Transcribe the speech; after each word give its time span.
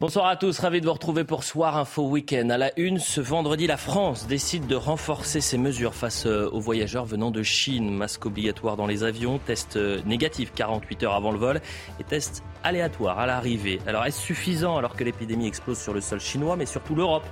Bonsoir 0.00 0.26
à 0.26 0.34
tous, 0.34 0.58
ravi 0.58 0.80
de 0.80 0.86
vous 0.86 0.92
retrouver 0.92 1.22
pour 1.22 1.44
Soir 1.44 1.76
Info 1.76 2.08
Week-end. 2.08 2.50
À 2.50 2.58
la 2.58 2.76
une, 2.76 2.98
ce 2.98 3.20
vendredi, 3.20 3.68
la 3.68 3.76
France 3.76 4.26
décide 4.26 4.66
de 4.66 4.74
renforcer 4.74 5.40
ses 5.40 5.56
mesures 5.56 5.94
face 5.94 6.26
euh, 6.26 6.50
aux 6.50 6.58
voyageurs 6.58 7.04
venant 7.04 7.30
de 7.30 7.44
Chine. 7.44 7.94
Masque 7.94 8.26
obligatoire 8.26 8.76
dans 8.76 8.88
les 8.88 9.04
avions, 9.04 9.38
test 9.38 9.76
euh, 9.76 10.02
négatif 10.04 10.52
48 10.52 11.04
heures 11.04 11.14
avant 11.14 11.30
le 11.30 11.38
vol 11.38 11.60
et 12.00 12.04
test 12.04 12.42
aléatoire 12.64 13.20
à 13.20 13.26
l'arrivée. 13.26 13.78
Alors 13.86 14.04
est-ce 14.04 14.20
suffisant 14.20 14.76
alors 14.76 14.96
que 14.96 15.04
l'épidémie 15.04 15.46
explose 15.46 15.78
sur 15.78 15.94
le 15.94 16.00
sol 16.00 16.18
chinois, 16.18 16.56
mais 16.56 16.66
surtout 16.66 16.96
l'Europe 16.96 17.26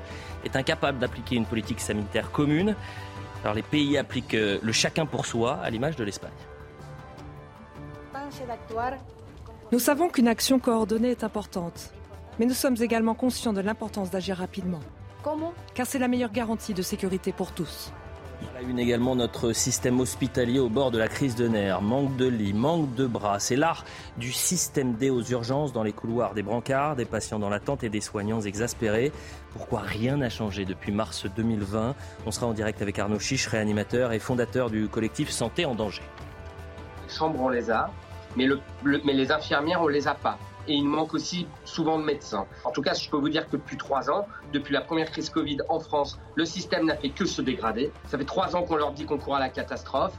est 0.45 0.55
incapable 0.55 1.01
d'appliquer 1.01 1.35
une 1.35 1.47
politique 1.47 1.81
sanitaire 1.81 2.31
commune? 2.31 2.77
Alors 3.43 3.55
les 3.55 3.63
pays 3.63 3.99
appliquent 3.99 4.35
euh, 4.35 4.61
le 4.63 4.73
chacun 4.73 5.05
pour 5.05 5.27
soi, 5.27 5.59
à 5.65 5.69
l'image 5.69 5.97
de 5.97 6.05
l'Espagne. 6.05 6.31
Nous 9.73 9.81
savons 9.81 10.09
qu'une 10.09 10.29
action 10.29 10.61
coordonnée 10.61 11.11
est 11.11 11.25
importante. 11.25 11.93
Mais 12.39 12.47
nous 12.47 12.55
sommes 12.55 12.77
également 12.81 13.15
conscients 13.15 13.53
de 13.53 13.61
l'importance 13.61 14.11
d'agir 14.11 14.37
rapidement. 14.39 14.81
Comment? 15.23 15.53
Car 15.75 15.87
c'est 15.87 15.99
la 15.99 16.09
meilleure 16.09 16.33
garantie 16.33 16.75
de 16.75 16.83
sécurité 16.83 17.33
pour 17.33 17.53
tous. 17.53 17.93
À 18.51 18.61
la 18.61 18.69
une 18.69 18.81
également 18.81 19.15
notre 19.15 19.53
système 19.53 20.01
hospitalier 20.01 20.59
au 20.59 20.69
bord 20.69 20.91
de 20.91 20.99
la 20.99 21.07
crise 21.07 21.37
de 21.37 21.47
nerfs. 21.47 21.81
Manque 21.81 22.17
de 22.17 22.27
lits, 22.27 22.53
manque 22.53 22.93
de 22.97 23.07
bras. 23.07 23.39
C'est 23.39 23.55
l'art 23.55 23.85
du 24.17 24.33
système 24.33 24.95
D 24.95 25.11
aux 25.11 25.23
urgences 25.23 25.73
dans 25.73 25.85
les 25.85 25.93
couloirs 25.93 26.35
des 26.35 26.43
brancards, 26.43 26.97
des 26.97 27.05
patients 27.05 27.39
dans 27.39 27.49
l'attente 27.51 27.85
et 27.85 27.89
des 27.89 28.01
soignants 28.01 28.41
exaspérés. 28.41 29.13
Pourquoi 29.53 29.83
rien 29.83 30.17
n'a 30.17 30.29
changé 30.29 30.65
depuis 30.65 30.91
mars 30.91 31.25
2020 31.37 31.95
On 32.27 32.31
sera 32.33 32.47
en 32.47 32.53
direct 32.53 32.83
avec 32.83 32.99
Arnaud 32.99 33.21
Chiche, 33.21 33.47
réanimateur 33.47 34.11
et 34.13 34.19
fondateur 34.19 34.71
du 34.71 34.89
collectif 34.89 35.31
Santé 35.31 35.65
en 35.65 35.77
danger. 35.77 36.03
Les 37.07 37.15
chambres, 37.15 37.41
on 37.41 37.49
les 37.49 37.71
a, 37.71 37.91
mais, 38.37 38.47
le, 38.47 38.59
le- 38.83 39.01
mais 39.05 39.13
les 39.13 39.31
infirmières, 39.31 39.83
on 39.83 39.87
les 39.89 40.09
a 40.09 40.15
pas. 40.15 40.37
Et 40.69 40.75
il 40.75 40.85
manque 40.85 41.15
aussi 41.15 41.47
souvent 41.65 41.99
de 41.99 42.05
médecins. 42.05 42.47
En 42.65 42.71
tout 42.71 42.83
cas, 42.83 42.95
je 42.95 43.09
peux 43.09 43.17
vous 43.17 43.29
dire 43.29 43.47
que 43.47 43.53
depuis 43.53 43.77
trois 43.77 44.11
ans, 44.11 44.27
depuis 44.53 44.73
la 44.73 44.81
première 44.81 45.11
crise 45.11 45.31
Covid 45.31 45.59
en 45.69 45.81
France, 45.81 46.19
le 46.35 46.45
système 46.45 46.87
n'a 46.87 46.97
fait 46.97 47.11
que 47.11 47.25
se 47.25 47.43
dégrader. 47.43 47.93
Ça 48.07 48.19
fait 48.19 48.25
trois 48.25 48.55
ans 48.57 48.63
qu'on 48.63 48.77
leur 48.77 48.93
dit 48.93 49.05
qu'on 49.05 49.19
court 49.19 49.37
à 49.37 49.41
la 49.41 49.49
catastrophe. 49.49 50.13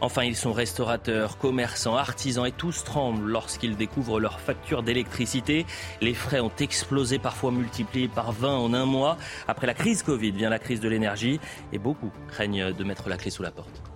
Enfin, 0.00 0.24
ils 0.24 0.36
sont 0.36 0.52
restaurateurs, 0.52 1.38
commerçants, 1.38 1.96
artisans 1.96 2.46
et 2.46 2.52
tous 2.52 2.84
tremblent 2.84 3.28
lorsqu'ils 3.28 3.76
découvrent 3.76 4.20
leurs 4.20 4.40
factures 4.40 4.82
d'électricité. 4.82 5.66
Les 6.00 6.14
frais 6.14 6.40
ont 6.40 6.52
explosé, 6.58 7.18
parfois 7.18 7.50
multipliés 7.50 8.08
par 8.08 8.32
20 8.32 8.56
en 8.56 8.74
un 8.74 8.84
mois. 8.84 9.16
Après 9.48 9.66
la 9.66 9.74
crise 9.74 10.02
Covid 10.02 10.32
vient 10.32 10.50
la 10.50 10.58
crise 10.58 10.80
de 10.80 10.88
l'énergie 10.88 11.40
et 11.72 11.78
beaucoup 11.78 12.10
craignent 12.28 12.72
de 12.72 12.84
mettre 12.84 13.08
la 13.08 13.16
clé 13.16 13.30
sous 13.30 13.42
la 13.42 13.50
porte. 13.50 13.89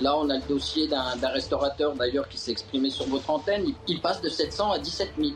Là, 0.00 0.16
on 0.16 0.30
a 0.30 0.36
le 0.36 0.48
dossier 0.48 0.88
d'un 0.88 1.28
restaurateur 1.28 1.94
d'ailleurs 1.94 2.28
qui 2.28 2.38
s'est 2.38 2.52
exprimé 2.52 2.90
sur 2.90 3.06
votre 3.06 3.28
antenne. 3.28 3.66
Il, 3.86 4.00
passe 4.00 4.22
de 4.22 4.28
700 4.28 4.72
à 4.72 4.78
17 4.78 5.12
000. 5.18 5.30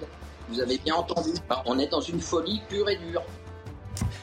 Vous 0.48 0.60
avez 0.60 0.78
bien 0.78 0.94
entendu. 0.94 1.30
On 1.66 1.78
est 1.78 1.88
dans 1.88 2.00
une 2.00 2.20
folie 2.20 2.60
pure 2.68 2.88
et 2.88 2.96
dure. 2.96 3.22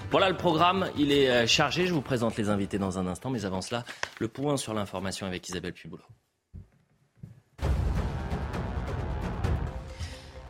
Voilà 0.10 0.30
le 0.30 0.36
programme, 0.36 0.90
il 0.98 1.12
est 1.12 1.30
euh, 1.30 1.48
chargé. 1.48 1.88
Je 1.88 1.94
vous 1.94 2.02
présente 2.02 2.36
les 2.38 2.50
invités 2.50 2.78
dans 2.78 3.00
un 3.00 3.08
instant, 3.08 3.30
mais 3.30 3.46
avant 3.46 3.62
cela, 3.62 3.86
le 4.20 4.28
point 4.28 4.58
sur 4.58 4.74
l'information 4.74 5.26
avec 5.26 5.48
Isabelle 5.48 5.74
Puboulot. 5.74 6.04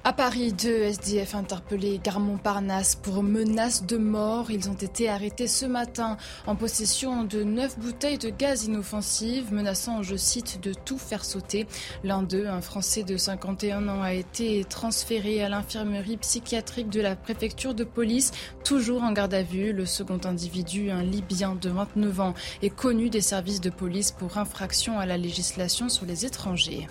À 0.03 0.13
Paris, 0.13 0.51
deux 0.51 0.81
SDF 0.81 1.35
interpellés 1.35 2.01
gare 2.03 2.19
Montparnasse 2.19 2.95
pour 2.95 3.21
menaces 3.21 3.85
de 3.85 3.97
mort. 3.97 4.49
Ils 4.49 4.67
ont 4.67 4.73
été 4.73 5.07
arrêtés 5.07 5.45
ce 5.45 5.67
matin 5.67 6.17
en 6.47 6.55
possession 6.55 7.23
de 7.23 7.43
neuf 7.43 7.77
bouteilles 7.77 8.17
de 8.17 8.31
gaz 8.31 8.65
inoffensives, 8.65 9.53
menaçant, 9.53 10.01
je 10.01 10.15
cite, 10.15 10.59
de 10.59 10.73
tout 10.73 10.97
faire 10.97 11.23
sauter. 11.23 11.67
L'un 12.03 12.23
d'eux, 12.23 12.47
un 12.47 12.61
Français 12.61 13.03
de 13.03 13.15
51 13.15 13.87
ans, 13.89 14.01
a 14.01 14.15
été 14.15 14.65
transféré 14.65 15.43
à 15.43 15.49
l'infirmerie 15.49 16.17
psychiatrique 16.17 16.89
de 16.89 16.99
la 16.99 17.15
préfecture 17.15 17.75
de 17.75 17.83
police, 17.83 18.31
toujours 18.63 19.03
en 19.03 19.11
garde 19.11 19.35
à 19.35 19.43
vue. 19.43 19.71
Le 19.71 19.85
second 19.85 20.19
individu, 20.23 20.89
un 20.89 21.03
Libyen 21.03 21.53
de 21.53 21.69
29 21.69 22.19
ans, 22.21 22.33
est 22.63 22.75
connu 22.75 23.11
des 23.11 23.21
services 23.21 23.61
de 23.61 23.69
police 23.69 24.09
pour 24.09 24.39
infraction 24.39 24.97
à 24.97 25.05
la 25.05 25.17
législation 25.17 25.89
sur 25.89 26.07
les 26.07 26.25
étrangers. 26.25 26.87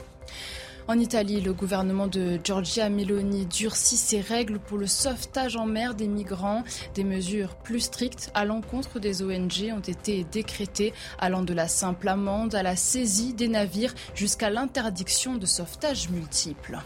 En 0.91 0.99
Italie, 0.99 1.41
le 1.41 1.53
gouvernement 1.53 2.09
de 2.09 2.41
Giorgia 2.43 2.91
Meloni 2.91 3.47
durcit 3.47 3.97
ses 3.97 4.21
règles 4.21 4.59
pour 4.59 4.77
le 4.77 4.89
sauvetage 4.89 5.55
en 5.55 5.65
mer 5.65 5.95
des 5.95 6.09
migrants. 6.09 6.65
Des 6.97 7.05
mesures 7.05 7.55
plus 7.55 7.78
strictes 7.78 8.33
à 8.34 8.45
l'encontre 8.45 8.99
des 8.99 9.23
ONG 9.23 9.73
ont 9.73 9.78
été 9.78 10.25
décrétées, 10.25 10.93
allant 11.21 11.45
de 11.45 11.55
la 11.55 11.69
simple 11.69 12.09
amende 12.09 12.56
à 12.56 12.65
la 12.65 12.75
saisie 12.75 13.34
des 13.34 13.47
navires 13.47 13.95
jusqu'à 14.17 14.51
l'interdiction 14.51 15.37
de 15.37 15.47
sauvetage 15.47 16.11
multiples. 16.11 16.81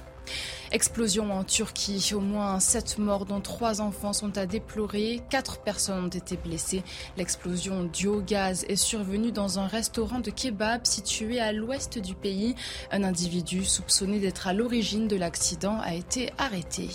Explosion 0.73 1.31
en 1.33 1.45
Turquie. 1.45 2.13
Au 2.15 2.21
moins 2.21 2.61
sept 2.61 2.99
morts, 2.99 3.27
dont 3.27 3.41
trois 3.41 3.81
enfants, 3.81 4.13
sont 4.13 4.37
à 4.39 4.47
déplorer. 4.47 5.21
Quatre 5.31 5.59
personnes 5.59 6.07
ont 6.07 6.09
été 6.09 6.37
blessées. 6.37 6.83
L'explosion 7.17 7.89
au 8.07 8.21
gaz 8.21 8.65
est 8.69 8.77
survenue 8.77 9.33
dans 9.33 9.59
un 9.59 9.67
restaurant 9.67 10.21
de 10.21 10.31
kebab 10.31 10.85
situé 10.85 11.41
à 11.41 11.53
l'ouest 11.53 11.99
du 11.99 12.15
pays. 12.15 12.55
Un 12.91 13.05
individu 13.05 13.65
soupçonné 13.65 14.19
d'être 14.19 14.47
à 14.47 14.53
l'origine 14.53 15.09
de 15.09 15.17
l'accident 15.17 15.79
a 15.81 15.95
été 15.95 16.31
arrêté. 16.39 16.89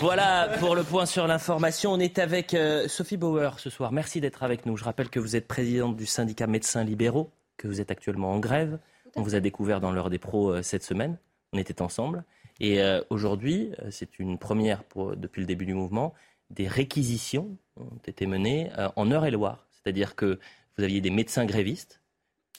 Voilà 0.00 0.48
pour 0.58 0.74
le 0.74 0.82
point 0.82 1.06
sur 1.06 1.26
l'information. 1.26 1.92
On 1.92 1.98
est 1.98 2.18
avec 2.18 2.54
euh, 2.54 2.88
Sophie 2.88 3.16
Bauer 3.16 3.58
ce 3.58 3.70
soir. 3.70 3.92
Merci 3.92 4.20
d'être 4.20 4.42
avec 4.42 4.66
nous. 4.66 4.76
Je 4.76 4.84
rappelle 4.84 5.08
que 5.08 5.20
vous 5.20 5.36
êtes 5.36 5.46
présidente 5.46 5.96
du 5.96 6.06
syndicat 6.06 6.46
médecins 6.46 6.84
libéraux, 6.84 7.30
que 7.56 7.68
vous 7.68 7.80
êtes 7.80 7.90
actuellement 7.90 8.32
en 8.32 8.38
grève. 8.38 8.78
On 9.16 9.22
vous 9.22 9.34
a 9.34 9.40
découvert 9.40 9.80
dans 9.80 9.92
l'heure 9.92 10.10
des 10.10 10.18
pros 10.18 10.50
euh, 10.50 10.62
cette 10.62 10.82
semaine. 10.82 11.16
On 11.52 11.58
était 11.58 11.82
ensemble. 11.82 12.24
Et 12.60 12.80
euh, 12.82 13.00
aujourd'hui, 13.10 13.72
euh, 13.82 13.88
c'est 13.90 14.18
une 14.18 14.38
première 14.38 14.82
pour, 14.84 15.16
depuis 15.16 15.40
le 15.40 15.46
début 15.46 15.66
du 15.66 15.74
mouvement. 15.74 16.14
Des 16.50 16.68
réquisitions 16.68 17.56
ont 17.76 17.98
été 18.06 18.26
menées 18.26 18.70
euh, 18.78 18.88
en 18.96 19.10
Eure-et-Loire. 19.10 19.66
C'est-à-dire 19.72 20.14
que 20.16 20.38
vous 20.76 20.84
aviez 20.84 21.00
des 21.00 21.10
médecins 21.10 21.44
grévistes 21.44 22.00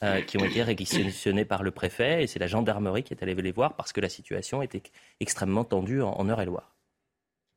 euh, 0.02 0.20
qui 0.22 0.38
ont 0.38 0.44
été 0.44 0.62
réquisitionnés 0.62 1.44
par 1.44 1.62
le 1.62 1.70
préfet 1.70 2.22
et 2.22 2.26
c'est 2.26 2.38
la 2.38 2.46
gendarmerie 2.46 3.02
qui 3.02 3.12
est 3.14 3.22
allée 3.22 3.34
les 3.34 3.52
voir 3.52 3.74
parce 3.74 3.92
que 3.92 4.00
la 4.00 4.08
situation 4.08 4.62
était 4.62 4.82
extrêmement 5.20 5.64
tendue 5.64 6.02
en, 6.02 6.10
en 6.12 6.28
Eure-et-Loire. 6.28 6.74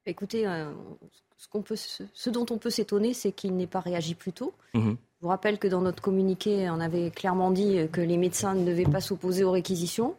Écoutez, 0.08 0.46
ce, 1.38 1.48
qu'on 1.48 1.62
peut, 1.62 1.75
se- 1.75 2.03
ce 2.13 2.30
dont 2.31 2.46
on 2.50 2.58
peut 2.58 2.72
s'étonner, 2.72 3.13
c'est 3.13 3.31
qu'il 3.31 3.56
n'ait 3.56 3.68
pas 3.68 3.80
réagi 3.81 4.16
plus 4.16 4.34
tôt. 4.34 4.53
Mhm. 4.74 4.98
Je 5.19 5.22
vous 5.22 5.28
rappelle 5.30 5.59
que 5.59 5.68
dans 5.68 5.81
notre 5.81 6.02
communiqué, 6.02 6.68
on 6.72 6.80
avait 6.80 7.12
clairement 7.12 7.52
dit 7.52 7.78
que 7.92 8.02
les 8.02 8.18
médecins 8.18 8.56
ne 8.56 8.66
devaient 8.66 8.90
pas 8.92 9.02
s'opposer 9.02 9.44
aux 9.44 9.52
réquisitions. 9.52 10.16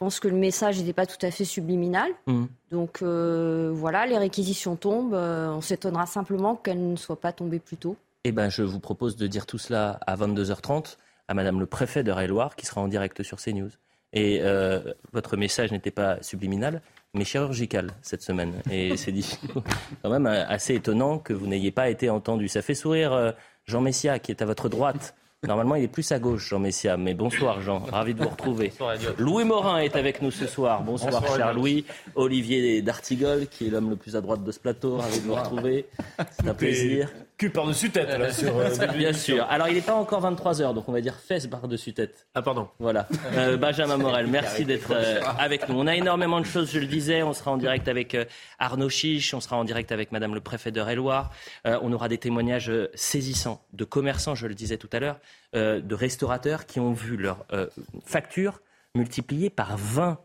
Je 0.00 0.06
pense 0.06 0.18
que 0.18 0.28
le 0.28 0.36
message 0.36 0.78
n'était 0.78 0.94
pas 0.94 1.04
tout 1.04 1.18
à 1.20 1.30
fait 1.30 1.44
subliminal. 1.44 2.10
Mhm. 2.26 2.48
Donc 2.70 3.02
euh, 3.02 3.70
voilà, 3.70 4.06
les 4.06 4.16
réquisitions 4.16 4.74
tombent. 4.74 5.12
euh, 5.12 5.50
on 5.50 5.60
s'étonnera 5.60 6.06
simplement 6.06 6.56
qu'elles 6.56 6.90
ne 6.90 6.96
soient 6.96 7.20
pas 7.20 7.32
tombées 7.32 7.58
plus 7.58 7.76
tôt. 7.76 7.98
Eh 8.24 8.32
ben, 8.32 8.48
je 8.48 8.62
vous 8.62 8.80
propose 8.80 9.16
de 9.16 9.26
dire 9.26 9.44
tout 9.44 9.58
cela 9.58 10.00
à 10.06 10.16
22h30 10.16 10.96
à 11.28 11.34
Madame 11.34 11.60
le 11.60 11.66
préfet 11.66 12.02
de 12.02 12.10
Eure-et-Loire 12.10 12.56
qui 12.56 12.64
sera 12.64 12.80
en 12.80 12.88
direct 12.88 13.22
sur 13.22 13.36
CNews. 13.36 13.68
Et 14.14 14.40
euh, 14.40 14.80
votre 15.12 15.36
message 15.36 15.70
n'était 15.70 15.90
pas 15.90 16.22
subliminal, 16.22 16.80
mais 17.12 17.26
chirurgical 17.26 17.90
cette 18.00 18.22
semaine. 18.22 18.54
Et 18.70 18.96
c'est 18.96 19.12
quand 20.02 20.08
même 20.10 20.24
assez 20.24 20.76
étonnant 20.76 21.18
que 21.18 21.34
vous 21.34 21.46
n'ayez 21.46 21.72
pas 21.72 21.90
été 21.90 22.08
entendu. 22.08 22.48
Ça 22.48 22.62
fait 22.62 22.74
sourire 22.74 23.34
Jean 23.66 23.82
Messia 23.82 24.18
qui 24.18 24.30
est 24.32 24.40
à 24.40 24.46
votre 24.46 24.70
droite. 24.70 25.14
Normalement, 25.46 25.74
il 25.76 25.84
est 25.84 25.88
plus 25.88 26.12
à 26.12 26.18
gauche, 26.18 26.50
Jean 26.50 26.58
Messia. 26.58 26.98
Mais 26.98 27.14
bonsoir, 27.14 27.62
Jean. 27.62 27.78
Ravi 27.78 28.12
de 28.12 28.22
vous 28.22 28.28
retrouver. 28.28 28.72
Louis 29.16 29.44
Morin 29.44 29.78
est 29.78 29.96
avec 29.96 30.20
nous 30.20 30.30
ce 30.30 30.46
soir. 30.46 30.82
Bonsoir, 30.82 31.12
Bonsoir, 31.12 31.36
cher. 31.36 31.54
Louis. 31.54 31.86
Olivier 32.14 32.82
D'Artigol, 32.82 33.46
qui 33.46 33.66
est 33.66 33.70
l'homme 33.70 33.88
le 33.88 33.96
plus 33.96 34.16
à 34.16 34.20
droite 34.20 34.44
de 34.44 34.52
ce 34.52 34.60
plateau. 34.60 34.98
Ravi 34.98 35.20
de 35.20 35.24
vous 35.24 35.34
retrouver. 35.34 35.86
C'est 36.30 36.46
un 36.46 36.52
plaisir. 36.52 37.08
Cul 37.40 37.48
par-dessus 37.48 37.88
tête, 37.88 38.10
là, 38.10 38.30
sur 38.34 38.54
euh, 38.58 38.68
Bien 38.98 39.14
sûr. 39.14 39.46
Alors, 39.48 39.66
il 39.66 39.74
n'est 39.74 39.80
pas 39.80 39.94
encore 39.94 40.22
23h, 40.30 40.74
donc 40.74 40.86
on 40.90 40.92
va 40.92 41.00
dire 41.00 41.14
fesses 41.14 41.46
par-dessus 41.46 41.94
tête. 41.94 42.26
Ah, 42.34 42.42
pardon. 42.42 42.68
Voilà. 42.78 43.08
Euh, 43.32 43.56
Benjamin 43.56 43.96
Morel, 43.96 44.26
merci 44.26 44.66
d'être 44.66 44.90
euh, 44.90 45.22
avec 45.38 45.66
nous. 45.66 45.80
On 45.80 45.86
a 45.86 45.96
énormément 45.96 46.38
de 46.38 46.44
choses, 46.44 46.70
je 46.70 46.78
le 46.78 46.84
disais. 46.84 47.22
On 47.22 47.32
sera 47.32 47.50
en 47.50 47.56
direct 47.56 47.88
avec 47.88 48.14
euh, 48.14 48.26
Arnaud 48.58 48.90
Chiche, 48.90 49.32
on 49.32 49.40
sera 49.40 49.56
en 49.56 49.64
direct 49.64 49.90
avec 49.90 50.12
Madame 50.12 50.34
le 50.34 50.42
préfet 50.42 50.70
de 50.70 50.82
Loire. 50.92 51.32
on 51.64 51.90
aura 51.94 52.10
des 52.10 52.18
témoignages 52.18 52.70
saisissants 52.92 53.64
de 53.72 53.84
commerçants, 53.84 54.34
je 54.34 54.46
le 54.46 54.54
disais 54.54 54.76
tout 54.76 54.90
à 54.92 55.00
l'heure, 55.00 55.18
euh, 55.56 55.80
de 55.80 55.94
restaurateurs 55.94 56.66
qui 56.66 56.78
ont 56.78 56.92
vu 56.92 57.16
leur 57.16 57.46
euh, 57.54 57.68
facture 58.04 58.60
multiplié 58.94 59.48
par 59.48 59.78
20. 59.78 60.18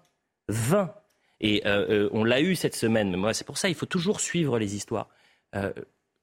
20. 0.49 0.93
Et 1.39 1.63
on 1.65 2.25
l'a 2.25 2.41
eu 2.41 2.55
cette 2.55 2.75
semaine. 2.75 3.11
Mais 3.11 3.17
moi, 3.17 3.33
c'est 3.33 3.45
pour 3.45 3.57
ça, 3.57 3.69
il 3.69 3.75
faut 3.75 3.85
toujours 3.85 4.19
suivre 4.19 4.59
les 4.59 4.75
histoires 4.75 5.07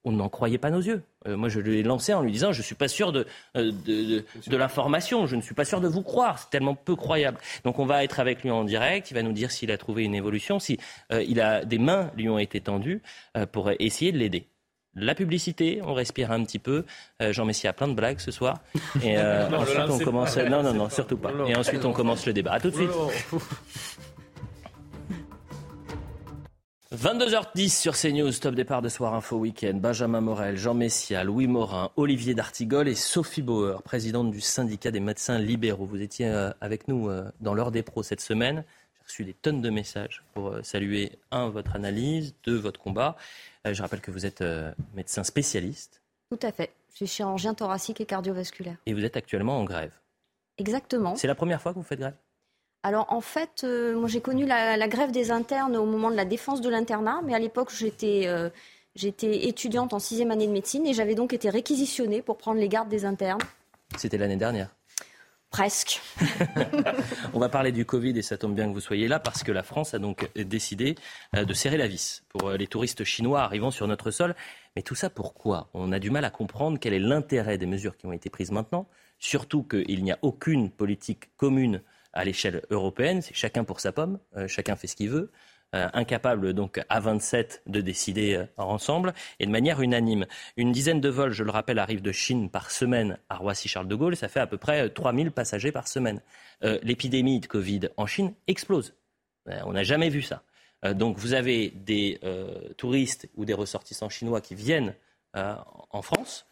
on 0.04 0.12
n'en 0.12 0.28
croyait 0.28 0.58
pas 0.58 0.70
nos 0.70 0.80
yeux. 0.80 1.02
Euh, 1.26 1.36
moi, 1.36 1.48
je 1.48 1.60
l'ai 1.60 1.82
lancé 1.82 2.12
en 2.12 2.22
lui 2.22 2.32
disant, 2.32 2.52
je 2.52 2.58
ne 2.58 2.64
suis 2.64 2.74
pas 2.74 2.88
sûr 2.88 3.12
de, 3.12 3.26
euh, 3.56 3.72
de, 3.86 4.56
l'information, 4.56 5.26
je 5.26 5.36
ne 5.36 5.40
suis 5.40 5.54
pas 5.54 5.64
sûr 5.64 5.80
de 5.80 5.88
vous 5.88 6.02
croire, 6.02 6.38
c'est 6.38 6.50
tellement 6.50 6.74
peu 6.74 6.96
croyable. 6.96 7.38
Donc 7.64 7.78
on 7.78 7.86
va 7.86 8.02
être 8.02 8.18
avec 8.20 8.42
lui 8.42 8.50
en 8.50 8.64
direct, 8.64 9.10
il 9.10 9.14
va 9.14 9.22
nous 9.22 9.32
dire 9.32 9.50
s'il 9.50 9.70
a 9.70 9.78
trouvé 9.78 10.04
une 10.04 10.14
évolution, 10.14 10.58
si 10.58 10.78
euh, 11.12 11.22
il 11.22 11.40
a 11.40 11.64
des 11.64 11.78
mains 11.78 12.10
lui 12.16 12.28
ont 12.28 12.38
été 12.38 12.60
tendues 12.60 13.02
pour 13.52 13.70
essayer 13.78 14.12
de 14.12 14.18
l'aider. 14.18 14.46
La 14.94 15.14
publicité, 15.14 15.80
on 15.82 15.94
respire 15.94 16.32
un 16.32 16.44
petit 16.44 16.58
peu. 16.58 16.84
Jean 17.20 17.46
Messi 17.46 17.66
a 17.66 17.72
plein 17.72 17.88
de 17.88 17.94
blagues 17.94 18.18
ce 18.18 18.30
soir. 18.30 18.58
Et 19.02 19.18
ensuite, 19.18 19.88
on 19.88 19.98
commence. 19.98 20.36
non, 20.36 20.62
non, 20.62 20.74
non, 20.74 20.90
surtout 20.90 21.16
pas. 21.16 21.32
Et 21.46 21.56
ensuite, 21.56 21.84
on 21.84 21.92
commence 21.92 22.26
le 22.26 22.34
débat. 22.34 22.52
À 22.52 22.60
tout 22.60 22.70
de 22.70 22.74
suite. 22.74 22.90
22h10 26.92 27.70
sur 27.70 27.96
CNews, 27.96 28.32
top 28.32 28.54
départ 28.54 28.82
de 28.82 28.90
Soir 28.90 29.14
Info 29.14 29.38
Week-end. 29.38 29.72
Benjamin 29.76 30.20
Morel, 30.20 30.58
Jean 30.58 30.74
Messia, 30.74 31.24
Louis 31.24 31.46
Morin, 31.46 31.90
Olivier 31.96 32.34
D'Artigol 32.34 32.86
et 32.86 32.94
Sophie 32.94 33.40
Bauer, 33.40 33.82
présidente 33.82 34.30
du 34.30 34.42
syndicat 34.42 34.90
des 34.90 35.00
médecins 35.00 35.38
libéraux. 35.38 35.86
Vous 35.86 36.02
étiez 36.02 36.26
euh, 36.26 36.50
avec 36.60 36.88
nous 36.88 37.08
euh, 37.08 37.24
dans 37.40 37.54
l'heure 37.54 37.70
des 37.70 37.82
pros 37.82 38.02
cette 38.02 38.20
semaine. 38.20 38.62
J'ai 38.94 39.04
reçu 39.06 39.24
des 39.24 39.32
tonnes 39.32 39.62
de 39.62 39.70
messages 39.70 40.22
pour 40.34 40.48
euh, 40.48 40.62
saluer, 40.62 41.12
un, 41.30 41.48
votre 41.48 41.76
analyse, 41.76 42.34
deux, 42.44 42.58
votre 42.58 42.78
combat. 42.78 43.16
Je 43.64 43.80
rappelle 43.80 44.02
que 44.02 44.10
vous 44.10 44.26
êtes 44.26 44.44
médecin 44.94 45.24
spécialiste. 45.24 46.02
Tout 46.30 46.40
à 46.42 46.52
fait. 46.52 46.72
Je 46.90 46.96
suis 46.96 47.06
chirurgien 47.06 47.54
thoracique 47.54 48.02
et 48.02 48.06
cardiovasculaire. 48.06 48.76
Et 48.84 48.92
vous 48.92 49.04
êtes 49.06 49.16
actuellement 49.16 49.58
en 49.58 49.64
grève. 49.64 49.92
Exactement. 50.58 51.14
C'est 51.16 51.28
la 51.28 51.36
première 51.36 51.62
fois 51.62 51.72
que 51.72 51.78
vous 51.78 51.84
faites 51.84 52.00
grève? 52.00 52.16
Alors 52.82 53.06
en 53.12 53.20
fait, 53.20 53.62
euh, 53.62 53.96
moi 53.96 54.08
j'ai 54.08 54.20
connu 54.20 54.44
la, 54.44 54.88
grève 54.88 55.12
des 55.12 55.30
internes 55.30 55.76
au 55.76 55.86
moment 55.86 56.10
de 56.10 56.16
la 56.16 56.24
défense 56.24 56.60
de 56.60 56.68
l'internat, 56.68 57.20
mais 57.24 57.34
à 57.34 57.38
l'époque 57.38 57.70
j'étais 57.72 58.26
euh, 58.26 58.50
étudiante 59.22 59.92
en 59.92 60.00
sixième 60.00 60.32
année 60.32 60.48
de 60.48 60.52
médecine 60.52 60.84
et 60.86 60.92
j'avais 60.92 61.14
donc 61.14 61.32
été 61.32 61.48
réquisitionnée 61.48 62.22
pour 62.22 62.38
prendre 62.38 62.58
les 62.58 62.68
gardes 62.68 62.88
des 62.88 63.04
internes. 63.04 63.40
C'était 63.96 64.18
l'année 64.18 64.36
dernière 64.36 64.68
Presque. 65.50 66.00
On 67.34 67.38
va 67.38 67.50
parler 67.50 67.72
du 67.72 67.84
Covid 67.84 68.18
et 68.18 68.22
ça 68.22 68.38
tombe 68.38 68.54
bien 68.54 68.66
que 68.66 68.72
vous 68.72 68.80
soyez 68.80 69.06
là 69.06 69.20
parce 69.20 69.42
que 69.44 69.52
la 69.52 69.62
France 69.62 69.92
a 69.92 69.98
donc 69.98 70.30
décidé 70.34 70.94
euh, 71.36 71.44
de 71.44 71.54
serrer 71.54 71.76
la 71.76 71.86
vis 71.86 72.24
pour 72.30 72.50
les 72.50 72.66
touristes 72.66 73.04
chinois 73.04 73.42
arrivant 73.42 73.70
sur 73.70 73.86
notre 73.86 74.10
sol. 74.10 74.34
Mais 74.74 74.82
tout 74.82 74.94
ça 74.96 75.08
pourquoi? 75.08 75.68
On 75.74 75.92
a 75.92 76.00
du 76.00 76.10
mal 76.10 76.24
à 76.24 76.30
comprendre 76.30 76.78
quel 76.80 76.94
est 76.94 76.98
l'intérêt 76.98 77.58
des 77.58 77.66
mesures 77.66 77.96
qui 77.96 78.06
ont 78.06 78.12
été 78.12 78.28
prises 78.30 78.50
maintenant, 78.50 78.88
surtout 79.18 79.62
qu'il 79.62 80.02
n'y 80.02 80.10
a 80.10 80.18
aucune 80.22 80.70
politique 80.70 81.36
commune 81.36 81.82
à 82.12 82.24
l'échelle 82.24 82.62
européenne. 82.70 83.22
C'est 83.22 83.34
chacun 83.34 83.64
pour 83.64 83.80
sa 83.80 83.92
pomme, 83.92 84.18
euh, 84.36 84.48
chacun 84.48 84.76
fait 84.76 84.86
ce 84.86 84.96
qu'il 84.96 85.10
veut. 85.10 85.30
Euh, 85.74 85.88
incapable 85.94 86.52
donc 86.52 86.82
à 86.90 87.00
27 87.00 87.62
de 87.66 87.80
décider 87.80 88.34
euh, 88.34 88.44
ensemble 88.58 89.14
et 89.40 89.46
de 89.46 89.50
manière 89.50 89.80
unanime. 89.80 90.26
Une 90.58 90.70
dizaine 90.70 91.00
de 91.00 91.08
vols, 91.08 91.32
je 91.32 91.44
le 91.44 91.50
rappelle, 91.50 91.78
arrivent 91.78 92.02
de 92.02 92.12
Chine 92.12 92.50
par 92.50 92.70
semaine 92.70 93.16
à 93.30 93.36
Roissy-Charles 93.36 93.88
de 93.88 93.94
Gaulle. 93.94 94.14
Ça 94.14 94.28
fait 94.28 94.40
à 94.40 94.46
peu 94.46 94.58
près 94.58 94.90
3000 94.90 95.30
passagers 95.30 95.72
par 95.72 95.88
semaine. 95.88 96.20
L'épidémie 96.82 97.40
de 97.40 97.46
Covid 97.46 97.88
en 97.96 98.06
Chine 98.06 98.34
explose. 98.46 98.94
on 99.46 99.72
n'a 99.72 99.82
jamais 99.82 100.10
vu 100.10 100.22
ça. 100.22 100.42
donc 100.94 101.18
vous 101.18 101.32
avez 101.32 101.70
des 101.70 102.20
touristes 102.76 103.28
ou 103.34 103.44
des 103.44 103.54
ressortissants 103.54 104.10
chinois 104.10 104.40
qui 104.40 104.54
viennent 104.54 104.94
en 105.34 106.02
France 106.02 106.46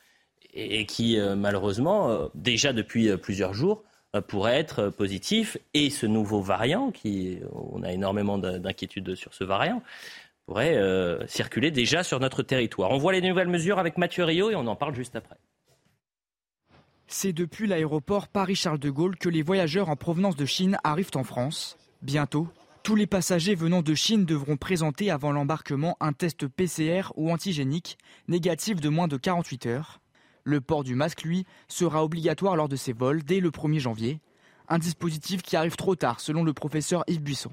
et, 0.52 0.84
qui 0.86 1.16
malheureusement, 1.36 2.28
déjà 2.34 2.72
depuis 2.72 3.16
plusieurs 3.18 3.54
jours, 3.54 3.84
euh, 4.16 4.20
pourrait 4.20 4.58
être 4.58 4.88
positif. 4.88 5.56
Et 5.74 5.90
ce 5.90 6.06
nouveau 6.06 6.40
variant, 6.40 6.90
qui, 6.90 7.38
on 7.52 7.82
a 7.82 7.92
énormément 7.92 8.38
d'inquiétudes 8.38 9.14
sur 9.14 9.34
ce 9.34 9.44
variant, 9.44 9.82
pourrait 10.46 10.76
euh, 10.76 11.26
circuler 11.28 11.70
déjà 11.70 12.02
sur 12.02 12.18
notre 12.18 12.42
territoire. 12.42 12.90
On 12.90 12.98
voit 12.98 13.12
les 13.12 13.20
nouvelles 13.20 13.48
mesures 13.48 13.78
avec 13.78 13.98
Mathieu 13.98 14.24
Rio 14.24 14.50
et 14.50 14.56
on 14.56 14.66
en 14.66 14.76
parle 14.76 14.94
juste 14.94 15.14
après. 15.14 15.36
C'est 17.06 17.32
depuis 17.32 17.66
l'aéroport 17.66 18.28
Paris-Charles 18.28 18.78
de 18.78 18.90
Gaulle 18.90 19.16
que 19.16 19.28
les 19.28 19.42
voyageurs 19.42 19.88
en 19.88 19.96
provenance 19.96 20.36
de 20.36 20.46
Chine 20.46 20.76
arrivent 20.84 21.10
en 21.14 21.24
France. 21.24 21.76
Bientôt, 22.02 22.48
tous 22.82 22.96
les 22.96 23.06
passagers 23.06 23.54
venant 23.54 23.82
de 23.82 23.94
Chine 23.94 24.24
devront 24.24 24.56
présenter 24.56 25.10
avant 25.10 25.32
l'embarquement 25.32 25.96
un 26.00 26.12
test 26.12 26.46
PCR 26.48 27.12
ou 27.16 27.30
antigénique 27.30 27.98
négatif 28.26 28.80
de 28.80 28.88
moins 28.88 29.06
de 29.06 29.16
48 29.16 29.66
heures. 29.66 29.99
Le 30.44 30.60
port 30.60 30.84
du 30.84 30.94
masque, 30.94 31.22
lui, 31.22 31.44
sera 31.68 32.04
obligatoire 32.04 32.56
lors 32.56 32.68
de 32.68 32.76
ces 32.76 32.92
vols 32.92 33.22
dès 33.22 33.40
le 33.40 33.50
1er 33.50 33.78
janvier. 33.78 34.20
Un 34.68 34.78
dispositif 34.78 35.42
qui 35.42 35.56
arrive 35.56 35.76
trop 35.76 35.96
tard, 35.96 36.20
selon 36.20 36.44
le 36.44 36.52
professeur 36.52 37.04
Yves 37.06 37.22
Buisson. 37.22 37.52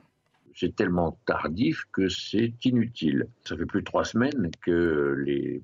C'est 0.55 0.75
tellement 0.75 1.19
tardif 1.25 1.83
que 1.91 2.09
c'est 2.09 2.53
inutile. 2.65 3.27
Ça 3.47 3.55
fait 3.55 3.65
plus 3.65 3.81
de 3.81 3.85
trois 3.85 4.05
semaines 4.05 4.49
que 4.61 5.15
les, 5.25 5.61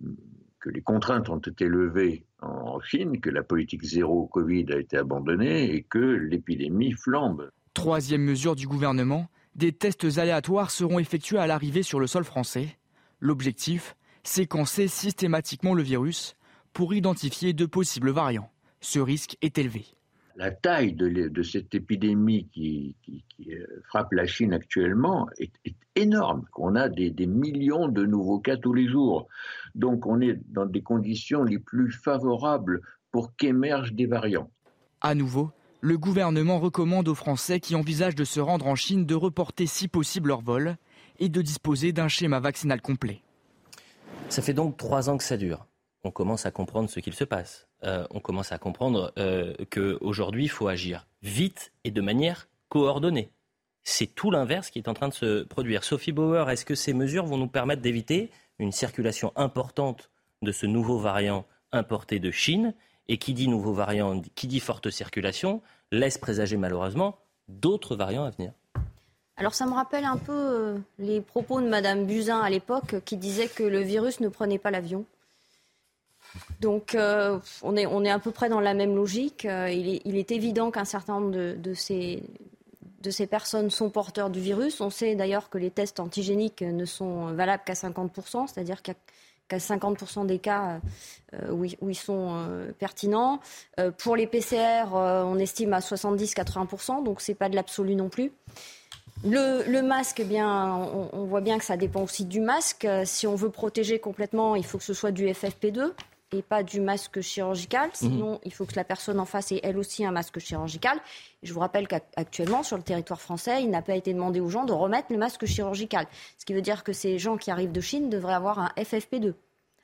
que 0.59 0.69
les 0.69 0.81
contraintes 0.81 1.29
ont 1.29 1.39
été 1.39 1.67
levées 1.67 2.25
en 2.41 2.79
Chine, 2.81 3.19
que 3.19 3.29
la 3.29 3.43
politique 3.43 3.83
zéro 3.83 4.27
Covid 4.27 4.65
a 4.71 4.77
été 4.77 4.97
abandonnée 4.97 5.73
et 5.73 5.83
que 5.83 5.97
l'épidémie 5.97 6.93
flambe. 6.93 7.49
Troisième 7.73 8.21
mesure 8.21 8.55
du 8.55 8.67
gouvernement, 8.67 9.27
des 9.55 9.71
tests 9.71 10.17
aléatoires 10.17 10.71
seront 10.71 10.99
effectués 10.99 11.37
à 11.37 11.47
l'arrivée 11.47 11.83
sur 11.83 11.99
le 11.99 12.07
sol 12.07 12.23
français. 12.23 12.77
L'objectif, 13.19 13.95
séquencer 14.23 14.87
systématiquement 14.87 15.73
le 15.73 15.83
virus 15.83 16.35
pour 16.73 16.93
identifier 16.93 17.53
de 17.53 17.65
possibles 17.65 18.11
variants. 18.11 18.49
Ce 18.81 18.99
risque 18.99 19.37
est 19.41 19.57
élevé. 19.57 19.85
La 20.35 20.49
taille 20.49 20.93
de, 20.93 21.43
cette 21.43 21.75
épidémie 21.75 22.47
qui, 22.51 22.95
euh, 23.47 23.81
frappe 23.87 24.11
la 24.13 24.25
Chine 24.25 24.51
actuellement 24.51 25.27
est, 25.37 25.53
énorme. 25.95 26.45
On 26.57 26.75
a 26.75 26.89
des, 26.89 27.11
des, 27.11 27.27
millions 27.27 27.87
de 27.87 28.03
nouveaux 28.03 28.39
cas 28.39 28.57
tous 28.57 28.73
les 28.73 28.87
jours. 28.87 29.27
Donc 29.75 30.07
on 30.07 30.19
est 30.21 30.39
dans 30.49 30.65
des 30.65 30.81
conditions 30.81 31.43
les 31.43 31.59
plus 31.59 31.91
favorables 31.91 32.81
pour 33.11 33.35
qu'émergent 33.35 33.93
des 33.93 34.07
variants. 34.07 34.49
À 35.01 35.13
nouveau, 35.13 35.51
le 35.81 35.97
gouvernement 35.99 36.59
recommande 36.59 37.07
aux 37.07 37.15
Français 37.15 37.59
qui 37.59 37.75
envisagent 37.75 38.15
de 38.15 38.23
se 38.23 38.39
rendre 38.39 38.65
en 38.65 38.75
Chine 38.75 39.05
de 39.05 39.15
reporter 39.15 39.67
si 39.67 39.87
possible 39.87 40.29
leur 40.29 40.41
vol 40.41 40.77
et 41.19 41.29
de 41.29 41.41
disposer 41.41 41.91
d'un 41.91 42.07
schéma 42.07 42.39
vaccinal 42.39 42.81
complet. 42.81 43.21
Ça 44.29 44.41
fait 44.41 44.53
donc 44.53 44.77
trois 44.77 45.09
ans 45.09 45.17
que 45.17 45.23
ça 45.23 45.37
dure 45.37 45.67
on 46.03 46.11
commence 46.11 46.45
à 46.45 46.51
comprendre 46.51 46.89
ce 46.89 46.99
qu'il 46.99 47.13
se 47.13 47.23
passe. 47.23 47.67
Euh, 47.83 48.05
on 48.11 48.19
commence 48.19 48.51
à 48.51 48.57
comprendre 48.57 49.13
euh, 49.17 49.53
qu'aujourd'hui, 49.71 50.45
il 50.45 50.49
faut 50.49 50.67
agir 50.67 51.07
vite 51.21 51.71
et 51.83 51.91
de 51.91 52.01
manière 52.01 52.47
coordonnée. 52.69 53.31
C'est 53.83 54.07
tout 54.07 54.31
l'inverse 54.31 54.69
qui 54.69 54.79
est 54.79 54.87
en 54.87 54.93
train 54.93 55.09
de 55.09 55.13
se 55.13 55.43
produire. 55.43 55.83
Sophie 55.83 56.11
Bauer, 56.11 56.49
est-ce 56.49 56.65
que 56.65 56.75
ces 56.75 56.93
mesures 56.93 57.25
vont 57.25 57.37
nous 57.37 57.47
permettre 57.47 57.81
d'éviter 57.81 58.31
une 58.59 58.71
circulation 58.71 59.31
importante 59.35 60.09
de 60.41 60.51
ce 60.51 60.65
nouveau 60.65 60.97
variant 60.97 61.45
importé 61.71 62.19
de 62.19 62.31
Chine 62.31 62.73
Et 63.07 63.17
qui 63.17 63.33
dit 63.33 63.47
nouveau 63.47 63.73
variant, 63.73 64.21
qui 64.35 64.47
dit 64.47 64.59
forte 64.59 64.89
circulation, 64.89 65.61
laisse 65.91 66.17
présager 66.17 66.57
malheureusement 66.57 67.17
d'autres 67.47 67.95
variants 67.95 68.23
à 68.23 68.29
venir? 68.29 68.53
Alors 69.35 69.53
ça 69.55 69.65
me 69.65 69.73
rappelle 69.73 70.05
un 70.05 70.17
peu 70.17 70.31
euh, 70.31 70.77
les 70.99 71.19
propos 71.19 71.59
de 71.59 71.67
Madame 71.67 72.05
Buzyn 72.05 72.39
à 72.39 72.49
l'époque 72.49 73.03
qui 73.03 73.17
disait 73.17 73.47
que 73.47 73.63
le 73.63 73.79
virus 73.79 74.19
ne 74.19 74.29
prenait 74.29 74.59
pas 74.59 74.71
l'avion. 74.71 75.05
Donc 76.59 76.95
euh, 76.95 77.39
on, 77.61 77.75
est, 77.75 77.85
on 77.85 78.03
est 78.03 78.09
à 78.09 78.19
peu 78.19 78.31
près 78.31 78.49
dans 78.49 78.59
la 78.59 78.73
même 78.73 78.95
logique. 78.95 79.45
Euh, 79.45 79.69
il, 79.69 80.17
est, 80.17 80.31
évident 80.31 80.71
qu'un 80.71 80.85
certain 80.85 81.19
nombre 81.19 81.31
de, 81.31 81.73
ces, 81.73 82.23
de 83.01 83.11
ces 83.11 83.27
personnes 83.27 83.69
sont 83.69 83.89
porteurs 83.89 84.29
du 84.29 84.39
virus. 84.39 84.81
On 84.81 84.89
sait 84.89 85.15
d'ailleurs 85.15 85.49
que 85.49 85.57
les 85.57 85.69
tests 85.71 85.99
antigéniques 85.99 86.61
ne 86.61 86.85
sont 86.85 87.33
valables 87.33 87.63
qu'à 87.65 87.73
50%, 87.73 88.47
c'est-à-dire 88.47 88.81
qu'à 88.81 88.93
50% 89.51 90.25
des 90.25 90.39
cas 90.39 90.79
euh, 91.33 91.51
où, 91.51 91.89
ils 91.89 91.95
sont 91.95 92.47
pertinents. 92.79 93.39
pour 93.97 94.15
les 94.15 94.25
PCR, 94.25 94.85
on 94.93 95.37
estime 95.37 95.73
à 95.73 95.79
70-80%, 95.79 97.03
donc 97.03 97.21
ce 97.21 97.31
n'est 97.31 97.35
pas 97.35 97.49
de 97.49 97.55
l'absolu 97.55 97.95
non 97.95 98.09
plus. 98.09 98.31
Le, 99.25 99.81
masque, 99.81 100.19
eh 100.21 100.25
bien, 100.25 100.75
on, 100.75 101.09
on, 101.13 101.25
voit 101.25 101.39
bien 101.39 101.57
que 101.57 101.63
ça 101.63 101.77
dépend 101.77 102.01
aussi 102.03 102.25
du 102.25 102.41
masque. 102.41 102.87
Si 103.05 103.25
on 103.27 103.35
veut 103.35 103.51
protéger 103.51 103.99
complètement, 103.99 104.55
il 104.55 104.65
faut 104.65 104.77
que 104.77 104.83
ce 104.83 104.93
soit 104.93 105.11
du 105.11 105.27
FFP2 105.27 105.91
et 106.33 106.41
pas 106.41 106.63
du 106.63 106.81
masque 106.81 107.21
chirurgical. 107.21 107.87
Mhm. 107.89 107.93
Sinon, 107.93 108.39
il 108.43 108.53
faut 108.53 108.65
que 108.65 108.75
la 108.75 108.83
personne 108.83 109.19
en 109.19 109.25
face 109.25 109.51
ait 109.51 109.61
elle 109.63 109.77
aussi 109.77 110.05
un 110.05 110.11
masque 110.11 110.39
chirurgical. 110.39 110.99
je 111.43 111.53
vous 111.53 111.59
rappelle 111.59 111.87
qu'actuellement, 111.87 112.63
sur 112.63 112.77
le 112.77 112.83
territoire 112.83 113.21
français, 113.21 113.63
il 113.63 113.69
n'a 113.69 113.81
pas 113.81 113.95
été 113.95 114.13
demandé 114.13 114.39
aux 114.39 114.49
gens 114.49 114.65
de 114.65 114.73
remettre 114.73 115.07
le 115.11 115.17
masque 115.17 115.45
chirurgical. 115.45 116.07
Ce 116.37 116.45
qui 116.45 116.53
veut 116.53 116.61
dire 116.61 116.83
que 116.83 116.93
ces 116.93 117.19
gens 117.19 117.37
qui 117.37 117.51
arrivent 117.51 117.71
de 117.71 117.81
Chine 117.81 118.09
devraient 118.09 118.33
avoir 118.33 118.59
un 118.59 118.71
FFP2 118.77 119.33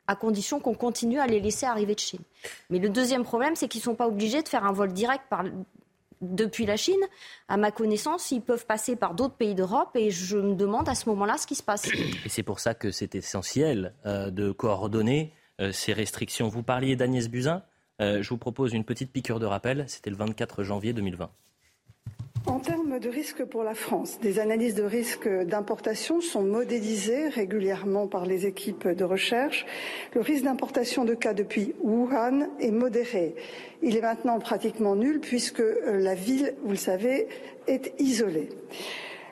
à 0.07 0.15
condition 0.15 0.59
qu'on 0.59 0.73
continue 0.73 1.19
à 1.19 1.27
les 1.27 1.39
laisser 1.39 1.67
arriver 1.67 1.93
de 1.93 1.99
Chine. 1.99 2.21
Mais 2.71 2.79
le 2.79 2.89
deuxième 2.89 3.23
problème, 3.23 3.55
c'est 3.55 3.67
qu'ils 3.67 3.79
ne 3.79 3.83
sont 3.83 3.95
pas 3.95 4.07
obligés 4.07 4.41
de 4.41 4.47
faire 4.47 4.65
un 4.65 4.71
vol 4.71 4.91
direct 4.91 5.23
depuis 6.21 6.65
la 6.65 6.77
Chine. 6.77 6.99
À 7.47 7.57
ma 7.57 7.71
connaissance, 7.71 8.31
ils 8.31 8.41
peuvent 8.41 8.65
passer 8.65 8.95
par 8.95 9.13
d'autres 9.13 9.35
pays 9.35 9.53
d'Europe 9.53 9.91
et 9.95 10.09
je 10.09 10.37
me 10.37 10.55
demande 10.55 10.89
à 10.89 10.95
ce 10.95 11.07
moment-là 11.09 11.37
ce 11.37 11.45
qui 11.45 11.55
se 11.55 11.63
passe. 11.63 11.87
Et 12.25 12.29
c'est 12.29 12.43
pour 12.43 12.59
ça 12.59 12.73
que 12.73 12.91
c'est 12.91 13.13
essentiel 13.15 13.93
euh, 14.05 14.31
de 14.31 14.51
coordonner 14.51 15.33
ces 15.71 15.93
restrictions. 15.93 16.47
Vous 16.47 16.63
parliez 16.63 16.95
d'Agnès 16.95 17.27
Buzyn. 17.29 17.63
Euh, 18.01 18.23
je 18.23 18.29
vous 18.29 18.37
propose 18.37 18.73
une 18.73 18.85
petite 18.85 19.11
piqûre 19.11 19.39
de 19.39 19.45
rappel. 19.45 19.85
C'était 19.87 20.09
le 20.09 20.15
24 20.15 20.63
janvier 20.63 20.93
2020. 20.93 21.29
En 22.45 22.59
termes 22.59 22.99
de 22.99 23.09
risque 23.09 23.43
pour 23.43 23.63
la 23.63 23.75
France, 23.75 24.19
des 24.21 24.39
analyses 24.39 24.73
de 24.73 24.83
risque 24.83 25.27
d'importation 25.27 26.21
sont 26.21 26.41
modélisées 26.41 27.27
régulièrement 27.27 28.07
par 28.07 28.25
les 28.25 28.45
équipes 28.45 28.87
de 28.87 29.03
recherche. 29.03 29.65
Le 30.15 30.21
risque 30.21 30.45
d'importation 30.45 31.03
de 31.03 31.13
cas 31.13 31.33
depuis 31.33 31.75
Wuhan 31.83 32.47
est 32.59 32.71
modéré. 32.71 33.35
Il 33.83 33.97
est 33.97 34.01
maintenant 34.01 34.39
pratiquement 34.39 34.95
nul 34.95 35.19
puisque 35.19 35.59
euh, 35.59 35.99
la 35.99 36.15
ville, 36.15 36.55
vous 36.63 36.71
le 36.71 36.77
savez, 36.77 37.27
est 37.67 37.93
isolée. 37.99 38.49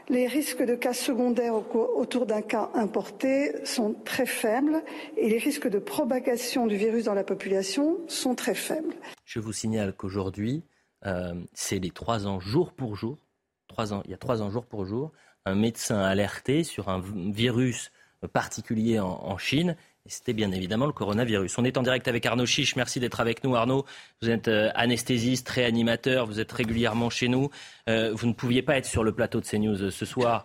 Les 0.09 0.25
risques 0.25 0.63
de 0.63 0.75
cas 0.75 0.93
secondaires 0.93 1.53
autour 1.75 2.25
d'un 2.25 2.41
cas 2.41 2.69
importé 2.73 3.65
sont 3.65 3.93
très 4.05 4.25
faibles 4.25 4.81
et 5.17 5.29
les 5.29 5.37
risques 5.37 5.67
de 5.67 5.79
propagation 5.79 6.65
du 6.65 6.77
virus 6.77 7.05
dans 7.05 7.13
la 7.13 7.25
population 7.25 7.97
sont 8.07 8.33
très 8.33 8.55
faibles. 8.55 8.93
Je 9.25 9.39
vous 9.39 9.51
signale 9.51 9.93
qu'aujourd'hui, 9.93 10.63
euh, 11.05 11.33
c'est 11.53 11.79
les 11.79 11.91
trois 11.91 12.25
ans 12.25 12.39
jour 12.39 12.71
pour 12.71 12.95
jour, 12.95 13.17
il 14.05 14.11
y 14.11 14.13
a 14.13 14.17
trois 14.17 14.41
ans 14.41 14.49
jour 14.49 14.65
pour 14.65 14.85
jour, 14.85 15.11
un 15.45 15.55
médecin 15.55 15.99
alerté 15.99 16.63
sur 16.63 16.89
un 16.89 17.01
virus 17.01 17.91
particulier 18.33 18.99
en, 18.99 19.37
Chine. 19.37 19.75
C'était 20.07 20.33
bien 20.33 20.51
évidemment 20.51 20.85
le 20.85 20.91
coronavirus. 20.91 21.57
On 21.57 21.65
est 21.65 21.77
en 21.77 21.83
direct 21.83 22.07
avec 22.07 22.25
Arnaud 22.25 22.45
Chiche. 22.45 22.75
Merci 22.75 22.99
d'être 22.99 23.19
avec 23.19 23.43
nous, 23.43 23.55
Arnaud. 23.55 23.85
Vous 24.21 24.29
êtes 24.29 24.47
euh, 24.47 24.69
anesthésiste, 24.75 25.47
réanimateur. 25.49 26.25
Vous 26.25 26.39
êtes 26.39 26.51
régulièrement 26.51 27.09
chez 27.09 27.27
nous. 27.27 27.49
Euh, 27.89 28.11
vous 28.13 28.27
ne 28.27 28.33
pouviez 28.33 28.61
pas 28.61 28.77
être 28.77 28.85
sur 28.85 29.03
le 29.03 29.11
plateau 29.11 29.39
de 29.39 29.45
CNews 29.45 29.91
ce 29.91 30.05
soir 30.05 30.43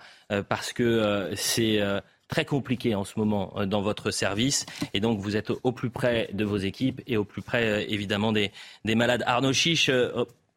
parce 0.49 0.73
que 0.73 1.31
c'est 1.37 1.79
très 2.27 2.47
compliqué 2.47 2.95
en 2.95 3.05
ce 3.05 3.19
moment 3.19 3.53
dans 3.67 3.83
votre 3.83 4.11
service. 4.11 4.65
Et 4.95 5.01
donc, 5.01 5.19
vous 5.19 5.37
êtes 5.37 5.51
au 5.51 5.73
plus 5.73 5.91
près 5.91 6.31
de 6.33 6.43
vos 6.43 6.57
équipes 6.57 7.03
et 7.07 7.19
au 7.19 7.25
plus 7.25 7.43
près, 7.43 7.85
évidemment, 7.93 8.33
des, 8.33 8.51
des 8.87 8.95
malades. 8.95 9.23
Arnaud 9.27 9.53
Chiche, 9.53 9.91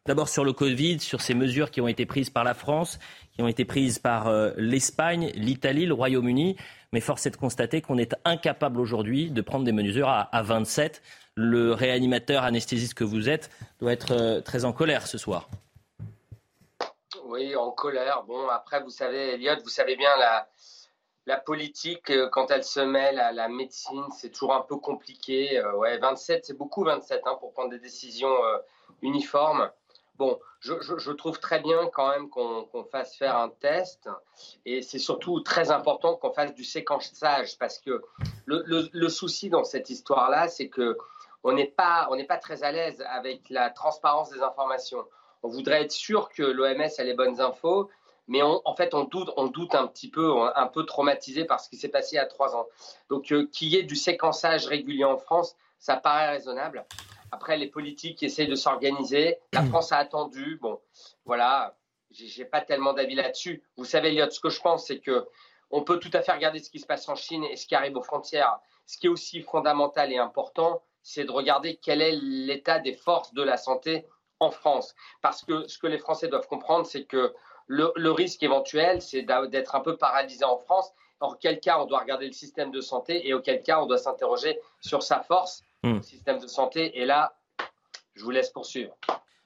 D'abord 0.08 0.30
sur 0.30 0.46
le 0.46 0.54
Covid, 0.54 1.00
sur 1.00 1.20
ces 1.20 1.34
mesures 1.34 1.72
qui 1.72 1.82
ont 1.82 1.88
été 1.88 2.06
prises 2.06 2.30
par 2.30 2.44
la 2.44 2.54
France, 2.54 3.00
qui 3.34 3.42
ont 3.42 3.48
été 3.48 3.66
prises 3.66 3.98
par 3.98 4.28
euh, 4.28 4.52
l'Espagne, 4.56 5.32
l'Italie, 5.34 5.88
le 5.88 5.96
Royaume-Uni. 5.96 6.58
Mais 6.96 7.02
force 7.02 7.26
est 7.26 7.32
de 7.32 7.36
constater 7.36 7.82
qu'on 7.82 7.98
est 7.98 8.16
incapable 8.24 8.80
aujourd'hui 8.80 9.30
de 9.30 9.42
prendre 9.42 9.66
des 9.66 9.74
mesures 9.74 10.08
à, 10.08 10.42
27. 10.42 11.02
Le 11.36 11.74
réanimateur 11.74 12.44
anesthésiste 12.44 12.94
que 12.94 13.04
vous 13.04 13.28
êtes 13.28 13.50
doit 13.82 13.92
être 13.92 14.14
euh, 14.14 14.40
très 14.40 14.64
en 14.64 14.72
colère 14.72 15.06
ce 15.06 15.18
soir. 15.18 15.50
Oui, 17.26 17.54
en 17.58 17.72
colère. 17.72 18.24
Bon, 18.24 18.48
après, 18.48 18.82
vous 18.82 18.92
savez, 18.92 19.34
Elliot, 19.34 19.62
vous 19.62 19.68
savez 19.68 19.98
bien, 19.98 20.10
la, 20.18 20.48
la 21.26 21.36
politique, 21.36 22.12
euh, 22.12 22.30
quand 22.30 22.50
elle 22.50 22.64
se 22.64 22.80
mêle 22.80 23.20
à 23.20 23.34
la 23.34 23.50
médecine, 23.50 24.06
c'est 24.18 24.30
toujours 24.30 24.56
un 24.56 24.62
peu 24.62 24.78
compliqué. 24.78 25.62
ouais, 25.76 25.98
27, 25.98 26.46
c'est 26.46 26.58
beaucoup 26.58 26.86
27 26.86 27.24
hein, 27.26 27.36
pour 27.42 27.52
prendre 27.52 27.72
des 27.72 27.80
décisions 27.80 28.38
uniformes. 29.02 29.70
Bon, 30.18 30.40
je, 30.62 31.12
trouve 31.12 31.40
très 31.40 31.60
bien 31.60 31.90
quand 31.94 32.10
même 32.10 32.30
qu'on 32.30 32.84
fasse 32.90 33.16
faire 33.16 33.38
un 33.38 33.50
test 33.50 34.10
et 34.66 34.82
c'est 34.82 35.00
surtout 35.00 35.42
très 35.42 35.72
important 35.72 36.16
qu'on 36.16 36.32
fasse 36.32 36.54
du 36.54 36.64
séquençage 36.64 37.58
parce 37.58 37.80
que 37.80 38.02
le, 38.46 39.10
souci 39.10 39.50
dans 39.50 39.66
cette 39.66 39.90
histoire-là, 39.90 40.48
c'est 40.48 40.70
que 40.70 40.98
on 41.44 41.52
n'est 41.52 41.68
pas, 41.68 42.10
pas 42.28 42.38
très 42.38 42.64
à 42.64 42.72
l'aise 42.72 43.04
avec 43.10 43.50
la 43.50 43.70
transparence 43.70 44.30
des 44.30 44.42
informations. 44.42 45.06
On 45.44 45.50
voudrait 45.50 45.84
être 45.84 45.92
sûr 45.92 46.30
que 46.30 46.44
l'OMS 46.44 46.90
a 46.98 47.04
les 47.04 47.14
bonnes 47.14 47.42
infos, 47.42 47.90
mais 48.28 48.42
en 48.42 48.76
fait, 48.76 48.94
on 48.94 49.04
doute, 49.04 49.30
on 49.38 49.48
doute 49.48 49.76
un 49.76 49.86
petit 49.86 50.10
peu, 50.10 50.34
un 50.56 50.68
peu 50.68 50.86
traumatisé 50.86 51.46
par 51.46 51.60
ce 51.60 51.70
qui 51.70 51.76
s'est 51.76 51.90
passé 51.90 52.16
il 52.16 52.18
y 52.18 52.20
a 52.20 52.26
trois 52.26 52.56
ans. 52.56 52.66
Donc, 53.10 53.32
euh, 53.32 53.48
qu'il 53.52 53.68
y 53.68 53.76
ait 53.76 53.84
du 53.84 53.96
séquençage 53.96 54.66
régulier 54.66 55.04
en 55.04 55.18
France, 55.18 55.56
ça 55.78 55.98
paraît 55.98 56.32
raisonnable. 56.32 56.86
Après, 57.36 57.58
les 57.58 57.68
politiques 57.68 58.24
essayent 58.24 58.48
de 58.48 58.56
s'organiser. 58.56 59.40
La 59.52 59.62
hmm. 59.62 59.68
France 59.68 59.92
a 59.92 59.98
attendu. 59.98 60.58
Bon, 60.62 60.80
voilà, 61.26 61.76
j'ai 62.12 62.46
pas 62.46 62.62
tellement 62.62 62.94
d'avis 62.94 63.16
là-dessus. 63.16 63.62
Vous 63.76 63.84
savez, 63.84 64.08
Elliot, 64.08 64.30
ce 64.30 64.40
que 64.40 64.50
je 64.50 64.62
pense, 64.62 64.88
c'est 64.88 65.00
que 65.00 65.28
on 65.70 65.84
peut 65.84 66.00
tout 66.00 66.12
à 66.14 66.22
fait 66.22 66.32
regarder 66.32 66.60
ce 66.60 66.70
qui 66.70 66.80
se 66.80 66.86
passe 66.86 67.10
en 67.10 67.16
Chine 67.16 67.44
et 67.44 67.58
ce 67.58 67.68
qui 67.68 67.76
arrive 67.76 67.98
aux 67.98 68.02
frontières. 68.02 68.58
Ce 68.86 68.98
qui 68.98 69.08
est 69.08 69.10
aussi 69.10 69.42
fondamental 69.42 70.14
et 70.14 70.18
important, 70.18 70.82
c'est 71.04 71.26
de 71.26 71.32
regarder 71.32 71.76
quel 71.76 72.02
est 72.02 72.16
l'état 72.16 72.80
des 72.80 72.94
forces 72.94 73.34
de 73.34 73.44
la 73.44 73.58
santé 73.58 74.06
en 74.40 74.50
France. 74.50 74.96
Parce 75.22 75.44
que 75.44 75.68
ce 75.68 75.78
que 75.78 75.88
les 75.88 75.98
Français 75.98 76.30
doivent 76.30 76.48
comprendre, 76.48 76.86
c'est 76.86 77.04
que 77.04 77.34
le, 77.68 77.92
le, 77.98 78.12
risque 78.12 78.44
éventuel, 78.44 79.02
c'est 79.02 79.24
d'être 79.24 79.76
un 79.76 79.82
peu 79.82 79.98
paralysé 79.98 80.46
en 80.46 80.58
France. 80.58 80.90
Auquel 81.20 81.60
cas, 81.60 81.80
on 81.82 81.86
doit 81.86 82.00
regarder 82.00 82.28
le 82.28 82.32
système 82.32 82.72
de 82.72 82.80
santé 82.80 83.28
et 83.28 83.34
auquel 83.34 83.62
cas, 83.62 83.82
on 83.82 83.88
doit 83.88 83.98
s'interroger 83.98 84.58
sur 84.80 85.04
sa 85.04 85.20
force 85.20 85.65
Hmm. 85.86 86.02
système 86.02 86.40
de 86.40 86.48
santé. 86.48 87.00
Et 87.00 87.06
là, 87.06 87.38
je 88.16 88.24
vous 88.24 88.32
laisse 88.32 88.50
poursuivre. 88.50 88.98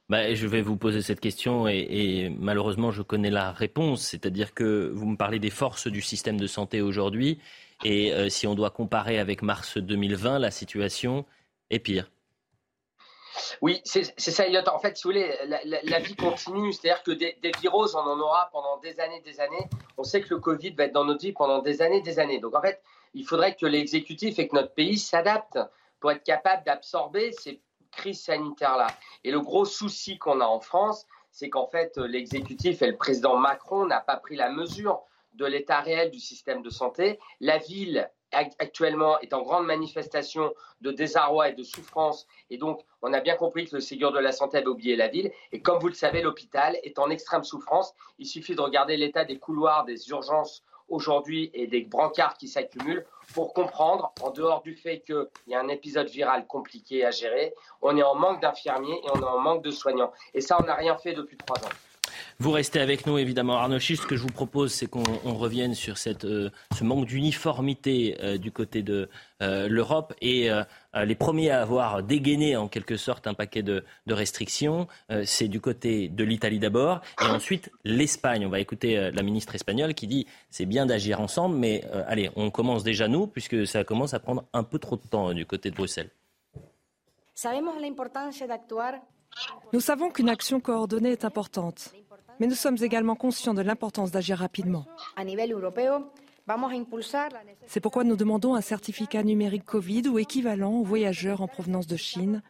Bah, 0.08 0.34
je 0.34 0.48
vais 0.48 0.62
vous 0.62 0.78
poser 0.78 1.02
cette 1.02 1.20
question 1.20 1.68
et, 1.68 2.34
malheureusement 2.40 2.92
je 2.92 3.04
connais 3.04 3.30
la 3.30 3.52
réponse, 3.52 4.02
c'est-à-dire 4.02 4.56
que 4.56 4.90
vous 4.92 5.06
me 5.06 5.18
parlez 5.18 5.38
des 5.38 5.52
forces 5.52 5.88
du 5.88 6.02
système 6.02 6.40
de 6.40 6.48
santé 6.48 6.82
aujourd'hui 6.82 7.40
et 7.84 8.12
euh, 8.12 8.28
si 8.28 8.48
on 8.48 8.56
doit 8.56 8.72
comparer 8.72 9.20
avec 9.20 9.44
mars 9.44 9.78
2020, 9.78 10.40
la 10.40 10.50
situation 10.50 11.26
est 11.70 11.78
pire. 11.78 12.10
Oui, 13.62 13.82
c'est 13.86 14.04
ça, 14.18 14.48
Elliot. 14.48 14.68
En 14.74 14.80
fait, 14.80 14.98
si 14.98 15.04
vous 15.04 15.12
voulez, 15.12 15.32
la, 15.46 16.00
vie 16.00 16.16
continue. 16.16 16.74
C'est-à-dire 16.74 17.04
que 17.04 17.12
des, 17.12 17.38
des, 17.42 17.52
virus, 17.62 17.94
on 17.94 18.00
en 18.00 18.20
aura 18.20 18.50
pendant 18.52 18.78
des 18.80 19.00
années, 19.00 19.22
des 19.22 19.40
années. 19.40 19.70
On 19.98 20.04
sait 20.04 20.22
que 20.22 20.34
le 20.34 20.40
Covid 20.40 20.72
va 20.72 20.86
être 20.86 20.94
dans 20.94 21.06
notre 21.06 21.22
vie 21.22 21.32
pendant 21.32 21.60
des 21.60 21.82
années, 21.82 22.02
des 22.02 22.20
années. 22.20 22.40
Donc, 22.40 22.56
en 22.56 22.62
fait, 22.62 22.82
il 23.14 23.26
faudrait 23.26 23.56
que 23.56 23.66
l'exécutif 23.66 24.40
et 24.40 24.48
que 24.48 24.56
notre 24.56 24.74
pays 24.74 24.98
s'adaptent 24.98 25.60
pour 26.00 26.12
être 26.12 26.24
capable 26.24 26.64
d'absorber 26.66 27.32
ces 27.32 27.62
crises 27.92 28.22
sanitaires-là. 28.22 28.88
Et 29.24 29.32
le 29.32 29.42
gros 29.42 29.66
souci 29.66 30.18
qu'on 30.18 30.42
a 30.42 30.46
en 30.46 30.60
France, 30.60 31.06
c'est 31.32 31.50
qu'en 31.50 31.68
fait, 31.68 31.98
l'exécutif 31.98 32.82
et 32.82 32.88
le 32.88 32.98
président 32.98 33.38
Macron 33.38 33.86
n'ont 33.86 34.02
pas 34.06 34.18
pris 34.18 34.36
la 34.36 34.50
mesure 34.50 35.02
de 35.34 35.46
l'état 35.46 35.80
réel 35.80 36.12
du 36.12 36.20
système 36.20 36.62
de 36.62 36.70
santé. 36.70 37.20
La 37.40 37.58
ville 37.58 38.10
actuellement 38.32 39.20
est 39.22 39.34
en 39.34 39.42
grande 39.42 39.66
manifestation 39.66 40.54
de 40.82 40.92
désarroi 40.92 41.50
et 41.50 41.54
de 41.54 41.64
souffrance. 41.64 42.28
Et 42.50 42.58
donc, 42.58 42.82
on 43.02 43.14
a 43.14 43.22
bien 43.22 43.36
compris 43.36 43.66
que 43.66 43.76
le 43.76 43.82
Ségur 43.82 44.12
de 44.12 44.20
la 44.20 44.32
Santé 44.32 44.58
avait 44.58 44.68
oublié 44.68 44.96
la 44.96 45.08
ville. 45.08 45.32
Et 45.52 45.62
comme 45.62 45.80
vous 45.80 45.88
le 45.88 45.94
savez, 45.94 46.22
l'hôpital 46.22 46.78
est 46.84 47.00
en 47.00 47.10
extrême 47.10 47.44
souffrance. 47.44 47.94
Il 48.20 48.28
suffit 48.28 48.56
de 48.56 48.62
regarder 48.62 48.98
l'état 48.98 49.26
des 49.26 49.40
couloirs 49.40 49.86
des 49.86 50.10
urgences 50.10 50.64
aujourd'hui 50.90 51.50
et 51.54 51.68
des 51.68 51.82
brancards 51.82 52.38
qui 52.38 52.48
s'accumulent 52.48 53.06
pour 53.34 53.54
comprendre, 53.54 54.14
en 54.22 54.32
dehors 54.32 54.62
du 54.62 54.76
fait 54.76 55.02
qu'il 55.02 55.28
y 55.48 55.56
a 55.56 55.60
un 55.60 55.68
épisode 55.68 56.10
viral 56.10 56.48
compliqué 56.48 57.06
à 57.06 57.12
gérer, 57.12 57.54
on 57.82 57.96
est 57.98 58.04
en 58.04 58.16
manque 58.16 58.42
d'infirmiers 58.42 59.02
et 59.04 59.10
on 59.14 59.20
est 59.20 59.24
en 59.24 59.40
manque 59.40 59.64
de 59.64 59.72
soignants. 59.72 60.12
Et 60.34 60.42
ça, 60.42 60.58
on 60.60 60.64
n'a 60.64 60.76
rien 60.76 60.98
fait 60.98 61.14
depuis 61.14 61.38
trois 61.38 61.58
ans. 61.66 61.72
Vous 62.42 62.52
restez 62.52 62.80
avec 62.80 63.06
nous, 63.06 63.18
évidemment. 63.18 63.58
Arnaud 63.58 63.80
Chiche, 63.80 64.00
ce 64.00 64.08
que 64.08 64.16
je 64.16 64.22
vous 64.22 64.32
propose, 64.32 64.72
c'est 64.72 64.88
qu'on 64.88 65.04
revienne 65.34 65.76
sur 65.76 65.98
cette, 65.98 66.24
euh, 66.24 66.50
ce 66.74 66.86
manque 66.86 67.06
d'uniformité 67.06 68.16
euh, 68.22 68.38
du 68.38 68.50
côté 68.50 68.82
de 68.82 69.10
euh, 69.42 69.68
l'Europe. 69.68 70.14
Et 70.22 70.50
les 70.96 71.16
premiers 71.16 71.50
à 71.50 71.62
avoir 71.62 72.02
dégainé, 72.02 72.56
en 72.56 72.70
quelque 72.70 72.96
sorte, 72.96 73.28
un 73.28 73.34
paquet 73.34 73.62
de, 73.62 73.84
de 74.08 74.14
restrictions, 74.14 74.88
c'est 75.24 75.48
du 75.50 75.62
côté 75.62 76.08
de 76.08 76.24
l'Italie 76.24 76.60
d'abord, 76.60 77.02
et 77.22 77.26
ensuite 77.26 77.72
l'Espagne. 77.84 78.46
On 78.46 78.50
va 78.50 78.60
écouter 78.60 79.12
la 79.12 79.22
ministre 79.22 79.54
espagnole 79.54 79.94
qui 79.94 80.08
dit 80.08 80.26
c'est 80.50 80.66
bien 80.66 80.86
d'agir 80.86 81.22
ensemble, 81.22 81.58
mais 81.58 81.84
allez, 82.08 82.32
on 82.36 82.50
commence 82.50 82.84
déjà 82.84 83.08
nous, 83.08 83.28
puisque 83.28 83.68
ça 83.68 83.84
commence 83.84 84.14
à 84.14 84.20
prendre 84.20 84.46
un 84.54 84.64
peu 84.64 84.80
trop 84.80 84.96
de 84.96 85.08
temps 85.08 85.34
du 85.34 85.46
côté 85.46 85.70
de 85.70 85.76
Bruxelles. 85.76 86.10
Nous 89.74 89.80
savons 89.80 90.10
qu'une 90.10 90.30
action 90.30 90.60
coordonnée 90.60 91.12
est 91.12 91.26
importante, 91.26 91.94
mais 92.40 92.48
nous 92.48 92.56
sommes 92.56 92.78
également 92.82 93.16
conscients 93.16 93.54
de 93.54 93.62
l'importance 93.62 94.12
d'agir 94.12 94.38
rapidement. 94.38 94.86
C'est 97.68 97.80
pourquoi 97.80 98.04
nous 98.04 98.16
demandons 98.16 98.56
un 98.56 98.62
certificat 98.62 99.24
numérique 99.24 99.66
Covid 99.66 100.08
ou 100.08 100.20
équivalent 100.20 100.74
aux 100.74 100.84
voyageurs 100.84 101.42
en 101.42 101.48
provenance 101.48 101.88
de 101.88 101.96
Chine, 101.96 102.42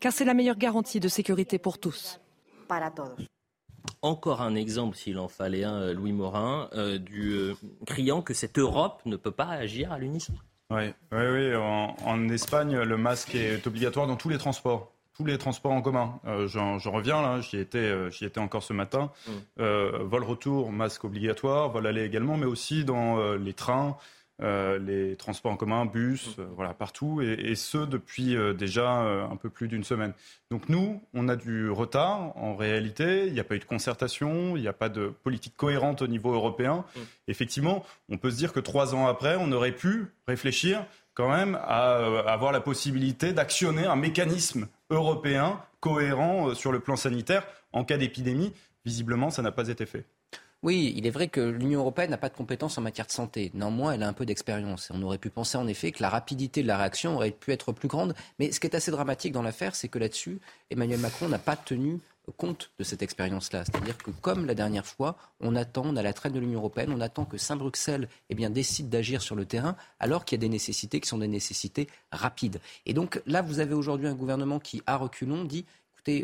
car 0.00 0.12
c'est 0.12 0.24
la 0.24 0.34
meilleure 0.34 0.58
garantie 0.58 1.00
de 1.00 1.08
sécurité 1.08 1.58
pour 1.58 1.78
tous. 1.78 2.20
Encore 4.02 4.42
un 4.42 4.54
exemple, 4.54 4.96
s'il 4.96 5.18
en 5.18 5.28
fallait 5.28 5.64
un, 5.64 5.80
euh, 5.80 5.94
Louis 5.94 6.12
Morin, 6.12 6.68
euh, 6.74 6.98
du 6.98 7.32
euh, 7.32 7.54
criant 7.86 8.22
que 8.22 8.34
cette 8.34 8.58
Europe 8.58 9.02
ne 9.06 9.16
peut 9.16 9.32
pas 9.32 9.48
agir 9.48 9.90
à 9.92 9.98
l'unisson. 9.98 10.34
Oui, 10.70 10.92
oui, 11.12 11.26
oui. 11.32 11.56
En, 11.56 12.28
Espagne, 12.28 12.76
le 12.76 12.96
masque 12.96 13.34
est 13.34 13.66
obligatoire 13.66 14.06
dans 14.06 14.16
tous 14.16 14.28
les 14.28 14.38
transports 14.38 14.92
tous 15.18 15.24
les 15.24 15.36
transports 15.36 15.72
en 15.72 15.82
commun. 15.82 16.20
Euh, 16.26 16.46
J'en 16.46 16.78
reviens 16.92 17.20
là, 17.20 17.40
j'y 17.40 17.58
étais, 17.58 17.78
euh, 17.78 18.08
j'y 18.10 18.24
étais 18.24 18.38
encore 18.38 18.62
ce 18.62 18.72
matin. 18.72 19.10
Mm. 19.26 19.30
Euh, 19.60 19.98
vol 20.02 20.22
retour, 20.22 20.70
masque 20.70 21.04
obligatoire, 21.04 21.70
vol 21.70 21.88
aller 21.88 22.04
également, 22.04 22.36
mais 22.36 22.46
aussi 22.46 22.84
dans 22.84 23.18
euh, 23.18 23.36
les 23.36 23.52
trains, 23.52 23.96
les 24.40 25.16
transports 25.16 25.50
en 25.50 25.56
commun, 25.56 25.84
bus, 25.86 26.38
mm. 26.38 26.42
voilà, 26.54 26.72
partout, 26.72 27.20
et, 27.20 27.32
et 27.32 27.56
ce 27.56 27.78
depuis 27.78 28.36
déjà 28.56 28.88
un 28.88 29.34
peu 29.34 29.50
plus 29.50 29.66
d'une 29.66 29.82
semaine. 29.82 30.12
Donc 30.52 30.68
nous, 30.68 31.02
on 31.14 31.28
a 31.28 31.34
du 31.34 31.68
retard 31.68 32.36
en 32.36 32.54
réalité, 32.54 33.26
il 33.26 33.32
n'y 33.32 33.40
a 33.40 33.44
pas 33.44 33.56
eu 33.56 33.58
de 33.58 33.64
concertation, 33.64 34.56
il 34.56 34.62
n'y 34.62 34.68
a 34.68 34.72
pas 34.72 34.88
de 34.88 35.12
politique 35.24 35.56
cohérente 35.56 36.02
au 36.02 36.06
niveau 36.06 36.32
européen. 36.32 36.84
Mm. 36.94 37.00
Effectivement, 37.26 37.84
on 38.08 38.18
peut 38.18 38.30
se 38.30 38.36
dire 38.36 38.52
que 38.52 38.60
trois 38.60 38.94
ans 38.94 39.08
après, 39.08 39.34
on 39.36 39.50
aurait 39.50 39.72
pu 39.72 40.06
réfléchir 40.28 40.86
quand 41.14 41.28
même 41.28 41.58
à 41.60 41.96
avoir 42.30 42.52
la 42.52 42.60
possibilité 42.60 43.32
d'actionner 43.32 43.86
un 43.86 43.96
mécanisme 43.96 44.68
européen 44.90 45.60
cohérent 45.80 46.54
sur 46.54 46.72
le 46.72 46.80
plan 46.80 46.96
sanitaire 46.96 47.46
en 47.72 47.84
cas 47.84 47.98
d'épidémie. 47.98 48.52
Visiblement, 48.84 49.30
ça 49.30 49.42
n'a 49.42 49.52
pas 49.52 49.68
été 49.68 49.86
fait. 49.86 50.06
Oui, 50.64 50.92
il 50.96 51.06
est 51.06 51.10
vrai 51.10 51.28
que 51.28 51.40
l'Union 51.40 51.80
européenne 51.80 52.10
n'a 52.10 52.18
pas 52.18 52.28
de 52.28 52.34
compétences 52.34 52.78
en 52.78 52.80
matière 52.80 53.06
de 53.06 53.12
santé. 53.12 53.52
Néanmoins, 53.54 53.92
elle 53.92 54.02
a 54.02 54.08
un 54.08 54.12
peu 54.12 54.26
d'expérience. 54.26 54.90
On 54.92 55.00
aurait 55.02 55.18
pu 55.18 55.30
penser 55.30 55.56
en 55.56 55.68
effet 55.68 55.92
que 55.92 56.02
la 56.02 56.08
rapidité 56.08 56.62
de 56.62 56.66
la 56.66 56.76
réaction 56.76 57.14
aurait 57.14 57.30
pu 57.30 57.52
être 57.52 57.70
plus 57.70 57.86
grande. 57.86 58.14
Mais 58.40 58.50
ce 58.50 58.58
qui 58.58 58.66
est 58.66 58.74
assez 58.74 58.90
dramatique 58.90 59.32
dans 59.32 59.42
l'affaire, 59.42 59.76
c'est 59.76 59.86
que 59.86 60.00
là-dessus, 60.00 60.40
Emmanuel 60.70 60.98
Macron 60.98 61.28
n'a 61.28 61.38
pas 61.38 61.54
tenu 61.54 62.00
compte 62.36 62.72
de 62.78 62.84
cette 62.84 63.02
expérience-là. 63.02 63.64
C'est-à-dire 63.64 63.96
que, 63.96 64.10
comme 64.10 64.46
la 64.46 64.54
dernière 64.54 64.84
fois, 64.84 65.16
on 65.40 65.54
attend, 65.54 65.82
on 65.86 65.96
a 65.96 66.02
la 66.02 66.12
traîne 66.12 66.32
de 66.32 66.40
l'Union 66.40 66.58
européenne, 66.58 66.92
on 66.92 67.00
attend 67.00 67.24
que 67.24 67.38
Saint-Bruxelles 67.38 68.08
eh 68.28 68.34
décide 68.48 68.88
d'agir 68.88 69.22
sur 69.22 69.36
le 69.36 69.46
terrain, 69.46 69.76
alors 70.00 70.24
qu'il 70.24 70.36
y 70.36 70.40
a 70.40 70.42
des 70.42 70.48
nécessités 70.48 71.00
qui 71.00 71.08
sont 71.08 71.18
des 71.18 71.28
nécessités 71.28 71.88
rapides. 72.12 72.60
Et 72.84 72.94
donc 72.94 73.22
là, 73.26 73.42
vous 73.42 73.60
avez 73.60 73.74
aujourd'hui 73.74 74.08
un 74.08 74.14
gouvernement 74.14 74.58
qui, 74.58 74.82
à 74.86 74.96
reculons, 74.96 75.44
dit 75.44 75.66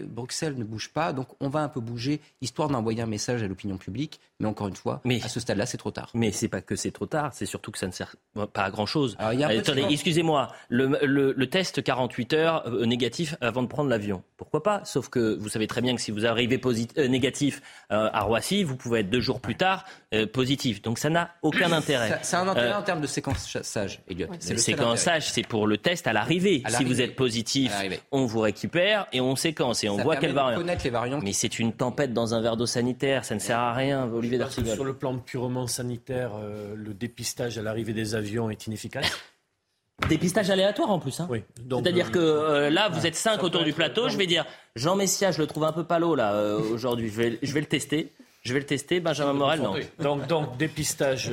Bruxelles 0.06 0.56
ne 0.56 0.64
bouge 0.64 0.90
pas, 0.92 1.12
donc 1.12 1.28
on 1.40 1.48
va 1.48 1.60
un 1.60 1.68
peu 1.68 1.80
bouger, 1.80 2.20
histoire 2.40 2.68
d'envoyer 2.68 3.02
un 3.02 3.06
message 3.06 3.42
à 3.42 3.48
l'opinion 3.48 3.76
publique. 3.76 4.20
Mais 4.40 4.48
encore 4.48 4.68
une 4.68 4.76
fois, 4.76 5.00
à 5.22 5.28
ce 5.28 5.40
stade-là, 5.40 5.66
c'est 5.66 5.76
trop 5.76 5.90
tard. 5.90 6.10
Mais 6.14 6.32
c'est 6.32 6.48
pas 6.48 6.60
que 6.60 6.76
c'est 6.76 6.90
trop 6.90 7.06
tard, 7.06 7.32
c'est 7.34 7.46
surtout 7.46 7.70
que 7.70 7.78
ça 7.78 7.86
ne 7.86 7.92
sert 7.92 8.16
pas 8.52 8.64
à 8.64 8.70
grand-chose. 8.70 9.16
Attendez, 9.18 9.86
excusez-moi, 9.90 10.52
le, 10.68 11.44
test 11.44 11.82
48 11.82 12.32
heures 12.32 12.66
euh, 12.66 12.84
négatif 12.84 13.36
avant 13.40 13.62
de 13.62 13.68
prendre 13.68 13.88
l'avion, 13.90 14.22
pourquoi 14.36 14.62
pas? 14.62 14.84
Sauf 14.84 15.08
que 15.08 15.36
vous 15.36 15.48
savez 15.48 15.66
très 15.66 15.82
bien 15.82 15.94
que 15.94 16.00
si 16.00 16.10
vous 16.10 16.26
arrivez 16.26 16.60
euh, 16.64 17.08
négatif 17.08 17.62
euh, 17.92 18.08
à 18.12 18.22
Roissy, 18.22 18.64
vous 18.64 18.76
pouvez 18.76 19.00
être 19.00 19.10
deux 19.10 19.20
jours 19.20 19.40
plus 19.40 19.56
tard 19.56 19.84
positif. 20.32 20.82
Donc 20.82 20.98
ça 20.98 21.10
n'a 21.10 21.30
aucun 21.42 21.72
intérêt. 21.72 22.18
C'est 22.22 22.36
un 22.36 22.48
intérêt 22.48 22.74
en 22.74 22.82
termes 22.82 23.00
de 23.00 23.06
séquençage, 23.06 24.00
Elliot. 24.08 24.28
Le 24.50 24.56
séquençage, 24.56 25.30
c'est 25.30 25.46
pour 25.46 25.66
le 25.66 25.78
test 25.78 26.06
à 26.06 26.12
l'arrivée. 26.12 26.62
Si 26.68 26.84
vous 26.84 27.00
êtes 27.00 27.16
positif, 27.16 27.72
on 28.12 28.26
vous 28.26 28.40
récupère 28.40 29.06
et 29.12 29.20
on 29.20 29.36
séquence 29.36 29.84
et 29.84 29.88
on 29.88 29.96
voit 29.96 30.16
quelle 30.16 30.32
variante. 30.32 30.84
les 30.84 30.90
variantes. 30.90 31.22
Mais 31.22 31.32
c'est 31.32 31.58
une 31.58 31.72
tempête 31.72 32.12
dans 32.12 32.34
un 32.34 32.40
verre 32.40 32.56
d'eau 32.56 32.66
sanitaire, 32.66 33.24
ça 33.24 33.34
ne 33.34 33.40
sert 33.40 33.58
à 33.58 33.72
rien, 33.72 34.04
Olivier 34.06 34.38
D'Artigol. 34.38 34.74
Sur 34.74 34.84
le 34.84 34.94
plan 34.94 35.18
purement 35.18 35.66
sanitaire, 35.66 36.32
euh, 36.36 36.74
le 36.76 36.94
dépistage 36.94 37.58
à 37.58 37.62
l'arrivée 37.62 37.92
des 37.92 38.14
avions 38.14 38.50
est 38.50 38.66
inefficace. 38.66 39.06
Dépistage 40.08 40.50
aléatoire 40.50 40.90
en 40.90 40.98
plus. 40.98 41.20
Hein. 41.20 41.28
Oui. 41.30 41.44
C'est-à-dire 41.70 42.10
que 42.10 42.18
euh, 42.18 42.68
là, 42.68 42.88
vous 42.88 43.06
êtes 43.06 43.14
cinq 43.14 43.44
autour 43.44 43.62
du 43.62 43.72
plateau. 43.72 44.08
Je 44.08 44.16
vais 44.16 44.26
dire, 44.26 44.44
Jean 44.74 44.96
Messia, 44.96 45.30
je 45.30 45.40
le 45.40 45.46
trouve 45.46 45.64
un 45.64 45.72
peu 45.72 45.84
palo 45.84 46.16
là 46.16 46.34
euh, 46.34 46.58
aujourd'hui. 46.58 47.08
Je 47.08 47.14
vais, 47.14 47.38
je 47.40 47.52
vais 47.52 47.60
le 47.60 47.66
tester. 47.66 48.12
Je 48.44 48.52
vais 48.52 48.60
le 48.60 48.66
tester. 48.66 49.00
Benjamin 49.00 49.32
Morel, 49.32 49.60
non. 49.60 49.74
Donc, 49.98 50.26
donc 50.26 50.56
dépistage 50.58 51.30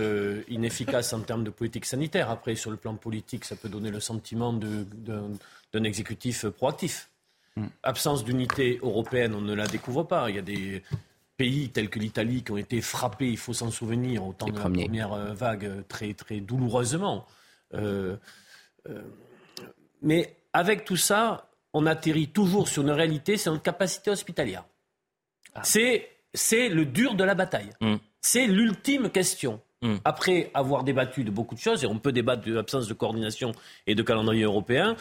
inefficace 0.47 1.13
en 1.13 1.19
termes 1.21 1.43
de 1.43 1.49
politique 1.49 1.85
sanitaire. 1.85 2.29
Après, 2.29 2.55
sur 2.55 2.71
le 2.71 2.77
plan 2.77 2.95
politique, 2.95 3.45
ça 3.45 3.55
peut 3.55 3.69
donner 3.69 3.91
le 3.91 3.99
sentiment 3.99 4.53
d'un 4.53 5.83
exécutif 5.83 6.47
proactif. 6.47 7.09
Hmm. 7.57 7.67
Absence 7.83 8.23
d'unité 8.23 8.79
européenne, 8.81 9.35
on 9.35 9.41
ne 9.41 9.53
la 9.53 9.67
découvre 9.67 10.03
pas. 10.03 10.29
Il 10.29 10.37
y 10.37 10.39
a 10.39 10.41
des 10.41 10.81
pays 11.41 11.69
tels 11.69 11.89
que 11.89 11.97
l'Italie 11.97 12.43
qui 12.43 12.51
ont 12.51 12.57
été 12.57 12.81
frappés, 12.81 13.29
il 13.29 13.37
faut 13.37 13.53
s'en 13.53 13.71
souvenir, 13.71 14.23
au 14.23 14.31
temps 14.31 14.45
de 14.45 14.53
la 14.53 14.59
première 14.59 15.13
euh, 15.13 15.33
vague, 15.33 15.65
euh, 15.65 15.81
très, 15.87 16.13
très 16.13 16.39
douloureusement. 16.39 17.25
Euh, 17.73 18.15
mais 20.03 20.35
avec 20.53 20.85
tout 20.85 20.97
ça, 20.97 21.49
on 21.73 21.87
atterrit 21.87 22.27
toujours 22.27 22.67
sur 22.67 22.83
une 22.83 22.91
réalité, 22.91 23.37
c'est 23.37 23.49
notre 23.49 23.63
capacité 23.63 24.11
hospitalière. 24.11 24.65
Ah. 25.55 25.61
C'est, 25.63 26.10
c'est 26.33 26.69
le 26.69 26.85
dur 26.85 27.15
de 27.15 27.23
la 27.23 27.35
bataille. 27.35 27.69
Hmm. 27.81 27.95
C'est 28.21 28.47
l'ultime 28.47 29.09
question. 29.09 29.59
Hmm. 29.81 29.95
Après 30.05 30.51
avoir 30.53 30.83
débattu 30.83 31.23
de 31.23 31.31
beaucoup 31.31 31.55
de 31.55 31.59
choses, 31.59 31.83
et 31.83 31.88
on 31.88 31.97
peut 31.97 32.11
débattre 32.11 32.43
de 32.43 32.53
l'absence 32.53 32.88
de 32.88 32.93
coordination 32.93 33.51
et 33.88 33.95
de 33.95 34.03
calendrier 34.03 34.43
européen, 34.43 34.95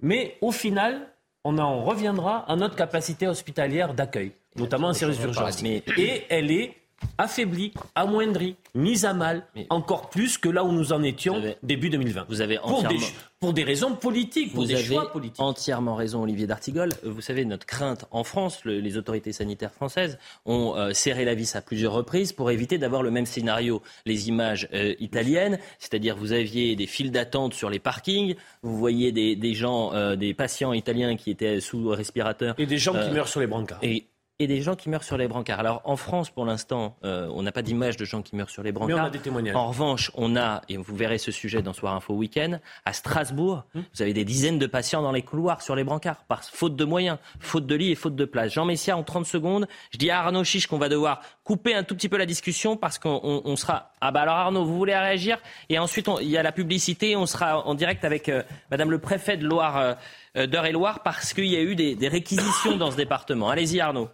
mais 0.00 0.36
au 0.42 0.52
final, 0.52 1.08
on 1.44 1.58
en 1.58 1.82
reviendra 1.82 2.44
à 2.50 2.56
notre 2.56 2.76
capacité 2.76 3.26
hospitalière 3.26 3.94
d'accueil, 3.94 4.32
notamment 4.56 4.88
en 4.88 4.92
service 4.92 5.18
d'urgence. 5.18 5.62
Et 5.62 6.24
elle 6.28 6.50
est 6.50 6.76
affaiblie, 7.18 7.72
amoindrie, 7.94 8.56
mise 8.74 9.04
à 9.04 9.14
mal, 9.14 9.46
encore 9.70 10.10
plus 10.10 10.38
que 10.38 10.48
là 10.48 10.64
où 10.64 10.72
nous 10.72 10.92
en 10.92 11.02
étions 11.02 11.40
début 11.62 11.90
2020. 11.90 12.26
Vous 12.28 12.40
avez 12.40 12.58
entièrement... 12.58 12.98
pour, 13.40 13.52
des, 13.52 13.62
raisons 13.64 13.94
politiques, 13.94 14.52
pour 14.52 14.62
vous 14.62 14.68
des 14.68 14.74
avez 14.74 15.06
politiques. 15.12 15.40
entièrement 15.40 15.94
raison, 15.94 16.22
Olivier 16.22 16.46
D'Artigol. 16.46 16.90
Vous 17.04 17.20
savez, 17.20 17.44
notre 17.44 17.66
crainte 17.66 18.06
en 18.10 18.24
France, 18.24 18.64
les 18.64 18.96
autorités 18.96 19.32
sanitaires 19.32 19.72
françaises 19.72 20.18
ont 20.44 20.74
euh, 20.76 20.92
serré 20.92 21.24
la 21.24 21.34
vis 21.34 21.54
à 21.56 21.62
plusieurs 21.62 21.92
reprises 21.92 22.32
pour 22.32 22.50
éviter 22.50 22.78
d'avoir 22.78 23.02
le 23.02 23.10
même 23.10 23.26
scénario. 23.26 23.82
Les 24.06 24.28
images 24.28 24.68
euh, 24.72 24.94
italiennes, 24.98 25.58
c'est-à-dire 25.78 26.16
vous 26.16 26.32
aviez 26.32 26.74
des 26.74 26.86
files 26.86 27.12
d'attente 27.12 27.54
sur 27.54 27.70
les 27.70 27.78
parkings, 27.78 28.34
vous 28.62 28.76
voyez 28.76 29.12
des, 29.12 29.54
gens, 29.54 29.92
euh, 29.94 30.16
des 30.16 30.34
patients 30.34 30.72
italiens 30.72 31.16
qui 31.16 31.30
étaient 31.30 31.60
sous 31.60 31.88
respirateur. 31.88 32.54
Et 32.58 32.66
des 32.66 32.78
gens 32.78 32.92
qui 32.92 33.10
meurent 33.10 33.28
sur 33.28 33.40
les 33.40 33.46
brancards 33.46 33.78
et 33.84 34.06
des 34.40 34.62
gens 34.62 34.74
qui 34.74 34.88
meurent 34.88 35.04
sur 35.04 35.16
les 35.16 35.28
brancards. 35.28 35.60
Alors 35.60 35.80
en 35.84 35.96
France, 35.96 36.28
pour 36.28 36.44
l'instant, 36.44 36.96
euh, 37.04 37.28
on 37.32 37.42
n'a 37.42 37.52
pas 37.52 37.62
d'image 37.62 37.96
de 37.96 38.04
gens 38.04 38.20
qui 38.20 38.34
meurent 38.34 38.50
sur 38.50 38.64
les 38.64 38.72
brancards. 38.72 38.96
Mais 38.96 39.02
on 39.02 39.06
a 39.06 39.10
des 39.10 39.20
témoignages. 39.20 39.54
En 39.54 39.68
revanche, 39.68 40.10
on 40.14 40.34
a, 40.34 40.62
et 40.68 40.76
vous 40.76 40.96
verrez 40.96 41.18
ce 41.18 41.30
sujet 41.30 41.62
dans 41.62 41.72
Soir 41.72 41.94
Info 41.94 42.14
Week-end, 42.14 42.58
à 42.84 42.92
Strasbourg, 42.92 43.64
hum. 43.76 43.84
vous 43.94 44.02
avez 44.02 44.12
des 44.12 44.24
dizaines 44.24 44.58
de 44.58 44.66
patients 44.66 45.02
dans 45.02 45.12
les 45.12 45.22
couloirs 45.22 45.62
sur 45.62 45.76
les 45.76 45.84
brancards, 45.84 46.24
par 46.24 46.42
faute 46.42 46.74
de 46.74 46.84
moyens, 46.84 47.18
faute 47.38 47.66
de 47.66 47.76
lits 47.76 47.92
et 47.92 47.94
faute 47.94 48.16
de 48.16 48.24
place. 48.24 48.52
Jean 48.52 48.64
Messia, 48.64 48.96
en 48.96 49.04
30 49.04 49.24
secondes, 49.24 49.68
je 49.92 49.98
dis 49.98 50.10
à 50.10 50.18
Arnaud 50.18 50.42
Chiche 50.42 50.66
qu'on 50.66 50.78
va 50.78 50.88
devoir 50.88 51.20
couper 51.44 51.74
un 51.74 51.84
tout 51.84 51.94
petit 51.94 52.08
peu 52.08 52.16
la 52.16 52.26
discussion 52.26 52.76
parce 52.76 52.98
qu'on 52.98 53.56
sera... 53.56 53.92
Ah 54.00 54.10
bah 54.10 54.22
alors 54.22 54.34
Arnaud, 54.34 54.64
vous 54.64 54.76
voulez 54.76 54.96
réagir? 54.96 55.38
Et 55.68 55.78
ensuite, 55.78 56.10
il 56.20 56.28
y 56.28 56.36
a 56.36 56.42
la 56.42 56.52
publicité, 56.52 57.14
on 57.14 57.26
sera 57.26 57.64
en 57.64 57.74
direct 57.74 58.04
avec 58.04 58.28
euh, 58.28 58.42
Madame 58.72 58.90
le 58.90 58.98
préfet 58.98 59.36
de 59.36 59.46
Loire, 59.46 59.96
euh, 60.36 60.46
d'Eure-et-Loire, 60.46 61.04
parce 61.04 61.32
qu'il 61.32 61.46
y 61.46 61.56
a 61.56 61.62
eu 61.62 61.76
des, 61.76 61.94
des 61.94 62.08
réquisitions 62.08 62.76
dans 62.76 62.90
ce 62.90 62.96
département. 62.96 63.48
Allez-y 63.48 63.80
Arnaud. 63.80 64.08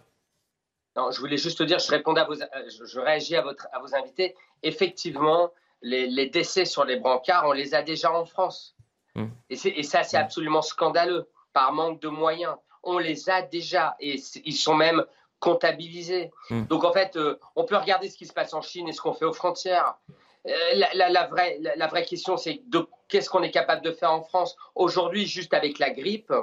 Non, 0.95 1.11
je 1.11 1.19
voulais 1.19 1.37
juste 1.37 1.61
dire, 1.63 1.79
je 1.79 1.89
répondais 1.89 2.21
à 2.21 2.25
vos, 2.25 2.35
je 2.35 2.99
réagis 2.99 3.35
à, 3.35 3.41
votre, 3.41 3.67
à 3.71 3.79
vos 3.79 3.95
invités. 3.95 4.35
Effectivement, 4.61 5.51
les, 5.81 6.29
décès 6.29 6.65
sur 6.65 6.83
les 6.83 6.97
brancards, 6.97 7.45
on 7.47 7.53
les 7.53 7.73
a 7.73 7.81
déjà 7.81 8.11
en 8.11 8.25
France. 8.25 8.75
Mmh. 9.15 9.25
Et, 9.49 9.79
et, 9.79 9.83
ça, 9.83 10.03
c'est 10.03 10.17
mmh. 10.17 10.21
absolument 10.21 10.61
scandaleux, 10.61 11.29
par 11.53 11.71
manque 11.73 12.01
de 12.01 12.07
moyens. 12.07 12.55
On 12.83 12.97
les 12.97 13.29
a 13.29 13.41
déjà, 13.41 13.95
et 13.99 14.21
ils 14.43 14.55
sont 14.55 14.75
même 14.75 15.05
comptabilisés. 15.39 16.31
Mmh. 16.49 16.63
Donc 16.65 16.83
en 16.83 16.91
fait, 16.91 17.15
euh, 17.15 17.39
on 17.55 17.65
peut 17.65 17.77
regarder 17.77 18.09
ce 18.09 18.17
qui 18.17 18.25
se 18.25 18.33
passe 18.33 18.53
en 18.53 18.61
Chine 18.61 18.87
et 18.87 18.93
ce 18.93 19.01
qu'on 19.01 19.13
fait 19.13 19.25
aux 19.25 19.33
frontières. 19.33 19.95
Euh, 20.47 20.51
la, 20.93 21.09
la, 21.09 21.27
vraie, 21.27 21.59
la, 21.59 21.87
vraie 21.87 22.05
question, 22.05 22.37
c'est 22.37 22.63
qu'est-ce 23.07 23.29
qu'on 23.29 23.43
est 23.43 23.51
capable 23.51 23.83
de 23.83 23.91
faire 23.91 24.11
en 24.11 24.23
France? 24.23 24.55
Aujourd'hui, 24.75 25.27
juste 25.27 25.53
avec 25.53 25.77
la 25.77 25.91
grippe, 25.91 26.33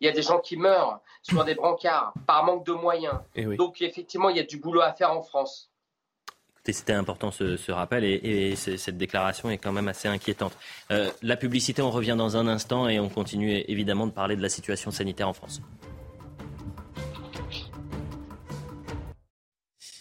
il 0.00 0.06
y 0.06 0.10
a 0.10 0.12
des 0.12 0.22
gens 0.22 0.40
qui 0.40 0.56
meurent 0.56 1.00
sur 1.22 1.44
des 1.44 1.54
brancards 1.54 2.12
par 2.26 2.44
manque 2.44 2.64
de 2.64 2.72
moyens. 2.72 3.14
Eh 3.34 3.44
Donc 3.56 3.82
effectivement, 3.82 4.28
il 4.28 4.36
y 4.36 4.40
a 4.40 4.44
du 4.44 4.58
boulot 4.58 4.80
à 4.80 4.92
faire 4.92 5.12
en 5.12 5.22
France. 5.22 5.70
C'était 6.72 6.94
important 6.94 7.30
ce, 7.30 7.70
rappel 7.70 8.04
et, 8.04 8.56
cette 8.56 8.96
déclaration 8.96 9.50
est 9.50 9.58
quand 9.58 9.72
même 9.72 9.88
assez 9.88 10.08
inquiétante. 10.08 10.52
Euh, 10.90 11.10
la 11.22 11.36
publicité, 11.36 11.80
on 11.80 11.92
revient 11.92 12.16
dans 12.18 12.36
un 12.36 12.48
instant 12.48 12.88
et 12.88 12.98
on 12.98 13.08
continue 13.08 13.64
évidemment 13.68 14.06
de 14.06 14.12
parler 14.12 14.34
de 14.34 14.42
la 14.42 14.48
situation 14.48 14.90
sanitaire 14.90 15.28
en 15.28 15.32
France. 15.32 15.60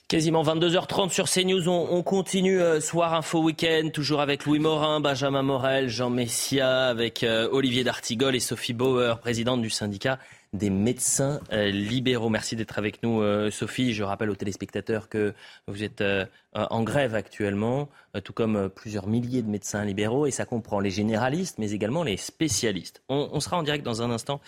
Quasiment 0.07 0.43
22h30 0.43 1.09
sur 1.09 1.27
CNews. 1.27 1.67
On, 1.67 1.87
on 1.89 2.03
continue 2.03 2.61
euh, 2.61 2.79
Soir 2.79 3.15
Info 3.15 3.41
Week-end, 3.41 3.89
toujours 3.91 4.21
avec 4.21 4.45
Louis 4.45 4.59
Morin, 4.59 4.99
Benjamin 4.99 5.41
Morel, 5.41 5.89
Jean 5.89 6.11
Messia, 6.11 6.89
avec 6.89 7.23
euh, 7.23 7.49
Olivier 7.51 7.83
D'Artigol 7.83 8.35
et 8.35 8.39
Sophie 8.39 8.73
Bauer, 8.73 9.17
présidente 9.19 9.63
du 9.63 9.71
syndicat 9.71 10.19
des 10.55 10.69
médecins 10.69 11.39
euh, 11.51 11.69
libéraux. 11.69 12.29
Merci 12.29 12.55
d'être 12.55 12.77
avec 12.77 13.03
nous, 13.03 13.21
euh, 13.21 13.51
Sophie. 13.51 13.93
Je 13.93 14.03
rappelle 14.03 14.29
aux 14.29 14.35
téléspectateurs 14.35 15.09
que 15.09 15.33
vous 15.67 15.83
êtes 15.83 16.01
euh, 16.01 16.25
en 16.53 16.83
grève 16.83 17.15
actuellement, 17.15 17.89
tout 18.23 18.31
comme 18.31 18.69
plusieurs 18.69 19.07
milliers 19.07 19.41
de 19.41 19.49
médecins 19.49 19.83
libéraux, 19.83 20.25
et 20.25 20.31
ça 20.31 20.45
comprend 20.45 20.79
les 20.79 20.89
généralistes, 20.89 21.57
mais 21.57 21.71
également 21.71 22.01
les 22.01 22.15
spécialistes. 22.15 23.01
On, 23.09 23.41
sera 23.41 23.57
en 23.57 23.63
direct 23.63 23.83
dans 23.83 24.01
un 24.01 24.09
instant 24.09 24.39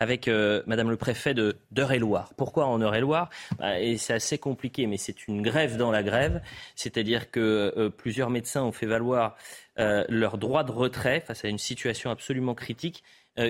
avec 0.00 0.28
Madame 0.66 0.90
le 0.90 0.96
préfet 0.96 1.32
de 1.32 1.56
d'Eure-et-Loire. 1.70 2.32
Pourquoi 2.36 2.66
en 2.66 2.80
Eure-et-Loire? 2.80 3.30
Bah, 3.60 3.78
Et 3.78 3.96
c'est 3.96 4.14
assez 4.14 4.38
compliqué, 4.38 4.88
mais 4.88 4.96
c'est 4.96 5.28
une 5.28 5.40
grève 5.40 5.76
dans 5.76 5.92
la 5.92 6.02
grève, 6.02 6.42
c'est-à-dire 6.74 7.30
que 7.30 7.92
plusieurs 7.96 8.30
médecins 8.30 8.64
ont 8.64 8.72
fait 8.72 8.86
valoir 8.86 9.36
leur 9.76 10.38
droit 10.38 10.64
de 10.64 10.72
retrait 10.72 11.20
face 11.20 11.44
à 11.44 11.48
une 11.48 11.58
situation 11.58 12.10
absolument 12.10 12.56
critique 12.56 13.04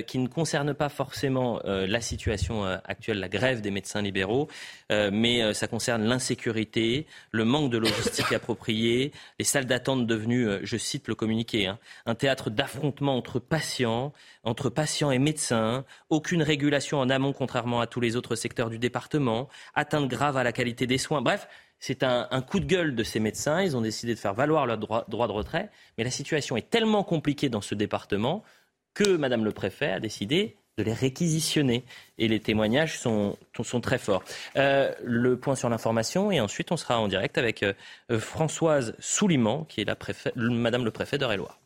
qui 0.06 0.18
ne 0.18 0.28
concerne 0.28 0.74
pas 0.74 0.88
forcément 0.88 1.60
euh, 1.64 1.86
la 1.86 2.00
situation 2.00 2.64
euh, 2.64 2.76
actuelle, 2.84 3.18
la 3.18 3.28
grève 3.28 3.60
des 3.60 3.70
médecins 3.70 4.02
libéraux, 4.02 4.48
mais 4.90 5.54
ça 5.54 5.68
concerne 5.68 6.04
l'insécurité, 6.04 7.06
le 7.30 7.44
manque 7.44 7.70
de 7.70 7.78
logistique 7.78 8.32
appropriée, 8.32 9.12
les 9.38 9.44
salles 9.44 9.64
d'attente 9.64 10.06
devenues, 10.06 10.46
je 10.62 10.76
cite 10.76 11.08
le 11.08 11.14
communiqué, 11.14 11.66
hein, 11.66 11.78
un 12.04 12.14
théâtre 12.14 12.50
d'affrontement 12.50 13.16
entre 13.16 13.38
patients, 13.38 14.12
entre 14.44 14.68
patients 14.68 15.10
et 15.10 15.18
médecins, 15.18 15.84
aucune 16.10 16.42
régulation 16.42 16.98
en 16.98 17.08
amont 17.08 17.32
contrairement 17.32 17.80
à 17.80 17.86
tous 17.86 18.00
les 18.00 18.16
autres 18.16 18.36
secteurs 18.36 18.68
du 18.68 18.78
département, 18.78 19.48
atteinte 19.74 20.08
grave 20.08 20.36
à 20.36 20.44
la 20.44 20.52
qualité 20.52 20.86
des 20.86 20.98
soins. 20.98 21.22
Bref, 21.22 21.48
c'est 21.82 22.04
un, 22.04 22.42
coup 22.42 22.60
de 22.60 22.64
gueule 22.64 22.94
de 22.94 23.02
ces 23.02 23.18
médecins. 23.18 23.60
Ils 23.60 23.76
ont 23.76 23.80
décidé 23.80 24.14
de 24.14 24.18
faire 24.18 24.34
valoir 24.34 24.66
leur 24.66 24.78
droit 24.78 25.04
de 25.08 25.32
retrait. 25.32 25.68
Mais 25.98 26.04
la 26.04 26.12
situation 26.12 26.56
est 26.56 26.70
tellement 26.70 27.02
compliquée 27.02 27.48
dans 27.48 27.60
ce 27.60 27.74
département 27.74 28.44
que 28.94 29.16
Madame 29.16 29.44
le 29.44 29.52
Préfet 29.52 29.90
a 29.92 30.00
décidé 30.00 30.56
de 30.56 30.62
de 30.78 30.82
les 30.82 30.92
réquisitionner. 30.92 31.84
Et 32.18 32.28
les 32.28 32.40
témoignages 32.40 32.98
sont, 32.98 33.36
sont 33.62 33.80
très 33.80 33.98
forts. 33.98 34.22
Euh, 34.56 34.92
le 35.02 35.36
point 35.36 35.54
sur 35.54 35.68
l'information, 35.68 36.30
et 36.30 36.40
ensuite 36.40 36.72
on 36.72 36.76
sera 36.76 36.98
en 37.00 37.08
direct 37.08 37.38
avec 37.38 37.62
euh, 37.62 37.74
Françoise 38.18 38.94
Souliman, 38.98 39.64
qui 39.68 39.80
est 39.80 39.84
la 39.84 39.96
préfet, 39.96 40.32
Madame 40.36 40.84
le 40.84 40.90
préfet 40.90 41.18
d'Eure-et-Loire. 41.18 41.61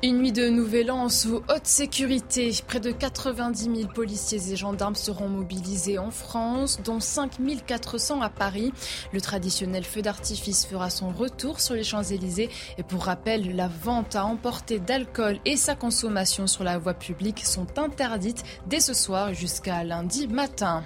Une 0.00 0.18
nuit 0.18 0.30
de 0.30 0.48
Nouvel 0.48 0.92
An 0.92 1.08
sous 1.08 1.42
haute 1.48 1.66
sécurité. 1.66 2.52
Près 2.68 2.78
de 2.78 2.92
90 2.92 3.80
000 3.80 3.88
policiers 3.92 4.52
et 4.52 4.54
gendarmes 4.54 4.94
seront 4.94 5.28
mobilisés 5.28 5.98
en 5.98 6.12
France, 6.12 6.78
dont 6.84 7.00
5 7.00 7.32
400 7.66 8.22
à 8.22 8.28
Paris. 8.28 8.72
Le 9.12 9.20
traditionnel 9.20 9.82
feu 9.82 10.00
d'artifice 10.00 10.66
fera 10.66 10.88
son 10.88 11.10
retour 11.10 11.58
sur 11.58 11.74
les 11.74 11.82
Champs-Élysées. 11.82 12.48
Et 12.78 12.84
pour 12.84 13.06
rappel, 13.06 13.56
la 13.56 13.66
vente 13.66 14.14
à 14.14 14.24
emporter 14.24 14.78
d'alcool 14.78 15.40
et 15.44 15.56
sa 15.56 15.74
consommation 15.74 16.46
sur 16.46 16.62
la 16.62 16.78
voie 16.78 16.94
publique 16.94 17.44
sont 17.44 17.66
interdites 17.76 18.44
dès 18.68 18.78
ce 18.78 18.94
soir 18.94 19.34
jusqu'à 19.34 19.82
lundi 19.82 20.28
matin. 20.28 20.84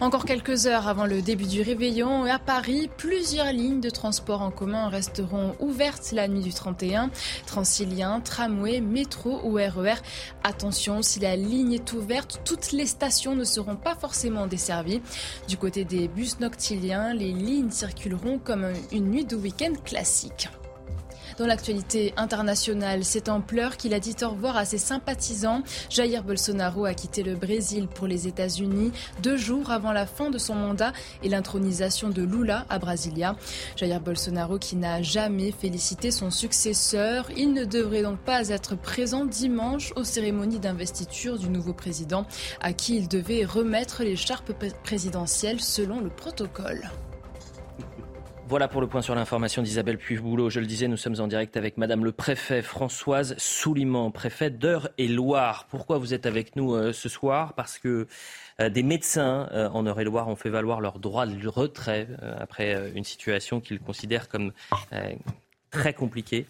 Encore 0.00 0.24
quelques 0.24 0.66
heures 0.66 0.88
avant 0.88 1.06
le 1.06 1.22
début 1.22 1.46
du 1.46 1.62
réveillon, 1.62 2.24
à 2.24 2.38
Paris, 2.38 2.90
plusieurs 2.96 3.52
lignes 3.52 3.80
de 3.80 3.90
transport 3.90 4.42
en 4.42 4.50
commun 4.50 4.88
resteront 4.88 5.54
ouvertes 5.60 6.12
la 6.12 6.28
nuit 6.28 6.40
du 6.40 6.52
31. 6.52 7.10
Transilien, 7.46 8.20
tramway, 8.20 8.80
métro 8.80 9.40
ou 9.44 9.54
RER. 9.54 9.94
E 9.94 9.94
Attention, 10.42 11.02
si 11.02 11.20
la 11.20 11.36
ligne 11.36 11.74
est 11.74 11.92
ouverte, 11.92 12.40
toutes 12.44 12.72
les 12.72 12.86
stations 12.86 13.34
ne 13.34 13.44
seront 13.44 13.76
pas 13.76 13.94
forcément 13.94 14.46
desservies. 14.46 15.02
Du 15.48 15.56
côté 15.56 15.84
des 15.84 16.08
bus 16.08 16.40
noctiliens, 16.40 17.14
les 17.14 17.32
lignes 17.32 17.70
circuleront 17.70 18.38
comme 18.38 18.72
une 18.92 19.10
nuit 19.10 19.24
de 19.24 19.36
week-end 19.36 19.72
classique. 19.84 20.48
Dans 21.40 21.46
l'actualité 21.46 22.12
internationale, 22.18 23.02
c'est 23.02 23.30
en 23.30 23.40
pleurs 23.40 23.78
qu'il 23.78 23.94
a 23.94 23.98
dit 23.98 24.14
au 24.20 24.28
revoir 24.28 24.58
à 24.58 24.66
ses 24.66 24.76
sympathisants. 24.76 25.62
Jair 25.88 26.22
Bolsonaro 26.22 26.84
a 26.84 26.92
quitté 26.92 27.22
le 27.22 27.34
Brésil 27.34 27.88
pour 27.88 28.06
les 28.06 28.28
États-Unis 28.28 28.92
deux 29.22 29.38
jours 29.38 29.70
avant 29.70 29.92
la 29.92 30.04
fin 30.04 30.28
de 30.28 30.36
son 30.36 30.54
mandat 30.54 30.92
et 31.22 31.30
l'intronisation 31.30 32.10
de 32.10 32.22
Lula 32.22 32.66
à 32.68 32.78
Brasilia. 32.78 33.36
Jair 33.76 34.02
Bolsonaro 34.02 34.58
qui 34.58 34.76
n'a 34.76 35.00
jamais 35.00 35.50
félicité 35.50 36.10
son 36.10 36.30
successeur. 36.30 37.30
Il 37.34 37.54
ne 37.54 37.64
devrait 37.64 38.02
donc 38.02 38.18
pas 38.18 38.50
être 38.50 38.76
présent 38.76 39.24
dimanche 39.24 39.94
aux 39.96 40.04
cérémonies 40.04 40.60
d'investiture 40.60 41.38
du 41.38 41.48
nouveau 41.48 41.72
président 41.72 42.26
à 42.60 42.74
qui 42.74 42.98
il 42.98 43.08
devait 43.08 43.46
remettre 43.46 44.02
l'écharpe 44.02 44.52
présidentielle 44.82 45.62
selon 45.62 46.00
le 46.00 46.10
protocole. 46.10 46.90
Voilà 48.50 48.66
pour 48.66 48.80
le 48.80 48.88
point 48.88 49.00
sur 49.00 49.14
l'information 49.14 49.62
d'Isabelle 49.62 49.96
Puy-Boulot. 49.96 50.50
Je 50.50 50.58
le 50.58 50.66
disais, 50.66 50.88
nous 50.88 50.96
sommes 50.96 51.20
en 51.20 51.28
direct 51.28 51.56
avec 51.56 51.78
Madame 51.78 52.04
le 52.04 52.10
préfet 52.10 52.62
Françoise 52.62 53.36
Souliman, 53.38 54.10
préfet 54.10 54.50
d'Eure-et-Loire. 54.50 55.68
Pourquoi 55.70 55.98
vous 55.98 56.14
êtes 56.14 56.26
avec 56.26 56.56
nous 56.56 56.74
euh, 56.74 56.92
ce 56.92 57.08
soir? 57.08 57.52
Parce 57.54 57.78
que 57.78 58.08
euh, 58.60 58.68
des 58.68 58.82
médecins 58.82 59.48
euh, 59.52 59.68
en 59.68 59.86
Eure-et-Loire 59.86 60.26
ont 60.26 60.34
fait 60.34 60.50
valoir 60.50 60.80
leur 60.80 60.98
droit 60.98 61.26
de 61.26 61.46
retrait 61.46 62.08
après 62.40 62.90
une 62.96 63.04
situation 63.04 63.60
qu'ils 63.60 63.78
considèrent 63.78 64.28
comme 64.28 64.50
très 65.70 65.94
compliquée, 65.94 66.46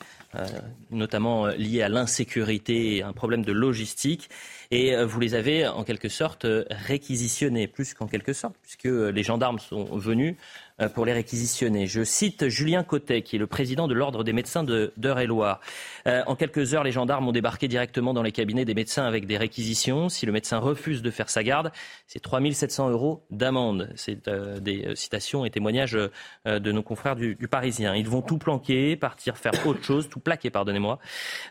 notamment 0.91 1.47
liée 1.49 1.83
à 1.83 1.89
l'insécurité 1.89 3.03
un 3.03 3.13
problème 3.13 3.45
de 3.45 3.53
logistique. 3.53 4.31
Et 4.71 4.95
vous 5.05 5.19
les 5.19 5.35
avez 5.35 5.67
en 5.67 5.83
quelque 5.83 6.09
sorte 6.09 6.47
réquisitionnés, 6.71 7.67
plus 7.67 7.95
qu'en 7.95 8.07
quelque 8.07 8.33
sorte, 8.33 8.55
puisque 8.63 8.85
les 8.85 9.23
gendarmes 9.23 9.59
sont 9.59 9.85
venus 9.97 10.37
euh, 10.81 10.89
pour 10.89 11.05
les 11.05 11.13
réquisitionner. 11.13 11.87
Je 11.87 12.05
cite 12.05 12.49
Julien 12.49 12.83
Cotet, 12.83 13.23
qui 13.23 13.37
est 13.37 13.39
le 13.39 13.47
président 13.47 13.89
de 13.89 13.95
l'Ordre 13.95 14.25
des 14.25 14.33
médecins 14.33 14.65
d'Eure-et-Loire. 14.65 15.61
Euh, 16.07 16.23
en 16.27 16.37
quelques 16.37 16.75
heures, 16.75 16.85
les 16.85 16.93
gendarmes 16.93 17.29
ont 17.29 17.33
débarqué 17.33 17.69
directement 17.69 18.15
dans 18.15 18.23
les 18.23 18.33
cabinets 18.33 18.65
des 18.65 18.75
médecins 18.75 19.05
avec 19.05 19.27
des 19.27 19.37
réquisitions. 19.37 20.09
Si 20.09 20.27
le 20.27 20.33
médecin 20.33 20.59
refuse 20.59 21.03
de 21.03 21.11
faire 21.11 21.29
sa 21.29 21.43
garde, 21.43 21.71
c'est 22.07 22.21
3 22.21 22.41
700 22.53 22.91
euros 22.91 23.23
d'amende. 23.31 23.91
C'est 23.95 24.29
euh, 24.29 24.59
des 24.59 24.95
citations 24.95 25.45
et 25.45 25.51
témoignages 25.51 25.99
de 26.47 26.73
nos 26.73 26.83
confrères 26.83 27.17
du, 27.17 27.37
Parisien. 27.51 27.95
Ils 27.95 28.09
vont 28.09 28.23
tout 28.23 28.39
planquer, 28.39 28.97
partir 28.97 29.37
faire 29.37 29.53
autre 29.67 29.83
chose, 29.83 30.09
plaquer, 30.21 30.51
pardonnez-moi. 30.51 30.99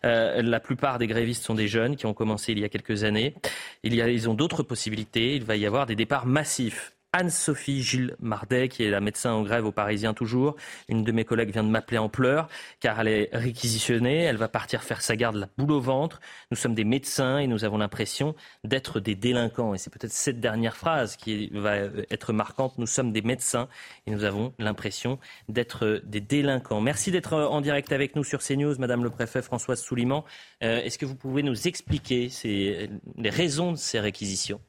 la 0.03 0.59
plupart 0.59 0.99
des 0.99 1.07
grévistes 1.07 1.43
sont 1.43 1.55
des 1.55 1.67
jeunes 1.67 1.95
qui 1.95 2.05
ont 2.05 2.13
commencé 2.13 2.51
il 2.51 2.59
y 2.59 2.63
a 2.63 2.69
quelques 2.69 3.03
années. 3.03 3.35
Il 3.83 3.95
y 3.95 4.01
a, 4.01 4.09
ils 4.09 4.29
ont 4.29 4.33
d'autres 4.33 4.63
possibilités. 4.63 5.35
Il 5.35 5.43
va 5.43 5.55
y 5.55 5.65
avoir 5.65 5.85
des 5.85 5.95
départs 5.95 6.25
massifs. 6.25 6.93
Anne-Sophie 7.11 7.81
Gilles 7.81 8.15
Mardet, 8.19 8.69
qui 8.69 8.83
est 8.83 8.89
la 8.91 9.01
médecin 9.01 9.33
en 9.33 9.41
grève 9.41 9.65
au 9.65 9.71
Parisien 9.71 10.13
toujours. 10.13 10.55
Une 10.89 11.03
de 11.03 11.11
mes 11.11 11.25
collègues 11.25 11.51
vient 11.51 11.63
de 11.63 11.69
m'appeler 11.69 11.97
en 11.97 12.07
pleurs, 12.07 12.47
car 12.79 12.99
elle 12.99 13.07
est 13.07 13.29
réquisitionnée, 13.33 14.23
elle 14.23 14.37
va 14.37 14.47
partir 14.47 14.83
faire 14.83 15.01
sa 15.01 15.15
garde 15.15 15.35
la 15.35 15.49
boule 15.57 15.71
au 15.71 15.79
ventre. 15.79 16.21
Nous 16.51 16.57
sommes 16.57 16.75
des 16.75 16.83
médecins 16.83 17.39
et 17.39 17.47
nous 17.47 17.63
avons 17.63 17.77
l'impression 17.79 18.35
d'être 18.63 18.99
des 18.99 19.15
délinquants. 19.15 19.73
Et 19.73 19.79
c'est 19.79 19.89
peut-être 19.89 20.11
cette 20.11 20.39
dernière 20.39 20.77
phrase 20.77 21.15
qui 21.15 21.49
va 21.53 21.77
être 22.11 22.31
marquante. 22.31 22.77
Nous 22.77 22.87
sommes 22.87 23.11
des 23.11 23.23
médecins 23.23 23.69
et 24.05 24.11
nous 24.11 24.23
avons 24.23 24.53
l'impression 24.59 25.17
d'être 25.47 26.01
des 26.05 26.21
délinquants. 26.21 26.79
Merci 26.79 27.09
d'être 27.09 27.33
en 27.33 27.61
direct 27.61 27.91
avec 27.91 28.15
nous 28.15 28.23
sur 28.23 28.39
CNews, 28.39 28.75
Madame 28.77 29.03
le 29.03 29.09
Préfet 29.09 29.41
Françoise 29.41 29.81
Souliman. 29.81 30.23
Euh, 30.63 30.81
est-ce 30.83 30.99
que 30.99 31.05
vous 31.07 31.15
pouvez 31.15 31.41
nous 31.41 31.67
expliquer 31.67 32.29
les 32.43 33.29
raisons 33.29 33.71
de 33.71 33.77
ces 33.77 33.99
réquisitions? 33.99 34.61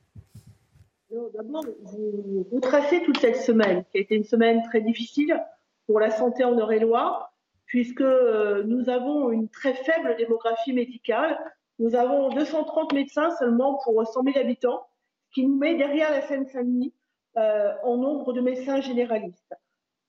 D'abord, 1.11 1.65
vous, 1.83 2.61
tracez 2.61 3.03
toute 3.03 3.19
cette 3.19 3.37
semaine, 3.37 3.85
qui 3.91 3.99
a 3.99 4.01
été 4.01 4.15
une 4.15 4.25
semaine 4.25 4.63
très 4.63 4.81
difficile 4.81 5.45
pour 5.87 5.99
la 5.99 6.11
santé 6.11 6.45
en 6.45 6.57
Eure-et-Loire, 6.57 7.33
puisque 7.67 8.01
euh, 8.01 8.63
nous 8.63 8.89
avons 8.89 9.33
une 9.33 9.49
très 9.49 9.75
faible 9.75 10.15
démographie 10.17 10.73
médicale. 10.73 11.37
Nous 11.81 11.97
avons 11.97 12.29
230 12.29 12.93
médecins 12.93 13.31
seulement 13.39 13.81
pour 13.83 14.07
100 14.07 14.23
000 14.23 14.39
habitants, 14.39 14.87
qui 15.35 15.45
nous 15.45 15.57
met 15.57 15.75
derrière 15.75 16.13
la 16.13 16.23
Seine-Saint-Denis 16.23 16.95
euh, 17.39 17.73
en 17.83 17.97
nombre 17.97 18.33
de 18.33 18.41
médecins 18.41 18.81
généralistes. 18.81 19.55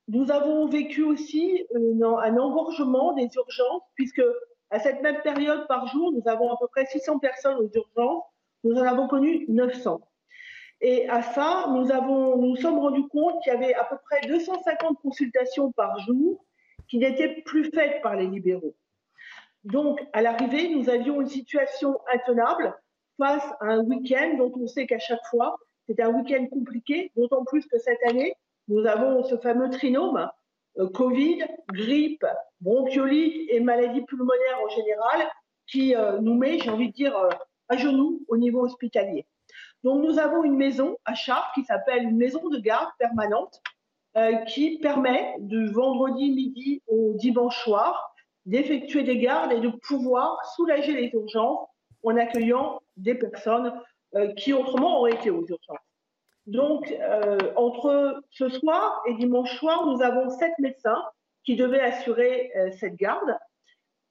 Nous 0.07 0.29
avons 0.29 0.67
vécu 0.67 1.03
aussi 1.03 1.65
un 1.73 2.37
engorgement 2.37 3.13
des 3.13 3.27
urgences, 3.35 3.83
puisque 3.95 4.23
à 4.69 4.79
cette 4.79 5.01
même 5.01 5.21
période 5.23 5.65
par 5.67 5.87
jour, 5.87 6.11
nous 6.11 6.27
avons 6.27 6.51
à 6.51 6.57
peu 6.59 6.67
près 6.67 6.85
600 6.85 7.17
personnes 7.17 7.57
aux 7.57 7.71
urgences. 7.73 8.23
Nous 8.63 8.75
en 8.75 8.83
avons 8.83 9.07
connu 9.07 9.45
900. 9.47 9.99
Et 10.81 11.07
à 11.09 11.21
ça, 11.21 11.67
nous 11.69 11.85
nous 12.37 12.55
sommes 12.55 12.79
rendus 12.79 13.07
compte 13.07 13.41
qu'il 13.43 13.53
y 13.53 13.55
avait 13.55 13.75
à 13.75 13.83
peu 13.83 13.97
près 14.03 14.27
250 14.27 14.97
consultations 15.01 15.71
par 15.71 15.99
jour 15.99 16.43
qui 16.87 16.97
n'étaient 16.97 17.41
plus 17.45 17.71
faites 17.71 18.01
par 18.01 18.15
les 18.15 18.27
libéraux. 18.27 18.75
Donc, 19.63 20.01
à 20.13 20.23
l'arrivée, 20.23 20.69
nous 20.69 20.89
avions 20.89 21.21
une 21.21 21.27
situation 21.27 21.99
intenable 22.11 22.75
face 23.17 23.45
à 23.59 23.65
un 23.65 23.83
week-end 23.83 24.35
dont 24.37 24.51
on 24.59 24.65
sait 24.65 24.87
qu'à 24.87 24.97
chaque 24.97 25.23
fois, 25.29 25.59
c'est 25.87 25.99
un 25.99 26.09
week-end 26.09 26.47
compliqué, 26.47 27.11
d'autant 27.15 27.45
plus 27.45 27.67
que 27.67 27.77
cette 27.77 28.01
année, 28.07 28.33
nous 28.67 28.85
avons 28.87 29.23
ce 29.23 29.37
fameux 29.37 29.69
trinôme, 29.69 30.29
euh, 30.79 30.89
Covid, 30.89 31.43
grippe, 31.69 32.25
bronchiolite 32.61 33.49
et 33.51 33.59
maladie 33.59 34.01
pulmonaire 34.01 34.59
en 34.63 34.69
général, 34.69 35.27
qui 35.67 35.95
euh, 35.95 36.19
nous 36.19 36.35
met, 36.35 36.59
j'ai 36.59 36.69
envie 36.69 36.87
de 36.87 36.93
dire, 36.93 37.15
euh, 37.15 37.29
à 37.69 37.77
genoux 37.77 38.21
au 38.27 38.37
niveau 38.37 38.61
hospitalier. 38.61 39.25
Donc 39.83 40.03
nous 40.03 40.19
avons 40.19 40.43
une 40.43 40.57
maison 40.57 40.97
à 41.05 41.15
Chartres 41.15 41.53
qui 41.53 41.63
s'appelle 41.63 42.03
une 42.03 42.17
maison 42.17 42.49
de 42.49 42.59
garde 42.59 42.89
permanente 42.99 43.61
euh, 44.17 44.35
qui 44.45 44.77
permet 44.79 45.35
du 45.39 45.67
vendredi 45.71 46.29
midi 46.31 46.83
au 46.87 47.13
dimanche 47.13 47.57
soir 47.63 48.13
d'effectuer 48.45 49.03
des 49.03 49.17
gardes 49.17 49.53
et 49.53 49.59
de 49.59 49.69
pouvoir 49.69 50.43
soulager 50.55 50.93
les 50.93 51.09
urgences 51.13 51.67
en 52.03 52.17
accueillant 52.17 52.81
des 52.97 53.15
personnes 53.15 53.73
euh, 54.15 54.33
qui 54.33 54.53
autrement 54.53 54.99
auraient 54.99 55.13
été 55.13 55.29
aux 55.29 55.45
urgences. 55.47 55.77
Donc 56.45 56.91
euh, 56.91 57.37
entre 57.55 58.21
ce 58.31 58.49
soir 58.49 59.01
et 59.07 59.13
dimanche 59.15 59.57
soir, 59.57 59.85
nous 59.87 60.01
avons 60.01 60.29
sept 60.29 60.53
médecins 60.59 61.03
qui 61.43 61.55
devaient 61.55 61.81
assurer 61.81 62.51
cette 62.77 62.95
garde. 62.97 63.35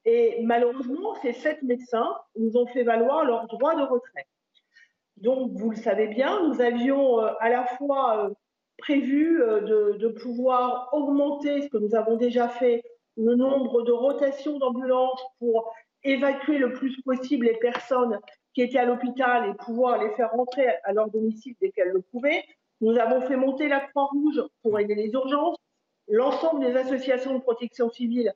Et 0.05 0.43
malheureusement, 0.43 1.15
ces 1.23 1.33
sept 1.33 1.63
médecins 1.63 2.17
nous 2.37 2.57
ont 2.57 2.67
fait 2.67 2.83
valoir 2.83 3.25
leur 3.25 3.47
droit 3.47 3.77
de 3.77 3.83
retrait. 3.83 4.27
Donc, 5.21 5.53
vous 5.53 5.71
le 5.71 5.77
savez 5.77 6.09
bien, 6.09 6.49
nous 6.49 6.61
avions 6.61 7.21
euh, 7.21 7.33
à 7.41 7.51
la 7.51 7.65
fois 7.65 8.25
euh, 8.25 8.31
prévu 8.79 9.43
euh, 9.43 9.93
de, 9.99 10.09
pouvoir 10.09 10.89
augmenter 10.93 11.63
ce 11.63 11.69
que 11.69 11.77
nous 11.77 11.95
avons 11.95 12.17
déjà 12.17 12.49
fait, 12.49 12.83
le 13.17 13.35
nombre 13.35 13.83
de 13.83 13.93
rotations 13.93 14.59
d'ambulances 14.59 15.23
pour 15.39 15.75
évacuer 16.05 16.57
le 16.57 16.73
plus 16.73 17.01
possible 17.03 17.47
les 17.47 17.59
personnes 17.59 18.19
qui 18.55 18.63
étaient 18.63 18.79
à 18.79 18.87
l'hôpital 18.87 19.51
et 19.51 19.55
pouvoir 19.55 20.03
les 20.03 20.11
faire 20.15 20.31
rentrer 20.31 20.67
à 20.85 20.93
leur 20.93 21.11
domicile 21.11 21.55
dès 21.61 21.71
qu'elles 21.71 21.93
le 21.93 22.01
pouvaient. 22.01 22.43
Nous 22.81 22.97
avons 22.97 23.21
fait 23.21 23.37
monter 23.37 23.69
la 23.69 23.81
Croix-Rouge 23.81 24.43
pour 24.63 24.81
aider 24.81 24.95
les 24.95 25.11
urgences, 25.11 25.59
l'ensemble 26.09 26.65
des 26.65 26.77
associations 26.77 27.35
de 27.35 27.41
protection 27.41 27.91
civile 27.91 28.33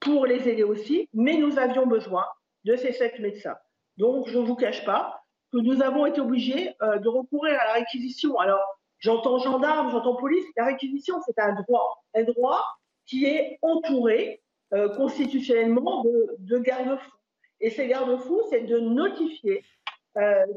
pour 0.00 0.26
les 0.26 0.46
aider 0.48 0.64
aussi, 0.64 1.08
mais 1.14 1.38
nous 1.38 1.58
avions 1.58 1.86
besoin 1.86 2.26
de 2.64 2.76
ces 2.76 2.92
sept 2.92 3.18
médecins. 3.20 3.56
Donc, 3.96 4.28
je 4.28 4.38
ne 4.38 4.44
vous 4.44 4.56
cache 4.56 4.84
pas, 4.84 5.25
que 5.52 5.58
nous 5.58 5.82
avons 5.82 6.06
été 6.06 6.20
obligés 6.20 6.74
euh, 6.82 6.98
de 6.98 7.08
recourir 7.08 7.58
à 7.60 7.64
la 7.64 7.72
réquisition. 7.74 8.38
Alors, 8.38 8.60
j'entends 8.98 9.38
gendarme, 9.38 9.90
j'entends 9.90 10.16
police. 10.16 10.44
La 10.56 10.66
réquisition, 10.66 11.16
c'est 11.26 11.38
un 11.38 11.54
droit, 11.54 12.04
un 12.14 12.24
droit 12.24 12.64
qui 13.06 13.24
est 13.24 13.58
entouré 13.62 14.42
euh, 14.74 14.88
constitutionnellement 14.96 16.02
de, 16.02 16.36
de 16.38 16.58
garde-fous. 16.58 17.16
Et 17.60 17.70
ces 17.70 17.86
garde-fous, 17.86 18.42
c'est 18.50 18.62
de 18.62 18.78
notifier 18.78 19.64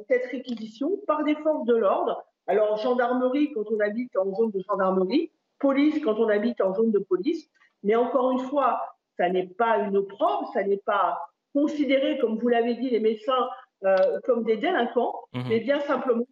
cette 0.07 0.25
réquisition 0.27 1.01
par 1.05 1.25
des 1.25 1.35
forces 1.35 1.65
de 1.65 1.75
l'ordre. 1.75 2.23
Alors, 2.47 2.77
gendarmerie 2.77 3.51
quand 3.51 3.65
on 3.69 3.79
habite 3.81 4.15
en 4.15 4.33
zone 4.33 4.51
de 4.51 4.61
gendarmerie, 4.67 5.31
police 5.59 6.01
quand 6.03 6.17
on 6.17 6.29
habite 6.29 6.61
en 6.61 6.73
zone 6.73 6.91
de 6.91 6.99
police. 6.99 7.49
Mais 7.83 7.95
encore 7.95 8.31
une 8.31 8.39
fois, 8.39 8.79
ça 9.17 9.29
n'est 9.29 9.47
pas 9.47 9.79
une 9.79 9.97
opprobre, 9.97 10.49
ça 10.53 10.63
n'est 10.63 10.77
pas 10.85 11.19
considéré, 11.53 12.17
comme 12.19 12.37
vous 12.37 12.47
l'avez 12.47 12.75
dit, 12.75 12.89
les 12.89 12.99
médecins 12.99 13.49
euh, 13.85 14.19
comme 14.25 14.43
des 14.43 14.57
délinquants, 14.57 15.13
mhm. 15.33 15.43
mais 15.47 15.59
bien 15.59 15.79
simplement 15.79 16.25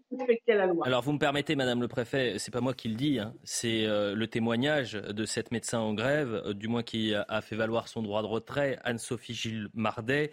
Alors 0.86 1.02
vous 1.02 1.12
me 1.12 1.20
permettez, 1.20 1.58
Madame 1.58 1.82
le 1.82 1.90
Préfet, 1.90 2.36
c'est 2.38 2.52
pas 2.52 2.62
moi 2.62 2.74
qui 2.74 2.88
le 2.88 2.96
dis, 2.96 3.20
hein, 3.20 3.34
c'est 3.44 3.86
euh, 3.86 4.16
le 4.16 4.28
témoignage 4.28 4.94
de 4.94 5.26
cette 5.26 5.52
médecin 5.52 5.80
en 5.80 5.94
grève, 5.94 6.42
euh, 6.46 6.54
du 6.54 6.70
moins 6.70 6.82
qui 6.82 7.14
a 7.14 7.42
fait 7.42 7.58
valoir 7.58 7.90
son 7.90 8.02
droit 8.04 8.22
de 8.22 8.28
retrait, 8.28 8.80
Anne-Sophie 8.86 9.34
Gilles 9.34 9.68
Mardet, 9.74 10.32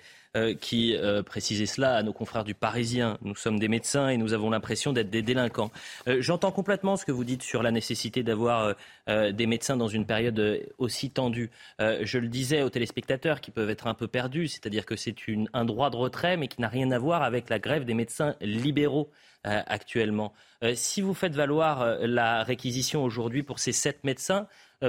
qui 0.61 0.97
précisait 1.25 1.67
cela 1.67 1.95
à 1.95 2.03
nos 2.03 2.13
confrères 2.13 2.43
du 2.43 2.55
Parisien. 2.55 3.19
Nous 3.23 3.37
sommes 3.37 3.61
des 3.61 3.69
médecins 3.69 4.09
et 4.09 4.17
nous 4.17 4.33
avons 4.33 4.51
l'impression 4.51 4.93
d'être 4.93 5.09
des 5.09 5.23
délinquants. 5.23 5.71
J'entends 6.09 6.51
complètement 6.51 6.97
ce 6.97 7.05
que 7.05 7.13
vous 7.13 7.23
dites 7.23 7.45
sur 7.45 7.63
la 7.63 7.71
nécessité 7.71 8.25
d'avoir 8.25 8.75
des 9.07 9.47
médecins 9.47 9.77
dans 9.77 9.87
une 9.87 10.07
période 10.07 10.67
aussi 10.79 11.11
tendue. 11.11 11.53
je 11.79 12.19
le 12.19 12.27
disais 12.27 12.63
aux 12.63 12.71
téléspectateurs 12.71 13.41
qui 13.41 13.53
peuvent 13.53 13.71
être 13.71 13.87
un 13.87 13.95
peu 13.95 14.09
perdus, 14.09 14.49
c'est-à-dire 14.49 14.87
que 14.87 14.97
c'est 14.97 15.15
un 15.53 15.65
droit 15.65 15.91
de 15.91 15.97
retrait, 15.97 16.37
mais 16.37 16.49
qui 16.49 16.61
n'a 16.61 16.69
rien 16.69 16.91
à 16.91 16.99
voir 16.99 17.23
avec 17.23 17.49
la 17.49 17.61
grève 17.61 17.85
des 17.85 17.95
médecins 17.95 18.35
libéraux 18.41 19.13
euh, 19.47 19.61
actuellement. 19.67 20.33
Euh, 20.63 20.73
si 20.75 21.01
vous 21.01 21.15
faites 21.15 21.35
valoir 21.35 21.83
euh, 21.83 21.99
la 22.07 22.43
réquisition 22.43 23.05
aujourd'hui 23.05 23.43
pour 23.43 23.59
ces 23.59 23.73
sept 23.73 24.05
médecins, 24.05 24.47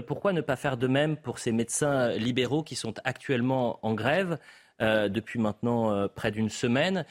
pourquoi 0.07 0.33
ne 0.33 0.41
pas 0.41 0.57
faire 0.57 0.75
de 0.75 0.87
même 0.87 1.15
pour 1.15 1.39
ces 1.39 1.53
médecins 1.53 2.09
libéraux 2.09 2.63
qui 2.63 2.75
sont 2.75 2.93
actuellement 3.05 3.79
en 3.81 3.93
grève 3.93 4.37
depuis 4.81 5.39
maintenant 5.39 6.09
près 6.09 6.31
d'une 6.31 6.49
semaine 6.49 7.05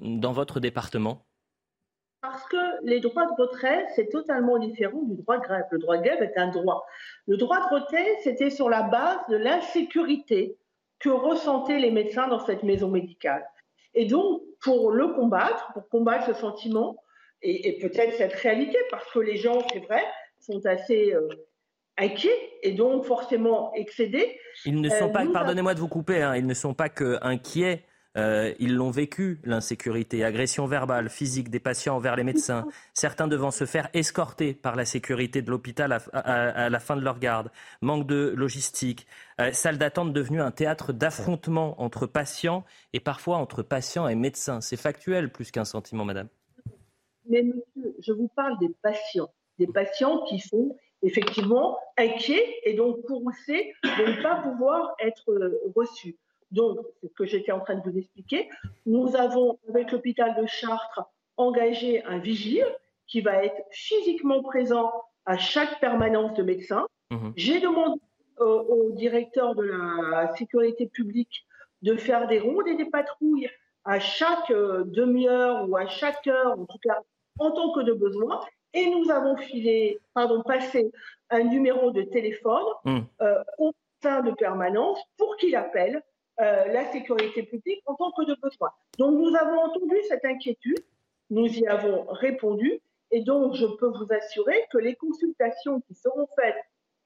dans 0.00 0.32
votre 0.32 0.60
département? 0.60 1.24
Parce 2.24 2.46
que 2.46 2.56
les 2.82 3.00
droits 3.00 3.26
de 3.26 3.42
retrait, 3.42 3.86
c'est 3.94 4.08
totalement 4.08 4.58
différent 4.58 5.02
du 5.02 5.14
droit 5.16 5.36
de 5.36 5.42
grève. 5.42 5.64
Le 5.70 5.78
droit 5.78 5.98
de 5.98 6.02
grève 6.02 6.22
est 6.22 6.38
un 6.38 6.48
droit. 6.48 6.86
Le 7.26 7.36
droit 7.36 7.58
de 7.60 7.74
retrait, 7.74 8.16
c'était 8.22 8.48
sur 8.48 8.70
la 8.70 8.82
base 8.82 9.18
de 9.28 9.36
l'insécurité 9.36 10.56
que 11.00 11.10
ressentaient 11.10 11.78
les 11.78 11.90
médecins 11.90 12.26
dans 12.28 12.38
cette 12.38 12.62
maison 12.62 12.88
médicale. 12.88 13.44
Et 13.94 14.06
donc, 14.06 14.42
pour 14.60 14.90
le 14.90 15.08
combattre, 15.08 15.72
pour 15.72 15.88
combattre 15.88 16.26
ce 16.26 16.34
sentiment 16.34 16.96
et, 17.42 17.78
peut-être 17.78 18.14
cette 18.14 18.32
réalité, 18.32 18.78
parce 18.90 19.10
que 19.12 19.18
les 19.18 19.36
gens, 19.36 19.58
c'est 19.72 19.80
vrai, 19.80 20.02
sont 20.40 20.64
assez 20.66 21.12
euh, 21.12 21.28
inquiets 21.98 22.52
et 22.62 22.72
donc 22.72 23.04
forcément 23.04 23.72
excédés. 23.74 24.38
Ils 24.64 24.80
ne 24.80 24.88
sont 24.88 25.08
euh, 25.08 25.12
pas, 25.12 25.26
pardonnez-moi 25.26 25.74
de 25.74 25.80
vous 25.80 25.88
couper, 25.88 26.22
hein, 26.22 26.36
ils 26.36 26.46
ne 26.46 26.54
sont 26.54 26.74
pas 26.74 26.88
que 26.88 27.18
inquiets 27.22 27.84
euh, 28.16 28.52
ils 28.60 28.74
l'ont 28.74 28.90
vécu, 28.90 29.40
l'insécurité, 29.44 30.24
agression 30.24 30.66
verbale, 30.66 31.08
physique 31.08 31.50
des 31.50 31.58
patients 31.58 31.96
envers 31.96 32.14
les 32.14 32.24
médecins, 32.24 32.66
certains 32.92 33.26
devant 33.26 33.50
se 33.50 33.66
faire 33.66 33.88
escorter 33.92 34.54
par 34.54 34.76
la 34.76 34.84
sécurité 34.84 35.42
de 35.42 35.50
l'hôpital 35.50 35.98
à, 36.12 36.68
la 36.68 36.80
fin 36.80 36.96
de 36.96 37.02
leur 37.02 37.18
garde, 37.18 37.50
manque 37.80 38.06
de 38.06 38.32
logistique, 38.36 39.06
euh, 39.40 39.52
salle 39.52 39.78
d'attente 39.78 40.12
devenue 40.12 40.40
un 40.40 40.52
théâtre 40.52 40.92
d'affrontement 40.92 41.80
entre 41.82 42.06
patients 42.06 42.64
et 42.92 43.00
parfois 43.00 43.38
entre 43.38 43.62
patients 43.62 44.06
et 44.06 44.14
médecins. 44.14 44.60
C'est 44.60 44.76
factuel 44.76 45.32
plus 45.32 45.50
qu'un 45.50 45.64
sentiment, 45.64 46.04
madame. 46.04 46.28
Mais 47.28 47.42
monsieur, 47.42 47.96
je 48.00 48.12
vous 48.12 48.28
parle 48.28 48.58
des 48.60 48.70
patients, 48.82 49.30
des 49.58 49.66
patients 49.66 50.22
qui 50.28 50.38
sont 50.38 50.76
effectivement 51.02 51.78
inquiets 51.96 52.60
et 52.64 52.74
donc 52.74 53.02
courroucés 53.02 53.74
de 53.82 54.16
ne 54.16 54.22
pas 54.22 54.36
pouvoir 54.36 54.94
être 55.00 55.30
euh, 55.30 55.60
reçus. 55.74 56.16
Donc, 56.54 56.78
c'est 57.00 57.08
ce 57.08 57.14
que 57.14 57.24
j'étais 57.24 57.52
en 57.52 57.60
train 57.60 57.74
de 57.74 57.90
vous 57.90 57.98
expliquer. 57.98 58.48
Nous 58.86 59.16
avons, 59.16 59.58
avec 59.68 59.90
l'hôpital 59.92 60.40
de 60.40 60.46
Chartres, 60.46 61.02
engagé 61.36 62.02
un 62.04 62.18
vigile 62.18 62.66
qui 63.06 63.20
va 63.20 63.44
être 63.44 63.60
physiquement 63.70 64.42
présent 64.42 64.92
à 65.26 65.36
chaque 65.36 65.80
permanence 65.80 66.34
de 66.34 66.42
médecins. 66.42 66.86
Mhm. 67.10 67.32
J'ai 67.36 67.60
demandé 67.60 68.00
au 68.38 68.90
directeur 68.92 69.54
de 69.54 69.62
la 69.62 70.34
sécurité 70.34 70.86
publique 70.86 71.46
de 71.82 71.96
faire 71.96 72.26
des 72.26 72.40
rondes 72.40 72.66
et 72.66 72.76
des 72.76 72.86
patrouilles 72.86 73.48
à 73.84 74.00
chaque 74.00 74.50
euh, 74.50 74.84
demi-heure 74.86 75.68
ou 75.68 75.76
à 75.76 75.86
chaque 75.86 76.26
heure, 76.26 76.58
en 76.58 76.64
tout 76.64 76.78
cas 76.82 76.98
en 77.38 77.50
tant 77.50 77.72
que 77.72 77.80
de 77.80 77.92
besoin. 77.92 78.40
Et 78.72 78.90
nous 78.90 79.10
avons 79.10 79.36
filé, 79.36 80.00
pardon, 80.14 80.42
passé 80.42 80.90
un 81.30 81.44
numéro 81.44 81.90
de 81.90 82.02
téléphone 82.02 82.64
mhm. 82.84 83.06
euh, 83.20 83.44
au 83.58 83.72
sein 84.02 84.22
de 84.22 84.32
permanence 84.32 85.00
pour 85.16 85.36
qu'il 85.36 85.54
appelle 85.54 86.02
euh, 86.40 86.66
la 86.66 86.90
sécurité 86.92 87.44
publique 87.44 87.80
en 87.86 87.94
tant 87.94 88.10
que 88.10 88.24
de 88.24 88.36
besoin. 88.42 88.70
Donc 88.98 89.18
nous 89.18 89.34
avons 89.36 89.60
entendu 89.60 89.96
cette 90.08 90.24
inquiétude, 90.24 90.84
nous 91.30 91.46
y 91.46 91.66
avons 91.66 92.06
répondu, 92.10 92.80
et 93.10 93.22
donc 93.22 93.54
je 93.54 93.66
peux 93.66 93.88
vous 93.88 94.12
assurer 94.12 94.64
que 94.72 94.78
les 94.78 94.96
consultations 94.96 95.80
qui 95.80 95.94
seront 95.94 96.26
faites 96.36 96.56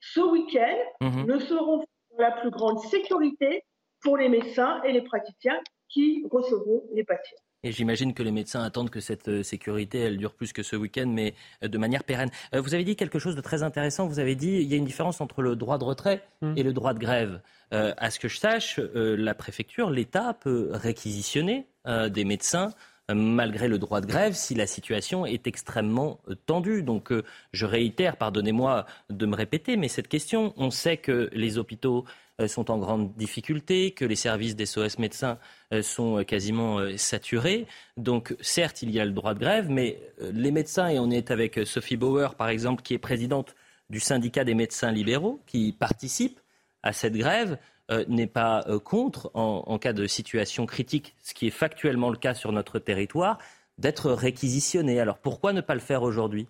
ce 0.01 0.21
week-end 0.21 0.79
mhm. 1.03 1.27
ne 1.27 1.38
seront 1.38 1.81
faites 1.81 1.88
dans 2.17 2.23
la 2.23 2.31
plus 2.33 2.51
grande 2.51 2.81
sécurité 2.81 3.64
pour 4.03 4.17
les 4.17 4.29
médecins 4.29 4.83
et 4.83 4.93
les 4.93 5.03
praticiens 5.03 5.61
qui 5.88 6.27
recevront 6.31 6.85
les 6.93 7.05
patients. 7.05 7.38
Et 7.64 7.73
j'imagine 7.73 8.14
que 8.14 8.23
les 8.23 8.31
médecins 8.31 8.62
attendent 8.62 8.90
que 8.90 9.01
cette 9.01 9.29
euh, 9.29 9.42
sécurité, 9.42 9.99
elle 9.99 10.16
dure 10.16 10.33
plus 10.33 10.53
que 10.53 10.62
ce 10.62 10.77
week-end, 10.77 11.07
mais 11.09 11.35
euh, 11.64 11.68
de 11.68 11.77
manière 11.77 12.05
pérenne. 12.05 12.31
Euh, 12.55 12.61
vous 12.61 12.75
avez 12.75 12.85
dit 12.85 12.94
quelque 12.94 13.18
chose 13.18 13.35
de 13.35 13.40
très 13.40 13.64
intéressant. 13.64 14.07
Vous 14.07 14.21
avez 14.21 14.37
dit 14.37 14.59
il 14.61 14.68
y 14.68 14.75
a 14.75 14.77
une 14.77 14.85
différence 14.85 15.21
entre 15.21 15.42
le 15.42 15.57
droit 15.57 15.77
de 15.77 15.85
retrait 15.85 16.23
hmm. 16.40 16.55
et 16.57 16.62
le 16.62 16.73
droit 16.73 16.94
de 16.94 17.01
grève. 17.01 17.40
à 17.71 18.11
ce 18.11 18.18
que 18.18 18.29
je 18.29 18.38
sache, 18.38 18.81
la 18.94 19.35
préfecture, 19.35 19.90
l'État 19.90 20.33
peut 20.33 20.71
réquisitionner 20.73 21.66
des 21.87 22.25
médecins 22.25 22.71
malgré 23.12 23.68
le 23.68 23.79
droit 23.79 24.01
de 24.01 24.07
grève 24.07 24.35
si 24.35 24.55
la 24.55 24.66
situation 24.66 25.27
est 25.27 25.47
extrêmement 25.47 26.21
tendue. 26.47 26.83
Donc 26.83 27.12
je 27.53 27.66
réitère, 27.66 28.16
pardonnez-moi 28.16 28.87
de 29.11 29.27
me 29.27 29.37
répéter, 29.37 29.77
mais 29.77 29.88
cette 29.88 30.09
question, 30.09 30.55
on 30.57 30.71
sait 30.71 30.97
que 30.97 31.29
les 31.33 31.59
hôpitaux 31.59 32.07
sont 32.46 32.70
en 32.70 32.79
grande 32.79 33.12
difficulté, 33.16 33.90
que 33.90 34.05
les 34.05 34.14
services 34.14 34.55
des 34.55 34.66
SOS 34.66 34.98
médecins 34.98 35.38
euh, 35.72 35.83
sont 35.83 36.18
euh, 36.18 36.22
quasiment 36.22 36.79
saturés. 36.96 37.66
Donc 37.96 38.37
certes, 38.40 38.83
il 38.83 38.90
y 38.90 39.01
a 39.01 39.05
le 39.05 39.11
droit 39.11 39.35
de 39.35 39.40
grève, 39.40 39.68
mais 39.68 40.01
les 40.20 40.53
médecins, 40.53 40.88
et 40.88 40.98
on 40.98 41.11
est 41.11 41.31
avec 41.31 41.59
Sophie 41.64 41.96
Bauer, 41.96 42.35
par 42.37 42.48
exemple, 42.48 42.83
qui 42.83 42.94
est 42.94 42.98
présidente 42.98 43.57
du 43.90 44.01
syndicat 44.01 44.44
des 44.44 44.55
médecins 44.55 44.92
libéraux, 44.92 45.42
qui 45.46 45.72
participe 45.72 46.40
à 46.83 46.92
cette 46.92 47.14
grève, 47.14 47.59
n'est 48.07 48.27
pas 48.27 48.66
contre, 48.85 49.31
en, 49.33 49.79
cas 49.79 49.94
de 49.94 50.07
situation 50.07 50.66
critique, 50.66 51.16
ce 51.22 51.33
qui 51.33 51.46
est 51.46 51.51
factuellement 51.51 52.11
le 52.11 52.18
cas 52.18 52.35
sur 52.35 52.53
notre 52.53 52.79
territoire, 52.79 53.38
d'être 53.79 54.11
réquisitionné. 54.12 55.01
Alors 55.01 55.18
pourquoi 55.18 55.53
ne 55.53 55.62
pas 55.62 55.74
le 55.74 55.81
faire 55.81 56.03
aujourd'hui? 56.03 56.48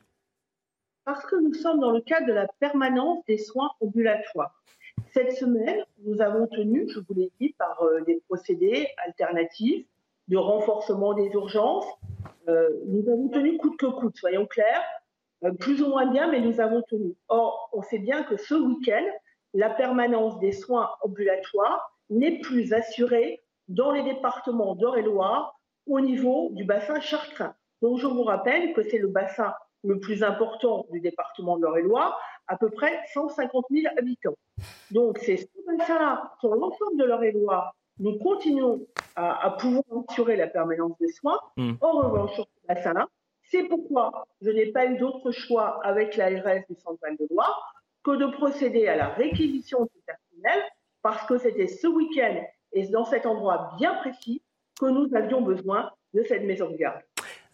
Parce 1.05 1.24
que 1.24 1.37
nous 1.37 1.55
sommes 1.55 1.81
dans 1.81 1.92
le 1.92 2.01
cadre 2.01 2.27
de 2.27 2.33
la 2.33 2.46
permanence 2.61 3.24
des 3.27 3.38
soins 3.38 3.70
ambulatoires. 3.81 4.62
Cette 5.13 5.33
semaine, 5.33 5.85
nous 6.05 6.21
avons 6.21 6.47
tenu, 6.47 6.89
je 6.89 7.01
vous 7.01 7.15
l'ai 7.15 7.33
dit, 7.41 7.55
par 7.59 7.83
euh, 7.83 8.01
des 8.03 8.21
procédés 8.29 8.89
alternatifs 9.07 9.87
de 10.29 10.37
renforcement 10.37 11.15
des 11.15 11.29
urgences. 11.33 11.87
Euh, 12.49 12.69
nous 12.87 13.09
avons 13.09 13.29
tenu 13.29 13.57
coûte 13.59 13.77
que 13.79 13.87
coûte, 13.87 14.17
soyons 14.17 14.47
clairs, 14.47 14.83
euh, 15.45 15.53
plus 15.53 15.83
ou 15.83 15.89
moins 15.89 16.07
bien, 16.07 16.31
mais 16.31 16.41
nous 16.41 16.61
avons 16.61 16.83
tenu. 16.83 17.15
Or, 17.29 17.71
on 17.73 17.83
sait 17.83 17.99
bien 17.99 18.23
que 18.23 18.37
ce 18.37 18.55
week-end, 18.55 19.05
la 19.55 19.71
permanence 19.71 20.39
des 20.41 20.53
soins 20.53 20.91
ambulatoires 21.03 21.99
n'est 22.11 22.39
plus 22.41 22.73
assurée 22.73 23.41
dans 23.69 23.91
les 23.91 24.03
départements 24.03 24.75
d'Eure-et-Loire 24.75 25.59
au 25.87 26.01
niveau 26.01 26.51
du 26.53 26.65
bassin 26.65 27.01
chartrain. 27.01 27.55
Donc, 27.83 27.99
je 27.99 28.07
vous 28.07 28.25
rappelle 28.25 28.73
que 28.75 28.83
c'est 28.83 28.99
le 28.99 29.09
bassin 29.09 29.55
le 29.85 30.01
plus 30.01 30.23
important 30.23 30.87
du 30.91 31.01
département 31.01 31.57
de 31.57 31.63
l'Eure-et-Loire, 31.63 32.19
à 32.49 32.57
peu 32.57 32.71
près 32.71 33.01
150 33.13 33.67
000 33.71 33.87
habitants. 33.97 34.37
Donc, 34.91 35.19
c'est 35.19 35.49
ça 35.87 36.33
sur 36.41 36.55
l'ensemble 36.55 36.99
de 36.99 37.05
l'Eure-et-Loire, 37.05 37.75
nous 38.01 38.19
continuons 38.19 38.87
à, 39.17 39.57
pouvoir 39.59 39.83
assurer 40.09 40.37
la 40.37 40.47
permanence 40.47 40.97
des 41.01 41.09
soins. 41.09 41.39
Hmm. 41.57 41.75
En 41.81 41.93
revanche, 41.93 42.35
sur 42.35 42.47
bassin-là, 42.69 43.09
c'est 43.51 43.65
pourquoi 43.65 44.27
je 44.41 44.51
n'ai 44.51 44.67
pas 44.67 44.87
eu 44.87 44.99
d'autre 44.99 45.31
choix 45.31 45.81
avec 45.85 46.17
l'ARS 46.17 46.65
du 46.69 46.77
Central 46.77 47.17
de 47.19 47.27
Loire 47.31 47.75
que 48.05 48.13
de 48.13 48.27
procéder 48.27 48.87
à 48.87 48.97
la 48.97 49.09
réquisition 49.09 49.83
du 49.83 50.03
personnel, 50.07 50.63
parce 51.03 51.27
que 51.27 51.39
c'était 51.39 51.67
ce 51.67 51.87
week-end 51.87 52.43
et 52.73 52.87
dans 52.89 53.05
cet 53.05 53.27
endroit 53.27 53.73
bien 53.79 53.95
précis 53.95 54.43
que 54.81 54.87
nous 54.87 55.09
avions 55.15 55.41
besoin 55.41 55.91
de 56.15 56.23
cette 56.23 56.45
maison 56.45 56.71
de 56.71 56.77
garde. 56.77 57.01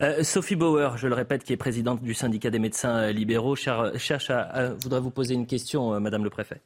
Euh, 0.04 0.22
Sophie 0.22 0.56
Bauer, 0.56 0.98
je 0.98 1.08
le 1.08 1.14
répète, 1.14 1.44
qui 1.44 1.52
est 1.52 1.56
présidente 1.56 2.02
du 2.02 2.14
syndicat 2.14 2.50
des 2.50 2.58
médecins 2.58 2.96
euh, 2.98 3.12
libéraux, 3.12 3.56
cherche 3.56 4.30
à, 4.30 4.74
voudrait 4.74 5.00
vous 5.00 5.10
poser 5.10 5.34
une 5.34 5.46
question, 5.46 5.94
euh, 5.94 5.98
Madame 5.98 6.24
le 6.24 6.30
Préfet. 6.30 6.60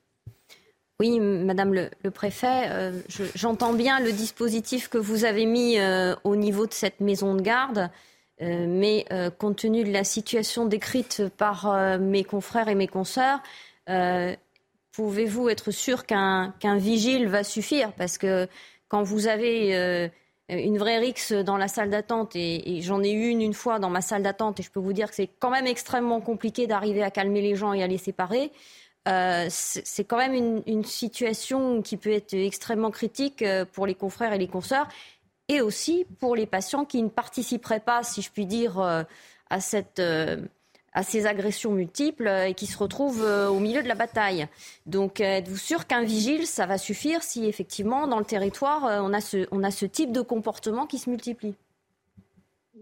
Oui, 1.01 1.21
Madame 1.21 1.75
le, 1.75 2.11
Préfet, 2.11 2.93
j'entends 3.37 3.73
bien 3.73 4.01
le 4.01 4.11
dispositif 4.11 4.89
que 4.89 4.99
vous 4.99 5.25
avez 5.25 5.47
mis 5.47 5.77
au 6.25 6.35
niveau 6.35 6.67
de 6.67 6.73
cette 6.73 6.99
maison 6.99 7.37
de 7.37 7.41
garde, 7.41 7.89
mais 8.41 9.07
compte 9.39 9.59
tenu 9.59 9.85
de 9.85 9.93
la 9.93 10.03
situation 10.03 10.67
décrite 10.67 11.23
par 11.37 12.01
mes 12.01 12.25
confrères 12.25 12.67
et 12.67 12.75
mes 12.75 12.89
consoeurs, 12.89 13.39
pouvez-vous 14.91 15.49
être 15.49 15.71
sûr 15.71 16.05
qu'un 16.05 16.53
vigile 16.79 17.29
va 17.29 17.45
suffire? 17.45 17.93
Parce 17.93 18.19
que 18.19 18.49
quand 18.89 19.05
vous 19.05 19.29
avez 19.29 20.11
une 20.49 20.79
vraie 20.79 20.99
rixe 20.99 21.33
dans 21.33 21.57
la 21.57 21.69
salle 21.69 21.91
d'attente, 21.91 22.35
et, 22.35 22.81
j'en 22.83 23.03
ai 23.03 23.13
eu 23.13 23.29
une 23.29 23.43
une 23.43 23.55
fois 23.55 23.79
dans 23.79 23.91
ma 23.91 24.01
salle 24.01 24.23
d'attente, 24.23 24.61
et 24.61 24.63
je 24.63 24.71
peux 24.71 24.81
vous 24.81 24.93
dire 24.93 25.09
que 25.09 25.15
c'est 25.15 25.31
quand 25.39 25.51
même 25.51 25.67
extrêmement 25.67 26.21
compliqué 26.21 26.67
d'arriver 26.67 27.03
à 27.03 27.11
calmer 27.11 27.43
les 27.43 27.55
gens 27.55 27.73
et 27.73 27.83
à 27.83 27.87
les 27.87 27.99
séparer. 27.99 28.51
Euh, 29.09 29.47
c'est 29.51 30.05
quand 30.05 30.19
même 30.19 30.63
une, 30.67 30.85
situation 30.85 31.83
qui 31.83 31.97
peut 31.97 32.13
être 32.13 32.35
extrêmement 32.35 32.91
critique 32.91 33.43
euh, 33.43 33.65
pour 33.65 33.87
les 33.87 33.95
confrères 33.95 34.33
et 34.33 34.39
les 34.39 34.49
consoeurs, 34.49 34.89
et 35.49 35.61
aussi 35.61 36.07
pour 36.19 36.37
les 36.37 36.47
patients 36.47 36.85
qui 36.85 37.03
ne 37.03 37.09
participeraient 37.09 37.81
pas, 37.81 38.03
si 38.03 38.23
je 38.23 38.31
puis 38.31 38.45
dire, 38.47 38.79
euh, 38.81 39.03
à 39.51 39.61
cette 39.61 40.03
à 40.99 41.03
ces 41.03 41.27
agressions 41.27 41.73
multiples 41.73 42.29
et 42.47 42.55
qui 42.55 42.67
se 42.67 42.77
retrouvent 42.77 43.25
au 43.51 43.59
milieu 43.61 43.83
de 43.83 43.89
la 43.89 43.95
bataille. 43.95 44.47
Donc 44.87 45.21
êtes-vous 45.21 45.57
sûr 45.57 45.87
qu'un 45.87 46.03
vigile, 46.03 46.47
ça 46.47 46.67
va 46.67 46.79
suffire 46.79 47.23
si 47.23 47.47
effectivement 47.47 48.07
dans 48.07 48.19
le 48.19 48.25
territoire, 48.25 48.83
on 49.05 49.13
a 49.13 49.21
ce, 49.21 49.47
on 49.53 49.63
a 49.63 49.71
ce 49.71 49.87
type 49.87 50.13
de 50.13 50.21
comportement 50.21 50.87
qui 50.87 50.99
se 50.99 51.09
multiplie? 51.09 51.55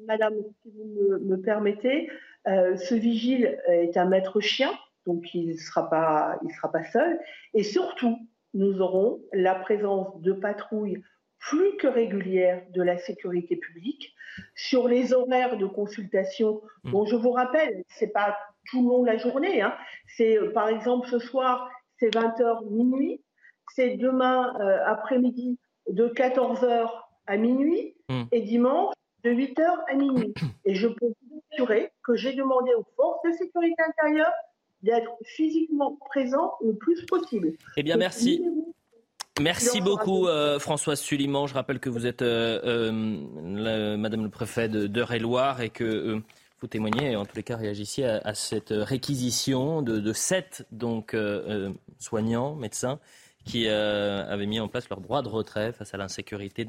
Madame, 0.07 0.35
si 0.63 0.71
vous 0.71 0.85
me, 0.85 1.19
me 1.19 1.37
permettez, 1.41 2.09
ce 2.47 2.95
vigile 2.95 3.59
est 3.69 3.97
un 3.97 4.07
maître 4.07 4.41
chien 4.41 4.71
donc 5.07 5.35
il 5.35 5.49
ne 5.49 5.55
sera, 5.55 6.39
sera 6.57 6.73
pas 6.73 6.85
seul. 6.85 7.19
Et 7.55 7.63
surtout, 7.63 8.19
nous 8.55 8.81
aurons 8.81 9.21
la 9.33 9.55
présence 9.55 10.21
de 10.21 10.33
patrouilles 10.33 11.03
plus 11.49 11.77
que 11.77 11.87
régulières 11.87 12.63
de 12.71 12.83
la 12.83 12.99
sécurité 12.99 13.57
publique 13.57 14.15
sur 14.55 14.89
les 14.89 15.13
horaires 15.13 15.57
de 15.57 15.67
consultation. 15.67 16.61
Mmh. 16.85 16.91
dont 16.91 17.07
je 17.07 17.17
vous 17.17 17.31
rappelle, 17.31 17.85
c'est 17.89 18.13
pas 18.13 18.37
tout 18.71 18.83
le 18.83 18.89
long 18.89 19.03
de 19.03 19.07
la 19.07 19.17
journée. 19.17 19.63
Hein. 19.63 19.75
C'est 20.17 20.39
euh, 20.39 20.53
par 20.53 20.69
exemple 20.69 21.09
ce 21.09 21.19
soir, 21.19 21.71
c'est 21.99 22.13
20h 22.15 22.69
minuit. 22.71 23.23
C'est 23.75 23.97
demain 23.97 24.55
euh, 24.61 24.79
après-midi 24.87 25.59
de 25.89 26.09
14h 26.09 26.91
à 27.27 27.37
minuit 27.37 27.95
mmh. 28.09 28.23
et 28.33 28.41
dimanche 28.41 28.95
de 29.23 29.31
8h 29.31 29.63
à 29.89 29.95
minuit. 29.95 30.35
Et 30.65 30.75
je 30.75 30.89
peux 30.89 31.07
vous 31.07 31.43
assurer 31.53 31.93
que 32.05 32.17
j'ai 32.17 32.33
demandé 32.33 32.73
aux 32.75 32.87
forces 32.97 33.23
de 33.25 33.33
sécurité 33.33 33.81
intérieure 33.83 34.33
d'être 34.83 35.17
physiquement 35.25 35.97
présent 36.09 36.55
le 36.61 36.75
plus 36.75 37.07
possible. 37.07 37.53
Eh 37.77 37.83
bien, 37.83 37.97
merci. 37.97 38.45
Merci 39.41 39.83
beaucoup 39.83 40.29
euh, 40.29 40.59
Françoise 40.59 40.99
Suliman. 40.99 41.47
Je 41.47 41.53
rappelle 41.53 41.79
que 41.79 41.91
vous 41.91 42.07
êtes 42.07 42.23
euh, 42.23 42.59
euh, 42.65 43.97
Madame 43.99 44.25
le 44.25 44.31
préfet 44.31 44.69
d'Eure-et-Loire 44.69 45.61
et 45.61 45.69
que 45.69 46.23
vous 46.61 46.67
témoignez, 46.67 47.17
en 47.17 47.27
tous 47.27 47.37
les 47.37 47.43
cas 47.43 47.57
réagissiez 47.57 48.07
à, 48.07 48.35
cette 48.35 48.73
réquisition 48.73 49.83
de, 49.83 49.99
de 49.99 50.13
sept 50.15 50.67
donc, 50.73 51.15
soignants, 51.99 52.55
médecins, 52.55 52.99
qui 53.45 53.69
avaient 53.69 54.47
mis 54.47 54.59
en 54.59 54.69
place 54.69 54.89
leur 54.89 55.03
droit 55.03 55.21
de 55.21 55.29
retrait 55.29 55.73
face 55.73 55.93
à 55.93 55.99
l'insécurité 55.99 56.67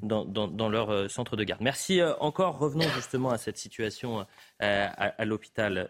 dans, 0.00 0.68
leur 0.68 1.10
centre 1.10 1.36
de 1.36 1.44
garde. 1.44 1.62
Merci 1.62 2.02
encore. 2.20 2.58
Revenons 2.58 2.88
justement 2.94 3.30
à 3.30 3.38
cette 3.38 3.56
situation 3.56 4.26
à, 4.58 5.24
l'hôpital, 5.24 5.88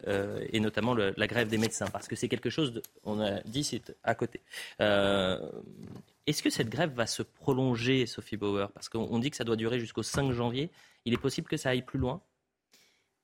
et 0.53 0.61
notamment 0.61 0.95
la 0.95 1.27
grève 1.27 1.49
des 1.49 1.59
médecins, 1.59 1.89
parce 1.89 2.07
que 2.07 2.15
c'est 2.15 2.29
quelque 2.29 2.51
chose, 2.51 2.81
on 3.03 3.21
a 3.21 3.41
dit, 3.41 3.65
c'est 3.65 3.97
à 4.05 4.15
côté. 4.15 4.41
Euh, 6.21 6.31
est-ce 6.31 6.43
que 6.43 6.51
cette 6.51 6.69
grève 6.69 6.93
va 6.93 7.07
se 7.07 7.23
prolonger, 7.23 8.07
Sophie 8.07 8.37
Bauer? 8.37 8.71
Parce 8.73 8.89
qu'on 8.89 9.19
dit 9.19 9.31
que 9.31 9.37
ça 9.37 9.45
doit 9.45 9.57
durer 9.57 9.81
jusqu'au 9.81 10.03
5 10.03 10.33
janvier. 10.33 10.71
Il 11.05 11.15
est 11.15 11.21
possible 11.21 11.49
que 11.49 11.57
ça 11.57 11.71
aille 11.71 11.83
plus 11.83 11.99
loin? 11.99 12.21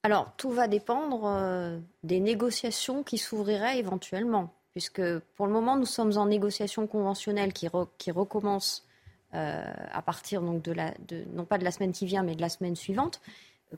Alors, 0.03 0.33
tout 0.37 0.51
va 0.51 0.67
dépendre 0.67 1.81
des 2.03 2.19
négociations 2.19 3.03
qui 3.03 3.17
s'ouvriraient 3.17 3.79
éventuellement, 3.79 4.53
puisque 4.71 5.01
pour 5.35 5.47
le 5.47 5.53
moment, 5.53 5.75
nous 5.75 5.85
sommes 5.85 6.17
en 6.17 6.27
négociation 6.27 6.87
conventionnelle 6.87 7.51
qui, 7.51 7.67
qui 7.97 8.11
recommence 8.11 8.87
à 9.33 10.01
partir 10.01 10.41
de 10.41 10.71
la, 10.71 10.93
non 11.33 11.45
pas 11.45 11.57
de 11.57 11.65
la 11.65 11.71
semaine 11.71 11.91
qui 11.91 12.05
vient, 12.05 12.23
mais 12.23 12.35
de 12.35 12.41
la 12.41 12.49
semaine 12.49 12.75
suivante. 12.75 13.19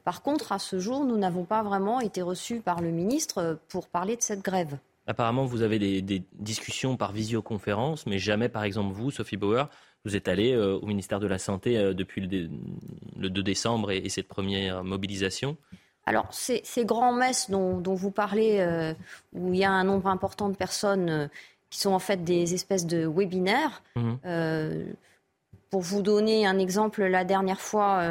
Par 0.04 0.22
contre, 0.22 0.52
à 0.52 0.60
ce 0.60 0.78
jour, 0.78 1.04
nous 1.04 1.18
n'avons 1.18 1.46
pas 1.46 1.64
vraiment 1.64 2.00
été 2.00 2.22
reçus 2.22 2.62
par 2.62 2.82
le 2.82 2.92
ministre 2.92 3.60
pour 3.70 3.88
parler 3.88 4.16
de 4.16 4.22
cette 4.22 4.44
grève. 4.44 4.78
Apparemment, 5.10 5.44
vous 5.46 5.64
avez 5.64 5.80
des, 5.80 6.24
discussions 6.34 6.96
par 6.96 7.14
visioconférence, 7.14 8.06
mais 8.06 8.20
jamais, 8.20 8.48
par 8.48 8.64
exemple, 8.64 8.94
vous, 8.94 9.10
Sophie 9.10 9.38
Bauer, 9.38 9.68
vous 10.06 10.16
êtes 10.16 10.28
allé 10.28 10.54
euh, 10.54 10.78
au 10.78 10.86
ministère 10.86 11.20
de 11.20 11.26
la 11.26 11.40
Santé 11.40 11.80
euh, 11.80 11.96
depuis 11.96 12.22
le, 12.22 13.30
2 13.30 13.42
décembre 13.42 13.90
et, 13.90 14.08
cette 14.10 14.28
première 14.28 14.84
mobilisation 14.84 15.58
alors, 16.06 16.28
ces, 16.32 16.64
grands 16.86 17.14
messes 17.14 17.52
dont, 17.52 17.82
vous 17.82 18.10
parlez, 18.10 18.60
euh, 18.60 18.94
où 19.34 19.54
il 19.54 19.60
y 19.60 19.64
a 19.64 19.72
un 19.72 19.84
nombre 19.84 20.08
important 20.08 20.50
de 20.50 20.56
personnes 20.56 21.30
qui 21.70 21.80
sont 21.80 21.92
en 21.92 22.00
fait 22.00 22.24
des 22.24 22.56
espèces 22.56 22.88
de 22.88 23.06
webinaires, 23.06 23.84
mmh. 23.96 24.14
pour 25.70 25.82
vous 25.82 26.02
donner 26.02 26.48
un 26.48 26.58
exemple, 26.58 27.04
la 27.04 27.26
dernière 27.26 27.62
fois, 27.62 28.02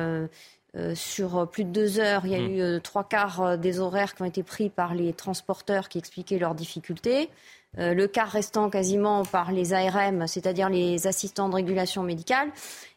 euh, 0.76 0.94
sur 0.94 1.48
plus 1.48 1.64
de 1.64 1.70
deux 1.70 1.98
heures, 1.98 2.26
il 2.26 2.32
y 2.32 2.34
a 2.34 2.40
mmh. 2.40 2.50
eu 2.50 2.60
euh, 2.60 2.78
trois 2.78 3.04
quarts 3.04 3.40
euh, 3.40 3.56
des 3.56 3.80
horaires 3.80 4.14
qui 4.14 4.20
ont 4.20 4.26
été 4.26 4.42
pris 4.42 4.68
par 4.68 4.94
les 4.94 5.14
transporteurs 5.14 5.88
qui 5.88 5.96
expliquaient 5.96 6.38
leurs 6.38 6.54
difficultés. 6.54 7.30
Le 7.76 8.06
quart 8.06 8.28
restant 8.30 8.70
quasiment 8.70 9.24
par 9.24 9.52
les 9.52 9.72
ARM, 9.72 10.26
c'est-à-dire 10.26 10.68
les 10.68 11.06
assistants 11.06 11.48
de 11.48 11.54
régulation 11.54 12.02
médicale. 12.02 12.48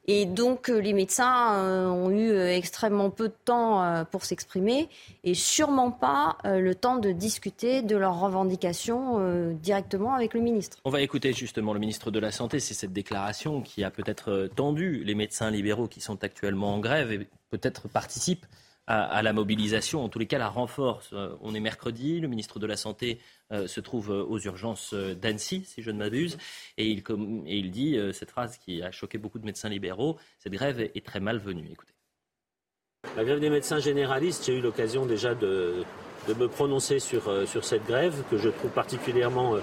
Et 0.07 0.25
donc 0.25 0.69
les 0.69 0.93
médecins 0.93 1.91
ont 1.91 2.09
eu 2.09 2.35
extrêmement 2.35 3.11
peu 3.11 3.27
de 3.27 3.35
temps 3.45 4.03
pour 4.09 4.25
s'exprimer 4.25 4.89
et 5.23 5.35
sûrement 5.35 5.91
pas 5.91 6.37
le 6.43 6.73
temps 6.73 6.97
de 6.97 7.11
discuter 7.11 7.83
de 7.83 7.95
leurs 7.95 8.19
revendications 8.19 9.53
directement 9.61 10.15
avec 10.15 10.33
le 10.33 10.39
ministre. 10.39 10.79
On 10.85 10.89
va 10.89 11.01
écouter 11.01 11.33
justement 11.33 11.73
le 11.73 11.79
ministre 11.79 12.09
de 12.09 12.19
la 12.19 12.31
Santé. 12.31 12.59
C'est 12.59 12.73
cette 12.73 12.93
déclaration 12.93 13.61
qui 13.61 13.83
a 13.83 13.91
peut-être 13.91 14.49
tendu 14.55 15.03
les 15.03 15.13
médecins 15.13 15.51
libéraux 15.51 15.87
qui 15.87 16.01
sont 16.01 16.23
actuellement 16.23 16.73
en 16.73 16.79
grève 16.79 17.11
et 17.11 17.27
peut-être 17.51 17.87
participe 17.87 18.47
à, 18.91 19.21
la 19.21 19.31
mobilisation, 19.33 20.03
en 20.03 20.09
tous 20.09 20.19
les 20.19 20.25
cas 20.25 20.37
la 20.37 20.49
renforce. 20.49 21.11
Euh, 21.13 21.35
on 21.41 21.55
est 21.55 21.59
mercredi, 21.59 22.19
le 22.19 22.27
ministre 22.27 22.59
de 22.59 22.67
la 22.67 22.75
Santé 22.75 23.19
euh, 23.51 23.67
se 23.67 23.79
trouve 23.79 24.11
euh, 24.11 24.23
aux 24.23 24.39
urgences 24.39 24.93
d'Annecy, 24.93 25.63
si 25.65 25.81
je 25.81 25.91
ne 25.91 25.97
m'abuse, 25.97 26.37
et 26.77 26.89
il, 26.89 26.99
et 27.45 27.57
il 27.57 27.71
dit 27.71 27.97
cette 28.13 28.31
phrase 28.31 28.57
qui 28.57 28.81
a 28.81 28.91
choqué 28.91 29.17
beaucoup 29.17 29.39
de 29.39 29.45
médecins 29.45 29.69
libéraux, 29.69 30.17
cette 30.39 30.53
grève 30.53 30.79
est 30.81 31.05
très 31.05 31.19
malvenue. 31.19 31.67
Écoutez. 31.71 31.93
La 33.15 33.23
grève 33.23 33.39
des 33.39 33.49
médecins 33.49 33.79
généralistes, 33.79 34.45
j'ai 34.45 34.57
eu 34.57 34.61
l'occasion 34.61 35.05
déjà 35.05 35.33
de, 35.33 35.83
de, 36.27 36.33
me 36.33 36.47
prononcer 36.47 36.99
sur, 36.99 37.47
sur 37.47 37.65
cette 37.65 37.85
grève 37.85 38.23
que 38.29 38.37
je 38.37 38.49
trouve 38.49 38.71
particulièrement 38.71 39.55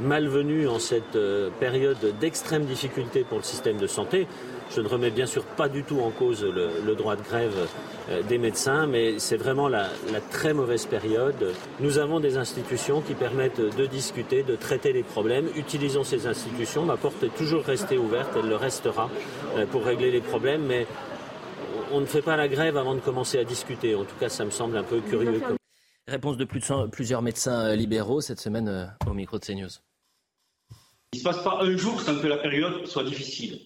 malvenue 0.00 0.68
en 0.68 0.78
cette 0.78 1.18
période 1.60 2.14
d'extrême 2.20 2.64
difficulté 2.64 3.24
pour 3.24 3.38
le 3.38 3.44
système 3.44 3.76
de 3.76 3.86
santé. 3.86 4.26
Je 4.74 4.80
ne 4.80 4.88
remets 4.88 5.10
bien 5.10 5.26
sûr 5.26 5.44
pas 5.44 5.68
du 5.68 5.84
tout 5.84 6.00
en 6.00 6.10
cause 6.10 6.44
le, 6.44 6.94
droit 6.94 7.16
de 7.16 7.22
grève 7.22 7.68
euh, 8.10 8.22
des 8.22 8.38
médecins, 8.38 8.86
mais 8.86 9.18
c'est 9.18 9.36
vraiment 9.36 9.68
la, 9.68 9.88
très 10.30 10.54
mauvaise 10.54 10.86
période. 10.86 11.54
Nous 11.80 11.98
avons 11.98 12.20
des 12.20 12.36
institutions 12.36 13.00
qui 13.00 13.14
permettent 13.14 13.60
de 13.60 13.86
discuter, 13.86 14.42
de 14.42 14.56
traiter 14.56 14.92
les 14.92 15.02
problèmes. 15.02 15.46
Utilisons 15.56 16.04
ces 16.04 16.26
institutions. 16.26 16.84
Ma 16.84 16.96
porte 16.96 17.22
est 17.22 17.34
toujours 17.36 17.64
restée 17.64 17.98
ouverte, 17.98 18.30
elle 18.36 18.48
le 18.48 18.56
restera 18.56 19.08
euh, 19.56 19.66
pour 19.66 19.84
régler 19.84 20.10
les 20.10 20.20
problèmes, 20.20 20.62
mais 20.66 20.86
on 21.92 22.00
ne 22.00 22.06
fait 22.06 22.22
pas 22.22 22.36
la 22.36 22.48
grève 22.48 22.76
avant 22.76 22.94
de 22.94 23.00
commencer 23.00 23.38
à 23.38 23.44
discuter. 23.44 23.94
En 23.94 24.04
tout 24.04 24.16
cas, 24.18 24.28
ça 24.28 24.44
me 24.44 24.50
semble 24.50 24.76
un 24.76 24.82
peu 24.82 25.00
curieux. 25.00 25.40
Réponse 26.08 26.36
de, 26.36 26.44
plusieurs 26.44 27.22
médecins 27.22 27.66
euh, 27.66 27.74
libéraux 27.74 28.20
cette 28.20 28.40
semaine 28.40 28.96
au 29.06 29.14
micro 29.14 29.38
de 29.38 29.44
CNews. 29.44 29.68
Il 31.12 31.16
ne 31.16 31.18
se 31.18 31.24
passe 31.24 31.42
pas 31.42 31.58
un 31.62 31.76
jour 31.76 32.00
sans 32.00 32.20
que 32.20 32.26
la 32.26 32.36
période 32.36 32.86
soit 32.86 33.04
difficile 33.04 33.60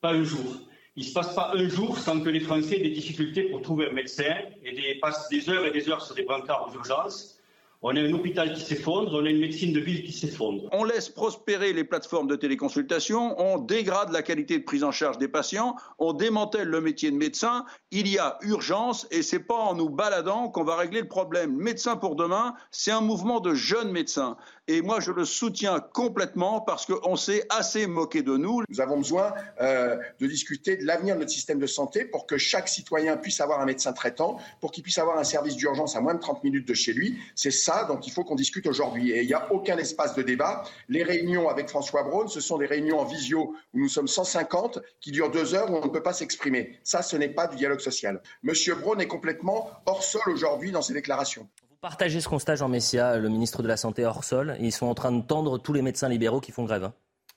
pas 0.00 0.12
un 0.12 0.24
jour. 0.24 0.56
Il 0.96 1.04
ne 1.04 1.08
se 1.08 1.14
passe 1.14 1.34
pas 1.34 1.52
un 1.54 1.68
jour 1.68 1.98
sans 1.98 2.20
que 2.20 2.28
les 2.28 2.40
Français 2.40 2.76
aient 2.76 2.82
des 2.82 2.90
difficultés 2.90 3.44
pour 3.44 3.62
trouver 3.62 3.88
un 3.88 3.92
médecin 3.92 4.34
et 4.62 4.98
passent 5.00 5.28
des 5.28 5.48
heures 5.48 5.64
et 5.66 5.70
des 5.70 5.88
heures 5.88 6.04
sur 6.04 6.14
des 6.14 6.24
brancards 6.24 6.68
aux 6.68 6.74
urgences. 6.74 7.39
On 7.82 7.96
a 7.96 8.00
un 8.00 8.12
hôpital 8.12 8.52
qui 8.52 8.60
s'effondre, 8.60 9.10
on 9.14 9.24
a 9.24 9.30
une 9.30 9.40
médecine 9.40 9.72
de 9.72 9.80
ville 9.80 10.04
qui 10.04 10.12
s'effondre. 10.12 10.68
On 10.70 10.84
laisse 10.84 11.08
prospérer 11.08 11.72
les 11.72 11.82
plateformes 11.82 12.26
de 12.26 12.36
téléconsultation, 12.36 13.40
on 13.40 13.56
dégrade 13.56 14.12
la 14.12 14.20
qualité 14.20 14.58
de 14.58 14.64
prise 14.64 14.84
en 14.84 14.90
charge 14.90 15.16
des 15.16 15.28
patients, 15.28 15.76
on 15.98 16.12
démantèle 16.12 16.68
le 16.68 16.82
métier 16.82 17.10
de 17.10 17.16
médecin. 17.16 17.64
Il 17.90 18.06
y 18.06 18.18
a 18.18 18.36
urgence 18.42 19.06
et 19.10 19.22
c'est 19.22 19.38
pas 19.38 19.56
en 19.56 19.74
nous 19.74 19.88
baladant 19.88 20.50
qu'on 20.50 20.62
va 20.62 20.76
régler 20.76 21.00
le 21.00 21.08
problème. 21.08 21.56
Médecin 21.56 21.96
pour 21.96 22.16
demain, 22.16 22.54
c'est 22.70 22.90
un 22.90 23.00
mouvement 23.00 23.40
de 23.40 23.54
jeunes 23.54 23.92
médecins. 23.92 24.36
Et 24.72 24.82
moi, 24.82 25.00
je 25.00 25.10
le 25.10 25.24
soutiens 25.24 25.80
complètement 25.80 26.60
parce 26.60 26.86
qu'on 26.86 27.16
s'est 27.16 27.44
assez 27.48 27.88
moqué 27.88 28.22
de 28.22 28.36
nous. 28.36 28.62
Nous 28.68 28.80
avons 28.80 28.98
besoin 28.98 29.34
euh, 29.60 29.96
de 30.20 30.28
discuter 30.28 30.76
de 30.76 30.86
l'avenir 30.86 31.16
de 31.16 31.20
notre 31.22 31.32
système 31.32 31.58
de 31.58 31.66
santé 31.66 32.04
pour 32.04 32.24
que 32.24 32.38
chaque 32.38 32.68
citoyen 32.68 33.16
puisse 33.16 33.40
avoir 33.40 33.60
un 33.60 33.64
médecin 33.64 33.92
traitant, 33.92 34.38
pour 34.60 34.70
qu'il 34.70 34.84
puisse 34.84 34.98
avoir 34.98 35.18
un 35.18 35.24
service 35.24 35.56
d'urgence 35.56 35.96
à 35.96 36.00
moins 36.00 36.14
de 36.14 36.20
30 36.20 36.44
minutes 36.44 36.68
de 36.68 36.74
chez 36.74 36.92
lui. 36.92 37.18
C'est 37.34 37.50
ça 37.50 37.82
dont 37.88 37.98
il 37.98 38.12
faut 38.12 38.22
qu'on 38.22 38.36
discute 38.36 38.68
aujourd'hui. 38.68 39.10
Et 39.10 39.22
il 39.22 39.26
n'y 39.26 39.34
a 39.34 39.52
aucun 39.52 39.76
espace 39.76 40.14
de 40.14 40.22
débat. 40.22 40.62
Les 40.88 41.02
réunions 41.02 41.48
avec 41.48 41.68
François 41.68 42.04
Braun, 42.04 42.28
ce 42.28 42.38
sont 42.38 42.56
des 42.56 42.66
réunions 42.66 43.00
en 43.00 43.04
visio 43.04 43.56
où 43.74 43.80
nous 43.80 43.88
sommes 43.88 44.06
150 44.06 44.78
qui 45.00 45.10
durent 45.10 45.32
deux 45.32 45.56
heures 45.56 45.68
où 45.68 45.78
on 45.78 45.84
ne 45.84 45.90
peut 45.90 46.04
pas 46.04 46.12
s'exprimer. 46.12 46.78
Ça, 46.84 47.02
ce 47.02 47.16
n'est 47.16 47.30
pas 47.30 47.48
du 47.48 47.56
dialogue 47.56 47.80
social. 47.80 48.22
Monsieur 48.44 48.76
Braun 48.76 49.00
est 49.00 49.08
complètement 49.08 49.68
hors 49.86 50.04
sol 50.04 50.22
aujourd'hui 50.28 50.70
dans 50.70 50.82
ses 50.82 50.92
déclarations. 50.92 51.48
Partagez 51.80 52.20
ce 52.20 52.28
constat, 52.28 52.56
Jean 52.56 52.68
Messia, 52.68 53.16
le 53.16 53.30
ministre 53.30 53.62
de 53.62 53.68
la 53.68 53.78
Santé 53.78 54.04
hors 54.04 54.22
sol. 54.22 54.54
Ils 54.60 54.70
sont 54.70 54.86
en 54.86 54.94
train 54.94 55.12
de 55.12 55.22
tendre 55.22 55.56
tous 55.56 55.72
les 55.72 55.80
médecins 55.80 56.10
libéraux 56.10 56.40
qui 56.40 56.52
font 56.52 56.64
grève. 56.64 56.84
Hein. 56.84 56.92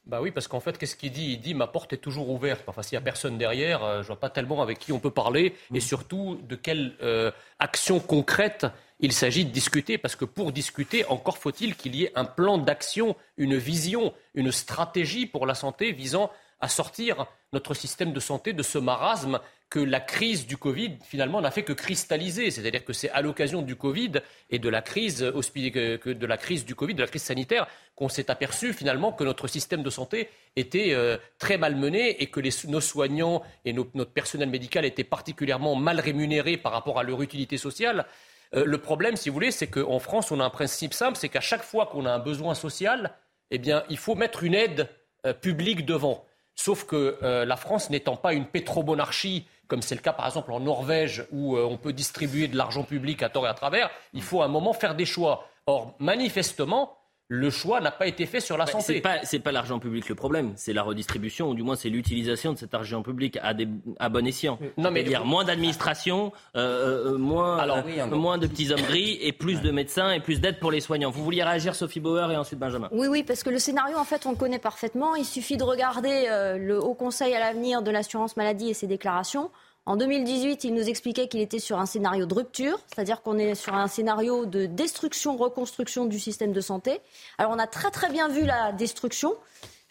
Bah 0.05 0.19
oui, 0.21 0.31
parce 0.31 0.49
qu'en 0.49 0.59
fait, 0.59 0.77
qu'est-ce 0.77 0.97
qu'il 0.97 1.13
dit? 1.13 1.31
Il 1.31 1.39
dit 1.39 1.53
ma 1.53 1.65
porte 1.65 1.93
est 1.93 1.97
toujours 1.97 2.29
ouverte. 2.29 2.61
Enfin, 2.67 2.81
s'il 2.81 2.97
n'y 2.97 3.01
a 3.01 3.05
personne 3.05 3.37
derrière, 3.37 3.85
euh, 3.85 3.97
je 3.99 4.01
ne 4.01 4.07
vois 4.07 4.19
pas 4.19 4.29
tellement 4.29 4.61
avec 4.61 4.79
qui 4.79 4.91
on 4.91 4.99
peut 4.99 5.11
parler 5.11 5.55
et 5.73 5.79
surtout 5.79 6.41
de 6.43 6.57
quelle 6.57 6.97
euh, 7.01 7.31
action 7.59 8.01
concrète 8.01 8.67
il 8.99 9.13
s'agit 9.13 9.45
de 9.45 9.51
discuter? 9.51 9.97
Parce 9.97 10.17
que 10.17 10.25
pour 10.25 10.51
discuter, 10.51 11.05
encore 11.05 11.37
faut-il 11.37 11.77
qu'il 11.77 11.95
y 11.95 12.03
ait 12.03 12.11
un 12.15 12.25
plan 12.25 12.57
d'action, 12.57 13.15
une 13.37 13.55
vision, 13.55 14.13
une 14.33 14.51
stratégie 14.51 15.25
pour 15.25 15.45
la 15.45 15.55
santé 15.55 15.93
visant 15.93 16.29
à 16.59 16.67
sortir 16.67 17.27
notre 17.53 17.73
système 17.73 18.11
de 18.11 18.19
santé 18.19 18.51
de 18.51 18.63
ce 18.63 18.77
marasme 18.77 19.39
que 19.73 19.79
la 19.79 19.99
crise 19.99 20.45
du 20.45 20.55
Covid, 20.55 20.99
finalement, 21.01 21.41
n'a 21.41 21.49
fait 21.49 21.63
que 21.63 21.73
cristalliser. 21.73 22.51
C'est-à-dire 22.51 22.85
que 22.85 22.93
c'est 22.93 23.09
à 23.09 23.23
l'occasion 23.23 23.63
du 23.63 23.75
Covid 23.75 24.11
et 24.51 24.59
de 24.59 24.69
la 24.69 24.83
crise 24.83 25.17
de 25.21 26.25
la 26.27 26.37
crise 26.37 26.63
du 26.63 26.75
Covid, 26.75 26.93
de 26.93 27.01
la 27.01 27.07
crise 27.07 27.23
sanitaire, 27.23 27.65
qu'on 27.95 28.07
s'est 28.07 28.29
aperçu 28.29 28.71
finalement 28.71 29.11
que 29.11 29.23
notre 29.23 29.47
système 29.47 29.81
de 29.81 29.89
santé 29.89 30.29
était 30.55 30.93
euh, 30.93 31.17
très 31.39 31.57
mal 31.57 31.75
mené 31.75 32.21
et 32.21 32.27
que 32.27 32.39
nos 32.67 32.81
soignants 32.81 33.41
et 33.65 33.73
notre 33.73 34.11
personnel 34.11 34.47
médical 34.47 34.85
étaient 34.85 35.03
particulièrement 35.03 35.73
mal 35.73 35.99
rémunérés 35.99 36.57
par 36.57 36.71
rapport 36.71 36.99
à 36.99 37.03
leur 37.03 37.23
utilité 37.23 37.57
sociale. 37.57 38.05
Euh, 38.53 38.65
le 38.65 38.77
problème, 38.77 39.15
si 39.15 39.29
vous 39.29 39.33
voulez, 39.33 39.49
c'est 39.49 39.71
qu'en 39.71 39.97
France, 39.97 40.29
on 40.29 40.39
a 40.39 40.43
un 40.43 40.51
principe 40.51 40.93
simple, 40.93 41.17
c'est 41.17 41.29
qu'à 41.29 41.41
chaque 41.41 41.63
fois 41.63 41.87
qu'on 41.87 42.05
a 42.05 42.11
un 42.11 42.19
besoin 42.19 42.53
social, 42.53 43.15
eh 43.49 43.57
bien, 43.57 43.83
il 43.89 43.97
faut 43.97 44.13
mettre 44.13 44.43
une 44.43 44.53
aide 44.53 44.87
euh, 45.25 45.33
publique 45.33 45.83
devant. 45.83 46.27
Sauf 46.53 46.85
que 46.85 47.17
la 47.23 47.57
France 47.57 47.89
n'étant 47.89 48.15
pas 48.15 48.35
une 48.35 48.45
pétromonarchie 48.45 49.47
comme 49.67 49.81
c'est 49.81 49.95
le 49.95 50.01
cas 50.01 50.13
par 50.13 50.25
exemple 50.25 50.51
en 50.51 50.59
Norvège 50.59 51.25
où 51.31 51.55
euh, 51.55 51.63
on 51.63 51.77
peut 51.77 51.93
distribuer 51.93 52.47
de 52.47 52.57
l'argent 52.57 52.83
public 52.83 53.23
à 53.23 53.29
tort 53.29 53.45
et 53.45 53.49
à 53.49 53.53
travers, 53.53 53.89
il 54.13 54.21
faut 54.21 54.41
à 54.41 54.45
un 54.45 54.49
moment 54.49 54.73
faire 54.73 54.95
des 54.95 55.05
choix. 55.05 55.47
Or, 55.65 55.95
manifestement, 55.99 56.97
le 57.29 57.49
choix 57.49 57.79
n'a 57.79 57.91
pas 57.91 58.07
été 58.07 58.25
fait 58.25 58.39
sur 58.39 58.57
la 58.57 58.65
santé. 58.65 59.01
C'est 59.23 59.39
pas, 59.39 59.43
pas 59.43 59.51
l'argent 59.51 59.79
public 59.79 60.09
le 60.09 60.15
problème, 60.15 60.53
c'est 60.55 60.73
la 60.73 60.83
redistribution, 60.83 61.49
ou 61.49 61.55
du 61.55 61.63
moins 61.63 61.75
c'est 61.75 61.89
l'utilisation 61.89 62.53
de 62.53 62.57
cet 62.57 62.73
argent 62.73 63.01
public 63.01 63.39
à, 63.41 63.53
des, 63.53 63.67
à 63.99 64.09
bon 64.09 64.27
escient. 64.27 64.59
Non, 64.77 64.91
mais 64.91 65.03
dire 65.03 65.25
moins 65.25 65.43
d'administration, 65.43 66.31
euh, 66.55 67.13
euh, 67.13 67.17
moins, 67.17 67.57
Alors, 67.57 67.83
moins 68.11 68.37
de 68.37 68.47
petits 68.47 68.71
hommes 68.71 68.81
gris 68.81 69.17
et 69.21 69.31
plus 69.31 69.61
de 69.61 69.71
médecins 69.71 70.11
et 70.11 70.19
plus 70.19 70.41
d'aide 70.41 70.59
pour 70.59 70.71
les 70.71 70.81
soignants. 70.81 71.11
Vous 71.11 71.23
vouliez 71.23 71.43
réagir, 71.43 71.75
Sophie 71.75 71.99
Bauer 71.99 72.31
et 72.31 72.37
ensuite 72.37 72.59
Benjamin 72.59 72.89
Oui, 72.91 73.07
oui, 73.07 73.23
parce 73.23 73.43
que 73.43 73.49
le 73.49 73.59
scénario, 73.59 73.97
en 73.97 74.03
fait, 74.05 74.25
on 74.25 74.31
le 74.31 74.37
connaît 74.37 74.59
parfaitement. 74.59 75.15
Il 75.15 75.25
suffit 75.25 75.57
de 75.57 75.63
regarder 75.63 76.27
le 76.59 76.79
Haut 76.83 76.93
Conseil 76.93 77.33
à 77.33 77.39
l'avenir 77.39 77.81
de 77.81 77.91
l'assurance 77.91 78.37
maladie 78.37 78.69
et 78.69 78.73
ses 78.73 78.87
déclarations. 78.87 79.49
En 79.85 79.97
2018, 79.97 80.63
il 80.63 80.73
nous 80.73 80.87
expliquait 80.87 81.27
qu'il 81.27 81.41
était 81.41 81.59
sur 81.59 81.77
un 81.77 81.85
scénario 81.85 82.25
de 82.25 82.33
rupture, 82.33 82.79
c'est-à-dire 82.87 83.21
qu'on 83.21 83.37
est 83.37 83.53
sur 83.53 83.73
un 83.73 83.87
scénario 83.87 84.45
de 84.45 84.65
destruction, 84.65 85.35
reconstruction 85.35 86.05
du 86.05 86.19
système 86.19 86.53
de 86.53 86.61
santé. 86.61 87.01
Alors 87.37 87.51
on 87.51 87.59
a 87.59 87.67
très 87.67 87.91
très 87.91 88.09
bien 88.09 88.29
vu 88.29 88.45
la 88.45 88.71
destruction. 88.71 89.33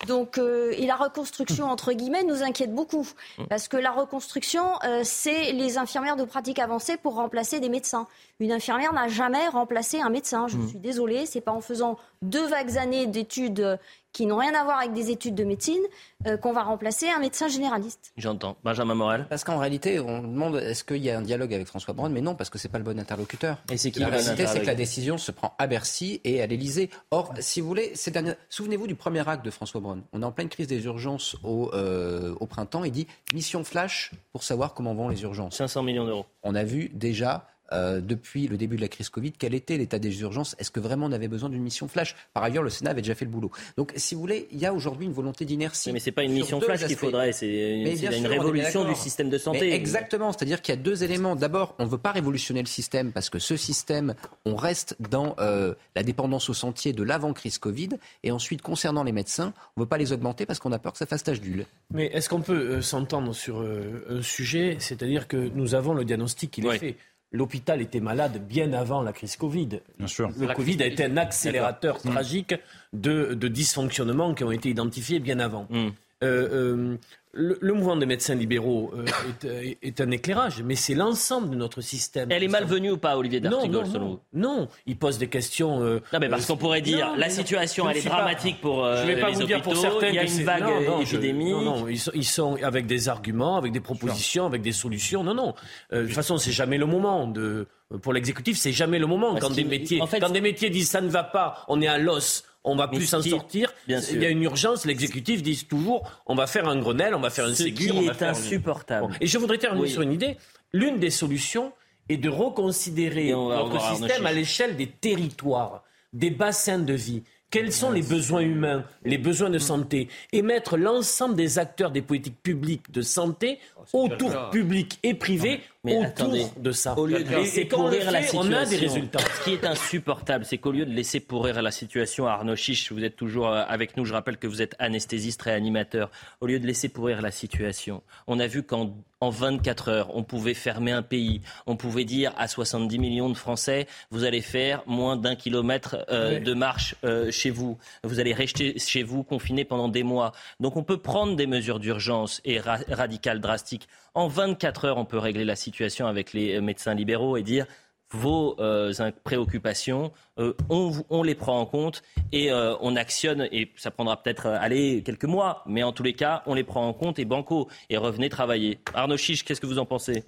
Donc, 0.07 0.39
euh, 0.39 0.73
et 0.77 0.87
la 0.87 0.97
reconstruction, 0.97 1.67
entre 1.67 1.93
guillemets, 1.93 2.25
nous 2.25 2.43
inquiète 2.43 2.75
beaucoup. 2.75 3.07
Parce 3.49 3.69
que 3.69 3.77
la 3.77 3.93
reconstruction, 3.93 4.65
euh, 4.85 5.03
c'est 5.05 5.53
les 5.53 5.79
infirmières 5.79 6.17
de 6.17 6.25
pratique 6.25 6.59
avancée 6.59 6.97
pour 6.97 7.15
remplacer 7.15 7.61
des 7.61 7.69
médecins. 7.69 8.09
Une 8.41 8.51
infirmière 8.51 8.93
n'a 8.93 9.07
jamais 9.07 9.47
remplacé 9.47 10.01
un 10.01 10.11
médecin. 10.11 10.49
Je 10.49 10.57
mmh. 10.57 10.69
suis 10.69 10.79
désolée, 10.79 11.27
c'est 11.27 11.41
pas 11.41 11.53
en 11.53 11.61
faisant 11.61 11.99
deux 12.21 12.47
vagues 12.47 12.79
années 12.79 13.07
d'études 13.07 13.79
qui 14.13 14.27
n'ont 14.27 14.39
rien 14.39 14.55
à 14.55 14.65
voir 14.65 14.79
avec 14.79 14.93
des 14.93 15.11
études 15.11 15.35
de 15.35 15.45
médecine, 15.45 15.83
euh, 16.27 16.37
qu'on 16.37 16.53
va 16.53 16.63
remplacer 16.63 17.09
un 17.09 17.19
médecin 17.19 17.49
généraliste. 17.49 18.13
J'entends. 18.17 18.57
Benjamin 18.63 18.95
Morel. 18.95 19.27
Parce 19.29 19.45
qu'en 19.45 19.59
réalité, 19.59 20.01
on 20.01 20.23
demande 20.23 20.57
est-ce 20.57 20.85
qu'il 20.85 20.99
y 20.99 21.11
a 21.11 21.19
un 21.19 21.23
dialogue 21.23 21.53
avec 21.55 21.67
François 21.67 21.95
Braun, 21.95 22.11
mais 22.11 22.21
non, 22.21 22.35
parce 22.35 22.51
que 22.51 22.59
c'est 22.59 22.69
pas 22.69 22.79
le 22.79 22.85
bon 22.85 22.99
interlocuteur. 22.99 23.59
Et 23.71 23.77
c'est 23.77 23.91
qui 23.91 24.01
La 24.01 24.09
réalité, 24.09 24.47
c'est 24.47 24.61
que 24.61 24.67
la 24.67 24.75
décision 24.75 25.19
se 25.19 25.33
prend 25.33 25.55
à 25.59 25.67
Bercy 25.67 26.21
et 26.25 26.43
à 26.43 26.47
l'Élysée. 26.47 26.91
Or, 27.11 27.33
si 27.41 27.61
vous 27.61 27.69
voulez, 27.69 27.93
ces 27.95 28.13
souvenez-vous 28.49 28.87
du 28.87 28.95
premier 28.95 29.27
acte 29.27 29.45
de 29.45 29.51
François 29.51 29.81
Braun. 29.81 30.03
On 30.13 30.23
est 30.23 30.25
en 30.25 30.33
pleine 30.33 30.49
crise 30.49 30.67
des 30.67 30.85
urgences 30.85 31.37
au, 31.43 31.71
euh, 31.73 32.35
au 32.41 32.47
printemps. 32.47 32.85
Il 32.85 32.93
dit 32.93 33.07
mission 33.33 33.65
flash 33.65 34.13
pour 34.33 34.43
savoir 34.43 34.75
comment 34.75 34.95
vont 34.95 35.09
les 35.09 35.23
urgences. 35.23 35.57
500 35.57 35.83
millions 35.83 36.05
d'euros. 36.05 36.27
On 36.43 36.55
a 36.55 36.65
vu 36.65 36.91
déjà 36.93 37.47
euh, 37.73 38.01
depuis 38.01 38.49
le 38.49 38.57
début 38.57 38.77
de 38.77 38.81
la 38.81 38.89
crise 38.89 39.09
Covid, 39.09 39.33
quel 39.33 39.55
était 39.55 39.77
l'état 39.77 39.99
des 39.99 40.21
urgences? 40.21 40.55
Est-ce 40.59 40.71
que 40.71 40.81
vraiment 40.81 41.07
on 41.07 41.13
avait 41.13 41.29
besoin 41.29 41.49
d'une 41.49 41.63
mission 41.63 41.89
flash? 41.89 42.15
Par 42.35 42.43
ailleurs, 42.43 42.63
le 42.63 42.71
Sénat 42.71 42.91
avait 42.91 43.03
déjà 43.03 43.15
fait 43.15 43.25
le 43.25 43.31
boulot. 43.31 43.51
Donc, 43.77 43.93
si 43.97 44.15
vous 44.15 44.21
voulez, 44.21 44.49
il 44.53 44.59
y 44.59 44.67
a 44.67 44.73
aujourd'hui 44.73 45.07
une 45.07 45.13
volonté 45.13 45.45
d'inertie. 45.45 45.93
Mais, 45.93 46.01
ce 46.01 46.07
n'est 46.07 46.13
pas 46.13 46.23
une 46.25 46.33
mission 46.33 46.61
flash 46.61 46.87
qu'il 46.87 46.97
faudrait, 46.97 47.33
c'est 47.33 47.47
une, 47.47 48.27
révolution 48.27 48.85
du 48.85 48.95
système 48.95 49.31
de 49.31 49.39
santé. 49.39 49.73
exactement, 49.73 50.33
c'est-à-dire 50.33 50.63
qu'il 50.63 50.75
y 50.75 50.79
a 50.79 50.81
deux 50.81 51.05
éléments. 51.05 51.37
D'abord, 51.37 51.75
on 51.79 51.85
ne 51.85 51.91
veut 51.91 51.99
pas 51.99 52.13
révolutionner 52.13 52.61
le 52.61 52.67
système 52.67 53.13
parce 53.13 53.31
que 53.31 53.39
ce 53.39 53.57
système, 53.57 54.15
on 54.45 54.57
reste 54.57 54.97
dans 55.01 55.35
euh, 55.39 55.75
la 55.97 56.03
dépendance 56.03 56.51
au 56.51 56.55
sentier 56.55 56.93
de 56.93 57.03
l'avant-crise 57.03 57.59
Covid. 57.59 57.91
Et 58.23 58.31
ensuite, 58.31 58.63
concernant 58.63 59.05
les 59.05 59.13
médecins, 59.13 59.53
on 59.77 59.81
ne 59.81 59.85
veut 59.85 59.89
pas 59.89 59.99
les 59.99 60.13
augmenter 60.13 60.47
parce 60.47 60.59
qu'on 60.59 60.73
a 60.73 60.79
peur 60.79 60.93
que 60.93 60.99
ça 60.99 61.07
fasse 61.07 61.23
tache 61.23 61.41
d'huile. 61.41 61.67
Mais 61.93 62.07
est-ce 62.07 62.29
qu'on 62.29 62.43
peut 62.43 62.53
euh, 62.53 62.83
s'entendre 62.83 63.35
sur 63.35 63.61
un 63.61 64.23
sujet? 64.23 64.77
C'est-à-dire 64.79 65.29
que 65.29 65.51
nous 65.55 65.75
avons 65.75 65.95
le 65.95 66.05
diagnostic 66.05 66.51
qui 66.51 66.67
est 66.67 66.79
fait 66.79 66.97
l'hôpital 67.33 67.81
était 67.81 68.01
malade 68.01 68.47
bien 68.47 68.73
avant 68.73 69.03
la 69.03 69.13
crise 69.13 69.37
Covid. 69.37 69.81
Bien 69.99 70.07
sûr. 70.07 70.31
Le 70.39 70.53
Covid 70.55 70.83
a 70.83 70.87
été 70.87 71.05
un 71.05 71.17
accélérateur 71.17 71.99
tragique 72.01 72.55
de, 72.93 73.35
de, 73.35 73.49
dysfonctionnements 73.49 74.35
qui 74.35 74.45
ont 74.45 74.53
été 74.53 74.69
identifiés 74.69 75.19
bien 75.19 75.41
avant. 75.41 75.67
Mm. 75.71 75.89
Euh, 76.23 76.49
euh, 76.53 76.97
le, 77.33 77.73
mouvement 77.73 77.97
des 77.97 78.07
médecins 78.07 78.35
libéraux 78.35 78.93
euh, 78.95 79.63
est, 79.63 79.79
est, 79.83 80.01
un 80.01 80.11
éclairage, 80.11 80.63
mais 80.63 80.75
c'est 80.75 80.95
l'ensemble 80.95 81.51
de 81.51 81.57
notre 81.57 81.81
système. 81.81 82.31
Elle 82.31 82.43
est 82.43 82.49
malvenue 82.49 82.93
ou 82.93 82.99
pas, 82.99 83.17
Olivier 83.17 83.41
D'Artigol, 83.41 83.87
non, 83.87 83.99
non, 83.99 84.21
non, 84.35 84.69
il 84.87 84.97
pose 84.97 85.19
des 85.19 85.29
questions. 85.29 85.81
non, 85.81 86.01
mais 86.21 86.29
parce 86.29 86.47
qu'on 86.47 86.57
pourrait 86.57 86.83
dire 86.83 87.15
la 87.17 87.31
situation, 87.31 87.89
elle 87.89 87.99
est 87.99 88.07
dramatique 88.07 88.61
pour 88.61 88.85
je 88.85 89.07
vais 89.07 89.21
pas 89.21 89.31
vous 89.31 89.45
dire 89.45 89.63
pour 89.63 89.77
certains 89.77 90.09
il 90.09 90.15
y 90.15 90.19
a 90.19 90.25
une 90.25 90.45
vague 90.45 90.65
épidémique. 91.01 91.53
non, 91.53 91.63
non, 91.63 91.89
ils 91.89 92.25
sont, 92.25 92.57
avec 92.63 92.87
des 92.87 93.09
arguments, 93.09 93.57
avec 93.57 93.73
des 93.73 93.81
propositions, 93.81 94.47
avec 94.47 94.63
des 94.63 94.73
solutions. 94.73 95.25
Non, 95.25 95.35
non. 95.35 95.55
de 95.91 96.03
toute 96.03 96.13
façon, 96.13 96.39
c'est 96.39 96.53
jamais 96.53 96.79
le 96.79 96.87
moment 96.87 97.27
de. 97.27 97.67
Pour 98.01 98.15
l'exécutif, 98.15 98.57
c'est 98.57 98.73
jamais 98.73 98.99
le 98.99 99.07
moment 99.07 99.37
quand 99.37 99.51
des 99.51 99.65
métiers, 99.65 100.01
quand 100.01 100.33
des 100.33 100.41
métiers 100.41 100.71
disent 100.71 100.89
ça 100.89 101.03
ne 101.03 101.11
va 101.11 101.25
pas, 101.25 101.65
on 101.69 101.83
est 101.83 101.87
à 101.87 101.99
l'os 101.99 102.45
on 102.65 102.77
va 102.77 102.89
plus 102.89 103.07
s'en 103.07 103.23
sortir. 103.23 103.73
Il 103.89 104.23
y 104.23 104.27
a 104.27 104.29
une 104.29 104.43
urgence. 104.43 104.85
L'exécutif 104.85 105.43
dit 105.43 105.65
toujours 105.69 106.09
on 106.27 106.35
va 106.35 106.47
faire 106.47 106.69
un 106.69 106.79
Grenelle, 106.79 107.15
on 107.15 107.21
va 107.21 107.31
faire 107.31 107.47
un 107.47 107.55
Ségur. 107.55 107.95
Ce 107.95 108.11
est 108.11 108.23
insupportable. 108.23 109.15
Et 109.21 109.27
je 109.27 109.39
voudrais 109.39 109.59
terminer 109.59 109.89
sur 109.89 110.03
une 110.03 110.13
idée. 110.13 110.37
L'une 110.73 110.99
des 110.99 111.11
solutions 111.11 111.73
est 112.09 112.17
de 112.17 112.29
reconsidérer 112.29 113.31
notre 113.33 113.81
système 113.95 114.27
à 114.27 114.33
l'échelle 114.33 114.77
des 114.77 114.89
territoires, 114.89 115.83
des 116.13 116.31
bassins 116.31 116.79
de 116.79 116.95
vie. 116.95 117.23
Quels 117.51 117.73
sont 117.73 117.91
les 117.91 118.01
besoins 118.01 118.41
humains, 118.41 118.85
les 119.05 119.19
besoins 119.19 119.51
de 119.51 119.59
santé? 119.59 120.09
Et 120.33 120.41
mettre 120.41 120.79
l'ensemble 120.79 121.35
des 121.35 121.59
acteurs 121.59 121.91
des 121.91 122.01
politiques 122.01 122.43
publiques 122.43 122.91
de 122.91 123.03
santé 123.03 123.59
oh, 123.93 124.07
autour 124.07 124.51
public 124.51 124.99
et 125.03 125.15
privé 125.15 125.61
mais 125.85 125.99
autour 125.99 126.33
de 126.57 126.73
ça. 126.73 126.97
Au 126.97 127.07
lieu 127.07 127.25
de 127.25 127.29
laisser 127.29 127.65
pourrir 127.65 128.11
la 128.11 128.23
situation, 128.23 128.53
on 128.53 128.53
a 128.53 128.65
des 128.65 128.77
résultats. 128.77 129.19
Ce 129.19 129.45
qui 129.45 129.53
est 129.55 129.65
insupportable, 129.65 130.45
c'est 130.45 130.59
qu'au 130.59 130.71
lieu 130.71 130.87
de 130.87 130.93
laisser 130.93 131.19
pourrir 131.19 131.61
la 131.61 131.73
situation, 131.73 132.27
Arnaud 132.27 132.55
Chiche, 132.55 132.93
vous 132.93 133.03
êtes 133.03 133.17
toujours 133.17 133.49
euh, 133.49 133.65
avec 133.67 133.97
nous, 133.97 134.05
je 134.05 134.13
rappelle 134.13 134.37
que 134.37 134.47
vous 134.47 134.63
êtes 134.63 134.77
anesthésiste 134.79 135.43
réanimateur, 135.43 136.11
au 136.41 136.47
lieu 136.47 136.61
de 136.61 136.67
laisser 136.67 136.89
pourrir 136.89 137.21
la 137.21 137.33
situation, 137.33 138.03
on 138.29 138.39
a 138.39 138.47
vu 138.47 138.63
qu'en 138.63 138.95
en 139.23 139.31
24 139.31 139.89
heures, 139.89 140.17
on 140.17 140.25
pouvait 140.25 140.53
fermer 140.53 140.91
un 140.91 141.03
pays, 141.03 141.43
on 141.67 141.77
pouvait 141.77 142.05
dire 142.05 142.33
à 142.37 142.49
70 142.49 142.99
millions 142.99 143.29
de 143.29 143.37
Français, 143.37 143.87
vous 144.11 144.25
allez 144.25 144.41
faire 144.41 144.83
moins 144.89 145.17
d'un 145.17 145.37
kilomètre 145.37 146.05
euh, 146.11 146.41
de 146.41 146.55
marche 146.55 146.97
euh, 147.05 147.31
chez 147.31 147.51
vous, 147.51 147.79
vous 148.03 148.19
allez 148.19 148.33
rester 148.33 148.77
chez 148.81 149.05
vous 149.05 149.23
confiné 149.23 149.65
pendant 149.65 149.89
des 149.89 150.03
mois. 150.03 150.33
Donc 150.59 150.77
on 150.77 150.83
peut 150.83 150.97
prendre 150.97 151.37
des 151.37 151.47
mesures 151.47 151.79
d'urgence 151.79 152.41
et 152.45 152.59
radicales, 152.59 153.41
drastiques. 153.41 153.72
En 154.15 154.29
24 154.29 154.85
heures, 154.87 154.99
on 154.99 155.05
peut 155.05 155.19
régler 155.19 155.45
la 155.45 155.57
situation 155.57 156.07
avec 156.07 156.33
les 156.33 156.61
médecins 156.61 156.95
libéraux 156.95 157.37
et 157.37 157.43
dire 157.43 157.67
vos 158.13 158.57
euh, 158.61 158.93
préoccupations, 159.25 160.13
euh, 160.39 160.55
on, 160.69 161.23
les 161.23 161.35
prend 161.35 161.59
en 161.59 161.67
compte 161.67 162.03
et 162.31 162.53
euh, 162.53 162.75
on 162.81 162.97
actionne, 162.97 163.49
et 163.53 163.73
ça 163.77 163.91
prendra 163.91 164.23
peut-être 164.23 164.47
aller 164.47 165.03
quelques 165.03 165.25
mois, 165.25 165.63
mais 165.67 165.83
en 165.83 165.93
tous 165.93 166.03
les 166.03 166.13
cas, 166.13 166.43
on 166.47 166.55
les 166.55 166.65
prend 166.65 166.87
en 166.87 166.93
compte 166.93 167.19
et 167.19 167.25
banco, 167.25 167.69
et 167.91 167.97
revenez 167.97 168.29
travailler. 168.29 168.81
Arnaud 168.95 169.17
Chiche, 169.17 169.45
qu'est-ce 169.45 169.61
que 169.61 169.67
vous 169.67 169.79
en 169.79 169.87
pensez? 169.87 170.25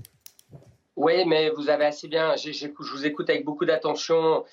Oui, 0.96 1.24
mais 1.26 1.50
vous 1.50 1.68
avez 1.68 1.86
assez 1.86 2.08
bien, 2.08 2.34
je 2.36 2.68
vous 2.68 3.06
écoute 3.06 3.28
avec 3.28 3.44
beaucoup 3.44 3.64
d'attention 3.64 4.44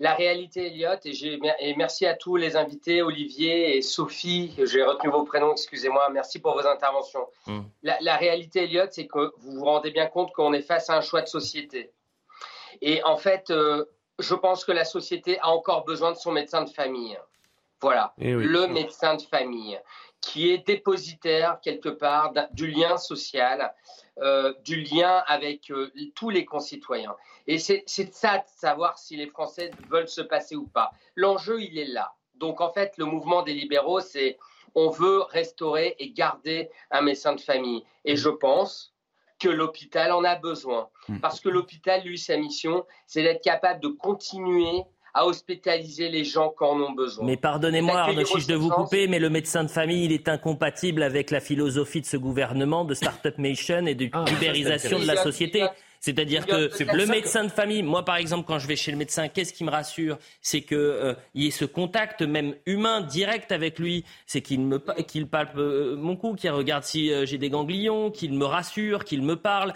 la 0.00 0.14
réalité, 0.14 0.68
Elliot, 0.68 0.96
et, 1.04 1.38
et, 1.60 1.76
merci 1.76 2.06
à 2.06 2.14
tous 2.14 2.36
les 2.36 2.56
invités, 2.56 3.02
Olivier 3.02 3.76
et 3.76 3.82
Sophie, 3.82 4.54
j'ai 4.64 4.82
retenu 4.82 5.10
vos 5.10 5.24
prénoms, 5.24 5.52
excusez-moi, 5.52 6.08
merci 6.08 6.38
pour 6.38 6.54
vos 6.54 6.66
interventions. 6.66 7.26
Hmm. 7.46 7.60
La, 7.82 8.16
réalité, 8.16 8.64
Elliot, 8.64 8.86
c'est 8.90 9.06
que 9.06 9.32
vous 9.36 9.58
vous 9.58 9.64
rendez 9.64 9.90
bien 9.90 10.06
compte 10.06 10.32
qu'on 10.32 10.54
est 10.54 10.62
face 10.62 10.88
à 10.88 10.96
un 10.96 11.02
choix 11.02 11.20
de 11.20 11.28
société. 11.28 11.92
Et 12.80 13.04
en 13.04 13.18
fait, 13.18 13.50
euh, 13.50 13.84
je 14.18 14.34
pense 14.34 14.64
que 14.64 14.72
la 14.72 14.86
société 14.86 15.38
a 15.40 15.50
encore 15.50 15.84
besoin 15.84 16.12
de 16.12 16.16
son 16.16 16.32
médecin 16.32 16.64
de 16.64 16.70
famille. 16.70 17.18
Voilà, 17.82 18.14
eh 18.18 18.32
le 18.32 18.68
médecin 18.68 19.16
de 19.16 19.22
famille, 19.22 19.78
qui 20.22 20.50
est 20.50 20.66
dépositaire 20.66 21.60
quelque 21.62 21.90
part 21.90 22.32
du 22.52 22.68
lien 22.68 22.96
social, 22.96 23.74
euh, 24.20 24.52
du 24.64 24.82
lien 24.82 25.22
avec 25.26 25.70
euh, 25.70 25.90
tous 26.14 26.30
les 26.30 26.44
concitoyens. 26.44 27.16
Et 27.46 27.58
c'est 27.58 27.84
ça 27.86 28.38
de 28.38 28.44
savoir 28.46 28.98
si 28.98 29.16
les 29.16 29.26
Français 29.26 29.70
veulent 29.88 30.08
se 30.08 30.20
passer 30.20 30.56
ou 30.56 30.66
pas. 30.66 30.92
L'enjeu, 31.16 31.60
il 31.62 31.78
est 31.78 31.86
là. 31.86 32.14
Donc 32.34 32.60
en 32.60 32.70
fait, 32.70 32.96
le 32.98 33.04
mouvement 33.04 33.42
des 33.42 33.54
libéraux, 33.54 34.00
c'est 34.00 34.38
on 34.74 34.90
veut 34.90 35.22
restaurer 35.22 35.96
et 35.98 36.10
garder 36.10 36.70
un 36.90 37.00
médecin 37.00 37.34
de 37.34 37.40
famille. 37.40 37.84
Et 38.04 38.16
je 38.16 38.28
pense 38.28 38.94
que 39.38 39.48
l'hôpital 39.48 40.12
en 40.12 40.22
a 40.22 40.36
besoin. 40.36 40.88
Hmm. 41.08 41.18
Parce 41.20 41.40
que 41.40 41.48
l'hôpital, 41.48 42.02
lui, 42.04 42.18
sa 42.18 42.36
mission, 42.36 42.86
c'est 43.06 43.22
d'être 43.22 43.42
capable 43.42 43.80
de 43.80 43.88
continuer 43.88 44.84
à 45.14 45.26
hospitaliser 45.26 46.08
les 46.08 46.24
gens 46.24 46.52
quand 46.56 46.70
en 46.70 46.80
ont 46.80 46.92
besoin. 46.92 47.26
Mais 47.26 47.36
pardonnez-moi, 47.36 47.98
Arnaud 47.98 48.24
Chiche, 48.24 48.46
de 48.46 48.54
vous 48.54 48.70
couper, 48.70 49.08
mais 49.08 49.18
le 49.18 49.30
médecin 49.30 49.64
de 49.64 49.70
famille, 49.70 50.04
il 50.04 50.12
est 50.12 50.28
incompatible 50.28 51.02
avec 51.02 51.30
la 51.30 51.40
philosophie 51.40 52.00
de 52.00 52.06
ce 52.06 52.16
gouvernement 52.16 52.84
de 52.84 52.94
Startup 52.94 53.36
Nation 53.38 53.86
et 53.86 53.94
de 53.94 54.08
ah, 54.12 54.24
libérisation 54.28 54.98
de 54.98 55.06
la 55.06 55.16
société. 55.16 55.66
C'est-à-dire 56.00 56.46
que 56.46 56.70
le 56.96 57.06
médecin 57.06 57.44
de 57.44 57.50
famille, 57.50 57.82
moi 57.82 58.04
par 58.04 58.16
exemple, 58.16 58.46
quand 58.46 58.58
je 58.58 58.66
vais 58.66 58.76
chez 58.76 58.90
le 58.90 58.96
médecin, 58.96 59.28
qu'est-ce 59.28 59.52
qui 59.52 59.64
me 59.64 59.70
rassure? 59.70 60.18
C'est 60.40 60.62
qu'il 60.62 60.78
euh, 60.78 61.14
y 61.34 61.46
ait 61.46 61.50
ce 61.50 61.66
contact 61.66 62.22
même 62.22 62.54
humain 62.64 63.02
direct 63.02 63.52
avec 63.52 63.78
lui. 63.78 64.04
C'est 64.26 64.40
qu'il 64.40 64.60
me 64.60 64.78
qu'il 65.02 65.28
palpe 65.28 65.56
euh, 65.56 65.96
mon 65.96 66.16
cou, 66.16 66.34
qu'il 66.34 66.50
regarde 66.50 66.84
si 66.84 67.12
euh, 67.12 67.26
j'ai 67.26 67.36
des 67.36 67.50
ganglions, 67.50 68.10
qu'il 68.10 68.32
me 68.32 68.46
rassure, 68.46 69.04
qu'il 69.04 69.22
me 69.22 69.36
parle 69.36 69.74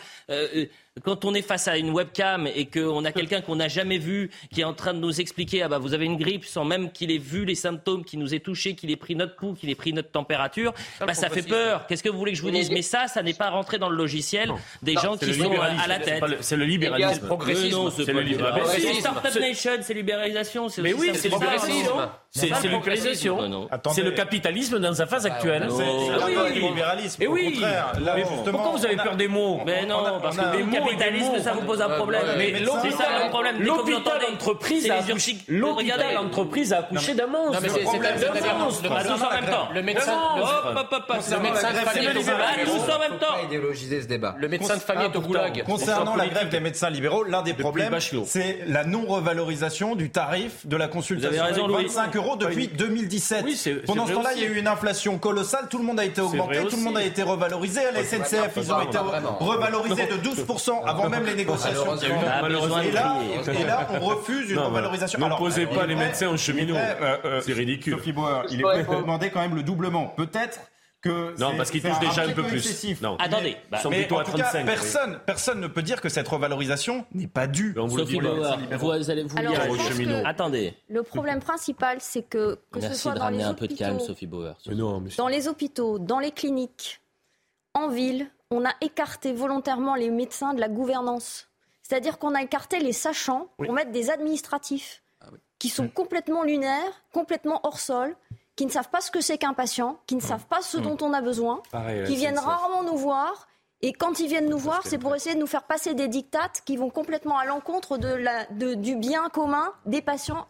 quand 1.02 1.24
on 1.24 1.34
est 1.34 1.42
face 1.42 1.66
à 1.66 1.76
une 1.76 1.90
webcam 1.90 2.46
et 2.46 2.66
qu'on 2.66 3.04
a 3.04 3.10
quelqu'un 3.10 3.40
qu'on 3.40 3.56
n'a 3.56 3.66
jamais 3.66 3.98
vu 3.98 4.30
qui 4.52 4.60
est 4.60 4.64
en 4.64 4.74
train 4.74 4.94
de 4.94 5.00
nous 5.00 5.20
expliquer 5.20 5.62
ah 5.62 5.68
bah 5.68 5.78
vous 5.78 5.92
avez 5.92 6.04
une 6.04 6.16
grippe 6.16 6.44
sans 6.44 6.64
même 6.64 6.92
qu'il 6.92 7.10
ait 7.10 7.18
vu 7.18 7.44
les 7.44 7.56
symptômes, 7.56 8.04
qu'il 8.04 8.20
nous 8.20 8.32
ait 8.32 8.38
touché, 8.38 8.76
qu'il 8.76 8.92
ait 8.92 8.96
pris 8.96 9.16
notre 9.16 9.34
pouls, 9.34 9.54
qu'il 9.54 9.70
ait 9.70 9.74
pris 9.74 9.92
notre 9.92 10.10
température, 10.10 10.72
ça, 10.98 11.06
bah, 11.06 11.14
ça 11.14 11.30
fait 11.30 11.42
peur. 11.42 11.86
Qu'est-ce 11.88 12.02
que 12.02 12.08
vous 12.08 12.18
voulez 12.18 12.30
que 12.30 12.38
je 12.38 12.42
vous 12.42 12.52
dise? 12.52 12.70
Mais 12.70 12.82
ça, 12.82 13.08
ça 13.08 13.22
n'est 13.22 13.34
pas 13.34 13.50
rentré 13.50 13.78
dans 13.78 13.88
le 13.88 13.96
logiciel 13.96 14.52
des 14.82 14.94
gens 14.94 15.16
qui 15.16 15.34
sont 15.34 15.52
à 15.60 15.88
la 15.88 15.98
tête. 15.98 16.22
C'est 16.40 16.56
le 16.56 16.64
libéralisme 16.64 17.26
progressisme. 17.26 17.90
C'est 17.90 18.12
le 18.12 18.20
libéralisme. 18.20 19.00
Startup 19.00 19.40
Nation, 19.40 19.72
c'est 19.80 19.94
libéralisation. 19.94 20.68
Mais 20.78 20.92
oui, 20.92 21.10
c'est 21.14 21.28
libéralisme. 21.28 21.90
C'est 22.30 22.46
libéralisation. 22.68 23.68
C'est 23.90 24.02
le 24.02 24.12
capitalisme 24.12 24.78
dans 24.78 24.94
sa 24.94 25.06
phase 25.06 25.26
actuelle. 25.26 25.68
C'est 25.70 25.84
le 25.84 26.68
libéralisme. 26.68 27.20
Et 27.20 27.26
oui. 27.26 27.60
Pourquoi 28.44 28.70
vous 28.76 28.86
avez 28.86 28.96
peur 28.96 29.16
des 29.16 29.26
mots? 29.26 29.60
Mais 29.66 29.84
non, 29.86 30.20
parce 30.22 30.36
que 30.36 30.56
les 30.56 30.62
mots 30.62 30.83
capitalisme, 30.84 31.40
ça 31.42 31.52
vous 31.52 31.62
pose 31.62 31.80
un 31.80 31.88
problème. 31.88 32.22
Mais 32.38 32.54
c'est 32.82 32.90
ça 32.90 33.24
le 33.24 33.30
problème. 33.30 33.60
L'hôpital 33.60 34.20
entreprise 34.32 34.90
a 34.90 34.96
l'hôpital 35.48 36.18
entreprise 36.18 36.72
a 36.72 36.78
accouché 36.78 37.14
d'un 37.14 37.26
monstre. 37.26 37.52
Non 37.52 37.60
mais 37.62 37.68
c'est 37.68 38.48
un 38.48 38.58
monstre. 38.58 38.82
Tous 38.82 39.22
en 39.22 39.30
même 39.30 39.50
temps. 39.50 39.68
Le 39.74 39.82
médecin. 39.82 40.18
Le 40.36 41.40
médecin 41.40 41.70
de 41.72 41.76
famille 41.76 42.08
tous 42.64 42.92
en 42.92 42.98
même 42.98 43.18
temps. 43.18 43.44
Idéologiser 43.44 44.02
ce 44.02 44.06
débat. 44.06 44.34
Le 44.38 44.48
médecin 44.48 44.76
de 44.76 44.80
famille 44.80 45.06
est 45.06 45.16
au 45.16 45.20
goulag. 45.20 45.64
Concernant 45.64 46.16
la 46.16 46.26
grève 46.26 46.48
des 46.48 46.60
médecins 46.60 46.90
libéraux, 46.90 47.24
l'un 47.24 47.42
des 47.42 47.54
problèmes, 47.54 47.96
c'est 48.26 48.60
la 48.66 48.84
non-revalorisation 48.84 49.94
du 49.94 50.10
tarif 50.10 50.66
de 50.66 50.76
la 50.76 50.88
consultation. 50.88 51.44
Vous 51.66 51.74
25 51.74 52.16
euros 52.16 52.36
depuis 52.36 52.68
2017. 52.68 53.84
Pendant 53.86 54.06
ce 54.06 54.12
temps-là, 54.12 54.30
il 54.36 54.42
y 54.42 54.46
a 54.46 54.48
eu 54.48 54.58
une 54.58 54.68
inflation 54.68 55.18
colossale. 55.18 55.68
Tout 55.68 55.78
le 55.78 55.84
monde 55.84 56.00
a 56.00 56.04
été 56.04 56.20
augmenté, 56.20 56.64
tout 56.66 56.76
le 56.76 56.82
monde 56.82 56.96
a 56.96 57.02
été 57.02 57.22
revalorisé. 57.22 57.84
À 57.86 57.92
la 57.92 58.04
SNCF, 58.04 58.52
ils 58.56 58.72
ont 58.72 58.80
été 58.80 58.98
revalorisés 59.40 60.06
de 60.06 60.16
12% 60.16 60.73
avant 60.82 61.08
même 61.08 61.24
les 61.24 61.34
négociations. 61.34 61.96
Et 61.96 63.64
là, 63.64 63.88
on 63.90 64.00
refuse 64.00 64.50
une 64.50 64.58
revalorisation. 64.58 65.18
N'opposez 65.18 65.66
pas 65.66 65.86
les 65.86 65.96
médecins 65.96 66.28
aux 66.28 66.36
cheminots. 66.36 66.76
Euh, 66.76 67.16
euh, 67.24 67.40
c'est 67.44 67.52
ridicule. 67.52 67.94
Sophie 67.94 68.12
Bauer, 68.12 68.44
il 68.50 68.60
est 68.60 68.84
demandé 68.84 69.30
quand 69.30 69.40
même 69.40 69.54
le 69.54 69.62
doublement. 69.62 70.06
Peut-être 70.06 70.60
que 71.04 71.38
non, 71.38 71.54
parce 71.56 71.70
qu'ils 71.70 71.82
touchent 71.82 72.00
déjà 72.00 72.22
un, 72.22 72.32
peu, 72.32 72.42
plus. 72.42 73.00
Non. 73.02 73.16
Attendez, 73.18 73.56
bah, 73.70 73.78
sont 73.78 73.90
plutôt 73.90 74.18
à 74.18 74.24
35. 74.24 74.64
personne, 74.64 75.18
personne 75.26 75.60
ne 75.60 75.66
peut 75.66 75.82
dire 75.82 76.00
que 76.00 76.08
cette 76.08 76.26
revalorisation 76.26 77.04
n'est 77.12 77.26
pas 77.26 77.46
due. 77.46 77.74
On 77.76 77.86
vous 77.86 77.98
Sophie 77.98 78.18
Bauer, 78.18 78.58
vous, 78.78 79.10
allez 79.10 79.22
vous 79.22 79.38
Alors, 79.38 79.52
dire 79.52 79.70
aux 79.70 79.76
cheminots. 79.76 80.22
Attendez. 80.24 80.74
Le 80.88 81.02
problème 81.02 81.40
principal, 81.40 81.98
c'est 82.00 82.22
que 82.22 82.58
que 82.72 82.78
Merci 82.78 82.96
ce 82.96 83.02
soit 83.02 83.12
de 83.12 83.18
dans 83.18 83.24
ramener 83.24 83.42
les 83.42 83.48
un 83.48 83.54
peu 83.54 83.68
de 83.68 83.74
calme, 83.74 84.00
Sophie 84.00 84.26
Bauer. 84.26 84.54
Mais 84.66 84.74
non, 84.74 85.00
mais... 85.00 85.10
Dans 85.18 85.28
les 85.28 85.46
hôpitaux, 85.46 85.98
dans 85.98 86.20
les 86.20 86.30
cliniques, 86.30 87.00
en 87.74 87.88
ville, 87.88 88.28
on 88.50 88.64
a 88.64 88.72
écarté 88.80 89.32
volontairement 89.32 89.94
les 89.94 90.10
médecins 90.10 90.54
de 90.54 90.60
la 90.60 90.68
gouvernance. 90.68 91.48
C'est-à-dire 91.82 92.18
qu'on 92.18 92.34
a 92.34 92.42
écarté 92.42 92.78
les 92.80 92.92
sachants 92.92 93.48
pour 93.58 93.72
mettre 93.72 93.92
des 93.92 94.10
administratifs 94.10 95.02
ah 95.20 95.26
qui 95.58 95.68
sont 95.68 95.88
complètement 95.88 96.42
lunaires, 96.42 97.02
complètement 97.12 97.60
hors 97.62 97.78
sol, 97.78 98.16
qui 98.56 98.66
ne 98.66 98.70
savent 98.70 98.90
pas 98.90 99.00
ce 99.00 99.10
que 99.10 99.20
c'est 99.20 99.38
qu'un 99.38 99.54
patient, 99.54 99.98
qui 100.06 100.14
ne 100.14 100.20
savent 100.20 100.46
pas 100.46 100.62
ce 100.62 100.76
dont 100.76 100.96
on 101.00 101.12
a 101.12 101.20
besoin, 101.20 101.62
qui 102.06 102.16
viennent 102.16 102.38
rarement 102.38 102.84
nous 102.84 102.96
voir. 102.96 103.48
Et 103.82 103.92
quand 103.92 104.18
ils 104.20 104.28
viennent 104.28 104.48
nous 104.48 104.58
voir, 104.58 104.86
c'est 104.86 104.98
pour 104.98 105.14
essayer 105.14 105.34
de 105.34 105.40
nous 105.40 105.46
faire 105.46 105.64
passer 105.64 105.94
des 105.94 106.08
dictates 106.08 106.62
qui 106.64 106.76
vont 106.76 106.90
complètement 106.90 107.36
à 107.36 107.44
l'encontre 107.44 107.98
de 107.98 108.74
du 108.74 108.96
bien 108.96 109.28
commun 109.28 109.72
des 109.84 110.00
patients 110.00 110.46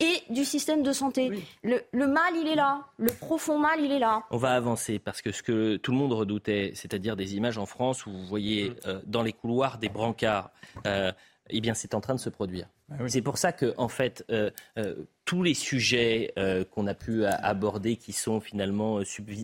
et 0.00 0.22
du 0.30 0.44
système 0.44 0.82
de 0.82 0.92
santé. 0.92 1.30
Le, 1.62 2.06
mal, 2.06 2.34
il 2.36 2.48
est 2.48 2.54
là. 2.54 2.86
Le 2.98 3.10
profond 3.10 3.58
mal, 3.58 3.80
il 3.80 3.90
est 3.90 3.98
là. 3.98 4.22
On 4.30 4.36
va 4.36 4.54
avancer 4.54 4.98
parce 4.98 5.22
que 5.22 5.32
ce 5.32 5.42
que 5.42 5.76
tout 5.76 5.90
le 5.92 5.98
monde 5.98 6.12
redoutait, 6.12 6.72
c'est-à-dire 6.74 7.16
des 7.16 7.34
images 7.34 7.58
en 7.58 7.66
France 7.66 8.06
où 8.06 8.12
vous 8.12 8.26
voyez 8.26 8.70
mm. 8.70 8.74
euh, 8.86 9.00
dans 9.06 9.22
les 9.22 9.32
couloirs 9.32 9.78
des 9.78 9.88
brancards, 9.88 10.50
euh, 10.86 11.12
eh 11.50 11.60
bien, 11.60 11.74
c'est 11.74 11.94
en 11.94 12.00
train 12.00 12.14
de 12.14 12.20
se 12.20 12.28
produire. 12.28 12.68
Ah 12.90 12.96
c'est 13.08 13.22
pour 13.22 13.38
ça 13.38 13.52
que, 13.52 13.74
en 13.76 13.88
fait, 13.88 14.24
euh, 14.30 14.50
tous 15.24 15.42
les 15.42 15.54
sujets 15.54 16.32
qu'on 16.70 16.86
a 16.86 16.94
pu 16.94 17.24
aborder, 17.24 17.96
qui 17.96 18.12
sont 18.12 18.40
finalement 18.40 19.00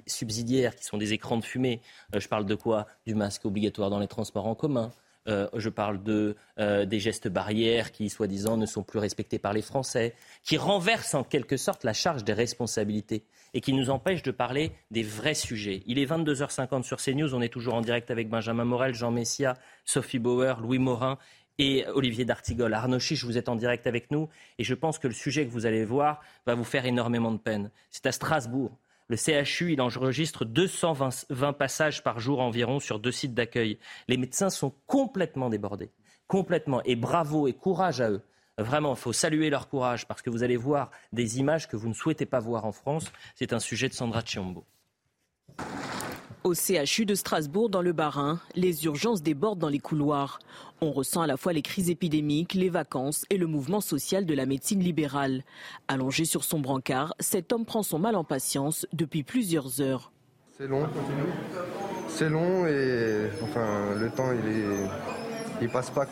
subsidiaires, 0.07 0.77
qui 0.77 0.85
sont 0.85 0.99
des 0.99 1.15
écrans 1.15 1.39
de 1.39 1.45
fumée, 1.45 1.81
je 2.15 2.29
parle 2.29 2.45
de 2.45 2.55
quoi? 2.55 2.87
Du 3.07 3.15
masque 3.15 3.47
obligatoire 3.47 3.89
dans 3.89 3.99
les 3.99 4.07
transports 4.07 4.47
en 4.47 4.55
commun, 4.55 4.93
euh, 5.27 5.49
je 5.55 5.69
parle 5.69 6.01
euh, 6.59 6.85
des 6.85 7.01
gestes 7.01 7.29
barrières 7.29 7.93
qui, 7.93 8.11
soi-disant, 8.11 8.57
ne 8.57 8.67
sont 8.67 8.83
plus 8.83 8.99
respectés 8.99 9.39
par 9.39 9.53
les 9.53 9.63
Français, 9.63 10.15
qui 10.43 10.57
renversent 10.57 11.15
en 11.15 11.25
quelque 11.25 11.57
sorte 11.57 11.85
la 11.85 11.93
charge 11.93 12.25
des 12.25 12.33
responsabilités 12.33 13.25
et 13.55 13.61
qui 13.61 13.73
nous 13.73 13.91
empêchent 13.91 14.23
de 14.23 14.31
parler 14.31 14.73
des 14.91 15.03
vrais 15.03 15.35
sujets. 15.35 15.83
Il 15.87 15.99
est 15.99 16.07
22h50 16.07 16.83
sur 16.83 16.99
CNews. 16.99 17.35
On 17.35 17.41
est 17.41 17.49
toujours 17.49 17.75
en 17.75 17.81
direct 17.81 18.11
avec 18.11 18.29
Benjamin 18.29 18.65
Morel, 18.65 18.95
Jean 18.95 19.11
Messia, 19.11 19.57
Sophie 19.85 20.19
Bauer, 20.19 20.61
Louis 20.61 20.79
Morin 20.79 21.19
et 21.59 21.87
Olivier 21.95 22.25
D'Artigol. 22.25 22.75
Arnaud 22.75 22.99
Chiche, 22.99 23.25
vous 23.25 23.39
êtes 23.39 23.49
en 23.49 23.57
direct 23.57 23.87
avec 23.87 24.11
nous 24.11 24.29
et 24.59 24.65
je 24.65 24.75
pense 24.75 24.99
que 24.99 25.07
le 25.07 25.15
sujet 25.15 25.47
que 25.47 25.51
vous 25.51 25.67
allez 25.67 25.85
voir 25.85 26.21
va 26.47 26.55
vous 26.55 26.65
faire 26.65 26.85
énormément 26.85 27.31
de 27.31 27.39
peine. 27.39 27.71
C'est 27.91 28.07
à 28.07 28.13
Strasbourg 28.13 28.77
le 29.09 29.17
CHU, 29.17 29.73
il 29.73 29.81
enregistre 29.83 30.45
220 30.45 31.53
passages 31.53 32.03
par 32.03 32.21
jour 32.21 32.41
environ 32.41 32.81
sur 32.81 32.99
deux 32.99 33.13
sites 33.13 33.35
d'accueil. 33.35 33.79
Les 34.09 34.17
médecins 34.17 34.51
sont 34.51 34.73
complètement 34.87 35.51
débordés. 35.51 35.91
Complètement. 36.27 36.83
Et 36.85 36.97
bravo 36.97 37.47
et 37.47 37.53
courage 37.53 38.01
à 38.01 38.11
eux. 38.11 38.23
Vraiment, 38.57 38.95
il 38.95 38.99
faut 38.99 39.13
saluer 39.13 39.51
leur 39.51 39.69
courage 39.69 40.07
parce 40.07 40.23
que 40.23 40.31
vous 40.31 40.43
allez 40.43 40.57
voir 40.57 40.91
des 41.13 41.39
images 41.39 41.69
que 41.69 41.77
vous 41.77 41.89
ne 41.89 41.95
souhaitez 41.95 42.25
pas 42.25 42.41
voir 42.41 42.65
en 42.65 42.73
France. 42.73 43.13
C'est 43.35 43.53
un 43.53 43.59
sujet 43.59 43.89
de 43.89 43.95
Sandra 43.95 44.23
Chiombo. 44.25 44.65
Au 46.45 46.53
CHU 46.53 47.07
de 47.07 47.15
Strasbourg, 47.15 47.71
dans 47.71 47.81
le 47.81 47.95
Bas-Rhin, 47.95 48.39
les 48.55 48.85
urgences 48.85 49.23
débordent 49.23 49.61
dans 49.61 49.71
les 49.71 49.79
couloirs. 49.79 50.41
On 50.83 50.93
ressent 50.93 51.23
à 51.23 51.27
la 51.27 51.39
fois 51.39 51.55
les 51.55 51.63
crises 51.63 51.89
épidémiques, 51.89 52.53
les 52.53 52.69
vacances 52.69 53.25
et 53.31 53.39
le 53.39 53.47
mouvement 53.47 53.81
social 53.81 54.27
de 54.27 54.35
la 54.35 54.45
médecine 54.45 54.81
libérale. 54.81 55.43
Allongé 55.89 56.27
sur 56.27 56.45
son 56.45 56.59
brancard, 56.59 57.15
cet 57.19 57.51
homme 57.55 57.65
prend 57.65 57.83
son 57.83 57.99
mal 57.99 58.15
en 58.15 58.25
patience 58.25 58.87
depuis 58.93 59.23
plusieurs 59.23 59.81
heures. 59.81 60.13
C'est 60.59 60.69
long, 60.69 60.87
c'est 62.09 62.29
long 62.29 62.67
et 62.67 63.31
enfin 63.43 63.95
le 63.99 64.11
temps 64.11 64.31
il 64.31 64.51
est, 64.51 64.91
il 65.63 65.71
passe 65.71 65.89
pas 65.89 66.05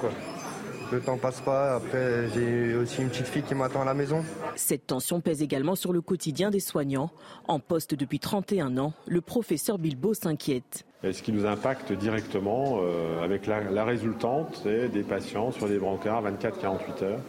le 0.93 1.01
temps 1.01 1.16
passe 1.16 1.40
pas. 1.40 1.74
Après, 1.76 2.28
j'ai 2.34 2.74
aussi 2.74 3.03
une 3.03 3.09
petite 3.09 3.26
fille 3.26 3.43
qui 3.43 3.55
m'attend 3.55 3.82
à 3.82 3.84
la 3.84 3.95
maison. 3.95 4.22
Cette 4.57 4.86
tension 4.86 5.20
pèse 5.20 5.43
également 5.43 5.74
sur 5.74 5.93
le 5.93 6.01
quotidien 6.01 6.51
des 6.51 6.61
soignants. 6.61 7.11
En 7.49 7.59
poste 7.59 7.95
depuis 7.95 8.18
31 8.18 8.76
ans, 8.78 8.93
le 9.07 9.20
professeur 9.20 9.78
Bilbo 9.78 10.14
s'inquiète. 10.14 10.84
Ce 11.03 11.22
qui 11.22 11.32
nous 11.32 11.47
impacte 11.47 11.93
directement 11.93 12.78
euh, 12.80 13.24
avec 13.24 13.47
la, 13.47 13.62
la 13.62 13.84
résultante, 13.84 14.61
c'est 14.62 14.88
des 14.88 15.03
patients 15.03 15.51
sur 15.51 15.66
des 15.66 15.78
brancards 15.78 16.22
24-48 16.22 17.05
heures 17.05 17.20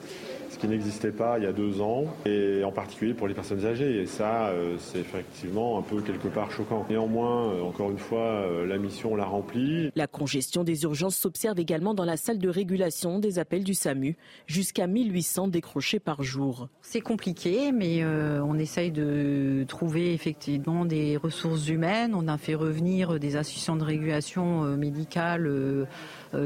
qui 0.63 0.69
n'existait 0.69 1.11
pas 1.11 1.39
il 1.39 1.43
y 1.43 1.47
a 1.47 1.51
deux 1.51 1.81
ans, 1.81 2.05
et 2.25 2.63
en 2.63 2.71
particulier 2.71 3.13
pour 3.13 3.27
les 3.27 3.33
personnes 3.33 3.65
âgées. 3.65 4.01
Et 4.01 4.05
ça, 4.05 4.47
euh, 4.47 4.77
c'est 4.79 4.99
effectivement 4.99 5.77
un 5.77 5.81
peu 5.81 5.99
quelque 5.99 6.29
part 6.29 6.51
choquant. 6.51 6.85
Néanmoins, 6.89 7.49
euh, 7.49 7.61
encore 7.63 7.91
une 7.91 7.97
fois, 7.97 8.21
euh, 8.21 8.65
la 8.65 8.77
mission 8.77 9.17
l'a 9.17 9.25
remplie. 9.25 9.91
La 9.97 10.07
congestion 10.07 10.63
des 10.63 10.83
urgences 10.83 11.17
s'observe 11.17 11.59
également 11.59 11.93
dans 11.93 12.05
la 12.05 12.15
salle 12.15 12.39
de 12.39 12.47
régulation 12.47 13.19
des 13.19 13.39
appels 13.39 13.65
du 13.65 13.73
SAMU, 13.73 14.15
jusqu'à 14.47 14.87
1800 14.87 15.49
décrochés 15.49 15.99
par 15.99 16.23
jour. 16.23 16.69
C'est 16.81 17.01
compliqué, 17.01 17.73
mais 17.73 18.05
on 18.05 18.57
essaye 18.57 18.91
de 18.91 19.65
trouver 19.67 20.13
effectivement 20.13 20.85
des 20.85 21.17
ressources 21.17 21.67
humaines. 21.67 22.13
On 22.15 22.29
a 22.29 22.37
fait 22.37 22.55
revenir 22.55 23.19
des 23.19 23.35
assistants 23.35 23.75
de 23.75 23.83
régulation 23.83 24.61
médicale 24.77 25.47
euh, 25.47 25.85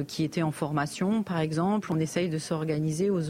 qui 0.07 0.23
étaient 0.23 0.41
en 0.41 0.51
formation, 0.51 1.23
par 1.23 1.39
exemple. 1.39 1.91
On 1.91 1.99
essaye 1.99 2.29
de 2.29 2.37
s'organiser 2.37 3.09
au, 3.09 3.21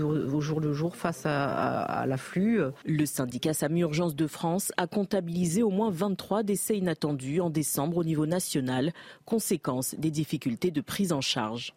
jour 0.41 0.59
le 0.59 0.73
jour 0.73 0.95
face 0.95 1.23
à, 1.25 2.05
l'afflux. 2.07 2.61
Le 2.85 3.05
syndicat 3.05 3.53
SAMU 3.53 3.81
Urgence 3.81 4.15
de 4.15 4.27
France 4.27 4.71
a 4.77 4.87
comptabilisé 4.87 5.63
au 5.63 5.69
moins 5.69 5.91
23 5.91 6.43
décès 6.43 6.77
inattendus 6.77 7.41
en 7.41 7.49
décembre 7.49 7.97
au 7.97 8.03
niveau 8.03 8.25
national, 8.25 8.93
conséquence 9.25 9.95
des 9.97 10.11
difficultés 10.11 10.71
de 10.71 10.81
prise 10.81 11.13
en 11.13 11.21
charge. 11.21 11.73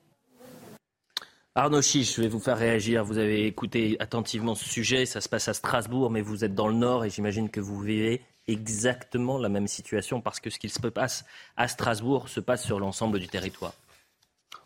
Arnaud 1.57 1.83
Chiche, 1.83 2.15
je 2.15 2.23
vais 2.23 2.29
vous 2.29 2.39
faire 2.39 2.57
réagir. 2.57 3.05
Vous 3.05 3.19
avez 3.19 3.47
écouté 3.47 3.97
attentivement 3.99 4.55
ce 4.55 4.65
sujet. 4.65 5.05
Ça 5.05 5.21
se 5.21 5.29
passe 5.29 5.49
à 5.49 5.55
Strasbourg, 5.55 6.11
mais 6.11 6.21
vous 6.21 6.45
êtes 6.45 6.55
dans 6.55 6.69
le 6.69 6.75
Nord 6.75 7.05
et 7.05 7.11
j'imagine 7.11 7.51
que 7.51 7.61
vous 7.61 7.81
vivez 7.81 8.23
exactement 8.47 9.37
la 9.37 9.49
même 9.49 9.67
situation 9.67 10.21
parce 10.21 10.39
que 10.41 10.49
ce 10.49 10.59
qui 10.59 10.69
se 10.69 10.79
passe 10.81 11.25
à 11.57 11.67
Strasbourg 11.67 12.29
se 12.29 12.41
passe 12.41 12.65
sur 12.65 12.79
l'ensemble 12.79 13.19
du 13.19 13.29
territoire 13.29 13.75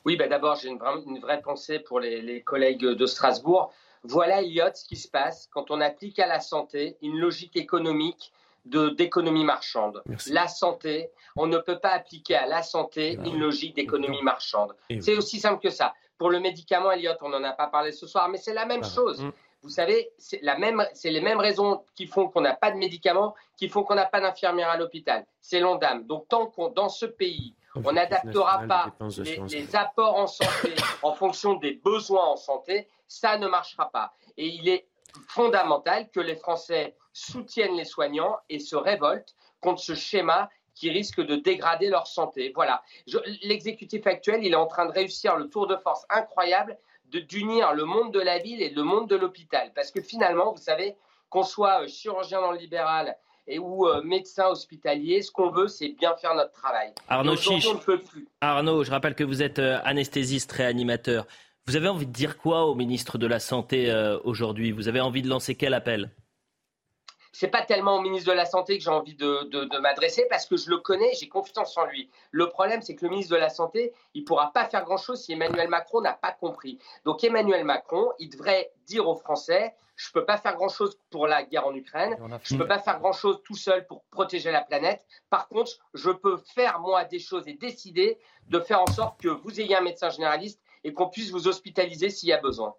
Oui, 0.04 0.16
ben 0.16 0.28
d'abord, 0.28 0.56
j'ai 0.56 0.68
une, 0.68 0.80
une, 1.06 1.20
vraie 1.20 1.40
pensée 1.40 1.78
pour 1.78 2.00
les, 2.00 2.20
les 2.20 2.42
collègues 2.42 2.84
de 2.84 3.06
Strasbourg. 3.06 3.72
Voilà, 4.02 4.42
Elliot, 4.42 4.66
ce 4.74 4.84
qui 4.84 4.96
se 4.96 5.08
passe 5.08 5.48
quand 5.52 5.70
on 5.70 5.80
applique 5.80 6.18
à 6.18 6.26
la 6.26 6.40
santé 6.40 6.96
une 7.00 7.18
logique 7.18 7.56
économique 7.56 8.32
d'économie 8.66 9.44
marchande. 9.44 10.02
La 10.28 10.48
santé, 10.48 11.10
on 11.36 11.46
ne 11.46 11.58
peut 11.58 11.78
pas 11.78 11.90
appliquer 11.90 12.34
à 12.34 12.46
la 12.46 12.62
santé 12.62 13.18
une 13.24 13.38
logique 13.38 13.76
d'économie 13.76 14.22
marchande. 14.22 14.74
C'est 15.00 15.16
aussi 15.16 15.38
simple 15.40 15.62
que 15.62 15.70
ça. 15.70 15.94
Pour 16.18 16.30
le 16.30 16.40
médicament, 16.40 16.90
Elliot, 16.90 17.12
on 17.20 17.28
n'en 17.28 17.42
a 17.44 17.52
pas 17.52 17.66
parlé 17.66 17.92
ce 17.92 18.06
soir, 18.06 18.28
mais 18.28 18.38
c'est 18.38 18.54
la 18.54 18.66
même 18.66 18.84
chose. 18.84 19.22
Mm. 19.22 19.32
Vous 19.62 19.70
savez, 19.70 20.10
c'est 20.18 20.40
les 20.42 21.20
mêmes 21.20 21.40
raisons 21.40 21.82
qui 21.94 22.06
font 22.06 22.28
qu'on 22.28 22.42
n'a 22.42 22.54
pas 22.54 22.70
de 22.70 22.76
médicaments, 22.76 23.34
qui 23.56 23.68
font 23.68 23.82
qu'on 23.82 23.94
n'a 23.94 24.04
pas 24.04 24.20
d'infirmière 24.20 24.68
à 24.68 24.76
l'hôpital. 24.76 25.24
C'est 25.40 25.60
l'ONDAM. 25.60 26.04
Donc 26.06 26.28
tant 26.28 26.46
qu'on 26.46 26.68
dans 26.68 26.90
ce 26.90 27.06
pays, 27.06 27.54
on 27.74 27.92
n'adaptera 27.92 28.66
pas 28.66 28.94
les, 29.18 29.40
les, 29.48 29.76
apports 29.76 30.16
en 30.16 30.26
santé 30.26 30.74
en 31.02 31.12
fonction 31.14 31.54
des 31.54 31.72
besoins 31.72 32.24
en 32.24 32.36
santé, 32.36 32.88
ça 33.08 33.38
ne 33.38 33.48
marchera 33.48 33.90
pas. 33.90 34.12
Et 34.36 34.46
il 34.46 34.68
est 34.68 34.86
fondamental 35.28 36.10
que 36.10 36.20
les 36.20 36.36
Français 36.36 36.96
soutiennent 37.12 37.76
les 37.76 37.84
soignants 37.84 38.36
et 38.48 38.58
se 38.58 38.76
révoltent 38.76 39.34
contre 39.60 39.80
ce 39.80 39.94
schéma 39.94 40.50
qui 40.74 40.90
risque 40.90 41.20
de 41.20 41.36
dégrader 41.36 41.88
leur 41.88 42.06
santé. 42.06 42.52
Voilà. 42.54 42.82
L'exécutif 43.42 44.06
actuel, 44.06 44.44
il 44.44 44.52
est 44.52 44.56
en 44.56 44.66
train 44.66 44.86
de 44.86 44.92
réussir 44.92 45.36
le 45.36 45.48
tour 45.48 45.66
de 45.66 45.76
force 45.76 46.04
incroyable 46.10 46.76
d'unir 47.06 47.74
le 47.74 47.84
monde 47.84 48.12
de 48.12 48.20
la 48.20 48.38
ville 48.38 48.60
et 48.60 48.70
le 48.70 48.82
monde 48.82 49.08
de 49.08 49.14
l'hôpital. 49.14 49.72
Parce 49.74 49.92
que 49.92 50.00
finalement, 50.00 50.52
vous 50.52 50.60
savez, 50.60 50.96
qu'on 51.30 51.44
soit 51.44 51.82
euh, 51.82 51.86
chirurgien 51.86 52.40
dans 52.40 52.50
le 52.50 52.58
libéral 52.58 53.16
et 53.46 53.58
ou 53.58 53.86
euh, 53.86 54.02
médecin 54.02 54.48
hospitalier, 54.48 55.22
ce 55.22 55.30
qu'on 55.30 55.50
veut, 55.50 55.68
c'est 55.68 55.90
bien 55.90 56.14
faire 56.16 56.34
notre 56.34 56.52
travail. 56.52 56.92
Arnaud 57.08 57.36
Chiche, 57.36 57.68
Arnaud, 58.40 58.84
je 58.84 58.90
rappelle 58.90 59.14
que 59.14 59.24
vous 59.24 59.42
êtes 59.42 59.58
euh, 59.58 59.78
anesthésiste 59.84 60.50
réanimateur. 60.52 61.26
Vous 61.66 61.76
avez 61.76 61.88
envie 61.88 62.06
de 62.06 62.12
dire 62.12 62.36
quoi 62.36 62.66
au 62.66 62.74
ministre 62.74 63.16
de 63.16 63.26
la 63.26 63.38
Santé 63.38 63.90
aujourd'hui? 64.22 64.70
Vous 64.70 64.86
avez 64.86 65.00
envie 65.00 65.22
de 65.22 65.30
lancer 65.30 65.54
quel 65.54 65.72
appel? 65.72 66.10
C'est 67.34 67.48
pas 67.48 67.62
tellement 67.62 67.96
au 67.96 68.00
ministre 68.00 68.30
de 68.30 68.36
la 68.36 68.46
Santé 68.46 68.78
que 68.78 68.84
j'ai 68.84 68.90
envie 68.90 69.16
de, 69.16 69.78
m'adresser 69.80 70.24
parce 70.30 70.46
que 70.46 70.56
je 70.56 70.70
le 70.70 70.78
connais, 70.78 71.12
j'ai 71.18 71.28
confiance 71.28 71.76
en 71.76 71.84
lui. 71.84 72.08
Le 72.30 72.48
problème, 72.48 72.80
c'est 72.80 72.94
que 72.94 73.04
le 73.04 73.10
ministre 73.10 73.34
de 73.34 73.40
la 73.40 73.48
Santé, 73.48 73.92
il 74.14 74.24
pourra 74.24 74.52
pas 74.52 74.66
faire 74.66 74.84
grand-chose 74.84 75.20
si 75.20 75.32
Emmanuel 75.32 75.68
Macron 75.68 76.00
n'a 76.00 76.12
pas 76.12 76.30
compris. 76.30 76.78
Donc 77.04 77.24
Emmanuel 77.24 77.64
Macron, 77.64 78.12
il 78.20 78.30
devrait 78.30 78.70
dire 78.86 79.08
aux 79.08 79.16
Français, 79.16 79.74
je 79.96 80.12
peux 80.12 80.24
pas 80.24 80.38
faire 80.38 80.54
grand-chose 80.54 80.96
pour 81.10 81.26
la 81.26 81.42
guerre 81.42 81.66
en 81.66 81.74
Ukraine, 81.74 82.16
je 82.44 82.56
peux 82.56 82.68
pas 82.68 82.78
faire 82.78 83.00
grand-chose 83.00 83.40
tout 83.44 83.56
seul 83.56 83.84
pour 83.86 84.04
protéger 84.12 84.52
la 84.52 84.60
planète. 84.60 85.04
Par 85.28 85.48
contre, 85.48 85.72
je 85.92 86.10
peux 86.10 86.36
faire 86.36 86.78
moi 86.78 87.04
des 87.04 87.18
choses 87.18 87.48
et 87.48 87.54
décider 87.54 88.18
de 88.48 88.60
faire 88.60 88.80
en 88.80 88.86
sorte 88.86 89.20
que 89.20 89.28
vous 89.28 89.60
ayez 89.60 89.76
un 89.76 89.80
médecin 89.80 90.10
généraliste 90.10 90.60
et 90.84 90.92
qu'on 90.92 91.08
puisse 91.08 91.30
vous 91.30 91.48
hospitaliser 91.48 92.10
s'il 92.10 92.28
y 92.28 92.32
a 92.32 92.40
besoin. 92.40 92.74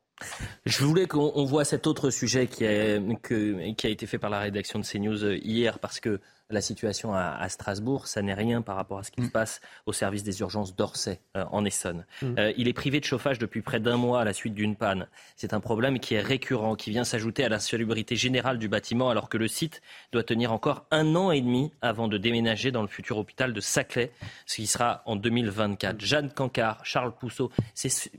Je 0.66 0.84
voulais 0.84 1.08
qu'on 1.08 1.44
voit 1.46 1.66
cet 1.66 1.88
autre 1.88 2.10
sujet 2.10 2.48
qui 2.48 2.66
a, 2.66 3.00
qui 3.24 3.88
a, 3.88 3.90
été 3.90 4.08
fait 4.08 4.18
par 4.18 4.30
la 4.30 4.40
rédaction 4.40 4.80
de 4.80 4.86
CNews 4.86 5.26
hier, 5.44 5.80
parce 5.80 6.00
que 6.00 6.20
la 6.50 6.62
situation 6.62 7.14
à, 7.14 7.48
Strasbourg, 7.50 8.08
ça 8.08 8.22
n'est 8.22 8.34
rien 8.34 8.62
par 8.62 8.76
rapport 8.76 9.00
à 9.00 9.04
ce 9.04 9.12
qui 9.12 9.22
se 9.22 9.28
mm. 9.28 9.32
passe 9.32 9.62
au 9.86 9.94
service 9.94 10.24
des 10.24 10.40
urgences 10.42 10.76
d'Orsay, 10.76 11.20
euh, 11.36 11.44
en 11.52 11.66
Essonne. 11.66 12.06
Mm. 12.22 12.36
Euh, 12.38 12.54
il 12.58 12.68
est 12.68 12.74
privé 12.74 13.00
de 13.00 13.06
chauffage 13.06 13.40
depuis 13.40 13.62
près 13.62 13.80
d'un 13.80 13.98
mois 13.98 14.22
à 14.22 14.24
la 14.24 14.34
suite 14.34 14.54
d'une 14.54 14.76
panne. 14.76 15.08
C'est 15.36 15.54
un 15.54 15.60
problème 15.60 16.00
qui 16.00 16.14
est 16.14 16.22
récurrent, 16.22 16.76
qui 16.76 16.92
vient 16.92 17.04
s'ajouter 17.04 17.44
à 17.44 17.50
la 17.50 17.60
salubrité 17.60 18.16
générale 18.16 18.60
du 18.60 18.68
bâtiment, 18.68 19.10
alors 19.10 19.30
que 19.30 19.38
le 19.38 19.48
site 19.48 19.82
doit 20.12 20.24
tenir 20.24 20.54
encore 20.54 20.86
un 20.92 21.16
an 21.16 21.32
et 21.32 21.42
demi 21.42 21.72
avant 21.82 22.08
de 22.08 22.18
déménager 22.18 22.72
dans 22.72 22.84
le 22.84 22.88
futur 22.88 23.18
hôpital 23.18 23.54
de 23.54 23.60
Saclay, 23.60 24.12
ce 24.46 24.56
qui 24.58 24.68
sera 24.68 25.02
en 25.06 25.16
2024. 25.16 26.00
Jeanne 26.00 26.30
Cancard, 26.30 26.86
Charles 26.86 27.16
Pousseau, 27.16 27.52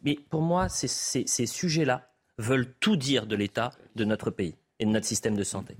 mais 0.03 0.18
pour 0.31 0.43
moi, 0.43 0.68
ces 0.68 1.47
sujets-là 1.47 2.09
veulent 2.39 2.72
tout 2.81 2.97
dire 2.97 3.27
de 3.27 3.37
l'état 3.37 3.72
de 3.95 4.05
notre 4.05 4.31
pays 4.31 4.57
et 4.79 4.85
de 4.85 4.91
notre 4.91 5.07
système 5.07 5.37
de 5.37 5.45
santé. 5.45 5.77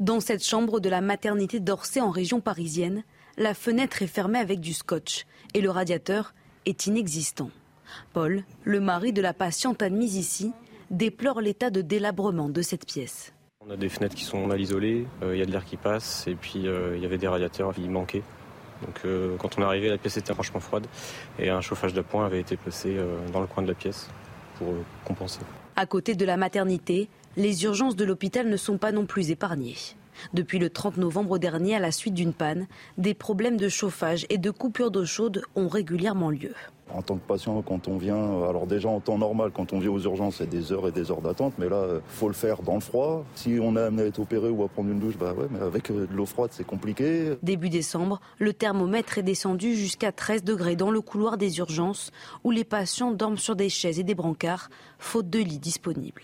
Dans 0.00 0.20
cette 0.20 0.44
chambre 0.44 0.78
de 0.78 0.90
la 0.90 1.00
maternité 1.00 1.58
d'Orsay 1.58 2.02
en 2.02 2.10
région 2.10 2.42
parisienne, 2.42 3.02
la 3.38 3.54
fenêtre 3.54 4.02
est 4.02 4.06
fermée 4.06 4.38
avec 4.38 4.60
du 4.60 4.74
scotch 4.74 5.24
et 5.54 5.62
le 5.62 5.70
radiateur 5.70 6.34
est 6.66 6.86
inexistant. 6.86 7.50
Paul, 8.12 8.44
le 8.64 8.80
mari 8.80 9.14
de 9.14 9.22
la 9.22 9.32
patiente 9.32 9.80
admise 9.80 10.16
ici, 10.16 10.52
déplore 10.90 11.40
l'état 11.40 11.70
de 11.70 11.80
délabrement 11.80 12.50
de 12.50 12.60
cette 12.60 12.84
pièce. 12.84 13.32
On 13.66 13.70
a 13.70 13.76
des 13.78 13.88
fenêtres 13.88 14.14
qui 14.14 14.24
sont 14.24 14.46
mal 14.46 14.60
isolées, 14.60 15.06
euh, 15.22 15.34
il 15.34 15.38
y 15.38 15.42
a 15.42 15.46
de 15.46 15.50
l'air 15.50 15.64
qui 15.64 15.78
passe 15.78 16.26
et 16.26 16.34
puis 16.34 16.68
euh, 16.68 16.94
il 16.94 17.02
y 17.02 17.06
avait 17.06 17.16
des 17.16 17.28
radiateurs, 17.28 17.72
qui 17.72 17.88
manquaient. 17.88 18.22
Donc 18.84 19.00
euh, 19.06 19.36
quand 19.38 19.56
on 19.56 19.62
est 19.62 19.64
arrivé, 19.64 19.88
la 19.88 19.96
pièce 19.96 20.18
était 20.18 20.34
franchement 20.34 20.60
froide 20.60 20.86
et 21.38 21.48
un 21.48 21.62
chauffage 21.62 21.94
d'appoint 21.94 22.26
avait 22.26 22.40
été 22.40 22.58
placé 22.58 22.98
dans 23.32 23.40
le 23.40 23.46
coin 23.46 23.62
de 23.62 23.68
la 23.68 23.74
pièce 23.74 24.10
pour 24.58 24.74
compenser. 25.06 25.40
À 25.74 25.86
côté 25.86 26.14
de 26.14 26.24
la 26.26 26.36
maternité, 26.36 27.08
les 27.36 27.64
urgences 27.64 27.96
de 27.96 28.04
l'hôpital 28.04 28.48
ne 28.48 28.56
sont 28.56 28.78
pas 28.78 28.92
non 28.92 29.06
plus 29.06 29.30
épargnées. 29.30 29.76
Depuis 30.32 30.58
le 30.58 30.70
30 30.70 30.96
novembre 30.96 31.38
dernier, 31.38 31.76
à 31.76 31.78
la 31.78 31.92
suite 31.92 32.14
d'une 32.14 32.32
panne, 32.32 32.66
des 32.96 33.14
problèmes 33.14 33.58
de 33.58 33.68
chauffage 33.68 34.26
et 34.30 34.38
de 34.38 34.50
coupure 34.50 34.90
d'eau 34.90 35.04
chaude 35.04 35.42
ont 35.54 35.68
régulièrement 35.68 36.30
lieu. 36.30 36.54
En 36.94 37.02
tant 37.02 37.16
que 37.16 37.26
patient, 37.26 37.60
quand 37.62 37.88
on 37.88 37.98
vient, 37.98 38.48
alors 38.48 38.66
déjà 38.66 38.88
en 38.88 39.00
temps 39.00 39.18
normal, 39.18 39.50
quand 39.52 39.72
on 39.72 39.80
vient 39.80 39.90
aux 39.90 40.00
urgences, 40.00 40.36
c'est 40.36 40.48
des 40.48 40.72
heures 40.72 40.86
et 40.86 40.92
des 40.92 41.10
heures 41.10 41.20
d'attente, 41.20 41.54
mais 41.58 41.68
là, 41.68 41.82
il 41.84 41.94
euh, 41.96 42.00
faut 42.06 42.28
le 42.28 42.34
faire 42.34 42.62
dans 42.62 42.76
le 42.76 42.80
froid. 42.80 43.24
Si 43.34 43.58
on 43.60 43.76
est 43.76 43.80
amené 43.80 44.04
à 44.04 44.06
être 44.06 44.20
opéré 44.20 44.48
ou 44.48 44.62
à 44.62 44.68
prendre 44.68 44.90
une 44.90 45.00
douche, 45.00 45.18
bah 45.18 45.34
ouais, 45.34 45.48
mais 45.50 45.60
avec 45.60 45.90
euh, 45.90 46.06
de 46.06 46.14
l'eau 46.14 46.26
froide, 46.26 46.50
c'est 46.52 46.64
compliqué. 46.64 47.32
Début 47.42 47.70
décembre, 47.70 48.20
le 48.38 48.52
thermomètre 48.52 49.18
est 49.18 49.24
descendu 49.24 49.74
jusqu'à 49.74 50.12
13 50.12 50.44
degrés 50.44 50.76
dans 50.76 50.92
le 50.92 51.00
couloir 51.00 51.38
des 51.38 51.58
urgences, 51.58 52.12
où 52.44 52.52
les 52.52 52.64
patients 52.64 53.10
dorment 53.10 53.36
sur 53.36 53.56
des 53.56 53.68
chaises 53.68 53.98
et 53.98 54.04
des 54.04 54.14
brancards, 54.14 54.70
faute 54.98 55.28
de 55.28 55.40
lits 55.40 55.58
disponibles. 55.58 56.22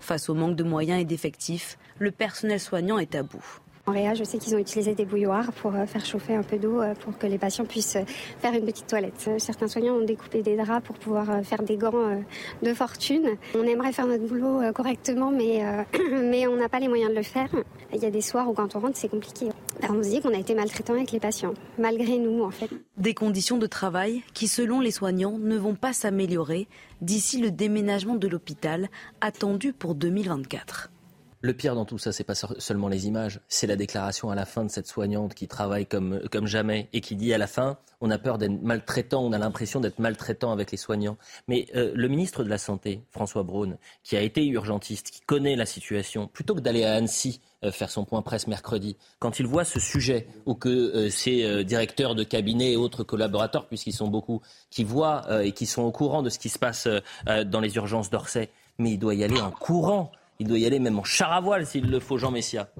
Face 0.00 0.28
au 0.28 0.34
manque 0.34 0.56
de 0.56 0.64
moyens 0.64 1.00
et 1.00 1.04
d'effectifs, 1.04 1.78
le 1.98 2.10
personnel 2.10 2.60
soignant 2.60 2.98
est 2.98 3.14
à 3.14 3.22
bout. 3.22 3.60
En 3.86 3.92
Réa, 3.92 4.14
je 4.14 4.22
sais 4.24 4.38
qu'ils 4.38 4.54
ont 4.54 4.58
utilisé 4.58 4.94
des 4.94 5.04
bouilloires 5.04 5.52
pour 5.52 5.74
euh, 5.74 5.86
faire 5.86 6.04
chauffer 6.04 6.34
un 6.34 6.42
peu 6.42 6.58
d'eau 6.58 6.80
euh, 6.80 6.94
pour 6.94 7.16
que 7.18 7.26
les 7.26 7.38
patients 7.38 7.64
puissent 7.64 7.96
euh, 7.96 8.04
faire 8.38 8.52
une 8.54 8.64
petite 8.64 8.86
toilette. 8.86 9.30
Certains 9.38 9.68
soignants 9.68 9.94
ont 9.94 10.04
découpé 10.04 10.42
des 10.42 10.56
draps 10.56 10.86
pour 10.86 10.96
pouvoir 10.96 11.42
faire 11.42 11.62
des 11.62 11.76
gants 11.76 12.22
de 12.62 12.74
fortune. 12.74 13.30
On 13.56 13.64
aimerait 13.64 13.92
faire 13.92 14.06
notre 14.06 14.24
boulot 14.24 14.60
correctement, 14.74 15.32
mais, 15.32 15.64
mais 16.22 16.46
on 16.46 16.56
n'a 16.56 16.68
pas 16.68 16.78
les 16.78 16.88
moyens 16.88 17.10
de 17.10 17.16
le 17.16 17.22
faire. 17.22 17.48
Il 17.92 18.00
y 18.00 18.06
a 18.06 18.10
des 18.10 18.20
soirs 18.20 18.48
où 18.48 18.52
quand 18.52 18.76
on 18.76 18.80
rentre, 18.80 18.96
c'est 18.96 19.08
compliqué. 19.08 19.48
On 19.88 19.94
nous 19.94 20.02
dit 20.02 20.20
qu'on 20.20 20.34
a 20.34 20.38
été 20.38 20.54
maltraitant 20.54 20.94
avec 20.94 21.12
les 21.12 21.20
patients, 21.20 21.54
malgré 21.78 22.18
nous 22.18 22.42
en 22.42 22.50
fait. 22.50 22.70
Des 22.96 23.14
conditions 23.14 23.58
de 23.58 23.66
travail 23.66 24.22
qui, 24.34 24.48
selon 24.48 24.80
les 24.80 24.90
soignants, 24.90 25.38
ne 25.38 25.56
vont 25.56 25.74
pas 25.74 25.92
s'améliorer 25.92 26.68
d'ici 27.00 27.40
le 27.40 27.50
déménagement 27.50 28.16
de 28.16 28.28
l'hôpital 28.28 28.88
attendu 29.20 29.72
pour 29.72 29.94
2024. 29.94 30.90
Le 31.42 31.54
pire 31.54 31.74
dans 31.74 31.86
tout 31.86 31.96
ça, 31.96 32.12
c'est 32.12 32.24
pas 32.24 32.34
seulement 32.34 32.88
les 32.88 33.06
images, 33.06 33.40
c'est 33.48 33.66
la 33.66 33.76
déclaration 33.76 34.30
à 34.30 34.34
la 34.34 34.44
fin 34.44 34.62
de 34.62 34.70
cette 34.70 34.86
soignante 34.86 35.34
qui 35.34 35.48
travaille 35.48 35.86
comme, 35.86 36.20
comme 36.30 36.46
jamais 36.46 36.90
et 36.92 37.00
qui 37.00 37.16
dit 37.16 37.32
à 37.32 37.38
la 37.38 37.46
fin, 37.46 37.78
on 38.02 38.10
a 38.10 38.18
peur 38.18 38.36
d'être 38.36 38.60
maltraitant, 38.62 39.24
on 39.24 39.32
a 39.32 39.38
l'impression 39.38 39.80
d'être 39.80 40.00
maltraitant 40.00 40.52
avec 40.52 40.70
les 40.70 40.76
soignants. 40.76 41.16
Mais 41.48 41.66
euh, 41.74 41.92
le 41.94 42.08
ministre 42.08 42.44
de 42.44 42.50
la 42.50 42.58
Santé, 42.58 43.04
François 43.10 43.42
Braun, 43.42 43.78
qui 44.04 44.18
a 44.18 44.20
été 44.20 44.46
urgentiste, 44.48 45.10
qui 45.10 45.22
connaît 45.22 45.56
la 45.56 45.64
situation, 45.64 46.26
plutôt 46.26 46.54
que 46.54 46.60
d'aller 46.60 46.84
à 46.84 46.92
Annecy 46.92 47.40
euh, 47.64 47.72
faire 47.72 47.88
son 47.88 48.04
point 48.04 48.20
presse 48.20 48.46
mercredi, 48.46 48.98
quand 49.18 49.40
il 49.40 49.46
voit 49.46 49.64
ce 49.64 49.80
sujet 49.80 50.26
ou 50.44 50.54
que 50.54 50.68
euh, 50.68 51.08
ses 51.08 51.64
directeurs 51.64 52.14
de 52.14 52.22
cabinet 52.22 52.72
et 52.72 52.76
autres 52.76 53.02
collaborateurs, 53.02 53.66
puisqu'ils 53.66 53.94
sont 53.94 54.08
beaucoup, 54.08 54.42
qui 54.68 54.84
voient 54.84 55.42
et 55.42 55.52
qui 55.52 55.64
sont 55.64 55.82
au 55.82 55.90
courant 55.90 56.22
de 56.22 56.28
ce 56.28 56.38
qui 56.38 56.50
se 56.50 56.58
passe 56.58 56.86
dans 57.46 57.60
les 57.60 57.76
urgences 57.76 58.10
d'Orsay, 58.10 58.50
mais 58.78 58.92
il 58.92 58.98
doit 58.98 59.14
y 59.14 59.24
aller 59.24 59.40
en 59.40 59.50
courant. 59.50 60.12
Il 60.40 60.48
doit 60.48 60.58
y 60.58 60.66
aller 60.66 60.80
même 60.80 60.98
en 60.98 61.04
char 61.04 61.32
à 61.32 61.40
voile 61.40 61.66
s'il 61.66 61.88
le 61.88 62.00
faut, 62.00 62.18
Jean 62.18 62.32
Messia. 62.32 62.70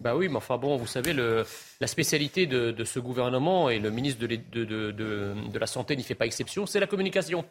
Bah 0.00 0.14
oui, 0.16 0.28
mais 0.28 0.36
enfin 0.36 0.58
bon, 0.58 0.76
vous 0.76 0.86
savez, 0.86 1.12
la 1.14 1.86
spécialité 1.86 2.46
de, 2.46 2.84
ce 2.84 2.98
gouvernement 2.98 3.70
et 3.70 3.78
le 3.78 3.90
ministre 3.90 4.26
de, 4.26 4.36
de 4.36 5.58
la 5.58 5.66
Santé 5.66 5.96
n'y 5.96 6.02
fait 6.02 6.14
pas 6.14 6.26
exception, 6.26 6.66
c'est 6.66 6.80
la 6.80 6.86
communication. 6.86 7.44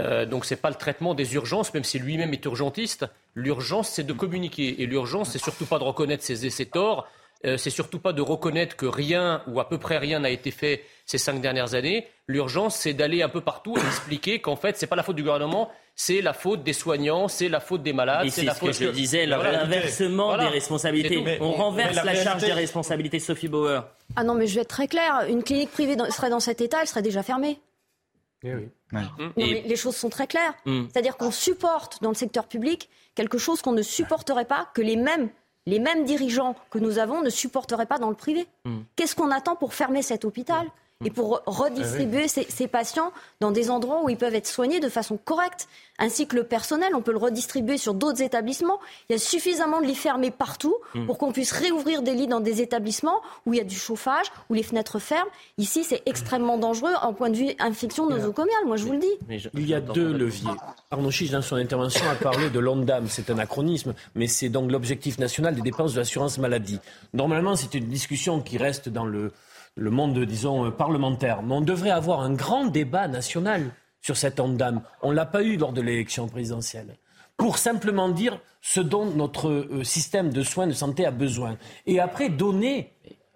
Euh, 0.00 0.26
donc 0.26 0.44
ce 0.44 0.54
n'est 0.54 0.60
pas 0.60 0.70
le 0.70 0.76
traitement 0.76 1.14
des 1.14 1.34
urgences, 1.34 1.72
même 1.72 1.84
si 1.84 1.98
lui-même 1.98 2.32
est 2.32 2.44
urgentiste. 2.44 3.06
L'urgence, 3.34 3.88
c'est 3.88 4.04
de 4.04 4.12
communiquer. 4.12 4.82
Et 4.82 4.86
l'urgence, 4.86 5.30
c'est 5.30 5.38
surtout 5.38 5.66
pas 5.66 5.78
de 5.78 5.84
reconnaître 5.84 6.24
ses, 6.24 6.50
ses 6.50 6.66
torts, 6.66 7.06
euh, 7.44 7.56
c'est 7.56 7.70
surtout 7.70 7.98
pas 7.98 8.12
de 8.12 8.22
reconnaître 8.22 8.76
que 8.76 8.86
rien 8.86 9.42
ou 9.46 9.60
à 9.60 9.68
peu 9.68 9.78
près 9.78 9.98
rien 9.98 10.20
n'a 10.20 10.30
été 10.30 10.50
fait 10.50 10.84
ces 11.04 11.18
cinq 11.18 11.40
dernières 11.40 11.74
années. 11.74 12.06
L'urgence, 12.26 12.76
c'est 12.76 12.94
d'aller 12.94 13.22
un 13.22 13.28
peu 13.28 13.40
partout 13.40 13.76
et 13.76 13.80
expliquer 13.80 14.40
qu'en 14.40 14.56
fait, 14.56 14.76
c'est 14.78 14.86
pas 14.86 14.96
la 14.96 15.02
faute 15.02 15.16
du 15.16 15.22
gouvernement, 15.22 15.70
c'est 15.94 16.22
la 16.22 16.32
faute 16.32 16.62
des 16.62 16.72
soignants, 16.72 17.28
c'est 17.28 17.48
la 17.48 17.60
faute 17.60 17.82
des 17.82 17.92
malades. 17.92 18.28
C'est 18.30 18.46
ce 18.46 18.60
que 18.60 18.72
je 18.72 18.90
disais, 18.90 19.26
l'inversement 19.26 20.38
des 20.38 20.46
responsabilités. 20.46 21.38
On 21.40 21.52
renverse 21.52 22.02
la 22.02 22.14
charge 22.14 22.42
des 22.42 22.52
responsabilités, 22.52 23.18
Sophie 23.18 23.48
Bauer. 23.48 23.82
Ah 24.16 24.24
non, 24.24 24.34
mais 24.34 24.46
je 24.46 24.54
vais 24.54 24.62
être 24.62 24.68
très 24.68 24.88
clair. 24.88 25.26
Une 25.28 25.42
clinique 25.42 25.70
privée 25.70 25.96
serait 26.10 26.30
dans 26.30 26.40
cet 26.40 26.60
état, 26.60 26.78
elle 26.80 26.88
serait 26.88 27.02
déjà 27.02 27.22
fermée. 27.22 27.60
Eh 28.46 28.54
oui. 28.54 29.62
les 29.64 29.76
choses 29.76 29.96
sont 29.96 30.10
très 30.10 30.26
claires. 30.26 30.54
Mm. 30.66 30.84
C'est-à-dire 30.92 31.16
qu'on 31.16 31.30
supporte 31.30 32.02
dans 32.02 32.10
le 32.10 32.14
secteur 32.14 32.46
public 32.46 32.90
quelque 33.14 33.38
chose 33.38 33.62
qu'on 33.62 33.72
ne 33.72 33.82
supporterait 33.82 34.44
pas 34.44 34.68
que 34.74 34.82
les 34.82 34.96
mêmes 34.96 35.30
les 35.66 35.78
mêmes 35.78 36.04
dirigeants 36.04 36.54
que 36.70 36.78
nous 36.78 36.98
avons 36.98 37.22
ne 37.22 37.30
supporteraient 37.30 37.86
pas 37.86 37.98
dans 37.98 38.10
le 38.10 38.16
privé. 38.16 38.46
Hmm. 38.64 38.80
Qu'est-ce 38.96 39.16
qu'on 39.16 39.30
attend 39.30 39.56
pour 39.56 39.74
fermer 39.74 40.02
cet 40.02 40.24
hôpital? 40.24 40.66
Et 41.04 41.10
pour 41.10 41.42
redistribuer 41.46 42.26
ah 42.36 42.40
ces, 42.48 42.68
patients 42.68 43.12
dans 43.40 43.50
des 43.50 43.70
endroits 43.70 44.02
où 44.04 44.08
ils 44.08 44.16
peuvent 44.16 44.34
être 44.34 44.46
soignés 44.46 44.80
de 44.80 44.88
façon 44.88 45.18
correcte, 45.22 45.68
ainsi 45.98 46.26
que 46.26 46.36
le 46.36 46.44
personnel. 46.44 46.94
On 46.94 47.02
peut 47.02 47.12
le 47.12 47.18
redistribuer 47.18 47.78
sur 47.78 47.94
d'autres 47.94 48.22
établissements. 48.22 48.80
Il 49.08 49.12
y 49.12 49.16
a 49.16 49.18
suffisamment 49.18 49.80
de 49.80 49.86
lits 49.86 49.94
fermés 49.94 50.30
partout 50.30 50.74
hmm. 50.94 51.06
pour 51.06 51.18
qu'on 51.18 51.32
puisse 51.32 51.52
réouvrir 51.52 52.02
des 52.02 52.14
lits 52.14 52.26
dans 52.26 52.40
des 52.40 52.62
établissements 52.62 53.20
où 53.46 53.54
il 53.54 53.58
y 53.58 53.60
a 53.60 53.64
du 53.64 53.76
chauffage, 53.76 54.26
où 54.50 54.54
les 54.54 54.62
fenêtres 54.62 54.98
ferment. 54.98 55.30
Ici, 55.58 55.84
c'est 55.84 56.02
extrêmement 56.06 56.58
dangereux 56.58 56.92
en 57.02 57.12
point 57.12 57.30
de 57.30 57.36
vue 57.36 57.50
infection 57.58 58.08
nosocomiale, 58.08 58.64
moi 58.66 58.76
je 58.76 58.84
vous 58.84 58.92
le 58.92 58.98
dis. 58.98 59.50
Il 59.54 59.68
y 59.68 59.74
a 59.74 59.80
deux 59.80 60.12
leviers. 60.12 60.50
Arnaud 60.90 61.10
Chiche, 61.10 61.30
dans 61.30 61.42
son 61.42 61.56
intervention, 61.56 62.08
a 62.08 62.14
parlé 62.14 62.50
de 62.50 62.58
l'ONDAM. 62.58 63.06
C'est 63.08 63.30
un 63.30 63.38
acronisme, 63.38 63.94
mais 64.14 64.26
c'est 64.26 64.48
donc 64.48 64.70
l'objectif 64.70 65.18
national 65.18 65.54
des 65.54 65.62
dépenses 65.62 65.94
de 65.94 65.98
l'assurance 65.98 66.38
maladie. 66.38 66.80
Normalement, 67.12 67.56
c'est 67.56 67.74
une 67.74 67.86
discussion 67.86 68.40
qui 68.40 68.58
reste 68.58 68.88
dans 68.88 69.04
le 69.04 69.32
le 69.76 69.90
monde, 69.90 70.18
disons, 70.20 70.70
parlementaire. 70.70 71.42
Mais 71.42 71.54
on 71.54 71.60
devrait 71.60 71.90
avoir 71.90 72.20
un 72.20 72.34
grand 72.34 72.66
débat 72.66 73.08
national 73.08 73.70
sur 74.00 74.16
cette 74.16 74.38
ONDAM. 74.38 74.82
On 75.02 75.10
ne 75.10 75.16
l'a 75.16 75.26
pas 75.26 75.42
eu 75.42 75.56
lors 75.56 75.72
de 75.72 75.80
l'élection 75.80 76.28
présidentielle. 76.28 76.96
Pour 77.36 77.58
simplement 77.58 78.08
dire 78.08 78.38
ce 78.60 78.80
dont 78.80 79.06
notre 79.06 79.48
euh, 79.48 79.82
système 79.82 80.32
de 80.32 80.42
soins 80.42 80.66
de 80.66 80.72
santé 80.72 81.04
a 81.04 81.10
besoin. 81.10 81.56
Et 81.86 81.98
après, 82.00 82.28
donner 82.28 82.93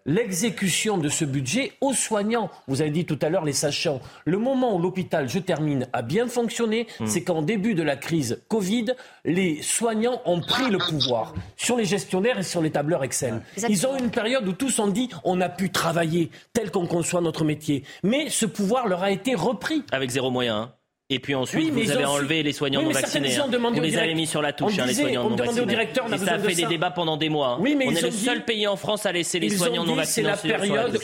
l'exécution 0.08 0.96
de 0.98 1.08
ce 1.08 1.24
budget 1.24 1.72
aux 1.80 1.92
soignants. 1.92 2.50
Vous 2.66 2.80
avez 2.80 2.90
dit 2.90 3.04
tout 3.04 3.18
à 3.22 3.28
l'heure 3.28 3.44
les 3.44 3.52
sachants. 3.52 4.00
Le 4.24 4.38
moment 4.38 4.74
où 4.74 4.80
l'hôpital, 4.80 5.28
je 5.28 5.38
termine, 5.38 5.86
a 5.92 6.02
bien 6.02 6.26
fonctionné, 6.26 6.88
hmm. 6.98 7.06
c'est 7.06 7.22
qu'en 7.22 7.42
début 7.42 7.74
de 7.74 7.82
la 7.82 7.96
crise 7.96 8.42
Covid, 8.48 8.86
les 9.24 9.62
soignants 9.62 10.20
ont 10.24 10.40
pris 10.40 10.70
le 10.70 10.78
pouvoir 10.78 11.34
sur 11.56 11.76
les 11.76 11.84
gestionnaires 11.84 12.38
et 12.38 12.42
sur 12.42 12.62
les 12.62 12.70
tableurs 12.70 13.04
Excel. 13.04 13.42
Ils 13.68 13.86
ont 13.86 13.96
eu 13.96 14.00
une 14.00 14.10
période 14.10 14.48
où 14.48 14.52
tous 14.52 14.78
ont 14.78 14.88
dit 14.88 15.10
on 15.24 15.40
a 15.42 15.50
pu 15.50 15.70
travailler 15.70 16.30
tel 16.54 16.70
qu'on 16.70 16.86
conçoit 16.86 17.20
notre 17.20 17.44
métier. 17.44 17.84
Mais 18.02 18.30
ce 18.30 18.46
pouvoir 18.46 18.88
leur 18.88 19.02
a 19.02 19.10
été 19.10 19.34
repris. 19.34 19.84
Avec 19.92 20.10
zéro 20.10 20.30
moyen. 20.30 20.56
Hein. 20.56 20.72
Et 21.10 21.20
puis 21.20 21.34
ensuite, 21.34 21.70
vous 21.72 21.90
avez 21.90 22.04
enlevé 22.04 22.42
les 22.42 22.52
soignants 22.52 22.82
non 22.82 22.90
vaccinés. 22.90 23.34
Hein. 23.34 23.46
Vous 23.48 23.80
les 23.80 23.96
avez 23.96 24.12
mis 24.12 24.26
sur 24.26 24.42
la 24.42 24.52
touche, 24.52 24.78
hein, 24.78 24.84
les 24.84 24.92
soignants 24.92 25.30
non 25.30 25.36
vaccinés. 25.36 25.62
Au 25.62 25.64
directeur, 25.64 26.04
on 26.06 26.12
a 26.12 26.16
et 26.16 26.18
ça 26.18 26.34
a 26.34 26.38
fait 26.38 26.54
des 26.54 26.66
débats 26.66 26.90
pendant 26.90 27.16
des 27.16 27.30
mois. 27.30 27.52
Hein. 27.52 27.58
Oui, 27.60 27.74
mais 27.78 27.86
on 27.86 27.92
est 27.92 28.02
le 28.02 28.10
seul 28.10 28.44
pays 28.44 28.66
en 28.66 28.76
France 28.76 29.06
à 29.06 29.12
laisser 29.12 29.38
les 29.40 29.48
soignants 29.48 29.86
non 29.86 29.94
vaccinés. 29.94 30.30
C'est 30.36 30.48
la 30.48 30.58
période. 30.58 31.00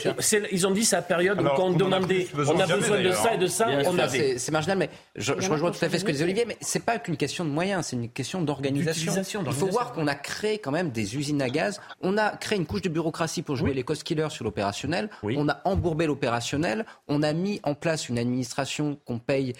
Ils 0.51 0.67
ont 0.67 0.71
dit 0.71 0.85
c'est 0.85 0.95
la 0.95 1.01
période 1.01 1.41
où 1.41 1.47
on 1.59 1.71
demandait, 1.71 2.27
on 2.35 2.59
a 2.59 2.67
besoin 2.67 3.01
de 3.01 3.11
ça 3.11 3.33
et 3.33 3.37
de 3.37 3.47
ça, 3.47 3.67
on 3.85 3.97
avait. 3.97 4.37
C'est 4.37 4.51
marginal, 4.51 4.77
mais 4.77 4.91
je 5.15 5.33
rejoins 5.33 5.71
tout 5.71 5.83
à 5.83 5.89
fait 5.89 5.97
ce 5.97 6.05
que 6.05 6.11
disait 6.11 6.23
Olivier, 6.23 6.45
mais 6.45 6.57
c'est 6.61 6.85
pas 6.85 6.99
qu'une 6.99 7.17
question 7.17 7.43
de 7.43 7.49
moyens, 7.49 7.87
c'est 7.87 7.95
une 7.95 8.09
question 8.09 8.43
d'organisation. 8.43 9.13
Il 9.43 9.53
faut 9.53 9.67
voir 9.67 9.91
qu'on 9.93 10.07
a 10.07 10.15
créé 10.15 10.59
quand 10.59 10.71
même 10.71 10.91
des 10.91 11.15
usines 11.15 11.41
à 11.41 11.49
gaz. 11.49 11.81
On 12.01 12.19
a 12.19 12.29
créé 12.29 12.59
une 12.59 12.67
couche 12.67 12.83
de 12.83 12.89
bureaucratie 12.89 13.41
pour 13.41 13.55
jouer 13.55 13.73
les 13.73 13.81
cost 13.81 14.03
killers 14.03 14.29
sur 14.29 14.43
l'opérationnel. 14.43 15.09
On 15.23 15.49
a 15.49 15.61
embourbé 15.65 16.05
l'opérationnel. 16.05 16.85
On 17.07 17.23
a 17.23 17.33
mis 17.33 17.59
en 17.63 17.73
place 17.73 18.07
une 18.07 18.19
administration 18.19 18.99
qu'on 19.05 19.17
paye 19.17 19.53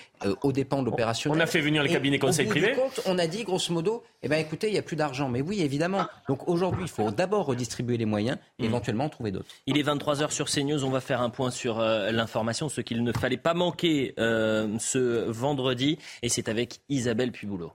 aux 0.44 0.52
dépens 0.52 0.82
de 0.82 0.86
l'opérationnel 0.86 1.40
on 1.40 1.42
a 1.42 1.48
fait 1.48 1.62
venir 1.62 1.84
les 1.84 1.90
cabinets 1.90 2.20
conseils 2.20 2.48
privés. 2.48 2.76
on 3.06 3.18
a 3.18 3.28
dit 3.28 3.44
grosso 3.44 3.74
modo, 3.74 4.04
eh 4.24 4.28
ben, 4.28 4.38
écoutez, 4.38 4.68
il 4.68 4.74
n'y 4.74 4.80
a 4.80 4.82
plus 4.82 4.96
d'argent. 4.96 5.30
Mais 5.30 5.42
oui, 5.42 5.62
évidemment. 5.62 6.06
Donc 6.28 6.48
aujourd'hui, 6.48 6.84
il 6.84 6.90
faut 6.90 7.12
d'abord 7.12 7.46
redistribuer 7.46 7.98
les 7.98 8.06
moyens 8.06 8.38
et 8.60 8.64
hmm. 8.64 8.66
éventuellement 8.66 9.10
trouver 9.10 9.32
d'autres. 9.32 9.48
Il 9.68 9.78
est 9.78 9.84
23h 9.84 10.32
sur 10.32 10.50
CNews. 10.50 10.84
On 10.84 10.90
va 10.90 11.02
faire 11.02 11.22
un 11.22 11.30
point 11.30 11.52
sur 11.52 11.80
euh, 11.80 12.12
l'information, 12.12 12.70
ce 12.70 12.82
qu'il 12.82 13.04
ne 13.04 13.12
fallait 13.12 13.38
pas 13.38 13.54
manquer 13.54 14.14
euh, 14.20 14.68
ce 14.80 15.30
vendredi. 15.30 15.98
Et 16.22 16.30
c'est 16.30 16.50
avec 16.50 16.80
Isabelle 16.90 17.32
Puboulot. 17.32 17.74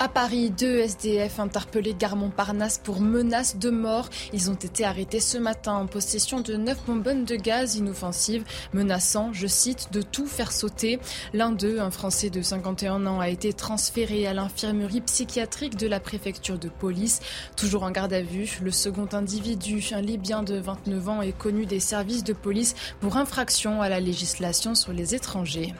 À 0.00 0.06
Paris, 0.06 0.50
deux 0.50 0.78
SDF 0.78 1.40
interpellés 1.40 1.92
gare 1.92 2.14
Montparnasse 2.14 2.78
pour 2.78 3.00
menaces 3.00 3.56
de 3.56 3.68
mort. 3.68 4.08
Ils 4.32 4.48
ont 4.48 4.54
été 4.54 4.84
arrêtés 4.84 5.18
ce 5.18 5.38
matin 5.38 5.72
en 5.72 5.86
possession 5.88 6.40
de 6.40 6.54
neuf 6.54 6.78
bonbonnes 6.86 7.24
de 7.24 7.34
gaz 7.34 7.74
inoffensives, 7.74 8.44
menaçant, 8.72 9.32
je 9.32 9.48
cite, 9.48 9.88
de 9.92 10.00
tout 10.00 10.26
faire 10.26 10.52
sauter. 10.52 11.00
L'un 11.32 11.50
d'eux, 11.50 11.80
un 11.80 11.90
Français 11.90 12.30
de 12.30 12.42
51 12.42 13.06
ans, 13.06 13.18
a 13.18 13.28
été 13.28 13.52
transféré 13.52 14.28
à 14.28 14.34
l'infirmerie 14.34 15.00
psychiatrique 15.00 15.76
de 15.76 15.88
la 15.88 15.98
préfecture 15.98 16.60
de 16.60 16.68
police. 16.68 17.18
Toujours 17.56 17.82
en 17.82 17.90
garde 17.90 18.12
à 18.12 18.22
vue, 18.22 18.60
le 18.62 18.70
second 18.70 19.08
individu, 19.10 19.84
un 19.90 20.00
Libyen 20.00 20.44
de 20.44 20.60
29 20.60 21.08
ans, 21.08 21.22
est 21.22 21.36
connu 21.36 21.66
des 21.66 21.80
services 21.80 22.22
de 22.22 22.34
police 22.34 22.76
pour 23.00 23.16
infraction 23.16 23.82
à 23.82 23.88
la 23.88 23.98
législation 23.98 24.76
sur 24.76 24.92
les 24.92 25.16
étrangers. 25.16 25.74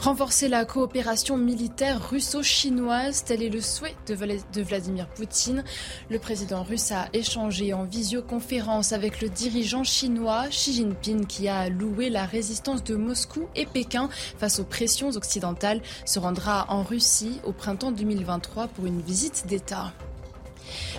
Renforcer 0.00 0.48
la 0.48 0.64
coopération 0.64 1.36
militaire 1.36 2.08
russo-chinoise, 2.08 3.22
tel 3.24 3.42
est 3.42 3.50
le 3.50 3.60
souhait 3.60 3.94
de 4.06 4.62
Vladimir 4.62 5.06
Poutine. 5.08 5.62
Le 6.08 6.18
président 6.18 6.62
russe 6.62 6.90
a 6.90 7.10
échangé 7.12 7.74
en 7.74 7.84
visioconférence 7.84 8.92
avec 8.92 9.20
le 9.20 9.28
dirigeant 9.28 9.84
chinois 9.84 10.48
Xi 10.48 10.72
Jinping 10.72 11.26
qui 11.26 11.48
a 11.48 11.68
loué 11.68 12.08
la 12.08 12.24
résistance 12.24 12.82
de 12.82 12.96
Moscou 12.96 13.46
et 13.54 13.66
Pékin 13.66 14.08
face 14.38 14.58
aux 14.58 14.64
pressions 14.64 15.10
occidentales, 15.10 15.82
se 16.06 16.18
rendra 16.18 16.64
en 16.70 16.82
Russie 16.82 17.38
au 17.44 17.52
printemps 17.52 17.92
2023 17.92 18.68
pour 18.68 18.86
une 18.86 19.02
visite 19.02 19.44
d'État. 19.48 19.92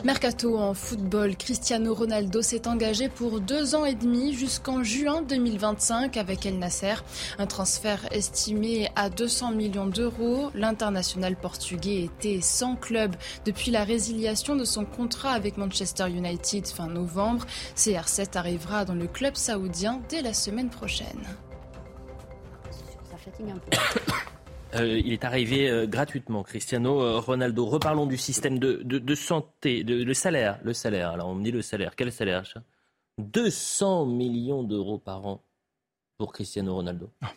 Mercato 0.03 0.57
en 0.57 0.73
football, 0.73 1.35
Cristiano 1.35 1.93
Ronaldo 1.93 2.41
s'est 2.41 2.67
engagé 2.67 3.09
pour 3.09 3.39
deux 3.39 3.75
ans 3.75 3.85
et 3.85 3.95
demi 3.95 4.33
jusqu'en 4.33 4.83
juin 4.83 5.21
2025 5.21 6.17
avec 6.17 6.45
El 6.45 6.59
Nasser. 6.59 6.95
Un 7.37 7.47
transfert 7.47 8.07
estimé 8.11 8.89
à 8.95 9.09
200 9.09 9.51
millions 9.51 9.87
d'euros. 9.87 10.49
L'international 10.53 11.35
portugais 11.35 12.03
était 12.03 12.41
sans 12.41 12.75
club 12.75 13.15
depuis 13.45 13.71
la 13.71 13.83
résiliation 13.83 14.55
de 14.55 14.65
son 14.65 14.85
contrat 14.85 15.31
avec 15.31 15.57
Manchester 15.57 16.07
United 16.09 16.67
fin 16.67 16.87
novembre. 16.87 17.45
CR7 17.75 18.37
arrivera 18.37 18.85
dans 18.85 18.95
le 18.95 19.07
club 19.07 19.35
saoudien 19.35 20.01
dès 20.09 20.21
la 20.21 20.33
semaine 20.33 20.69
prochaine. 20.69 21.07
Euh, 24.75 24.99
il 25.03 25.11
est 25.11 25.25
arrivé 25.25 25.69
euh, 25.69 25.85
gratuitement, 25.85 26.43
Cristiano 26.43 27.01
euh, 27.01 27.19
Ronaldo. 27.19 27.65
Reparlons 27.65 28.05
du 28.05 28.17
système 28.17 28.57
de, 28.57 28.81
de, 28.83 29.15
santé, 29.15 29.83
de, 29.83 30.03
le 30.03 30.13
salaire. 30.13 30.59
Le 30.63 30.73
salaire, 30.73 31.09
alors 31.11 31.27
on 31.27 31.35
me 31.35 31.43
dit 31.43 31.51
le 31.51 31.61
salaire. 31.61 31.95
Quel 31.95 32.11
salaire 32.11 32.43
200 33.17 34.05
millions 34.05 34.63
d'euros 34.63 34.97
par 34.97 35.25
an 35.25 35.43
pour 36.17 36.31
Cristiano 36.31 36.75
Ronaldo. 36.75 37.09
Ah, 37.21 37.33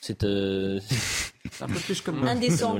C'est 0.00 0.24
un 1.60 1.66
peu 1.66 1.74
plus 1.74 2.00
comme 2.00 2.26
indécent. 2.26 2.76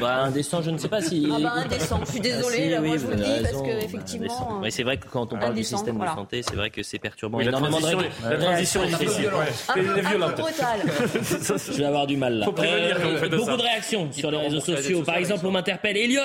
Bah, 0.00 0.24
indécent, 0.24 0.62
je 0.62 0.70
ne 0.70 0.78
sais 0.78 0.88
pas 0.88 1.00
si. 1.00 1.28
Ah 1.32 1.38
bah 1.40 1.52
indécent. 1.56 2.00
Je 2.06 2.10
suis 2.12 2.20
désolée, 2.20 2.74
ah, 2.76 2.80
moi 2.80 2.96
je 2.96 3.04
vous 3.04 3.10
le 3.10 3.16
dis 3.16 3.42
parce 3.42 3.62
que 3.62 3.84
effectivement. 3.84 4.62
c'est 4.68 4.82
vrai 4.82 4.96
que 4.98 5.06
quand 5.08 5.32
on 5.32 5.38
parle 5.38 5.54
du 5.54 5.64
système 5.64 5.98
de 5.98 6.06
santé, 6.06 6.42
c'est 6.42 6.56
vrai 6.56 6.70
que 6.70 6.82
c'est 6.82 6.98
perturbant. 6.98 7.38
la, 7.38 7.52
transition, 7.52 7.98
la 8.22 8.36
transition 8.36 8.82
est 8.84 8.88
difficile. 8.88 9.30
Un 9.68 9.74
peu, 9.74 10.00
violente. 10.00 10.40
je 11.72 11.78
vais 11.78 11.84
avoir 11.84 12.06
du 12.06 12.16
mal 12.16 12.38
là. 12.38 12.46
Euh, 12.46 13.28
beaucoup 13.28 13.56
de 13.56 13.62
réactions 13.62 14.10
sur 14.12 14.30
les 14.30 14.38
réseaux 14.38 14.60
sociaux. 14.60 15.02
Par 15.02 15.16
exemple, 15.16 15.46
on 15.46 15.50
m'interpelle 15.50 15.96
Elliot. 15.96 16.22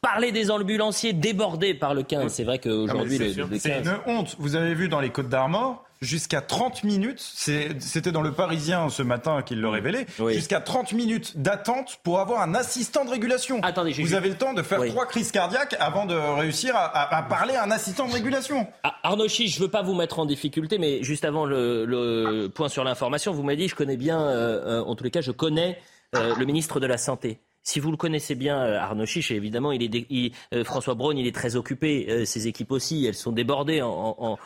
Parler 0.00 0.32
des 0.32 0.50
ambulanciers 0.50 1.12
débordés 1.12 1.74
par 1.74 1.94
le 1.94 2.02
15. 2.02 2.32
C'est 2.32 2.42
vrai 2.42 2.58
qu'aujourd'hui, 2.58 3.18
le, 3.18 3.58
C'est 3.58 3.78
une 3.78 3.94
honte. 4.06 4.34
Vous 4.38 4.56
avez 4.56 4.74
vu 4.74 4.88
dans 4.88 5.00
les 5.00 5.10
Côtes 5.10 5.28
d'Armor, 5.28 5.84
jusqu'à 6.02 6.40
30 6.40 6.84
minutes, 6.84 7.20
c'était 7.20 8.12
dans 8.12 8.20
le 8.20 8.32
Parisien 8.32 8.90
ce 8.90 9.02
matin 9.02 9.40
qu'il 9.42 9.60
le 9.60 9.68
révélait, 9.68 10.06
jusqu'à 10.28 10.60
30 10.60 10.92
minutes 10.92 11.40
d'attente 11.40 11.98
pour 12.02 12.20
avoir 12.20 12.42
un 12.42 12.54
assistant 12.54 13.04
de 13.04 13.10
régulation. 13.10 13.60
Attendez, 13.62 13.92
Vous 13.92 14.14
avez 14.14 14.28
le 14.28 14.36
temps 14.36 14.52
de 14.52 14.62
faire 14.62 14.84
trois 14.86 15.06
crises 15.06 15.30
cardiaques 15.30 15.76
avant 15.78 16.04
de 16.04 16.14
réussir 16.14 16.74
à, 16.76 17.22
parler 17.22 17.54
à 17.54 17.64
un 17.64 17.70
assistant 17.70 18.08
de 18.08 18.12
régulation. 18.12 18.66
Ah, 18.82 18.96
Arnaud 19.04 19.28
Chiche, 19.28 19.54
je 19.54 19.60
ne 19.60 19.64
veux 19.64 19.70
pas 19.70 19.82
vous 19.82 19.94
mettre 19.94 20.18
en 20.18 20.26
difficulté, 20.26 20.78
mais 20.78 21.02
juste 21.02 21.24
avant 21.24 21.46
le, 21.46 22.48
point 22.48 22.68
sur 22.68 22.84
l'information, 22.84 23.32
vous 23.32 23.42
m'avez 23.42 23.56
dit, 23.56 23.68
je 23.68 23.76
connais 23.76 23.96
bien, 23.96 24.20
euh, 24.20 24.80
euh, 24.80 24.84
en 24.84 24.94
tous 24.96 25.04
les 25.04 25.10
cas, 25.10 25.20
je 25.20 25.30
connais 25.30 25.78
euh, 26.16 26.34
le 26.36 26.44
ministre 26.44 26.80
de 26.80 26.86
la 26.86 26.98
Santé. 26.98 27.38
Si 27.64 27.78
vous 27.78 27.92
le 27.92 27.96
connaissez 27.96 28.34
bien, 28.34 28.60
euh, 28.60 28.78
Arnaud 28.78 29.06
Chiche, 29.06 29.30
évidemment, 29.30 29.70
il 29.70 29.82
est 29.84 30.32
euh, 30.52 30.64
François 30.64 30.94
Braun, 30.94 31.16
il 31.16 31.26
est 31.26 31.34
très 31.34 31.54
occupé. 31.54 32.06
Euh, 32.08 32.24
ses 32.24 32.48
équipes 32.48 32.72
aussi, 32.72 33.06
elles 33.06 33.14
sont 33.14 33.30
débordées 33.30 33.82
en, 33.82 34.36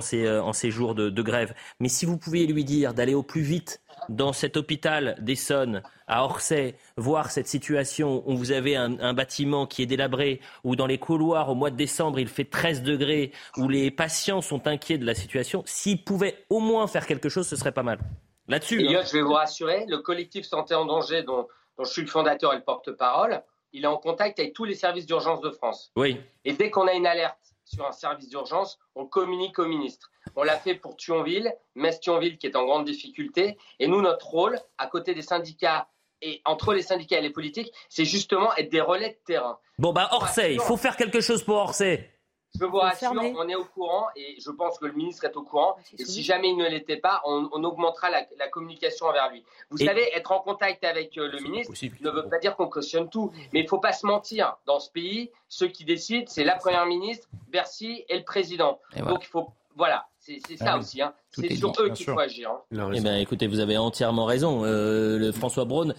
ces, 0.00 0.70
jours 0.70 0.96
de, 0.96 1.22
grève. 1.22 1.54
Mais 1.78 1.88
si 1.88 2.04
vous 2.04 2.18
pouviez 2.18 2.46
lui 2.46 2.64
dire 2.64 2.94
d'aller 2.94 3.14
au 3.14 3.22
plus 3.22 3.42
vite 3.42 3.80
dans 4.08 4.32
cet 4.32 4.56
hôpital 4.56 5.16
d'Essonne, 5.20 5.82
à 6.08 6.24
Orsay, 6.24 6.74
voir 6.96 7.30
cette 7.30 7.46
situation 7.46 8.24
où 8.28 8.36
vous 8.36 8.50
avez 8.50 8.74
un, 8.74 8.98
un, 8.98 9.14
bâtiment 9.14 9.66
qui 9.66 9.82
est 9.82 9.86
délabré, 9.86 10.40
où 10.64 10.74
dans 10.74 10.88
les 10.88 10.98
couloirs, 10.98 11.48
au 11.48 11.54
mois 11.54 11.70
de 11.70 11.76
décembre, 11.76 12.18
il 12.18 12.28
fait 12.28 12.44
13 12.44 12.82
degrés, 12.82 13.30
où 13.56 13.68
les 13.68 13.92
patients 13.92 14.40
sont 14.40 14.66
inquiets 14.66 14.98
de 14.98 15.06
la 15.06 15.14
situation, 15.14 15.62
s'il 15.64 16.02
pouvait 16.02 16.44
au 16.50 16.58
moins 16.58 16.88
faire 16.88 17.06
quelque 17.06 17.28
chose, 17.28 17.46
ce 17.46 17.54
serait 17.54 17.72
pas 17.72 17.84
mal. 17.84 18.00
Là-dessus. 18.48 18.84
Hein. 18.88 19.02
je 19.06 19.12
vais 19.12 19.22
vous 19.22 19.32
rassurer, 19.32 19.86
le 19.88 19.98
collectif 19.98 20.44
Santé 20.44 20.74
en 20.74 20.84
danger 20.84 21.22
dont 21.22 21.46
dont 21.78 21.84
je 21.84 21.90
suis 21.90 22.02
le 22.02 22.08
fondateur 22.08 22.52
et 22.52 22.56
le 22.56 22.62
porte-parole, 22.62 23.42
il 23.72 23.84
est 23.84 23.88
en 23.88 23.96
contact 23.96 24.38
avec 24.38 24.52
tous 24.52 24.64
les 24.64 24.74
services 24.74 25.06
d'urgence 25.06 25.40
de 25.40 25.50
France. 25.50 25.90
Oui. 25.96 26.20
Et 26.44 26.52
dès 26.52 26.70
qu'on 26.70 26.86
a 26.86 26.92
une 26.92 27.06
alerte 27.06 27.54
sur 27.64 27.86
un 27.86 27.92
service 27.92 28.28
d'urgence, 28.28 28.78
on 28.94 29.06
communique 29.06 29.58
au 29.58 29.66
ministre. 29.66 30.10
On 30.36 30.42
l'a 30.42 30.58
fait 30.58 30.74
pour 30.74 30.96
Thionville, 30.96 31.54
Metz-Thionville 31.74 32.36
qui 32.36 32.46
est 32.46 32.56
en 32.56 32.64
grande 32.64 32.84
difficulté. 32.84 33.56
Et 33.78 33.86
nous, 33.86 34.02
notre 34.02 34.26
rôle, 34.26 34.60
à 34.78 34.86
côté 34.86 35.14
des 35.14 35.22
syndicats 35.22 35.88
et 36.20 36.40
entre 36.44 36.74
les 36.74 36.82
syndicats 36.82 37.18
et 37.18 37.22
les 37.22 37.30
politiques, 37.30 37.72
c'est 37.88 38.04
justement 38.04 38.54
être 38.56 38.70
des 38.70 38.80
relais 38.80 39.10
de 39.10 39.18
terrain. 39.24 39.58
Bon, 39.78 39.92
bah, 39.92 40.08
Orsay, 40.12 40.54
il 40.54 40.60
faut 40.60 40.76
faire 40.76 40.96
quelque 40.96 41.20
chose 41.20 41.42
pour 41.42 41.56
Orsay. 41.56 42.11
Je 42.58 42.64
vous 42.66 42.76
rassure, 42.76 43.12
on 43.14 43.48
est 43.48 43.54
au 43.54 43.64
courant 43.64 44.08
et 44.14 44.36
je 44.38 44.50
pense 44.50 44.78
que 44.78 44.86
le 44.86 44.92
ministre 44.92 45.24
est 45.24 45.36
au 45.36 45.42
courant. 45.42 45.76
Et 45.98 46.04
si 46.04 46.22
jamais 46.22 46.50
il 46.50 46.56
ne 46.56 46.68
l'était 46.68 46.98
pas, 46.98 47.22
on, 47.24 47.44
augmentera 47.64 48.10
la, 48.10 48.48
communication 48.48 49.06
envers 49.06 49.30
lui. 49.30 49.42
Vous 49.70 49.78
savez, 49.78 50.10
être 50.14 50.32
en 50.32 50.40
contact 50.40 50.84
avec 50.84 51.16
euh, 51.16 51.30
le 51.30 51.40
ministre 51.40 51.72
ne 52.00 52.10
veut 52.10 52.28
pas 52.28 52.38
dire 52.38 52.56
qu'on 52.56 52.68
cautionne 52.68 53.08
tout. 53.08 53.32
Mais 53.52 53.60
il 53.60 53.64
ne 53.64 53.68
faut 53.68 53.78
pas 53.78 53.92
se 53.92 54.06
mentir. 54.06 54.56
Dans 54.66 54.80
ce 54.80 54.90
pays, 54.90 55.30
ceux 55.48 55.68
qui 55.68 55.84
décident, 55.84 56.26
c'est 56.28 56.44
la 56.44 56.56
première 56.56 56.86
ministre, 56.86 57.28
Bercy 57.48 58.04
et 58.08 58.18
le 58.18 58.24
président. 58.24 58.80
Donc 58.96 59.24
il 59.24 59.28
faut. 59.28 59.50
Voilà. 59.76 60.06
C'est 60.18 60.56
ça 60.56 60.74
ah 60.74 60.78
aussi. 60.78 61.02
Hein. 61.02 61.14
C'est 61.34 61.54
sur 61.54 61.72
eux 61.80 61.90
qu'il 61.90 62.06
faut 62.06 62.18
agir. 62.18 62.50
Hein. 62.50 62.90
Eh 62.94 63.00
ben, 63.00 63.16
écoutez, 63.16 63.46
vous 63.46 63.60
avez 63.60 63.78
entièrement 63.78 64.26
raison. 64.26 64.64
Euh, 64.64 65.18
le 65.18 65.32
François 65.32 65.64
Braun, 65.64 65.94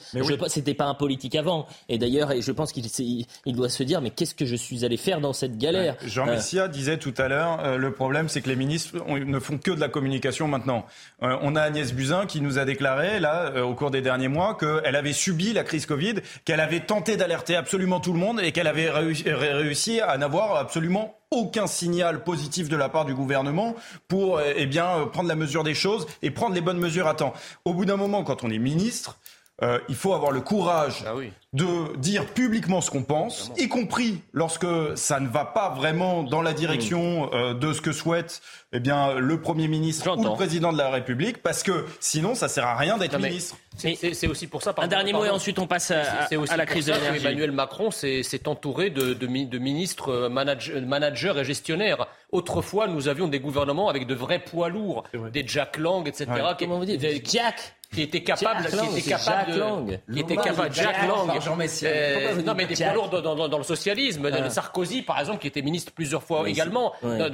c'était 0.48 0.76
pas 0.76 0.86
un 0.86 0.94
politique 0.94 1.36
avant. 1.36 1.66
Et 1.90 1.98
d'ailleurs, 1.98 2.32
je 2.40 2.52
pense 2.52 2.72
qu'il 2.72 2.86
il 3.46 3.56
doit 3.56 3.70
se 3.70 3.84
dire, 3.84 4.02
mais 4.02 4.12
qu'est-ce 4.12 4.36
que 4.36 4.46
je 4.46 4.56
suis 4.56 4.86
allé 4.86 4.98
faire 4.98 5.22
dans 5.22 5.34
cette 5.34 5.58
galère 5.58 5.96
Jean 6.06 6.28
euh, 6.28 6.34
Messia 6.34 6.68
disait 6.68 6.98
tout 6.98 7.14
à 7.18 7.28
l'heure, 7.28 7.60
euh, 7.64 7.78
le 7.78 7.92
problème, 7.94 8.30
c'est 8.30 8.42
que 8.42 8.50
les 8.50 8.56
ministres 8.56 8.98
ne 9.10 9.40
font 9.40 9.58
que 9.58 9.72
de 9.72 9.80
la 9.80 9.90
communication 9.90 10.48
maintenant. 10.48 10.86
on 11.22 11.56
a 11.56 11.62
Agnès 11.62 11.94
Buzyn 11.94 12.26
qui 12.28 12.42
nous 12.42 12.60
a 12.60 12.66
déclaré, 12.66 13.20
là, 13.20 13.64
au 13.64 13.74
cours 13.74 13.92
des 13.92 14.02
derniers 14.02 14.28
mois, 14.28 14.56
qu'elle 14.56 14.96
avait 14.96 15.14
subi 15.14 15.54
la 15.54 15.64
crise 15.64 15.86
Covid, 15.86 16.16
qu'elle 16.46 16.60
avait 16.60 16.82
tenté 16.82 17.18
d'alerter 17.18 17.56
absolument 17.56 18.00
tout 18.00 18.14
le 18.14 18.20
monde 18.20 18.40
et 18.40 18.52
qu'elle 18.52 18.68
avait 18.68 18.90
réussi 18.92 20.00
à 20.00 20.18
n'avoir 20.18 20.58
absolument 20.58 21.16
aucun 21.34 21.68
signal 21.68 22.24
positif 22.24 22.70
de 22.70 22.76
la 22.76 22.90
part 22.90 23.06
du 23.06 23.16
gouvernement 23.16 23.76
pour 24.08 24.38
euh, 24.38 24.54
eh 24.56 24.66
bien, 24.66 25.00
euh, 25.00 25.06
prendre 25.24 25.40
la 25.40 25.46
mesure 25.46 25.64
des 25.64 25.74
choses 25.74 26.06
et 26.22 26.32
prendre 26.32 26.54
les 26.54 26.60
bonnes 26.60 26.80
mesures 26.80 27.08
à 27.08 27.14
temps. 27.14 27.34
Au 27.64 27.74
bout 27.74 27.86
d'un 27.86 27.96
moment, 27.96 28.24
quand 28.24 28.44
on 28.44 28.50
est 28.50 28.58
ministre, 28.58 29.18
euh, 29.64 29.80
il 29.90 29.96
faut 29.96 30.14
avoir 30.14 30.32
le 30.32 30.42
courage 30.42 31.04
ah 31.08 31.14
de 31.54 31.96
dire 31.98 32.26
publiquement 32.26 32.82
ce 32.82 32.90
qu'on 32.90 33.04
pense, 33.04 33.52
y 33.58 33.68
compris 33.68 34.22
lorsque 34.34 34.66
ça 34.96 35.20
ne 35.20 35.28
va 35.28 35.46
pas 35.46 35.70
vraiment 35.70 36.24
dans 36.24 36.42
la 36.42 36.54
direction 36.54 37.28
mm. 37.28 37.60
de 37.60 37.74
ce 37.74 37.82
que 37.82 37.92
souhaite 37.92 38.42
eh 38.76 38.80
bien, 38.80 39.14
le 39.20 39.40
Premier 39.40 39.68
ministre 39.68 40.18
ou 40.18 40.24
le 40.24 40.34
Président 40.34 40.74
de 40.74 40.80
la 40.80 40.90
République, 40.90 41.44
parce 41.44 41.62
que 41.62 41.86
sinon, 42.00 42.34
ça 42.34 42.48
sert 42.48 42.66
à 42.66 42.76
rien 42.76 42.98
d'être 42.98 43.20
ministre. 43.20 43.56
C'est 43.78 44.28
aussi 44.28 44.48
pour 44.48 44.64
ça. 44.64 44.74
un 44.78 44.88
dernier 44.88 45.14
mot 45.14 45.24
et 45.24 45.30
ensuite 45.30 45.60
on 45.60 45.68
passe 45.68 45.92
à, 45.92 46.28
la 46.58 46.66
crise 46.66 46.88
de 46.88 46.94
l'énergie. 46.94 47.26
Emmanuel 47.26 47.52
Macron 47.52 47.92
s'est 47.92 48.48
entouré 48.48 48.90
de, 48.90 49.14
de, 49.14 49.58
ministres, 49.60 50.28
managers 50.28 51.34
et 51.38 51.44
gestionnaires. 51.44 52.08
Autrefois, 52.32 52.88
nous 52.88 53.08
avions 53.08 53.28
des 53.28 53.40
gouvernements 53.40 53.90
avec 53.90 54.08
de 54.08 54.16
vrais 54.16 54.40
poids 54.40 54.70
lourds, 54.70 55.04
des 55.32 55.44
Jack 55.48 55.78
Lang, 55.78 56.08
etc. 56.08 56.26
Comment 56.58 56.80
vous 56.80 56.86
dites? 56.86 57.30
Jack? 57.30 57.76
Qui 57.94 58.02
était 58.02 58.24
capable, 58.24 58.66
qui 58.66 59.00
était 59.00 59.10
capable 59.10 59.54
Jack 59.54 59.58
Lang. 59.58 60.00
qui 60.12 60.20
était 60.20 60.36
capable, 60.36 60.74
Jack, 60.74 61.08
Lang, 61.08 61.42
Jean 61.42 61.58
euh, 61.84 62.42
non 62.42 62.54
mais 62.56 62.66
des 62.66 62.76
poids 62.76 62.94
lourds 62.94 63.10
dans, 63.10 63.48
dans, 63.48 63.58
le 63.58 63.64
socialisme, 63.64 64.30
ah. 64.32 64.50
Sarkozy 64.50 65.02
par 65.02 65.20
exemple, 65.20 65.40
qui 65.40 65.48
était 65.48 65.62
ministre 65.62 65.92
plusieurs 65.94 66.24
fois 66.24 66.48
également, 66.50 66.94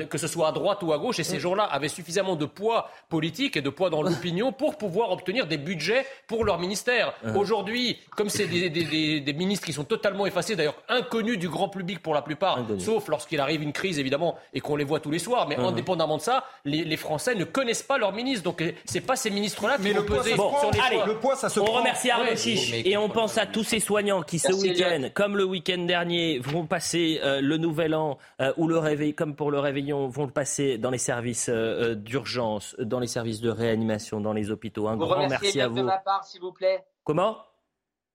que 0.10 0.18
ce 0.18 0.28
soit 0.28 0.50
à 0.50 0.52
droite 0.52 0.84
ou 0.84 0.94
à 0.94 0.98
gauche, 0.98 1.20
et 1.20 1.24
ces 1.24 1.40
gens-là 1.40 1.64
avaient 1.64 1.88
suffisamment 1.88 2.36
de 2.36 2.46
poids 2.46 2.90
politique 3.10 3.58
et 3.58 3.62
de 3.62 3.70
poids 3.70 3.90
dans 3.90 4.02
l'opinion 4.02 4.52
pour 4.52 4.78
pouvoir 4.78 5.12
obtenir 5.12 5.48
des 5.48 5.58
budgets 5.58 6.06
pour 6.28 6.44
leur 6.46 6.60
ministère. 6.60 7.14
Ah. 7.26 7.36
Aujourd'hui, 7.36 7.98
comme 8.16 8.30
c'est 8.30 8.48
des, 8.48 8.70
des, 8.70 9.20
des, 9.20 9.34
ministres 9.34 9.66
qui 9.66 9.74
sont 9.74 9.84
totalement 9.84 10.26
effacés, 10.26 10.56
d'ailleurs 10.56 10.82
inconnus 10.90 11.38
du 11.40 11.50
grand 11.50 11.70
public 11.70 12.02
pour 12.02 12.14
la 12.14 12.22
plupart, 12.22 12.60
sauf 12.80 13.08
lorsqu'il 13.08 13.40
arrive 13.40 13.64
une 13.64 13.74
crise 13.74 14.00
évidemment 14.00 14.38
et 14.54 14.60
qu'on 14.60 14.76
les 14.76 14.84
voit 14.84 15.00
tous 15.00 15.12
les 15.12 15.20
soirs, 15.20 15.48
mais 15.48 15.56
ah. 15.58 15.64
indépendamment 15.64 16.18
de 16.18 16.22
ça, 16.22 16.46
les, 16.66 16.84
les, 16.84 16.98
Français 16.98 17.36
ne 17.36 17.46
connaissent 17.46 17.84
pas 17.84 17.98
leur 17.98 18.12
ministre, 18.12 18.44
donc 18.44 18.64
c'est 18.86 19.02
pas 19.02 19.16
ces 19.16 19.30
ministres-là 19.30 19.78
qui 19.78 19.92
vont 19.92 20.04
peser 20.04 20.36
allez, 20.84 21.02
le 21.06 21.20
poids, 21.20 21.36
ça 21.36 21.50
se 21.50 21.60
On 21.60 21.66
remercie 21.66 22.10
Arnaud 22.10 22.36
Chiche 22.36 22.74
et 22.74 22.98
on 22.98 23.10
pense 23.10 23.38
à 23.38 23.46
tous 23.46 23.64
ces 23.64 23.80
soignants 23.80 24.22
qui 24.22 24.40
ce 24.40 24.54
week-end, 24.54 25.10
comme 25.14 25.38
le 25.38 25.44
week-end 25.44 25.84
dernier, 25.86 26.40
vont 26.40 26.66
passer 26.66 27.20
euh, 27.24 27.42
le 27.42 27.58
Nouvel 27.58 27.96
An 27.96 28.18
euh, 28.42 28.54
ou 28.58 28.68
le 28.68 28.78
réveil, 28.78 29.14
comme 29.14 29.36
pour 29.36 29.52
le 29.52 29.60
réveillon, 29.60 30.08
vont 30.08 30.26
le 30.26 30.32
passer 30.32 30.78
dans 30.78 30.90
les 30.90 30.98
services 30.98 31.50
euh, 31.50 31.96
d'urgence, 31.96 32.76
dans 32.80 33.00
les 33.00 33.08
services 33.08 33.42
de 33.42 33.50
réanimation, 33.50 34.20
dans 34.22 34.34
les 34.34 34.52
hôpitaux. 34.52 34.88
Un 34.88 34.98
grand 34.98 35.28
merci 35.28 35.62
à 35.62 35.68
vous. 35.68 35.78
de 35.78 35.82
ma 35.82 35.98
part, 35.98 36.24
s'il 36.26 36.42
vous 36.42 36.52
plaît? 36.54 36.84
Comment? 37.04 37.38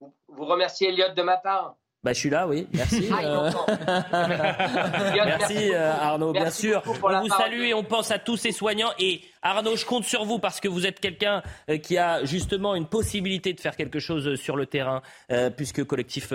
Vous 0.00 0.44
remerciez 0.44 0.88
Elliot 0.88 1.14
de 1.14 1.22
ma 1.22 1.36
part? 1.36 1.76
Bah, 2.04 2.12
je 2.12 2.18
suis 2.18 2.28
là, 2.28 2.46
oui. 2.46 2.66
Merci. 2.74 3.08
Ah, 3.10 3.50
merci 5.14 5.72
euh, 5.72 5.90
Arnaud, 5.90 6.32
bien 6.32 6.50
sûr. 6.50 6.82
On 7.02 7.20
vous 7.20 7.28
salue 7.28 7.62
et 7.62 7.72
on 7.72 7.82
pense 7.82 8.10
à 8.10 8.18
tous 8.18 8.36
ces 8.36 8.52
soignants. 8.52 8.90
Et 8.98 9.22
Arnaud, 9.40 9.74
je 9.74 9.86
compte 9.86 10.04
sur 10.04 10.26
vous 10.26 10.38
parce 10.38 10.60
que 10.60 10.68
vous 10.68 10.86
êtes 10.86 11.00
quelqu'un 11.00 11.42
euh, 11.70 11.78
qui 11.78 11.96
a 11.96 12.22
justement 12.26 12.74
une 12.74 12.86
possibilité 12.86 13.54
de 13.54 13.60
faire 13.60 13.74
quelque 13.74 14.00
chose 14.00 14.34
sur 14.34 14.56
le 14.56 14.66
terrain, 14.66 15.00
euh, 15.32 15.48
puisque 15.48 15.82
collectif 15.84 16.34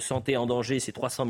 santé 0.00 0.38
en 0.38 0.46
danger, 0.46 0.80
c'est 0.80 0.92
300 0.92 1.26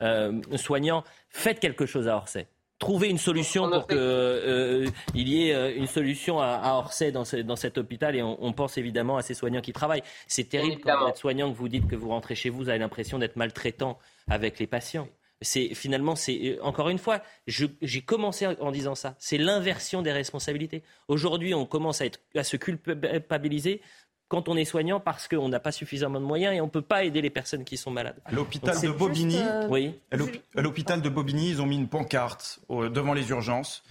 000 0.00 0.56
soignants. 0.56 1.04
Faites 1.28 1.60
quelque 1.60 1.84
chose 1.84 2.08
à 2.08 2.16
Orsay 2.16 2.46
trouver 2.80 3.08
une 3.10 3.18
solution 3.18 3.70
pour 3.70 3.86
qu'il 3.86 3.96
euh, 3.96 4.86
y 5.14 5.48
ait 5.48 5.54
euh, 5.54 5.76
une 5.76 5.86
solution 5.86 6.40
à, 6.40 6.72
Orsay 6.74 7.12
dans, 7.12 7.24
dans, 7.44 7.56
cet 7.56 7.78
hôpital 7.78 8.16
et 8.16 8.22
on, 8.22 8.52
pense 8.52 8.78
évidemment 8.78 9.18
à 9.18 9.22
ces 9.22 9.34
soignants 9.34 9.60
qui 9.60 9.72
travaillent. 9.72 10.02
C'est 10.26 10.48
terrible 10.48 10.80
quand 10.82 10.98
vous 11.00 11.08
êtes 11.08 11.18
soignant 11.18 11.52
que 11.52 11.56
vous 11.56 11.68
dites 11.68 11.86
que 11.86 11.94
vous 11.94 12.08
rentrez 12.08 12.34
chez 12.34 12.48
vous, 12.48 12.58
vous 12.58 12.68
avez 12.68 12.78
l'impression 12.78 13.18
d'être 13.18 13.36
maltraitant 13.36 13.98
avec 14.28 14.58
les 14.58 14.66
patients. 14.66 15.08
C'est 15.42 15.74
finalement, 15.74 16.16
c'est 16.16 16.58
euh, 16.58 16.64
encore 16.64 16.88
une 16.88 16.98
fois, 16.98 17.22
j'ai 17.46 18.02
commencé 18.02 18.46
en 18.46 18.70
disant 18.72 18.94
ça. 18.94 19.14
C'est 19.18 19.38
l'inversion 19.38 20.02
des 20.02 20.12
responsabilités. 20.12 20.82
Aujourd'hui, 21.06 21.54
on 21.54 21.66
commence 21.66 22.00
à, 22.00 22.06
être, 22.06 22.20
à 22.34 22.44
se 22.44 22.56
culpabiliser 22.56 23.82
quand 24.30 24.48
on 24.48 24.56
est 24.56 24.64
soignant 24.64 25.00
parce 25.00 25.26
qu'on 25.28 25.48
n'a 25.48 25.58
pas 25.58 25.72
suffisamment 25.72 26.20
de 26.20 26.24
moyens 26.24 26.54
et 26.54 26.60
on 26.60 26.66
ne 26.66 26.70
peut 26.70 26.80
pas 26.80 27.04
aider 27.04 27.20
les 27.20 27.30
personnes 27.30 27.64
qui 27.64 27.76
sont 27.76 27.90
malades. 27.90 28.16
À 28.24 28.32
l'hôpital 28.32 28.80
de 28.80 28.88
Bobigny, 28.88 29.40
euh, 29.42 29.66
oui. 29.68 29.92
à 30.12 30.62
l'hôpital 30.62 31.02
de 31.02 31.08
Bobigny, 31.08 31.50
ils 31.50 31.60
ont 31.60 31.66
mis 31.66 31.76
une 31.76 31.88
pancarte 31.88 32.60
devant 32.70 33.12
les 33.12 33.28
urgences. 33.30 33.82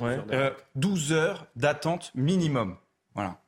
12 0.76 1.12
euh, 1.12 1.16
heures 1.16 1.46
d'attente 1.58 2.12
minimum. 2.16 2.78
Voilà. 3.14 3.42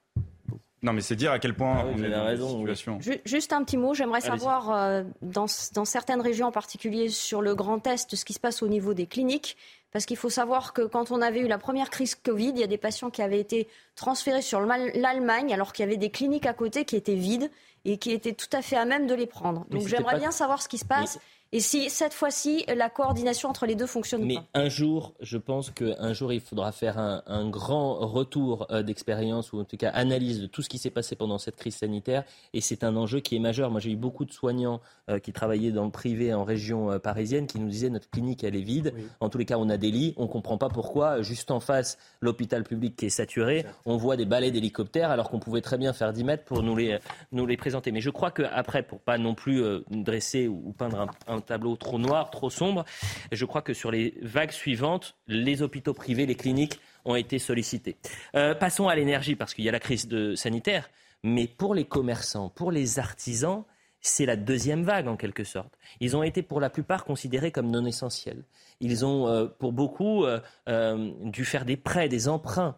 Non, 0.84 0.93
mais 0.93 1.01
c'est 1.01 1.15
dire 1.15 1.32
à 1.32 1.38
quel 1.38 1.53
point 1.53 1.77
ah 1.79 1.86
on 1.95 2.03
est 2.03 2.09
dans 2.09 2.25
raison, 2.25 2.59
situation. 2.59 2.99
Juste 3.23 3.53
un 3.53 3.63
petit 3.63 3.77
mot, 3.77 3.93
j'aimerais 3.93 4.21
savoir, 4.21 4.71
euh, 4.71 5.03
dans, 5.21 5.45
dans, 5.73 5.86
certaines 5.86 6.21
régions 6.21 6.47
en 6.47 6.51
particulier 6.51 7.09
sur 7.09 7.41
le 7.41 7.53
Grand 7.53 7.86
Est, 7.86 8.15
ce 8.15 8.25
qui 8.25 8.34
se 8.34 8.39
passe 8.39 8.63
au 8.63 8.67
niveau 8.67 8.93
des 8.93 9.05
cliniques. 9.05 9.57
Parce 9.91 10.05
qu'il 10.05 10.17
faut 10.17 10.29
savoir 10.29 10.73
que 10.73 10.84
quand 10.84 11.11
on 11.11 11.21
avait 11.21 11.41
eu 11.41 11.47
la 11.47 11.57
première 11.57 11.89
crise 11.89 12.15
Covid, 12.15 12.49
il 12.49 12.59
y 12.59 12.63
a 12.63 12.67
des 12.67 12.77
patients 12.77 13.09
qui 13.09 13.21
avaient 13.21 13.39
été 13.41 13.67
transférés 13.95 14.41
sur 14.41 14.61
l'Allemagne 14.61 15.53
alors 15.53 15.73
qu'il 15.73 15.84
y 15.84 15.88
avait 15.88 15.97
des 15.97 16.09
cliniques 16.09 16.45
à 16.45 16.53
côté 16.53 16.86
qui 16.86 16.95
étaient 16.95 17.15
vides 17.15 17.51
et 17.84 17.97
qui 17.97 18.11
étaient 18.11 18.34
tout 18.34 18.49
à 18.53 18.61
fait 18.61 18.77
à 18.77 18.86
même 18.86 19.05
de 19.05 19.13
les 19.13 19.27
prendre. 19.27 19.65
Donc 19.69 19.88
j'aimerais 19.88 20.17
bien 20.17 20.32
savoir 20.32 20.61
ce 20.61 20.69
qui 20.69 20.77
se 20.77 20.86
passe. 20.86 21.19
Et 21.53 21.59
si 21.59 21.89
cette 21.89 22.13
fois-ci, 22.13 22.63
la 22.73 22.89
coordination 22.89 23.49
entre 23.49 23.65
les 23.65 23.75
deux 23.75 23.85
fonctionne 23.85 24.23
Mais 24.23 24.37
un 24.53 24.69
jour, 24.69 25.13
je 25.19 25.37
pense 25.37 25.69
qu'un 25.69 26.13
jour, 26.13 26.31
il 26.31 26.39
faudra 26.39 26.71
faire 26.71 26.97
un, 26.97 27.49
grand 27.49 27.95
retour 27.95 28.67
euh, 28.71 28.83
d'expérience, 28.83 29.51
ou 29.51 29.59
en 29.59 29.65
tout 29.65 29.75
cas 29.75 29.89
analyse 29.89 30.39
de 30.39 30.47
tout 30.47 30.61
ce 30.61 30.69
qui 30.69 30.77
s'est 30.77 30.89
passé 30.89 31.17
pendant 31.17 31.37
cette 31.37 31.57
crise 31.57 31.75
sanitaire. 31.75 32.23
Et 32.53 32.61
c'est 32.61 32.85
un 32.85 32.95
enjeu 32.95 33.19
qui 33.19 33.35
est 33.35 33.39
majeur. 33.39 33.69
Moi, 33.69 33.81
j'ai 33.81 33.91
eu 33.91 33.97
beaucoup 33.97 34.23
de 34.23 34.31
soignants 34.31 34.79
euh, 35.09 35.19
qui 35.19 35.33
travaillaient 35.33 35.71
dans 35.71 35.83
le 35.83 35.91
privé 35.91 36.33
en 36.33 36.45
région 36.45 36.89
euh, 36.89 36.99
parisienne 36.99 37.47
qui 37.47 37.59
nous 37.59 37.67
disaient 37.67 37.89
notre 37.89 38.09
clinique, 38.09 38.45
elle 38.45 38.55
est 38.55 38.61
vide. 38.61 38.93
En 39.19 39.27
tous 39.27 39.37
les 39.37 39.45
cas, 39.45 39.57
on 39.57 39.67
a 39.67 39.75
des 39.75 39.91
lits. 39.91 40.13
On 40.15 40.23
ne 40.23 40.29
comprend 40.29 40.57
pas 40.57 40.69
pourquoi. 40.69 41.21
Juste 41.21 41.51
en 41.51 41.59
face, 41.59 41.97
l'hôpital 42.21 42.63
public 42.63 42.95
qui 42.95 43.07
est 43.07 43.09
saturé, 43.09 43.65
on 43.85 43.97
voit 43.97 44.15
des 44.15 44.25
balais 44.25 44.51
d'hélicoptères 44.51 45.11
alors 45.11 45.29
qu'on 45.29 45.39
pouvait 45.39 45.61
très 45.61 45.77
bien 45.77 45.91
faire 45.91 46.13
10 46.13 46.23
mètres 46.23 46.45
pour 46.45 46.63
nous 46.63 46.77
les, 46.77 46.99
nous 47.33 47.45
les 47.45 47.57
présenter. 47.57 47.91
Mais 47.91 47.99
je 47.99 48.09
crois 48.09 48.31
qu'après, 48.31 48.83
pour 48.83 49.01
pas 49.01 49.17
non 49.17 49.35
plus 49.35 49.61
dresser 49.89 50.47
ou 50.47 50.73
peindre 50.77 51.07
un 51.27 51.40
tableau 51.41 51.75
trop 51.75 51.99
noir, 51.99 52.31
trop 52.31 52.49
sombre. 52.49 52.85
je 53.31 53.45
crois 53.45 53.61
que 53.61 53.73
sur 53.73 53.91
les 53.91 54.15
vagues 54.21 54.51
suivantes, 54.51 55.15
les 55.27 55.61
hôpitaux 55.61 55.93
privés, 55.93 56.25
les 56.25 56.35
cliniques 56.35 56.79
ont 57.05 57.15
été 57.15 57.39
sollicités. 57.39 57.97
Euh, 58.35 58.55
passons 58.55 58.87
à 58.87 58.95
l'énergie, 58.95 59.35
parce 59.35 59.53
qu'il 59.53 59.65
y 59.65 59.69
a 59.69 59.71
la 59.71 59.79
crise 59.79 60.07
sanitaire. 60.35 60.89
Mais 61.23 61.47
pour 61.47 61.75
les 61.75 61.85
commerçants, 61.85 62.49
pour 62.49 62.71
les 62.71 62.97
artisans, 62.97 63.63
c'est 64.01 64.25
la 64.25 64.35
deuxième 64.35 64.83
vague 64.83 65.07
en 65.07 65.15
quelque 65.15 65.43
sorte. 65.43 65.77
Ils 65.99 66.15
ont 66.15 66.23
été 66.23 66.41
pour 66.41 66.59
la 66.59 66.71
plupart 66.71 67.05
considérés 67.05 67.51
comme 67.51 67.69
non 67.69 67.85
essentiels. 67.85 68.43
Ils 68.79 69.05
ont, 69.05 69.27
euh, 69.27 69.45
pour 69.45 69.73
beaucoup, 69.73 70.25
euh, 70.25 71.11
dû 71.23 71.45
faire 71.45 71.65
des 71.65 71.77
prêts, 71.77 72.09
des 72.09 72.27
emprunts 72.27 72.75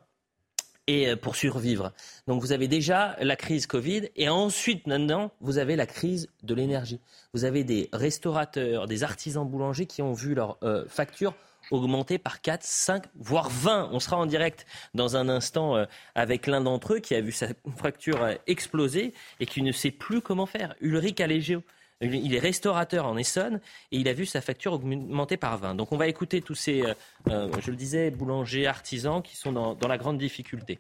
et 0.88 1.08
euh, 1.08 1.16
pour 1.16 1.36
survivre. 1.36 1.92
Donc 2.28 2.42
vous 2.42 2.52
avez 2.52 2.68
déjà 2.68 3.16
la 3.20 3.36
crise 3.36 3.68
Covid 3.68 4.10
et 4.16 4.30
ensuite 4.30 4.88
maintenant 4.88 5.32
vous 5.42 5.58
avez 5.58 5.76
la 5.76 5.86
crise 5.86 6.30
de 6.44 6.54
l'énergie. 6.54 7.00
Vous 7.34 7.46
avez 7.46 7.64
des 7.64 7.90
restaurateurs, 7.94 8.88
des 8.88 9.04
artisans 9.04 9.48
boulangers 9.48 9.86
qui 9.86 10.02
ont 10.02 10.14
vu 10.14 10.34
leur 10.34 10.58
euh, 10.64 10.86
facture 10.88 11.34
augmenter 11.72 12.18
par 12.18 12.42
4, 12.42 12.62
5, 12.62 13.04
voire 13.16 13.50
20. 13.50 13.90
On 13.94 14.00
sera 14.00 14.18
en 14.18 14.26
direct 14.26 14.66
dans 14.94 15.16
un 15.16 15.30
instant 15.30 15.78
euh, 15.78 15.86
avec 16.14 16.46
l'un 16.48 16.62
d'entre 16.62 16.96
eux 16.96 17.00
qui 17.00 17.16
a 17.16 17.22
vu 17.22 17.32
sa 17.32 17.48
facture 17.78 18.20
exploser 18.48 19.14
et 19.40 19.46
qui 19.46 19.62
ne 19.62 19.72
sait 19.72 19.92
plus 19.92 20.22
comment 20.22 20.46
faire. 20.46 20.76
Ulrich 20.82 21.22
Allégéo. 21.22 21.64
Il 22.04 22.36
est 22.36 22.40
restaurateur 22.40 23.06
en 23.06 23.18
Essonne 23.18 23.60
et 23.92 23.98
il 23.98 24.08
a 24.08 24.14
vu 24.14 24.26
sa 24.26 24.42
facture 24.42 24.74
augmenter 24.74 25.38
par 25.38 25.58
20. 25.58 25.76
Donc 25.76 25.92
on 25.92 25.98
va 25.98 26.08
écouter 26.08 26.42
tous 26.42 26.56
ces, 26.56 26.82
euh, 26.82 26.94
euh, 27.30 27.50
je 27.62 27.72
le 27.72 27.78
disais, 27.78 28.12
boulangers, 28.12 28.68
artisans 28.68 29.22
qui 29.22 29.36
sont 29.36 29.52
dans, 29.52 29.88
la 29.88 29.98
grande 29.98 30.18
difficulté. 30.18 30.80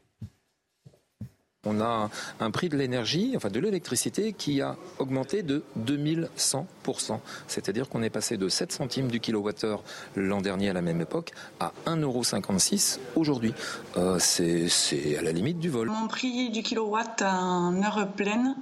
On 1.65 1.79
a 1.79 2.09
un 2.41 2.51
prix 2.51 2.67
de 2.67 2.75
l'énergie, 2.75 3.33
enfin 3.37 3.49
de 3.49 3.59
l'électricité, 3.59 4.33
qui 4.33 4.61
a 4.61 4.75
augmenté 4.99 5.43
de 5.43 5.63
2100%. 5.79 7.19
C'est-à-dire 7.47 7.87
qu'on 7.87 8.03
est 8.03 8.09
passé 8.09 8.35
de 8.35 8.49
7 8.49 8.73
centimes 8.73 9.07
du 9.07 9.21
kilowattheure 9.21 9.81
l'an 10.17 10.41
dernier 10.41 10.69
à 10.69 10.73
la 10.73 10.81
même 10.81 10.99
époque 10.99 11.31
à 11.61 11.71
1,56€ 11.87 12.99
aujourd'hui. 13.15 13.53
Euh, 13.95 14.19
c'est 14.19 15.17
à 15.17 15.21
la 15.21 15.31
limite 15.31 15.59
du 15.59 15.69
vol. 15.69 15.87
Mon 15.87 16.07
prix 16.07 16.49
du 16.49 16.63
kilowatt 16.63 17.21
en 17.21 17.81
heure 17.81 18.09
pleine, 18.11 18.55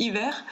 hiver, 0.00 0.44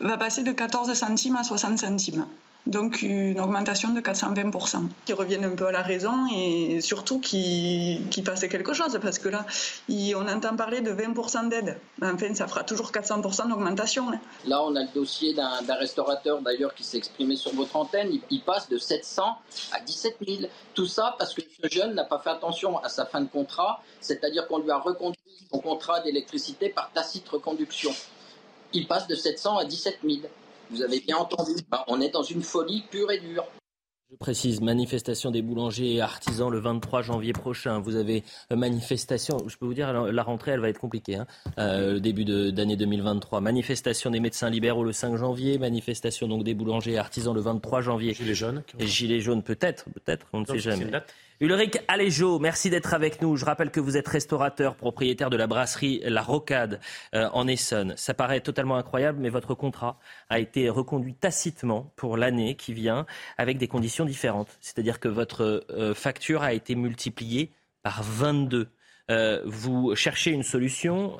va 0.00 0.16
passer 0.16 0.42
de 0.42 0.50
14 0.50 0.92
centimes 0.94 1.36
à 1.36 1.44
60 1.44 1.78
centimes 1.78 2.26
donc 2.66 3.02
une 3.02 3.40
augmentation 3.40 3.92
de 3.92 4.00
420%, 4.00 4.88
qui 5.04 5.12
reviennent 5.12 5.44
un 5.44 5.56
peu 5.56 5.66
à 5.66 5.72
la 5.72 5.82
raison 5.82 6.28
et 6.32 6.80
surtout 6.80 7.18
qui, 7.18 8.00
qui 8.10 8.22
fassent 8.22 8.46
quelque 8.46 8.72
chose, 8.72 8.98
parce 9.02 9.18
que 9.18 9.28
là, 9.28 9.44
on 9.90 10.28
entend 10.28 10.56
parler 10.56 10.80
de 10.80 10.92
20% 10.92 11.48
d'aide. 11.48 11.78
Enfin, 12.00 12.34
ça 12.34 12.46
fera 12.46 12.62
toujours 12.62 12.92
400% 12.92 13.48
d'augmentation. 13.48 14.10
Hein. 14.10 14.20
Là, 14.46 14.62
on 14.62 14.76
a 14.76 14.82
le 14.82 14.94
dossier 14.94 15.34
d'un 15.34 15.74
restaurateur 15.74 16.40
d'ailleurs 16.40 16.74
qui 16.74 16.84
s'est 16.84 16.98
exprimé 16.98 17.36
sur 17.36 17.52
votre 17.54 17.74
antenne, 17.76 18.10
il, 18.30 18.42
passe 18.42 18.68
de 18.68 18.78
700 18.78 19.22
à 19.72 19.80
17 19.80 20.16
000. 20.26 20.42
Tout 20.74 20.86
ça 20.86 21.16
parce 21.18 21.34
que 21.34 21.42
ce 21.42 21.68
jeune 21.68 21.94
n'a 21.94 22.04
pas 22.04 22.18
fait 22.18 22.30
attention 22.30 22.78
à 22.78 22.88
sa 22.88 23.06
fin 23.06 23.20
de 23.20 23.28
contrat, 23.28 23.82
c'est-à-dire 24.00 24.46
qu'on 24.46 24.58
lui 24.58 24.70
a 24.70 24.78
reconduit 24.78 25.18
son 25.52 25.58
contrat 25.58 26.00
d'électricité 26.00 26.68
par 26.68 26.92
tacite 26.92 27.28
reconduction. 27.28 27.92
Il 28.72 28.86
passe 28.86 29.06
de 29.06 29.14
700 29.14 29.58
à 29.58 29.64
17 29.64 29.98
000. 30.04 30.22
Vous 30.72 30.82
avez 30.82 31.00
bien 31.00 31.18
entendu. 31.18 31.52
On 31.86 32.00
est 32.00 32.08
dans 32.08 32.22
une 32.22 32.42
folie 32.42 32.82
pure 32.90 33.10
et 33.10 33.20
dure. 33.20 33.44
Je 34.12 34.18
précise, 34.18 34.60
manifestation 34.60 35.30
des 35.30 35.40
boulangers 35.40 35.94
et 35.94 36.02
artisans 36.02 36.50
le 36.50 36.58
23 36.58 37.00
janvier 37.00 37.32
prochain. 37.32 37.78
Vous 37.78 37.96
avez 37.96 38.24
euh, 38.52 38.56
manifestation, 38.56 39.38
je 39.48 39.56
peux 39.56 39.64
vous 39.64 39.72
dire, 39.72 39.90
la 39.90 40.22
rentrée, 40.22 40.50
elle 40.50 40.60
va 40.60 40.68
être 40.68 40.78
compliquée, 40.78 41.16
hein. 41.16 41.26
euh, 41.58 41.98
début 41.98 42.26
d'année 42.26 42.76
2023. 42.76 43.40
Manifestation 43.40 44.10
des 44.10 44.20
médecins 44.20 44.50
libéraux 44.50 44.84
le 44.84 44.92
5 44.92 45.16
janvier, 45.16 45.56
manifestation 45.56 46.28
donc 46.28 46.44
des 46.44 46.52
boulangers 46.52 46.92
et 46.92 46.98
artisans 46.98 47.34
le 47.34 47.40
23 47.40 47.80
janvier. 47.80 48.12
Gilets 48.12 48.34
jaunes. 48.34 48.62
Et 48.78 48.86
gilets 48.86 49.20
jaunes 49.20 49.42
peut-être, 49.42 49.86
peut-être, 49.94 50.26
on 50.34 50.40
ne 50.40 50.46
sait 50.46 50.58
jamais. 50.58 50.90
Ulrich 51.42 51.80
Aléjo, 51.88 52.38
merci 52.38 52.70
d'être 52.70 52.94
avec 52.94 53.20
nous. 53.20 53.36
Je 53.36 53.44
rappelle 53.44 53.72
que 53.72 53.80
vous 53.80 53.96
êtes 53.96 54.06
restaurateur, 54.06 54.76
propriétaire 54.76 55.28
de 55.28 55.36
la 55.36 55.48
brasserie 55.48 56.00
La 56.04 56.22
Rocade 56.22 56.78
euh, 57.16 57.28
en 57.32 57.48
Essonne. 57.48 57.94
Ça 57.96 58.14
paraît 58.14 58.40
totalement 58.40 58.76
incroyable, 58.76 59.18
mais 59.20 59.28
votre 59.28 59.56
contrat 59.56 59.98
a 60.30 60.38
été 60.38 60.68
reconduit 60.68 61.14
tacitement 61.14 61.92
pour 61.96 62.16
l'année 62.16 62.54
qui 62.54 62.72
vient 62.72 63.06
avec 63.38 63.58
des 63.58 63.66
conditions 63.66 64.01
différentes. 64.04 64.56
C'est-à-dire 64.60 65.00
que 65.00 65.08
votre 65.08 65.64
euh, 65.70 65.94
facture 65.94 66.42
a 66.42 66.52
été 66.52 66.74
multipliée 66.74 67.50
par 67.82 68.02
22. 68.02 68.68
Euh, 69.10 69.42
vous 69.44 69.94
cherchez 69.94 70.30
une 70.30 70.42
solution. 70.42 71.16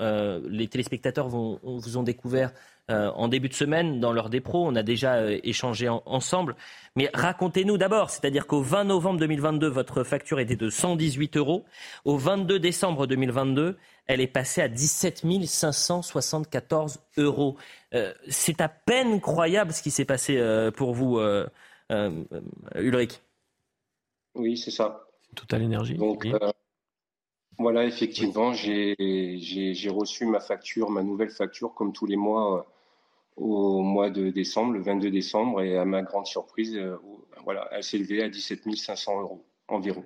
les 0.49 0.69
téléspectateurs 0.69 1.29
vous 1.29 1.97
ont 1.97 2.03
découvert 2.03 2.53
euh, 2.91 3.13
en 3.15 3.29
début 3.29 3.49
de 3.49 3.55
semaine 3.55 4.01
dans 4.01 4.13
l'heure 4.13 4.29
des 4.29 4.41
pros. 4.41 4.67
On 4.67 4.75
a 4.75 4.83
déjà 4.83 5.15
euh, 5.15 5.39
échangé 5.45 5.89
ensemble. 5.89 6.57
Mais 6.97 7.09
racontez-nous 7.15 7.79
d'abord, 7.79 8.11
c'est-à-dire 8.11 8.49
qu'au 8.49 8.61
20 8.61 8.85
novembre 8.85 9.21
2022, 9.21 9.69
votre 9.69 10.03
facture 10.03 10.41
était 10.41 10.57
de 10.57 10.69
118 10.69 11.37
euros. 11.37 11.65
Au 12.05 12.17
22 12.17 12.59
décembre 12.59 13.07
2022, 13.07 13.79
elle 14.09 14.21
est 14.21 14.27
passée 14.27 14.63
à 14.63 14.69
17 14.69 15.23
574 15.47 16.99
euros. 17.19 17.57
Euh, 17.95 18.13
c'est 18.29 18.61
à 18.61 18.69
peine 18.69 19.21
croyable 19.21 19.73
ce 19.73 19.81
qui 19.81 19.93
s'est 19.93 20.05
passé 20.05 20.43
pour 20.77 20.93
vous, 20.93 21.21
Ulrich. 22.75 23.21
Oui, 24.35 24.57
c'est 24.57 24.71
ça. 24.71 25.07
Total 25.35 25.63
Énergie. 25.63 25.95
Donc, 25.95 26.27
voilà, 27.59 27.85
effectivement, 27.85 28.53
j'ai 28.53 28.97
reçu 29.91 30.27
ma 30.27 30.41
facture, 30.41 30.91
ma 30.91 31.03
nouvelle 31.03 31.31
facture, 31.31 31.75
comme 31.75 31.93
tous 31.93 32.07
les 32.07 32.17
mois, 32.17 32.67
au 33.37 33.83
mois 33.83 34.11
de 34.11 34.31
décembre, 34.31 34.75
le 34.75 34.81
22 34.81 35.11
décembre, 35.11 35.63
et 35.63 35.77
à 35.77 35.85
ma 35.85 36.03
grande 36.03 36.27
surprise, 36.27 36.77
euh, 36.77 36.97
voilà, 37.45 37.69
elle 37.73 37.83
s'est 37.83 37.97
élevée 37.97 38.23
à 38.23 38.29
17 38.29 38.75
500 38.77 39.21
euros 39.21 39.45
environ, 39.69 40.05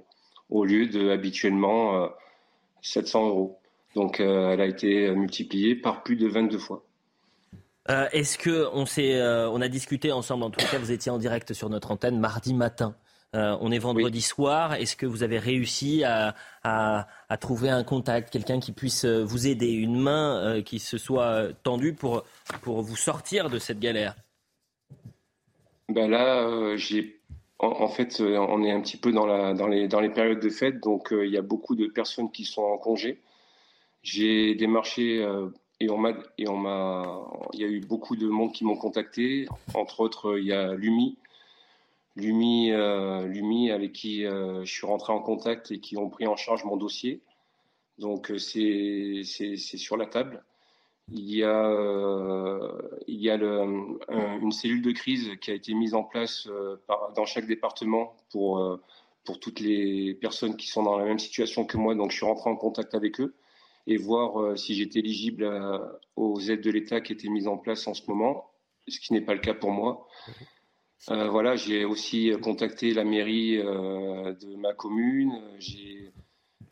au 0.49 0.64
lieu 0.64 0.87
de 0.87 1.11
habituellement 1.11 2.09
700 2.82 3.24
euh, 3.24 3.28
euros. 3.28 3.59
Donc 3.95 4.20
euh, 4.20 4.51
elle 4.51 4.61
a 4.61 4.66
été 4.66 5.11
multipliée 5.11 5.74
par 5.74 6.03
plus 6.03 6.16
de 6.16 6.28
22 6.28 6.59
fois. 6.59 6.86
Est-ce 7.89 8.37
que 8.39 8.68
on 8.72 8.87
s'est, 8.87 9.20
on 9.22 9.61
a 9.61 9.68
discuté 9.68 10.12
ensemble, 10.12 10.45
en 10.45 10.51
tout 10.51 10.64
cas, 10.66 10.78
vous 10.78 10.93
étiez 10.93 11.12
en 11.12 11.18
direct 11.18 11.53
sur 11.53 11.70
notre 11.70 11.91
antenne 11.91 12.18
mardi 12.18 12.55
matin. 12.55 12.95
Euh, 13.37 13.57
on 13.61 13.70
est 13.70 13.78
vendredi 13.78 14.22
soir. 14.22 14.74
Est-ce 14.74 14.97
que 14.97 15.05
vous 15.05 15.22
avez 15.22 15.39
réussi 15.39 16.05
à, 16.05 16.34
trouver 17.41 17.70
un 17.70 17.84
contact, 17.84 18.32
quelqu'un 18.32 18.61
qui 18.61 18.72
puisse 18.72 19.05
euh, 19.05 19.22
vous 19.22 19.47
aider, 19.47 19.72
une 19.72 20.01
main 20.01 20.39
euh, 20.39 20.62
qui 20.62 20.78
se 20.78 20.97
soit 20.97 21.49
tendue 21.62 21.93
pour, 21.93 22.24
pour 22.62 22.82
vous 22.82 22.97
sortir 22.97 23.51
de 23.51 23.59
cette 23.59 23.78
galère? 23.78 24.14
Ben 25.89 26.11
Là, 26.11 26.76
j'ai 26.76 27.20
en, 27.59 27.89
fait, 27.89 28.20
on 28.20 28.62
est 28.64 28.70
un 28.70 28.80
petit 28.80 28.99
peu 28.99 29.12
dans, 29.12 29.26
la, 29.26 29.55
dans, 29.55 29.66
les, 29.66 29.89
dans 29.89 30.01
les 30.01 30.11
périodes 30.11 30.41
de 30.41 30.51
fête, 30.51 30.80
donc 30.80 31.09
il 31.11 31.30
y 31.30 31.39
a 31.39 31.43
beaucoup 31.43 31.74
de 31.74 31.87
personnes 31.87 32.30
qui 32.30 32.45
sont 32.45 32.62
en 32.62 32.76
congé. 32.76 33.22
J'ai 34.03 34.55
démarché 34.55 35.26
et 35.81 35.91
on 35.91 35.99
m'a, 35.99 36.12
et 36.39 36.49
on 36.49 36.57
m'a, 36.57 37.22
il 37.53 37.61
y 37.61 37.64
a 37.64 37.68
eu 37.68 37.81
beaucoup 37.81 38.16
de 38.16 38.27
monde 38.29 38.53
qui 38.53 38.64
m'ont 38.64 38.77
contacté. 38.77 39.47
Entre 39.74 40.01
autres, 40.01 40.39
il 40.39 40.47
y 40.47 40.53
a 40.53 40.74
Lumi 40.74 41.18
Lumi, 42.16 42.72
euh, 42.72 43.74
avec 43.74 43.93
qui 43.93 44.24
euh, 44.24 44.64
je 44.64 44.72
suis 44.72 44.87
rentré 44.87 45.12
en 45.12 45.20
contact 45.20 45.70
et 45.70 45.81
qui 45.81 45.97
ont 45.97 46.09
pris 46.09 46.27
en 46.27 46.37
charge 46.37 46.64
mon 46.64 46.77
dossier. 46.77 47.20
Donc 47.99 48.31
euh, 48.31 48.39
c'est 48.39 49.22
sur 49.57 49.97
la 49.97 50.07
table. 50.07 50.43
Il 51.12 51.31
y 51.31 51.45
a, 51.45 51.70
il 53.07 53.20
y 53.20 53.31
a 53.31 53.37
le, 53.37 53.62
une 54.43 54.51
cellule 54.51 54.83
de 54.83 54.91
crise 54.91 55.31
qui 55.41 55.53
a 55.53 55.55
été 55.55 55.72
mise 55.72 55.95
en 55.95 56.03
place 56.03 56.49
dans 57.14 57.24
chaque 57.24 57.47
département 57.47 58.16
pour, 58.33 58.81
pour 59.24 59.39
toutes 59.39 59.61
les 59.61 60.14
personnes 60.14 60.57
qui 60.57 60.66
sont 60.66 60.83
dans 60.83 60.99
la 60.99 61.05
même 61.05 61.20
situation 61.20 61.64
que 61.64 61.77
moi. 61.77 61.95
Donc 61.95 62.11
je 62.11 62.16
suis 62.16 62.27
rentré 62.27 62.51
en 62.51 62.57
contact 62.57 62.97
avec 62.97 63.20
eux 63.20 63.37
et 63.87 63.97
voir 63.97 64.59
si 64.59 64.74
j'étais 64.74 64.99
éligible 64.99 65.49
aux 66.16 66.41
aides 66.41 66.61
de 66.61 66.70
l'État 66.70 67.01
qui 67.01 67.12
étaient 67.12 67.28
mises 67.28 67.49
en 67.49 67.57
place 67.57 67.87
en 67.87 67.95
ce 67.95 68.03
moment, 68.09 68.51
ce 68.89 68.99
qui 69.01 69.12
n'est 69.12 69.20
pas 69.20 69.34
le 69.34 69.41
cas 69.41 69.55
pour 69.55 69.70
moi. 69.70 70.09
Euh, 71.11 71.28
voilà, 71.28 71.57
j'ai 71.57 71.84
aussi 71.84 72.32
contacté 72.43 72.93
la 72.93 73.05
mairie 73.05 73.59
euh, 73.59 74.32
de 74.32 74.57
ma 74.57 74.74
commune. 74.74 75.32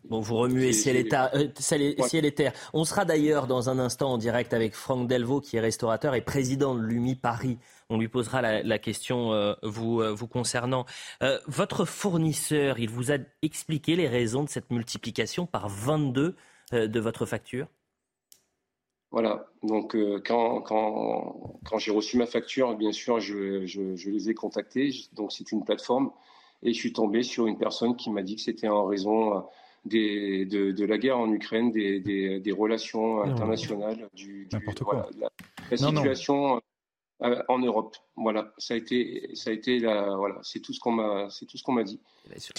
Bon, 0.05 0.21
vous 0.21 0.37
remuez 0.37 0.73
ciel 0.73 0.97
et, 0.97 1.09
euh, 1.15 2.31
terre. 2.31 2.53
On 2.73 2.85
sera 2.85 3.05
d'ailleurs 3.05 3.47
dans 3.47 3.71
un 3.71 3.79
instant 3.79 4.12
en 4.12 4.19
direct 4.19 4.53
avec 4.53 4.75
Franck 4.75 5.09
Delvaux, 5.09 5.41
qui 5.41 5.57
est 5.57 5.61
restaurateur 5.61 6.15
et 6.15 6.21
président 6.21 6.75
de 6.75 6.81
l'UMI 6.81 7.15
Paris. 7.15 7.59
On 7.91 7.99
lui 7.99 8.09
posera 8.09 8.43
la, 8.43 8.79
question 8.79 9.55
vous, 9.62 10.03
vous 10.15 10.27
concernant. 10.27 10.85
votre 11.47 11.85
fournisseur, 11.85 12.79
il 12.79 12.91
vous 12.91 13.12
a 13.12 13.17
expliqué 13.43 13.95
les 13.95 14.09
raisons 14.09 14.43
de 14.43 14.49
cette 14.49 14.71
multiplication 14.71 15.47
par 15.47 15.69
22 15.69 16.35
de 16.73 17.01
votre 17.01 17.27
facture? 17.27 17.67
Voilà, 19.15 19.47
donc 19.62 19.95
euh, 19.95 20.21
quand, 20.27 20.61
quand, 20.62 21.61
quand 21.65 21.79
j'ai 21.79 21.93
reçu 21.93 22.17
ma 22.17 22.27
facture, 22.27 22.75
bien 22.77 22.91
sûr, 22.91 23.21
je, 23.21 23.65
je, 23.65 24.11
les 24.11 24.29
ai 24.29 24.35
contactés. 24.35 24.91
Donc 25.12 25.31
c'est 25.31 25.53
une 25.53 25.65
plateforme. 25.65 26.11
Et 26.65 26.73
je 26.73 26.79
suis 26.81 26.93
tombé 26.93 27.23
sur 27.23 27.47
une 27.47 27.57
personne 27.57 27.95
qui 27.95 28.11
m'a 28.11 28.23
dit 28.23 28.35
que 28.35 28.43
c'était 28.43 28.67
en 28.67 28.87
raison 28.87 29.37
euh, 29.37 29.41
des, 29.85 30.47
de, 30.47 30.73
de, 30.73 30.85
la 30.85 30.99
guerre 30.99 31.21
en 31.21 31.31
Ukraine, 31.31 31.71
des, 31.71 32.01
des, 32.01 32.41
des 32.41 32.51
relations 32.51 33.23
internationales, 33.23 34.09
du, 34.15 34.49
voilà, 34.81 35.09
la, 35.17 35.31
la 35.71 35.77
situation 35.77 36.61
euh, 37.25 37.43
en 37.49 37.59
Europe. 37.59 37.97
Voilà, 38.16 38.53
ça 38.59 38.75
a 38.75 38.77
été, 38.77 39.31
ça 39.35 39.51
a 39.51 39.53
été 39.53 39.79
la, 39.79 40.14
voilà, 40.16 40.39
c'est 40.43 40.61
tout 40.61 40.72
ce 40.72 40.81
qu'on 40.81 40.93
m'a, 40.93 41.29
c'est 41.31 41.47
tout 41.47 41.57
ce 41.57 41.62
qu'on 41.62 41.72
m'a 41.72 41.85
dit, 41.85 42.01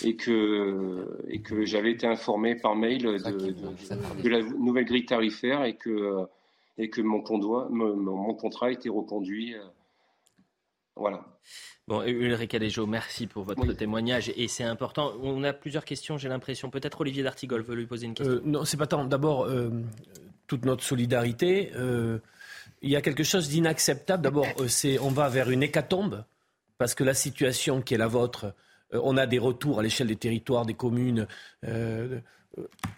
et 0.03 0.15
que 0.15 1.23
et 1.29 1.41
que 1.41 1.65
j'avais 1.65 1.91
été 1.91 2.07
informé 2.07 2.55
par 2.55 2.75
mail 2.75 3.03
de, 3.03 3.17
de, 3.17 3.51
de, 4.21 4.29
la 4.29 4.41
nouvelle 4.41 4.85
grille 4.85 5.05
tarifaire 5.05 5.63
et 5.63 5.75
que 5.75 6.27
et 6.77 6.89
que 6.89 7.01
mon, 7.01 7.23
mon 7.69 8.33
contrat 8.33 8.67
a 8.67 8.71
été 8.71 8.89
reconduit. 8.89 9.55
Euh, 9.55 9.63
voilà. 10.95 11.25
Bon, 11.87 12.01
Ulrich 12.03 12.53
Alejo, 12.53 12.87
merci 12.87 13.27
pour 13.27 13.43
votre 13.43 13.71
témoignage 13.73 14.31
et 14.35 14.47
c'est 14.47 14.63
important. 14.63 15.13
On 15.21 15.43
a 15.43 15.53
plusieurs 15.53 15.85
questions, 15.85 16.17
j'ai 16.17 16.29
l'impression. 16.29 16.69
Peut-être 16.69 17.01
Olivier 17.01 17.21
D'Artigol 17.21 17.61
veut 17.61 17.75
lui 17.75 17.85
poser 17.85 18.07
une 18.07 18.13
question. 18.13 18.35
Euh, 18.35 18.41
non, 18.43 18.65
c'est 18.65 18.77
pas 18.77 18.87
tant. 18.87 19.05
D'abord, 19.05 19.43
euh, 19.43 19.69
toute 20.47 20.65
notre 20.65 20.83
solidarité. 20.83 21.71
Il 22.81 22.91
y 22.91 22.95
a 22.95 23.01
quelque 23.01 23.23
chose 23.23 23.49
d'inacceptable. 23.49 24.23
D'abord, 24.23 24.47
c'est 24.67 24.99
on 24.99 25.09
va 25.09 25.29
vers 25.29 25.49
une 25.49 25.63
hécatombe 25.63 26.23
parce 26.77 26.93
que 26.95 27.03
la 27.03 27.13
situation 27.13 27.81
qui 27.81 27.93
est 27.93 27.97
la 27.97 28.07
vôtre, 28.07 28.53
on 28.91 29.17
a 29.17 29.25
des 29.25 29.39
retours 29.39 29.79
à 29.79 29.83
l'échelle 29.83 30.07
des 30.07 30.15
territoires, 30.15 30.65
des 30.65 30.73
communes, 30.73 31.27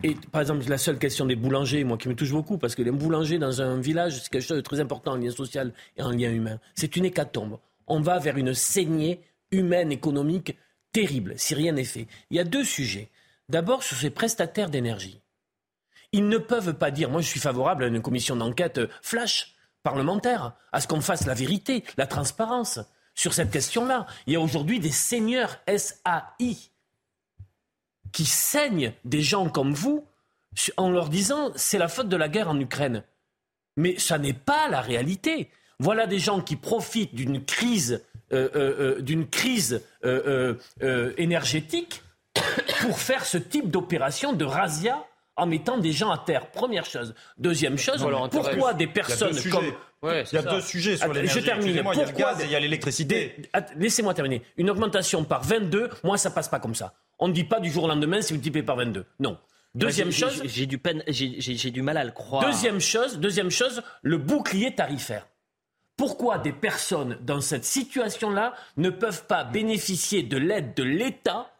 et 0.03 0.15
par 0.31 0.41
exemple, 0.41 0.67
la 0.69 0.77
seule 0.77 0.99
question 0.99 1.25
des 1.25 1.35
boulangers, 1.35 1.83
moi 1.83 1.97
qui 1.97 2.07
me 2.09 2.15
touche 2.15 2.31
beaucoup, 2.31 2.57
parce 2.57 2.75
que 2.75 2.83
les 2.83 2.91
boulangers 2.91 3.39
dans 3.39 3.61
un 3.61 3.79
village, 3.79 4.21
c'est 4.21 4.29
quelque 4.29 4.45
chose 4.45 4.57
de 4.57 4.61
très 4.61 4.79
important 4.79 5.13
en 5.13 5.15
lien 5.15 5.31
social 5.31 5.73
et 5.97 6.03
en 6.03 6.11
lien 6.11 6.31
humain. 6.31 6.59
C'est 6.75 6.95
une 6.95 7.05
hécatombe. 7.05 7.57
On 7.87 7.99
va 7.99 8.19
vers 8.19 8.37
une 8.37 8.53
saignée 8.53 9.21
humaine, 9.51 9.91
économique 9.91 10.57
terrible, 10.91 11.33
si 11.37 11.55
rien 11.55 11.71
n'est 11.71 11.83
fait. 11.83 12.07
Il 12.29 12.37
y 12.37 12.39
a 12.39 12.43
deux 12.43 12.63
sujets. 12.63 13.09
D'abord, 13.49 13.81
sur 13.83 13.97
ces 13.97 14.09
prestataires 14.09 14.69
d'énergie. 14.69 15.21
Ils 16.11 16.27
ne 16.27 16.37
peuvent 16.37 16.73
pas 16.73 16.91
dire, 16.91 17.09
moi 17.09 17.21
je 17.21 17.27
suis 17.27 17.39
favorable 17.39 17.83
à 17.83 17.87
une 17.87 18.01
commission 18.01 18.35
d'enquête 18.35 18.79
flash 19.01 19.55
parlementaire, 19.87 20.51
à 20.73 20.81
ce 20.81 20.87
qu'on 20.89 20.99
fasse 20.99 21.25
la 21.25 21.33
vérité, 21.33 21.85
la 21.95 22.07
transparence 22.07 22.81
sur 23.15 23.33
cette 23.33 23.51
question-là. 23.51 24.05
Il 24.25 24.33
y 24.33 24.35
a 24.35 24.41
aujourd'hui 24.41 24.81
des 24.81 24.91
seigneurs 24.91 25.61
SAI 25.65 26.57
qui 28.11 28.25
saignent 28.25 28.91
des 29.05 29.21
gens 29.21 29.47
comme 29.47 29.73
vous 29.73 30.05
en 30.75 30.91
leur 30.91 31.07
disant 31.07 31.53
c'est 31.55 31.77
la 31.77 31.87
faute 31.87 32.09
de 32.09 32.17
la 32.17 32.27
guerre 32.27 32.49
en 32.49 32.59
Ukraine. 32.59 33.05
Mais 33.77 33.97
ça 33.97 34.17
n'est 34.17 34.33
pas 34.33 34.67
la 34.67 34.81
réalité. 34.81 35.51
Voilà 35.79 36.05
des 36.05 36.19
gens 36.19 36.41
qui 36.41 36.57
profitent 36.57 37.15
d'une 37.15 37.45
crise, 37.45 38.03
euh, 38.33 38.49
euh, 38.55 38.97
euh, 38.97 39.01
d'une 39.01 39.25
crise 39.25 39.83
énergétique 41.17 42.03
pour 42.81 42.99
faire 42.99 43.23
ce 43.23 43.37
type 43.37 43.71
d'opération 43.71 44.33
de 44.33 44.43
razzia 44.43 45.01
en 45.37 45.45
mettant 45.45 45.77
des 45.77 45.91
gens 45.91 46.11
à 46.11 46.17
terre. 46.17 46.51
Première 46.51 46.85
chose. 46.85 47.13
Deuxième 47.37 47.77
chose, 47.77 48.05
pourquoi 48.31 48.73
des 48.73 48.87
personnes 48.87 49.37
comme... 49.49 49.71
il 50.03 50.33
y 50.33 50.37
a 50.37 50.41
deux 50.41 50.61
sujets 50.61 50.97
sur 50.97 51.13
l'énergie. 51.13 51.39
Je 51.39 51.45
termine. 51.45 51.67
Il 51.67 51.75
y 51.75 51.79
a 51.79 52.05
le 52.05 52.11
gaz 52.11 52.41
et 52.41 52.45
il 52.45 52.51
y 52.51 52.55
a 52.55 52.59
l'électricité. 52.59 53.35
Laissez-moi 53.75 54.13
terminer. 54.13 54.41
Une 54.57 54.69
augmentation 54.69 55.23
par 55.23 55.43
22, 55.43 55.89
moi, 56.03 56.17
ça 56.17 56.31
passe 56.31 56.49
pas 56.49 56.59
comme 56.59 56.75
ça. 56.75 56.93
On 57.19 57.27
ne 57.27 57.33
dit 57.33 57.43
pas 57.43 57.59
du 57.59 57.71
jour 57.71 57.85
au 57.85 57.87
lendemain 57.87 58.21
si 58.21 58.33
vous 58.33 58.37
multipliez 58.37 58.63
par 58.63 58.75
22. 58.75 59.05
Non. 59.19 59.37
Deuxième 59.75 60.11
chose, 60.11 60.41
j'ai 60.45 60.65
du, 60.65 60.79
du 61.71 61.81
mal 61.81 61.97
à 61.97 62.03
le 62.03 62.11
croire. 62.11 62.43
Deuxième 62.43 62.79
chose, 62.79 63.19
deuxième 63.19 63.51
chose, 63.51 63.83
le 64.01 64.17
bouclier 64.17 64.73
tarifaire. 64.73 65.27
Pourquoi 65.97 66.37
des 66.37 66.51
personnes 66.51 67.17
dans 67.21 67.41
cette 67.41 67.65
situation-là 67.65 68.53
ne 68.77 68.89
peuvent 68.89 69.25
pas 69.25 69.43
bénéficier 69.43 70.23
de 70.23 70.37
l'aide 70.37 70.73
de 70.75 70.83
l'État 70.83 71.51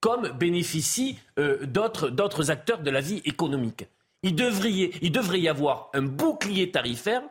comme 0.00 0.28
bénéficient 0.30 1.18
euh, 1.38 1.64
d'autres 1.66 2.50
acteurs 2.50 2.80
de 2.80 2.90
la 2.90 3.00
vie 3.00 3.20
économique 3.24 3.86
il 4.22 4.34
devrait, 4.34 5.40
y 5.40 5.48
avoir 5.48 5.90
un 5.94 6.02
bouclier 6.02 6.70
tarifaire 6.70 7.22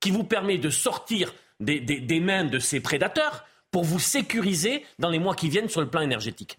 qui 0.00 0.10
vous 0.10 0.24
permet 0.24 0.58
de 0.58 0.70
sortir 0.70 1.32
des 1.60 2.20
mains 2.20 2.44
de 2.44 2.58
ces 2.58 2.80
prédateurs 2.80 3.44
pour 3.70 3.84
vous 3.84 4.00
sécuriser 4.00 4.84
dans 4.98 5.08
les 5.08 5.20
mois 5.20 5.34
qui 5.34 5.48
viennent 5.48 5.68
sur 5.68 5.80
le 5.80 5.88
plan 5.88 6.00
énergétique. 6.00 6.56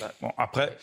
Bah, 0.00 0.12
bon, 0.20 0.30
après, 0.38 0.76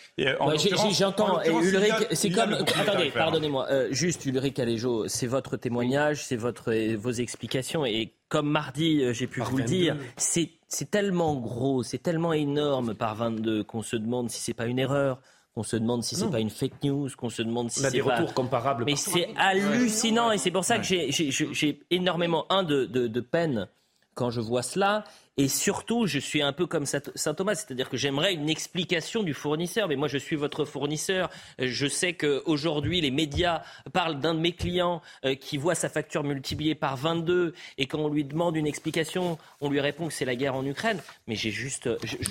j'entends 0.91 1.41
Ulrich, 1.43 1.93
c'est 2.11 2.29
comme 2.29 2.53
attendez, 2.53 3.11
pardonnez-moi, 3.11 3.67
euh, 3.69 3.87
juste 3.91 4.25
Ulrich 4.25 4.59
Aléjo, 4.59 5.07
c'est 5.07 5.27
votre 5.27 5.57
témoignage, 5.57 6.25
c'est 6.25 6.35
votre 6.35 6.73
vos 6.95 7.11
explications 7.11 7.85
et 7.85 8.13
comme 8.29 8.49
mardi, 8.49 9.03
euh, 9.03 9.13
j'ai 9.13 9.27
pu 9.27 9.41
vous 9.41 9.57
le 9.57 9.63
dire, 9.63 9.97
c'est 10.17 10.49
tellement 10.89 11.35
gros, 11.35 11.83
c'est 11.83 11.97
tellement 11.97 12.33
énorme 12.33 12.93
par 12.93 13.15
22 13.15 13.63
qu'on 13.63 13.81
se 13.81 13.95
demande 13.95 14.29
si 14.29 14.39
c'est 14.39 14.53
pas 14.53 14.65
une 14.65 14.79
erreur 14.79 15.19
qu'on 15.53 15.63
se 15.63 15.75
demande 15.75 16.01
si 16.01 16.15
c'est 16.15 16.29
pas 16.29 16.39
une 16.39 16.49
fake 16.49 16.83
news, 16.83 17.09
qu'on 17.17 17.29
se 17.29 17.41
demande 17.41 17.69
si 17.69 17.81
c'est 17.81 17.99
pas... 17.99 18.15
retours 18.15 18.33
comparables. 18.33 18.85
Mais 18.85 18.95
c'est 18.95 19.27
hallucinant 19.35 20.31
et 20.31 20.37
c'est 20.37 20.51
pour 20.51 20.63
ça 20.63 20.77
que 20.77 20.83
j'ai 20.85 21.79
énormément 21.89 22.45
un 22.49 22.63
de, 22.63 22.85
de, 22.85 23.07
de 23.07 23.19
peine 23.19 23.67
quand 24.13 24.29
je 24.29 24.41
vois 24.41 24.61
cela 24.61 25.03
et 25.37 25.47
surtout, 25.47 26.07
je 26.07 26.19
suis 26.19 26.41
un 26.41 26.51
peu 26.51 26.65
comme 26.67 26.85
Saint 26.85 27.33
Thomas, 27.33 27.55
c'est-à-dire 27.55 27.89
que 27.89 27.95
j'aimerais 27.95 28.33
une 28.33 28.49
explication 28.49 29.23
du 29.23 29.33
fournisseur. 29.33 29.87
Mais 29.87 29.95
moi, 29.95 30.09
je 30.09 30.17
suis 30.17 30.35
votre 30.35 30.65
fournisseur. 30.65 31.29
Je 31.57 31.87
sais 31.87 32.13
qu'aujourd'hui, 32.13 32.99
les 32.99 33.11
médias 33.11 33.61
parlent 33.93 34.19
d'un 34.19 34.33
de 34.33 34.39
mes 34.39 34.51
clients 34.51 35.01
euh, 35.25 35.35
qui 35.35 35.57
voit 35.57 35.75
sa 35.75 35.87
facture 35.87 36.23
multipliée 36.23 36.75
par 36.75 36.97
22 36.97 37.53
et 37.77 37.85
quand 37.85 37.99
on 37.99 38.09
lui 38.09 38.25
demande 38.25 38.57
une 38.57 38.67
explication, 38.67 39.37
on 39.61 39.69
lui 39.69 39.79
répond 39.79 40.07
que 40.07 40.13
c'est 40.13 40.25
la 40.25 40.35
guerre 40.35 40.55
en 40.55 40.65
Ukraine. 40.65 40.99
Mais 41.27 41.35
j'ai 41.35 41.51
juste, 41.51 41.89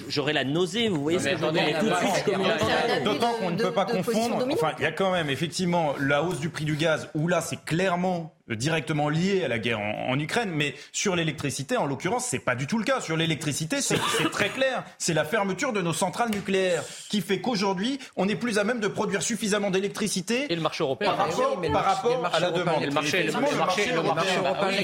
j'aurais 0.08 0.34
la 0.34 0.44
nausée. 0.44 0.88
Vous 0.88 1.00
voyez 1.00 1.18
ce 1.18 1.24
que 1.24 1.36
je 1.36 1.44
veux 1.44 1.52
dire 1.52 3.04
D'autant 3.04 3.32
qu'on 3.34 3.50
ne 3.50 3.56
peut 3.56 3.72
pas 3.72 3.86
confondre. 3.86 4.46
Enfin, 4.52 4.72
il 4.78 4.82
y 4.82 4.86
a 4.86 4.92
quand 4.92 5.10
même 5.10 5.30
effectivement 5.30 5.94
la 5.98 6.22
hausse 6.22 6.38
du 6.38 6.50
prix 6.50 6.64
du 6.66 6.76
gaz 6.76 7.08
où 7.14 7.28
là, 7.28 7.40
c'est 7.40 7.64
clairement 7.64 8.34
directement 8.56 9.08
lié 9.08 9.44
à 9.44 9.48
la 9.48 9.58
guerre 9.58 9.80
en, 9.80 10.18
Ukraine, 10.18 10.50
mais 10.52 10.74
sur 10.92 11.16
l'électricité, 11.16 11.76
en 11.76 11.86
l'occurrence, 11.86 12.26
c'est 12.26 12.40
pas 12.40 12.54
du 12.54 12.66
tout 12.66 12.78
le 12.78 12.84
cas. 12.84 12.89
Sur 13.00 13.16
l'électricité, 13.16 13.80
c'est 13.80 13.98
très 14.30 14.48
clair. 14.48 14.84
C'est 14.98 15.14
la 15.14 15.24
fermeture 15.24 15.72
de 15.72 15.80
nos 15.80 15.92
centrales 15.92 16.30
nucléaires 16.30 16.82
qui 17.08 17.20
fait 17.20 17.40
qu'aujourd'hui, 17.40 17.98
on 18.16 18.26
n'est 18.26 18.36
plus 18.36 18.58
à 18.58 18.64
même 18.64 18.80
de 18.80 18.88
produire 18.88 19.22
suffisamment 19.22 19.70
d'électricité. 19.70 20.46
Et 20.50 20.56
le 20.56 20.60
marché 20.60 20.82
européen. 20.82 21.14
Par 21.14 21.28
rapport, 21.28 21.60
par 21.72 21.84
rapport 21.84 22.30
à 22.32 22.40
la 22.40 22.50
demande. 22.50 22.84
le 22.84 22.90
marché, 22.90 23.24
le 23.24 23.32
marché, 23.32 23.92
européen, 23.94 24.82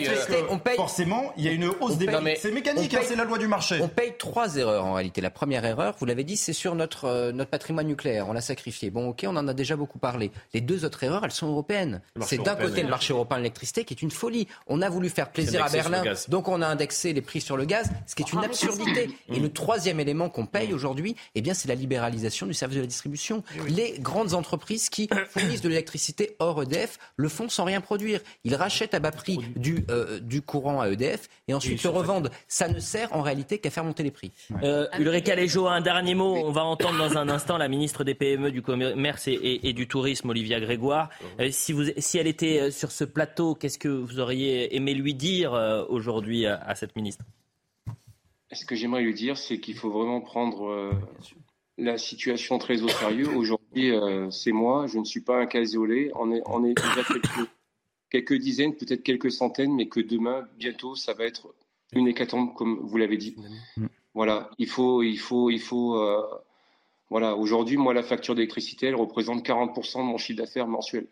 on 0.50 0.58
paye. 0.58 0.76
Forcément, 0.76 1.32
il 1.36 1.44
y 1.44 1.48
a 1.48 1.52
une 1.52 1.66
hausse 1.80 1.96
des 1.96 2.06
prix. 2.06 2.36
C'est 2.38 2.52
mécanique, 2.52 2.94
hein, 2.94 3.00
c'est 3.04 3.16
la 3.16 3.24
loi 3.24 3.38
du 3.38 3.48
marché. 3.48 3.78
On 3.82 3.88
paye 3.88 4.14
trois 4.18 4.56
erreurs 4.56 4.84
en 4.84 4.94
réalité. 4.94 5.20
La 5.20 5.30
première 5.30 5.64
erreur, 5.64 5.94
vous 5.98 6.06
l'avez 6.06 6.24
dit, 6.24 6.36
c'est 6.36 6.52
sur 6.52 6.74
notre 6.74 7.06
euh, 7.06 7.32
notre 7.32 7.50
patrimoine 7.50 7.86
nucléaire. 7.86 8.28
On 8.28 8.32
l'a 8.32 8.40
sacrifié. 8.40 8.90
Bon, 8.90 9.08
ok, 9.08 9.24
on 9.26 9.36
en 9.36 9.48
a 9.48 9.54
déjà 9.54 9.76
beaucoup 9.76 9.98
parlé. 9.98 10.30
Les 10.54 10.60
deux 10.60 10.84
autres 10.84 11.02
erreurs, 11.02 11.24
elles 11.24 11.32
sont 11.32 11.48
européennes. 11.48 12.00
C'est 12.20 12.42
d'un 12.42 12.56
côté 12.56 12.82
le 12.82 12.88
marché 12.88 13.12
européen 13.12 13.36
qui 13.50 13.94
est 13.94 14.02
une 14.02 14.10
folie. 14.10 14.46
On 14.66 14.82
a 14.82 14.88
voulu 14.88 15.08
faire 15.08 15.30
plaisir 15.30 15.64
à 15.64 15.68
Berlin, 15.68 16.02
donc 16.28 16.48
on 16.48 16.62
a 16.62 16.66
indexé 16.66 17.12
les 17.12 17.22
prix 17.22 17.40
sur 17.40 17.56
le 17.56 17.64
gaz, 17.64 17.90
ce 18.06 18.14
qui 18.14 18.22
est 18.22 18.32
une 18.32 18.40
ah, 18.42 18.46
absurdité. 18.46 19.10
Et 19.28 19.40
le 19.40 19.50
troisième 19.50 20.00
élément 20.00 20.28
qu'on 20.28 20.46
paye 20.46 20.72
aujourd'hui, 20.72 21.16
eh 21.34 21.42
bien, 21.42 21.54
c'est 21.54 21.68
la 21.68 21.74
libéralisation 21.74 22.46
du 22.46 22.54
service 22.54 22.76
de 22.76 22.82
la 22.82 22.86
distribution. 22.86 23.42
Eh 23.54 23.70
les 23.70 23.98
grandes 23.98 24.34
entreprises 24.34 24.88
qui 24.88 25.08
fournissent 25.28 25.62
de 25.62 25.68
l'électricité 25.68 26.36
hors 26.38 26.62
EDF 26.62 26.98
le 27.16 27.28
font 27.28 27.48
sans 27.48 27.64
rien 27.64 27.80
produire. 27.80 28.20
Ils 28.44 28.54
rachètent 28.54 28.94
à 28.94 29.00
bas 29.00 29.12
prix 29.12 29.38
du, 29.56 29.84
euh, 29.90 30.20
du 30.20 30.42
courant 30.42 30.80
à 30.80 30.88
EDF 30.88 31.28
et 31.48 31.54
ensuite 31.54 31.82
le 31.82 31.90
revendent. 31.90 32.30
Ça 32.48 32.68
ne 32.68 32.78
sert 32.80 33.14
en 33.14 33.22
réalité 33.22 33.58
qu'à 33.58 33.70
faire 33.70 33.84
monter 33.84 34.02
les 34.02 34.10
prix. 34.10 34.32
Euh, 34.62 34.86
Ulrich 34.98 35.28
Aléjo, 35.28 35.66
un 35.66 35.80
dernier 35.80 36.14
mot. 36.14 36.36
On 36.36 36.52
va 36.52 36.64
entendre 36.64 36.98
dans 36.98 37.18
un 37.18 37.28
instant 37.28 37.58
la 37.58 37.68
ministre 37.68 38.04
des 38.04 38.14
PME, 38.14 38.50
du 38.50 38.62
commerce 38.62 39.28
et, 39.28 39.72
du 39.72 39.88
tourisme, 39.88 40.30
Olivia 40.30 40.60
Grégoire. 40.60 41.10
Euh, 41.40 41.48
si, 41.50 41.72
vous, 41.72 41.84
si 41.98 42.18
elle 42.18 42.26
était 42.26 42.60
euh, 42.60 42.70
sur 42.70 42.90
ce 42.90 43.04
plateau, 43.04 43.54
qu'est-ce 43.54 43.78
que 43.78 43.88
vous 43.88 44.18
auriez 44.18 44.74
aimé 44.76 44.94
lui 44.94 45.14
dire 45.14 45.52
aujourd'hui 45.88 46.46
à, 46.46 46.74
cette 46.74 46.96
ministre? 46.96 47.24
Ce 48.52 48.64
que 48.64 48.76
j'aimerais 48.76 49.02
lui 49.02 49.14
dire, 49.14 49.36
c'est 49.36 49.58
qu'il 49.58 49.76
faut 49.76 49.90
vraiment 49.90 50.20
prendre 50.20 50.68
euh, 50.68 50.92
la 51.78 51.98
situation 51.98 52.58
très 52.58 52.82
au 52.82 52.88
sérieux. 52.88 53.28
Aujourd'hui, 53.34 53.90
euh, 53.90 54.30
c'est 54.30 54.52
moi, 54.52 54.86
je 54.86 54.98
ne 54.98 55.04
suis 55.04 55.20
pas 55.20 55.40
un 55.40 55.46
cas 55.46 55.60
isolé. 55.60 56.10
On 56.14 56.32
est, 56.32 56.42
on 56.46 56.64
est 56.64 56.74
déjà 56.74 57.02
quelques, 57.08 57.50
quelques 58.10 58.34
dizaines, 58.34 58.76
peut-être 58.76 59.02
quelques 59.02 59.32
centaines, 59.32 59.74
mais 59.74 59.88
que 59.88 60.00
demain, 60.00 60.46
bientôt, 60.58 60.94
ça 60.94 61.12
va 61.12 61.24
être 61.24 61.54
une 61.92 62.06
hécatombe, 62.06 62.54
comme 62.54 62.78
vous 62.82 62.96
l'avez 62.96 63.16
dit. 63.16 63.36
Voilà, 64.14 64.50
il 64.58 64.68
faut, 64.68 65.02
il 65.02 65.18
faut, 65.18 65.50
il 65.50 65.60
faut. 65.60 66.00
voilà, 67.10 67.36
aujourd'hui, 67.36 67.76
moi, 67.76 67.94
la 67.94 68.02
facture 68.02 68.34
d'électricité, 68.34 68.86
elle 68.86 68.94
représente 68.94 69.44
40% 69.44 69.98
de 69.98 70.02
mon 70.04 70.18
chiffre 70.18 70.38
d'affaires 70.38 70.68
mensuel. 70.68 71.06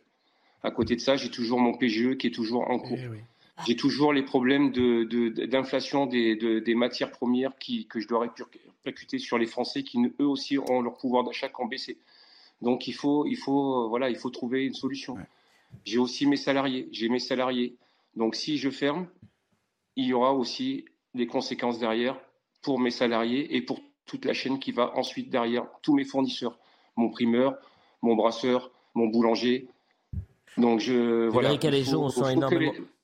À 0.62 0.70
côté 0.70 0.96
de 0.96 1.00
ça, 1.00 1.16
j'ai 1.16 1.30
toujours 1.30 1.60
mon 1.60 1.76
PGE 1.76 2.16
qui 2.16 2.28
est 2.28 2.34
toujours 2.34 2.70
en 2.70 2.78
cours. 2.78 2.98
Eh 2.98 3.08
j'ai 3.66 3.76
toujours 3.76 4.12
les 4.12 4.22
problèmes 4.22 4.72
d'inflation 4.72 6.06
de, 6.06 6.58
des, 6.58 6.74
matières 6.74 7.10
premières 7.10 7.56
qui, 7.56 7.86
que 7.86 8.00
je 8.00 8.08
dois 8.08 8.20
répercuter 8.20 9.18
sur 9.18 9.38
les 9.38 9.46
Français 9.46 9.84
qui, 9.84 9.98
eux 10.20 10.26
aussi, 10.26 10.58
ont 10.58 10.80
leur 10.80 10.96
pouvoir 10.96 11.24
d'achat 11.24 11.48
qui 11.48 11.60
ont 11.60 11.66
baissé. 11.66 11.98
Donc, 12.62 12.88
il 12.88 12.94
faut, 12.94 13.26
il 13.26 13.36
faut, 13.36 13.88
voilà, 13.88 14.10
il 14.10 14.16
faut 14.16 14.30
trouver 14.30 14.64
une 14.64 14.74
solution. 14.74 15.16
J'ai 15.84 15.98
aussi 15.98 16.26
mes 16.26 16.36
salariés. 16.36 16.88
J'ai 16.92 17.08
mes 17.08 17.18
salariés. 17.18 17.76
Donc, 18.16 18.34
si 18.34 18.58
je 18.58 18.70
ferme, 18.70 19.06
il 19.96 20.06
y 20.06 20.12
aura 20.12 20.34
aussi 20.34 20.84
des 21.14 21.26
conséquences 21.26 21.78
derrière 21.78 22.18
pour 22.62 22.80
mes 22.80 22.90
salariés 22.90 23.54
et 23.56 23.62
pour 23.62 23.80
toute 24.04 24.24
la 24.24 24.32
chaîne 24.32 24.58
qui 24.58 24.72
va 24.72 24.96
ensuite 24.96 25.30
derrière 25.30 25.66
tous 25.82 25.94
mes 25.94 26.04
fournisseurs, 26.04 26.58
mon 26.96 27.08
primeur, 27.08 27.56
mon 28.02 28.16
brasseur, 28.16 28.70
mon 28.94 29.06
boulanger, 29.06 29.68
donc 30.56 30.80
je 30.80 31.28
voilà. 31.28 31.56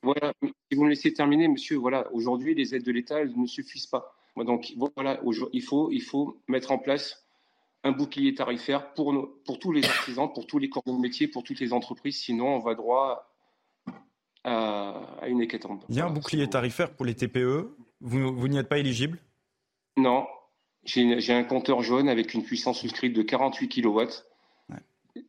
Voilà. 0.02 0.32
Si 0.42 0.76
vous 0.76 0.84
me 0.84 0.88
laissez 0.88 1.12
terminer, 1.12 1.48
monsieur, 1.48 1.76
voilà. 1.76 2.10
Aujourd'hui, 2.12 2.54
les 2.54 2.74
aides 2.74 2.84
de 2.84 2.92
l'État 2.92 3.24
ne 3.24 3.46
suffisent 3.46 3.86
pas. 3.86 4.14
Donc 4.36 4.72
voilà, 4.96 5.20
il 5.52 5.62
faut 5.62 5.90
il 5.90 6.02
faut 6.02 6.40
mettre 6.48 6.70
en 6.70 6.78
place 6.78 7.26
un 7.82 7.92
bouclier 7.92 8.34
tarifaire 8.34 8.92
pour 8.94 9.12
nos, 9.12 9.26
pour 9.44 9.58
tous 9.58 9.72
les 9.72 9.84
artisans, 9.84 10.30
pour 10.32 10.46
tous 10.46 10.58
les 10.58 10.68
corps 10.68 10.82
de 10.86 10.92
métier, 10.92 11.28
pour 11.28 11.42
toutes 11.42 11.60
les 11.60 11.72
entreprises. 11.72 12.18
Sinon, 12.18 12.56
on 12.56 12.58
va 12.58 12.74
droit 12.74 13.30
à, 14.44 15.26
une 15.26 15.40
hécatombe. 15.40 15.82
Il 15.88 15.96
y 15.96 16.00
a 16.00 16.06
un 16.06 16.10
bouclier 16.10 16.48
tarifaire 16.48 16.94
pour 16.94 17.06
les 17.06 17.14
TPE. 17.14 17.74
Vous, 18.00 18.34
vous 18.34 18.48
n'y 18.48 18.58
êtes 18.58 18.68
pas 18.68 18.78
éligible? 18.78 19.18
Non. 19.96 20.26
J'ai 20.84 21.32
un 21.32 21.44
compteur 21.44 21.82
jaune 21.82 22.08
avec 22.08 22.32
une 22.32 22.42
puissance 22.42 22.80
souscrite 22.80 23.12
de 23.12 23.22
48 23.22 23.68
kW 23.68 24.00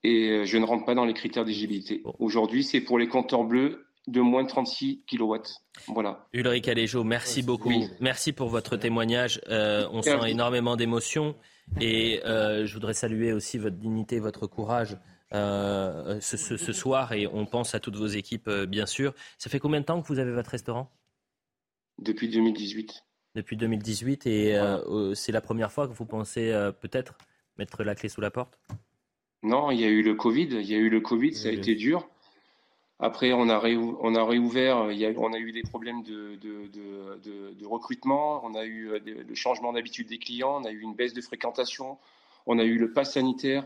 et 0.04 0.30
euh, 0.30 0.46
je 0.46 0.58
ne 0.58 0.66
rentre 0.66 0.86
pas 0.86 0.96
dans 0.96 1.06
les 1.06 1.14
critères 1.14 1.44
d'éligibilité. 1.44 2.04
Aujourd'hui, 2.20 2.64
c'est 2.64 2.82
pour 2.82 2.98
les 2.98 3.08
compteurs 3.08 3.44
bleus 3.44 3.86
de 4.08 4.22
moins 4.22 4.44
de 4.44 4.50
36 4.50 5.04
kW. 5.10 5.36
Voilà. 5.88 6.28
Ulrich 6.34 6.68
Aléjo, 6.68 7.04
merci 7.04 7.44
beaucoup. 7.44 7.72
Merci 8.00 8.34
pour 8.34 8.50
votre 8.50 8.78
témoignage. 8.78 9.42
Euh, 9.50 9.88
on 9.92 10.02
sent 10.02 10.18
énormément 10.28 10.76
d'émotions 10.76 11.36
et 11.80 12.22
euh, 12.26 12.66
je 12.66 12.74
voudrais 12.74 12.94
saluer 12.94 13.34
aussi 13.34 13.58
votre 13.58 13.78
dignité, 13.78 14.20
votre 14.20 14.48
courage. 14.48 14.98
ce, 15.32 16.20
ce, 16.20 16.74
soir 16.74 17.14
et 17.14 17.28
on 17.28 17.46
pense 17.46 17.76
à 17.76 17.80
toutes 17.80 17.96
vos 17.96 18.08
équipes 18.08 18.50
bien 18.68 18.86
sûr. 18.86 19.14
Ça 19.38 19.50
fait 19.50 19.60
combien 19.60 19.80
de 19.80 19.86
temps 19.86 20.02
que 20.02 20.08
vous 20.08 20.20
avez 20.20 20.32
votre 20.32 20.50
restaurant? 20.50 20.90
Depuis 22.00 22.28
2018. 22.30 23.04
Depuis 23.36 23.56
2018 23.56 24.28
et 24.28 24.60
c'est 25.14 25.32
la 25.32 25.42
première 25.42 25.72
fois 25.72 25.88
que 25.88 25.94
vous 25.94 26.06
pensez 26.06 26.52
peut-être 26.82 27.16
mettre 27.58 27.84
la 27.84 27.96
clé 27.96 28.10
sous 28.10 28.22
la 28.22 28.32
porte? 28.32 28.60
Non, 29.44 29.72
il 29.72 29.80
y 29.80 29.86
a 29.86 29.88
eu 29.88 30.02
le 30.02 30.16
Covid. 30.16 30.50
Il 30.52 30.66
y 30.66 30.76
a 30.76 30.78
eu 30.78 30.90
le 30.90 31.02
Covid, 31.02 31.34
ça 31.34 31.50
a 31.50 31.52
été 31.52 31.76
dur. 31.76 32.08
Après, 33.04 33.34
on 33.34 33.50
a, 33.50 33.60
on 33.68 34.14
a 34.14 34.24
réouvert, 34.24 34.78
a, 34.78 34.90
on 35.18 35.34
a 35.34 35.40
eu 35.40 35.52
des 35.52 35.64
problèmes 35.64 36.04
de, 36.04 37.66
recrutement, 37.66 38.46
on 38.46 38.54
a 38.54 38.64
eu 38.64 38.92
le 39.04 39.36
changement 39.36 39.74
d'habitude 39.74 40.08
des 40.08 40.20
clients, 40.20 40.62
on 40.62 40.66
a 40.66 40.72
eu 40.72 40.82
une 40.82 40.94
baisse 40.94 41.14
de 41.14 41.22
fréquentation, 41.22 41.98
on 42.46 42.60
a 42.60 42.64
eu 42.64 42.78
le 42.78 42.94
pass 42.94 43.14
sanitaire. 43.14 43.66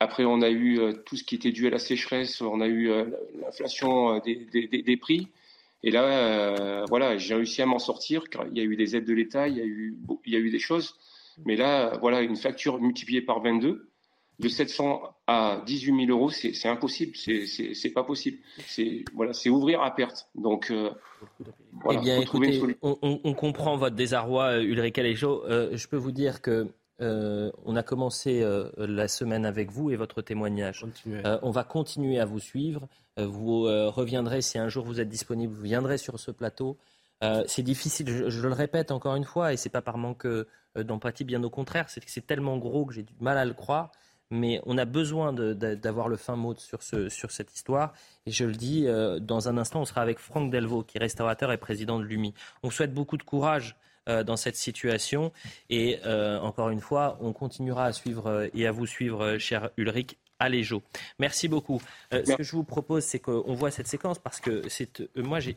Après, 0.00 0.26
on 0.26 0.42
a 0.42 0.50
eu 0.50 0.78
tout 1.06 1.16
ce 1.16 1.24
qui 1.24 1.34
était 1.34 1.50
dû 1.50 1.66
à 1.66 1.70
la 1.70 1.78
sécheresse, 1.78 2.42
on 2.42 2.60
a 2.60 2.66
eu 2.66 2.90
l'inflation 3.40 4.18
des, 4.18 4.98
prix. 5.00 5.28
Et 5.82 5.90
là, 5.90 6.84
voilà, 6.90 7.16
j'ai 7.16 7.36
réussi 7.36 7.62
à 7.62 7.66
m'en 7.66 7.78
sortir. 7.78 8.24
Il 8.52 8.58
y 8.58 8.60
a 8.60 8.64
eu 8.64 8.76
des 8.76 8.96
aides 8.96 9.06
de 9.06 9.14
l'État, 9.14 9.48
il 9.48 9.56
y 9.56 9.62
a 9.62 9.64
eu, 9.64 9.96
il 10.26 10.32
y 10.34 10.36
a 10.36 10.40
eu 10.40 10.50
des 10.50 10.58
choses. 10.58 10.94
Mais 11.46 11.56
là, 11.56 11.96
voilà, 12.02 12.20
une 12.20 12.36
facture 12.36 12.78
multipliée 12.78 13.22
par 13.22 13.40
22, 13.40 13.88
de 14.38 14.48
700 14.48 15.02
à 15.26 15.62
18 15.66 16.06
000 16.06 16.16
euros, 16.16 16.30
c'est 16.30 16.68
impossible, 16.68 17.16
c'est 17.16 17.90
pas 17.90 18.04
possible. 18.04 18.38
C'est 18.66 19.04
voilà, 19.14 19.32
c'est 19.32 19.50
ouvrir 19.50 19.82
à 19.82 19.94
perte. 19.94 20.28
Donc, 20.34 20.70
euh, 20.70 20.90
voilà, 21.72 22.00
eh 22.00 22.02
bien, 22.02 22.20
écoutez, 22.20 22.62
on, 22.82 22.96
on, 23.02 23.34
comprend 23.34 23.76
votre 23.76 23.96
désarroi, 23.96 24.58
euh, 24.58 24.62
Ulrich 24.62 24.98
Alejo. 24.98 25.44
Euh, 25.44 25.70
je 25.76 25.88
peux 25.88 25.96
vous 25.96 26.12
dire 26.12 26.40
que 26.40 26.68
euh, 27.00 27.50
on 27.64 27.76
a 27.76 27.82
commencé 27.82 28.42
euh, 28.42 28.70
la 28.76 29.08
semaine 29.08 29.44
avec 29.44 29.70
vous 29.70 29.90
et 29.90 29.96
votre 29.96 30.22
témoignage. 30.22 30.84
Euh, 31.06 31.38
on 31.42 31.50
va 31.50 31.64
continuer 31.64 32.18
à 32.18 32.24
vous 32.24 32.40
suivre. 32.40 32.88
vous 33.16 33.62
reviendrez 33.62 34.42
si 34.42 34.58
un 34.58 34.68
jour 34.68 34.84
vous 34.84 35.00
êtes 35.00 35.08
disponible. 35.08 35.54
Vous 35.54 35.62
viendrez 35.62 35.98
sur 35.98 36.18
ce 36.20 36.30
plateau. 36.30 36.78
c'est 37.46 37.62
difficile, 37.62 38.08
je, 38.08 38.30
je, 38.30 38.46
le 38.46 38.54
répète 38.54 38.92
encore 38.92 39.16
une 39.16 39.24
fois, 39.24 39.52
et 39.52 39.56
c'est 39.56 39.68
pas 39.68 39.82
par 39.82 39.98
manque 39.98 40.26
d'empathie, 40.76 41.24
bien 41.24 41.42
au 41.42 41.50
contraire. 41.50 41.90
C'est 41.90 42.04
que 42.04 42.10
c'est 42.10 42.26
tellement 42.26 42.56
gros 42.58 42.84
que 42.86 42.94
j'ai 42.94 43.02
du 43.02 43.14
mal 43.20 43.38
à 43.38 43.44
le 43.44 43.54
croire 43.54 43.90
mais 44.30 44.60
on 44.66 44.76
a 44.78 44.84
besoin 44.84 45.32
d'avoir 45.32 46.08
le 46.08 46.16
fin 46.16 46.36
mot 46.36 46.54
sur, 46.56 46.82
ce, 46.82 47.08
sur 47.08 47.30
cette 47.30 47.54
histoire. 47.54 47.94
Et 48.26 48.30
je 48.30 48.44
le 48.44 48.52
dis, 48.52 48.86
euh, 48.86 49.18
dans 49.18 49.48
un 49.48 49.56
instant, 49.56 49.80
on 49.80 49.84
sera 49.84 50.02
avec 50.02 50.18
Franck 50.18 50.50
Delvaux, 50.50 50.82
qui 50.82 50.98
est 50.98 51.00
restaurateur 51.00 51.50
et 51.52 51.56
président 51.56 51.98
de 51.98 52.04
l'UMI. 52.04 52.34
On 52.62 52.70
souhaite 52.70 52.92
beaucoup 52.92 53.16
de 53.16 53.22
courage 53.22 53.76
euh, 54.08 54.24
dans 54.24 54.36
cette 54.36 54.56
situation. 54.56 55.32
Et 55.70 55.98
euh, 56.04 56.38
encore 56.40 56.68
une 56.68 56.80
fois, 56.80 57.18
on 57.20 57.32
continuera 57.32 57.86
à 57.86 57.92
suivre 57.92 58.48
et 58.54 58.66
à 58.66 58.72
vous 58.72 58.86
suivre, 58.86 59.38
cher 59.38 59.70
Ulrich. 59.76 60.16
Aléjo. 60.40 60.84
Merci 61.18 61.48
beaucoup. 61.48 61.82
ce 62.12 62.36
que 62.36 62.44
je 62.44 62.52
vous 62.52 62.62
propose, 62.62 63.02
c'est 63.02 63.18
qu'on 63.18 63.54
voit 63.54 63.72
cette 63.72 63.88
séquence 63.88 64.20
parce 64.20 64.38
que 64.38 64.62
c'est, 64.68 65.02
moi, 65.16 65.40
j'ai 65.40 65.56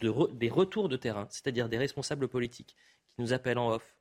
des 0.00 0.48
retours 0.48 0.88
de 0.88 0.96
terrain, 0.96 1.26
c'est-à-dire 1.28 1.68
des 1.68 1.76
responsables 1.76 2.26
politiques 2.26 2.74
qui 3.14 3.20
nous 3.20 3.34
appellent 3.34 3.58
en 3.58 3.72
off, 3.72 3.94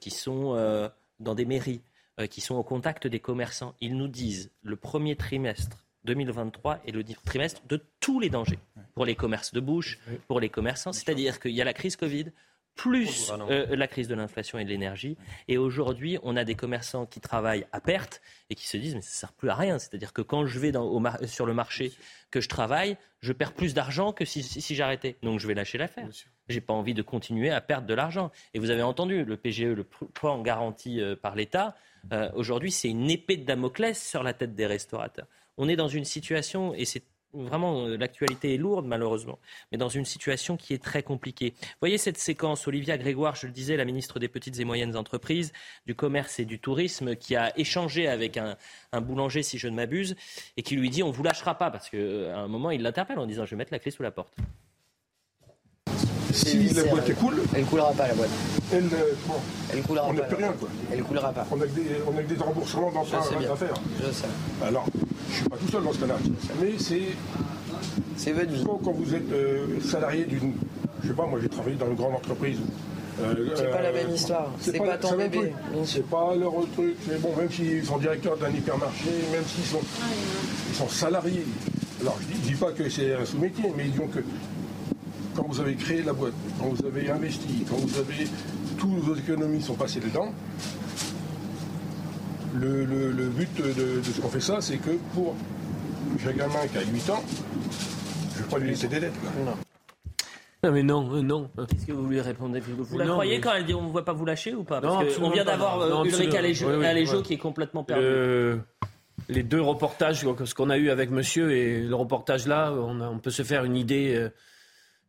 qui 0.00 0.10
sont 0.10 0.90
dans 1.20 1.34
des 1.34 1.44
mairies, 1.44 1.82
qui 2.30 2.40
sont 2.40 2.54
au 2.54 2.62
contact 2.62 3.06
des 3.06 3.20
commerçants, 3.20 3.74
ils 3.80 3.96
nous 3.96 4.08
disent 4.08 4.50
le 4.62 4.76
premier 4.76 5.16
trimestre 5.16 5.86
2023 6.04 6.80
est 6.86 6.90
le 6.90 7.04
trimestre 7.04 7.62
de 7.68 7.80
tous 8.00 8.20
les 8.20 8.28
dangers 8.28 8.58
pour 8.94 9.06
les 9.06 9.14
commerces 9.14 9.52
de 9.52 9.60
bouche, 9.60 9.98
pour 10.26 10.40
les 10.40 10.48
commerçants. 10.48 10.92
C'est-à-dire 10.92 11.40
qu'il 11.40 11.52
y 11.52 11.60
a 11.60 11.64
la 11.64 11.74
crise 11.74 11.96
Covid, 11.96 12.32
plus 12.74 13.30
euh, 13.50 13.76
la 13.76 13.86
crise 13.86 14.08
de 14.08 14.14
l'inflation 14.14 14.58
et 14.58 14.64
de 14.64 14.70
l'énergie. 14.70 15.16
Et 15.48 15.58
aujourd'hui, 15.58 16.18
on 16.22 16.36
a 16.36 16.44
des 16.44 16.54
commerçants 16.54 17.06
qui 17.06 17.20
travaillent 17.20 17.66
à 17.72 17.80
perte 17.80 18.22
et 18.50 18.54
qui 18.54 18.66
se 18.66 18.76
disent 18.76 18.94
mais 18.94 19.02
ça 19.02 19.10
ne 19.10 19.18
sert 19.18 19.32
plus 19.32 19.50
à 19.50 19.54
rien. 19.54 19.78
C'est-à-dire 19.78 20.12
que 20.12 20.22
quand 20.22 20.46
je 20.46 20.58
vais 20.58 20.72
dans, 20.72 21.02
sur 21.26 21.46
le 21.46 21.54
marché, 21.54 21.92
que 22.30 22.40
je 22.40 22.48
travaille, 22.48 22.96
je 23.20 23.32
perds 23.32 23.52
plus 23.52 23.74
d'argent 23.74 24.12
que 24.12 24.24
si, 24.24 24.42
si 24.42 24.74
j'arrêtais. 24.74 25.16
Donc 25.22 25.38
je 25.38 25.46
vais 25.46 25.54
lâcher 25.54 25.78
l'affaire. 25.78 26.08
J'ai 26.48 26.60
pas 26.60 26.72
envie 26.72 26.94
de 26.94 27.02
continuer 27.02 27.50
à 27.50 27.60
perdre 27.60 27.86
de 27.86 27.94
l'argent. 27.94 28.30
Et 28.54 28.58
vous 28.58 28.70
avez 28.70 28.82
entendu 28.82 29.24
le 29.24 29.36
PGE, 29.36 29.64
le 29.64 29.84
plan 29.84 30.40
garanti 30.40 31.00
euh, 31.00 31.14
par 31.14 31.36
l'État. 31.36 31.76
Euh, 32.12 32.30
aujourd'hui, 32.34 32.70
c'est 32.70 32.88
une 32.88 33.10
épée 33.10 33.36
de 33.36 33.44
Damoclès 33.44 34.00
sur 34.00 34.22
la 34.22 34.32
tête 34.32 34.54
des 34.54 34.66
restaurateurs. 34.66 35.26
On 35.56 35.68
est 35.68 35.76
dans 35.76 35.88
une 35.88 36.04
situation, 36.04 36.74
et 36.74 36.84
c'est 36.84 37.04
vraiment 37.34 37.86
euh, 37.86 37.96
l'actualité 37.96 38.54
est 38.54 38.58
lourde 38.58 38.86
malheureusement, 38.86 39.38
mais 39.70 39.78
dans 39.78 39.88
une 39.88 40.04
situation 40.04 40.56
qui 40.56 40.74
est 40.74 40.82
très 40.82 41.02
compliquée. 41.02 41.54
Voyez 41.80 41.98
cette 41.98 42.18
séquence, 42.18 42.66
Olivia 42.68 42.98
Grégoire, 42.98 43.36
je 43.36 43.46
le 43.46 43.52
disais, 43.52 43.76
la 43.76 43.84
ministre 43.84 44.18
des 44.18 44.28
petites 44.28 44.58
et 44.60 44.64
moyennes 44.64 44.96
entreprises, 44.96 45.52
du 45.86 45.94
commerce 45.94 46.38
et 46.38 46.44
du 46.44 46.58
tourisme, 46.58 47.16
qui 47.16 47.36
a 47.36 47.56
échangé 47.58 48.08
avec 48.08 48.36
un, 48.36 48.56
boulanger, 49.00 49.42
si 49.42 49.58
je 49.58 49.68
ne 49.68 49.76
m'abuse, 49.76 50.16
et 50.56 50.62
qui 50.62 50.76
lui 50.76 50.90
dit 50.90 51.02
on 51.02 51.10
vous 51.10 51.22
lâchera 51.22 51.56
pas, 51.56 51.70
parce 51.70 51.88
qu'à 51.88 51.96
un 52.36 52.48
moment 52.48 52.70
il 52.70 52.82
l'interpelle 52.82 53.18
en 53.18 53.26
disant 53.26 53.44
je 53.46 53.50
vais 53.50 53.56
mettre 53.56 53.72
la 53.72 53.78
clé 53.78 53.90
sous 53.90 54.02
la 54.02 54.10
porte 54.10 54.34
si 56.32 56.68
la 56.74 56.84
boîte 56.84 57.14
coule. 57.14 57.42
Elle 57.54 57.64
coulera 57.64 57.92
pas 57.92 58.08
la 58.08 58.14
boîte. 58.14 58.30
Elle, 58.72 58.84
euh, 58.84 59.32
elle 59.72 59.82
coulera 59.82 60.06
on 60.08 60.12
n'a 60.12 60.22
plus 60.22 60.36
rien 60.36 60.52
quoi. 60.58 60.68
Elle 60.92 61.02
coulera 61.02 61.32
pas. 61.32 61.46
On 61.50 61.60
a 61.60 61.64
que 61.64 61.70
des, 61.70 61.86
on 62.06 62.18
a 62.18 62.22
que 62.22 62.34
des 62.34 62.42
remboursements 62.42 62.90
d'emprunt 62.90 63.18
à 63.18 63.56
faire. 63.56 63.74
Je 63.98 64.12
sais. 64.12 64.24
Alors, 64.64 64.86
je 65.30 65.34
suis 65.36 65.48
pas 65.48 65.56
tout 65.56 65.68
seul 65.68 65.82
dans 65.84 65.92
ce 65.92 65.98
cas-là. 65.98 66.16
Mais 66.60 66.72
c'est. 66.78 67.02
C'est 68.16 68.32
votre 68.32 68.50
vie. 68.50 68.64
Quand, 68.64 68.92
vous 68.92 69.14
êtes 69.14 69.32
euh, 69.32 69.80
salarié 69.80 70.24
d'une. 70.24 70.54
Je 71.02 71.08
sais 71.08 71.14
pas, 71.14 71.26
moi 71.26 71.38
j'ai 71.42 71.48
travaillé 71.48 71.76
dans 71.76 71.88
une 71.88 71.96
grande 71.96 72.14
entreprise. 72.14 72.58
Euh, 73.20 73.48
c'est 73.54 73.70
pas 73.70 73.82
la 73.82 73.92
même 73.92 74.10
histoire. 74.10 74.50
C'est 74.60 74.78
pas, 74.78 74.84
pas, 74.84 74.96
ton 74.96 75.16
bébé. 75.16 75.52
C'est 75.84 76.06
pas 76.08 76.34
leur 76.34 76.52
truc. 76.74 76.96
Mais 77.08 77.18
bon, 77.18 77.34
même 77.36 77.50
s'ils 77.50 77.84
sont 77.84 77.98
directeurs 77.98 78.36
d'un 78.36 78.50
hypermarché, 78.50 79.10
même 79.32 79.44
s'ils 79.46 79.64
sont, 79.64 79.80
ils 80.70 80.76
sont 80.76 80.88
salariés. 80.88 81.44
Alors 82.00 82.16
je 82.20 82.34
dis, 82.34 82.52
dis 82.52 82.54
pas 82.54 82.72
que 82.72 82.88
c'est 82.88 83.14
un 83.14 83.24
sous-métier, 83.24 83.72
mais 83.76 83.84
disons 83.84 84.08
que 84.08 84.20
quand 85.34 85.46
vous 85.48 85.60
avez 85.60 85.74
créé 85.74 86.02
la 86.02 86.12
boîte, 86.12 86.34
quand 86.58 86.68
vous 86.68 86.86
avez 86.86 87.10
investi, 87.10 87.64
quand 87.68 87.76
vous 87.76 87.98
avez. 87.98 88.26
Toutes 88.78 88.90
vos 88.90 89.14
économies 89.14 89.62
sont 89.62 89.74
passées 89.74 90.00
dedans. 90.00 90.32
Le, 92.54 92.84
but 93.28 93.48
de, 93.56 94.02
ce 94.02 94.20
qu'on 94.20 94.28
fait 94.28 94.40
ça, 94.40 94.60
c'est 94.60 94.78
que 94.78 94.90
pour. 95.14 95.34
J'ai 96.18 96.30
un 96.30 96.32
gamin 96.32 96.66
qui 96.70 96.78
a 96.78 96.82
8 96.82 97.10
ans, 97.10 97.22
je 98.34 98.38
ne 98.38 98.44
vais 98.44 98.50
pas 98.50 98.58
lui 98.58 98.68
laisser 98.68 98.88
des 98.88 99.00
dettes. 99.00 99.14
Non. 99.44 99.52
Non 100.64 100.70
mais 100.70 100.82
non, 100.82 101.08
euh, 101.12 101.22
non. 101.22 101.50
Qu'est-ce 101.68 101.86
que 101.86 101.92
vous 101.92 102.06
lui 102.06 102.20
répondez? 102.20 102.60
Vous, 102.60 102.98
la 102.98 103.06
croyez 103.06 103.40
quand 103.40 103.52
elle 103.52 103.64
dit 103.64 103.74
on 103.74 103.88
ne 103.88 103.92
va 103.92 104.02
pas 104.02 104.12
vous 104.12 104.24
lâcher 104.24 104.54
ou 104.54 104.62
pas? 104.62 104.80
Parce 104.80 105.16
qu'on 105.16 105.30
vient 105.30 105.44
d'avoir 105.44 105.80
euh, 105.80 106.04
Ulrich 106.04 106.34
Aléjo, 106.34 107.22
qui 107.22 107.34
est 107.34 107.38
complètement 107.38 107.82
perdu. 107.82 108.04
Euh, 108.04 108.56
les 109.28 109.42
deux 109.42 109.60
reportages, 109.60 110.20
ce 110.20 110.54
qu'on 110.54 110.70
a 110.70 110.76
eu 110.76 110.90
avec 110.90 111.10
monsieur 111.10 111.50
et 111.52 111.80
le 111.80 111.94
reportage 111.94 112.46
là, 112.46 112.72
on, 112.72 113.00
on 113.00 113.18
peut 113.18 113.30
se 113.30 113.42
faire 113.42 113.64
une 113.64 113.76
idée 113.76 114.28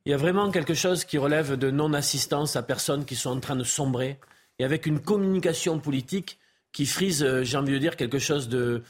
il 0.06 0.12
y 0.12 0.14
a 0.14 0.18
vraiment 0.18 0.52
quelque 0.52 0.74
chose 0.74 1.06
qui 1.06 1.18
relève 1.18 1.56
de 1.56 1.72
non-assistance 1.72 2.56
à 2.56 2.64
personnes 2.64 3.06
qui 3.06 3.16
sont 3.16 3.30
en 3.30 3.40
train 3.40 3.56
de 3.56 3.64
sombrer 3.64 4.20
et 4.60 4.66
avec 4.66 4.86
une 4.86 5.00
communication 5.00 5.80
politique 5.80 6.40
qui 6.72 6.86
frise, 6.86 7.24
euh, 7.24 7.44
j'ai 7.44 7.58
envie 7.58 7.72
de 7.72 7.78
dire, 7.78 7.96
quelque 7.96 8.20
chose 8.20 8.50
de. 8.50 8.84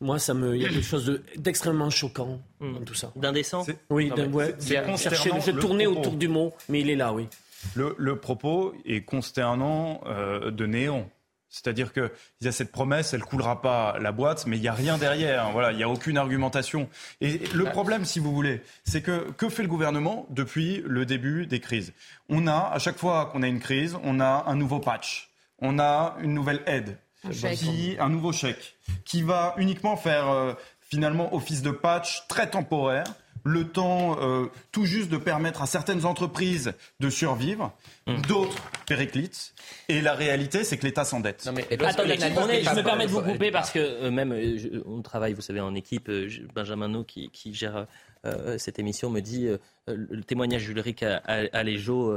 Moi, 0.00 0.18
ça 0.18 0.32
me, 0.34 0.54
il 0.54 0.62
y 0.62 0.64
a 0.64 0.68
quelque 0.68 0.84
chose 0.84 1.20
d'extrêmement 1.36 1.90
choquant 1.90 2.40
hmm. 2.60 2.74
dans 2.74 2.84
tout 2.84 2.94
ça. 2.94 3.12
D'indécent 3.16 3.66
Oui, 3.90 4.12
ouais, 4.12 4.54
je 4.60 5.58
tournais 5.58 5.86
autour 5.86 6.12
du 6.12 6.28
mot, 6.28 6.52
mais 6.68 6.80
il 6.80 6.90
est 6.90 6.96
là, 6.96 7.12
oui. 7.12 7.26
Le, 7.74 8.14
propos 8.14 8.74
est 8.84 9.04
consternant 9.04 10.00
euh, 10.06 10.52
de 10.52 10.66
néant. 10.66 11.10
C'est-à-dire 11.50 11.92
qu'il 11.92 12.10
y 12.42 12.48
a 12.48 12.52
cette 12.52 12.70
promesse, 12.70 13.14
elle 13.14 13.22
coulera 13.22 13.62
pas 13.62 13.98
la 13.98 14.12
boîte, 14.12 14.46
mais 14.46 14.56
il 14.56 14.60
n'y 14.60 14.68
a 14.68 14.74
rien 14.74 14.98
derrière. 14.98 15.50
Voilà, 15.50 15.72
il 15.72 15.76
n'y 15.78 15.82
a 15.82 15.88
aucune 15.88 16.18
argumentation. 16.18 16.88
Et 17.20 17.38
le 17.54 17.64
problème, 17.64 18.04
si 18.04 18.18
vous 18.18 18.34
voulez, 18.34 18.62
c'est 18.84 19.00
que 19.02 19.30
que 19.32 19.48
fait 19.48 19.62
le 19.62 19.68
gouvernement 19.68 20.26
depuis 20.30 20.82
le 20.86 21.06
début 21.06 21.46
des 21.46 21.60
crises? 21.60 21.92
On 22.28 22.46
a, 22.46 22.70
à 22.72 22.78
chaque 22.78 22.98
fois 22.98 23.26
qu'on 23.32 23.42
a 23.42 23.48
une 23.48 23.60
crise, 23.60 23.96
on 24.02 24.20
a 24.20 24.44
un 24.46 24.56
nouveau 24.56 24.78
patch, 24.78 25.30
on 25.60 25.78
a 25.78 26.16
une 26.20 26.34
nouvelle 26.34 26.62
aide, 26.66 26.98
un, 27.24 27.30
un 28.04 28.08
nouveau 28.10 28.32
chèque, 28.32 28.76
qui 29.04 29.22
va 29.22 29.54
uniquement 29.56 29.96
faire 29.96 30.28
euh, 30.28 30.52
finalement 30.80 31.34
office 31.34 31.62
de 31.62 31.70
patch 31.70 32.26
très 32.28 32.50
temporaire 32.50 33.04
le 33.48 33.64
temps 33.64 34.18
euh, 34.20 34.46
tout 34.72 34.84
juste 34.84 35.10
de 35.10 35.16
permettre 35.16 35.62
à 35.62 35.66
certaines 35.66 36.04
entreprises 36.04 36.74
de 37.00 37.10
survivre, 37.10 37.72
mmh. 38.06 38.20
d'autres 38.28 38.62
périclites. 38.86 39.54
Et 39.88 40.00
la 40.00 40.14
réalité, 40.14 40.64
c'est 40.64 40.76
que 40.76 40.86
l'État 40.86 41.04
s'endette. 41.04 41.46
Attendez, 41.46 42.18
je 42.18 42.74
me 42.76 42.82
permets 42.82 43.06
de 43.06 43.10
vous 43.10 43.22
couper 43.22 43.50
parce 43.50 43.70
que 43.70 43.78
euh, 43.78 44.10
même 44.10 44.32
euh, 44.32 44.82
on 44.86 45.02
travaille, 45.02 45.32
vous 45.32 45.42
savez, 45.42 45.60
en 45.60 45.74
équipe. 45.74 46.10
Benjamin 46.54 46.88
No, 46.88 47.04
qui, 47.04 47.30
gère 47.54 47.86
cette 48.58 48.78
émission, 48.78 49.10
me 49.10 49.20
dit 49.20 49.48
le 49.86 50.22
témoignage 50.22 50.64
d'Ulrich 50.64 51.02
Aléjo 51.02 52.14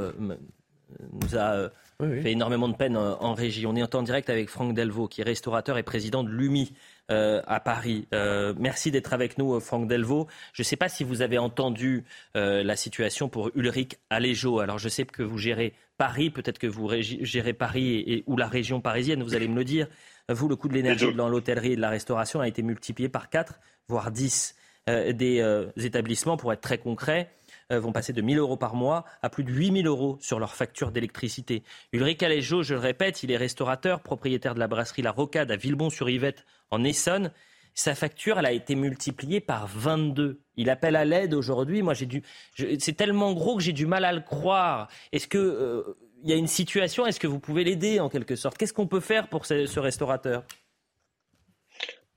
nous 1.14 1.38
a 1.38 1.70
fait 1.99 2.32
énormément 2.32 2.68
de 2.68 2.76
peine 2.76 2.98
en, 2.98 3.34
régie. 3.34 3.66
On 3.66 3.76
est 3.76 3.95
en 3.95 4.03
direct 4.03 4.30
avec 4.30 4.49
Franck 4.49 4.74
Delvaux, 4.74 5.08
qui 5.08 5.22
est 5.22 5.24
restaurateur 5.24 5.78
et 5.78 5.84
président 5.84 6.24
de 6.24 6.30
l'UMI. 6.30 6.74
Euh, 7.10 7.41
à 7.45 7.60
Paris. 7.60 8.07
Euh, 8.14 8.53
merci 8.57 8.90
d'être 8.90 9.11
avec 9.11 9.38
nous, 9.38 9.60
Franck 9.60 9.88
Delvaux. 9.88 10.28
Je 10.53 10.61
ne 10.61 10.65
sais 10.65 10.78
pas 10.78 10.88
si 10.88 11.03
vous 11.03 11.22
avez 11.22 11.38
entendu 11.38 12.06
euh, 12.38 12.64
la 12.64 12.78
situation 12.78 13.28
pour 13.28 13.52
Ulrich 13.53 13.98
Aléjo. 14.10 14.60
Alors, 14.60 14.78
je 14.78 14.88
sais 14.88 15.03
que 15.03 15.22
vous 15.22 15.38
gérez 15.38 15.73
Paris, 15.98 16.30
peut-être 16.30 16.57
que 16.57 16.68
vous 16.68 16.90
gérez 17.02 17.52
Paris 17.52 17.95
et, 18.07 18.23
ou 18.28 18.38
la 18.38 18.48
région 18.48 18.80
parisienne, 18.80 19.23
vous 19.23 19.36
allez 19.36 19.49
me 19.49 19.56
le 19.56 19.65
dire. 19.65 19.88
Vous, 20.30 20.48
le 20.48 20.56
coût 20.56 20.69
de 20.69 20.73
l'énergie 20.73 21.14
dans 21.14 21.28
l'hôtellerie 21.28 21.73
et 21.73 21.76
de 21.76 21.82
la 21.82 21.90
restauration 21.90 22.40
a 22.40 22.48
été 22.48 22.61
multiplié 22.61 23.10
par 23.10 23.30
4, 23.30 23.60
voire 23.90 24.11
10. 24.11 24.56
des 24.88 25.65
établissements, 25.78 26.38
pour 26.38 26.53
être 26.53 26.61
très 26.61 26.78
concret, 26.78 27.30
vont 27.69 27.91
passer 27.91 28.13
de 28.13 28.21
1 28.21 28.33
000 28.33 28.39
euros 28.39 28.57
par 28.57 28.75
mois 28.75 29.05
à 29.21 29.29
plus 29.29 29.43
de 29.43 29.51
8 29.51 29.83
000 29.83 29.88
euros 29.88 30.17
sur 30.19 30.39
leur 30.39 30.55
facture 30.55 30.91
d'électricité. 30.91 31.63
Ulrich 31.93 32.23
Aléjo, 32.23 32.63
je 32.63 32.73
le 32.73 32.79
répète, 32.79 33.23
il 33.23 33.31
est 33.31 33.38
restaurateur, 33.38 34.01
propriétaire 34.01 34.55
de 34.55 34.59
la 34.59 34.67
brasserie 34.67 35.01
La 35.01 35.11
Rocade 35.11 35.51
à 35.51 35.55
Villebon-sur-Yvette 35.55 36.45
en 36.69 36.83
Essonne. 36.83 37.31
sa 37.73 37.95
facture, 37.95 38.39
elle 38.39 38.45
a 38.45 38.51
été 38.51 38.75
multipliée 38.75 39.39
par 39.39 39.67
22. 39.67 40.41
Il 40.57 40.69
appelle 40.69 40.95
à 40.95 41.05
l'aide 41.05 41.33
aujourd'hui. 41.33 41.81
Moi, 41.81 41.93
j'ai 41.93 42.05
dû. 42.05 42.23
C'est 42.55 42.97
tellement 42.97 43.33
gros 43.33 43.55
que 43.57 43.63
j'ai 43.63 43.73
du 43.73 43.85
mal 43.85 44.05
à 44.05 44.11
le 44.11 44.21
croire. 44.21 44.89
Est-ce 45.11 45.27
que 45.27 45.38
euh, 45.38 45.97
il 46.23 46.29
y 46.29 46.33
a 46.33 46.35
une 46.35 46.47
situation 46.47 47.05
Est-ce 47.05 47.19
que 47.19 47.27
vous 47.27 47.39
pouvez 47.39 47.63
l'aider 47.63 47.99
en 47.99 48.09
quelque 48.09 48.35
sorte? 48.35 48.57
Qu'est-ce 48.57 48.73
qu'on 48.73 48.88
peut 48.88 48.99
faire 48.99 49.27
pour 49.27 49.45
ce, 49.45 49.79
restaurateur? 49.79 50.43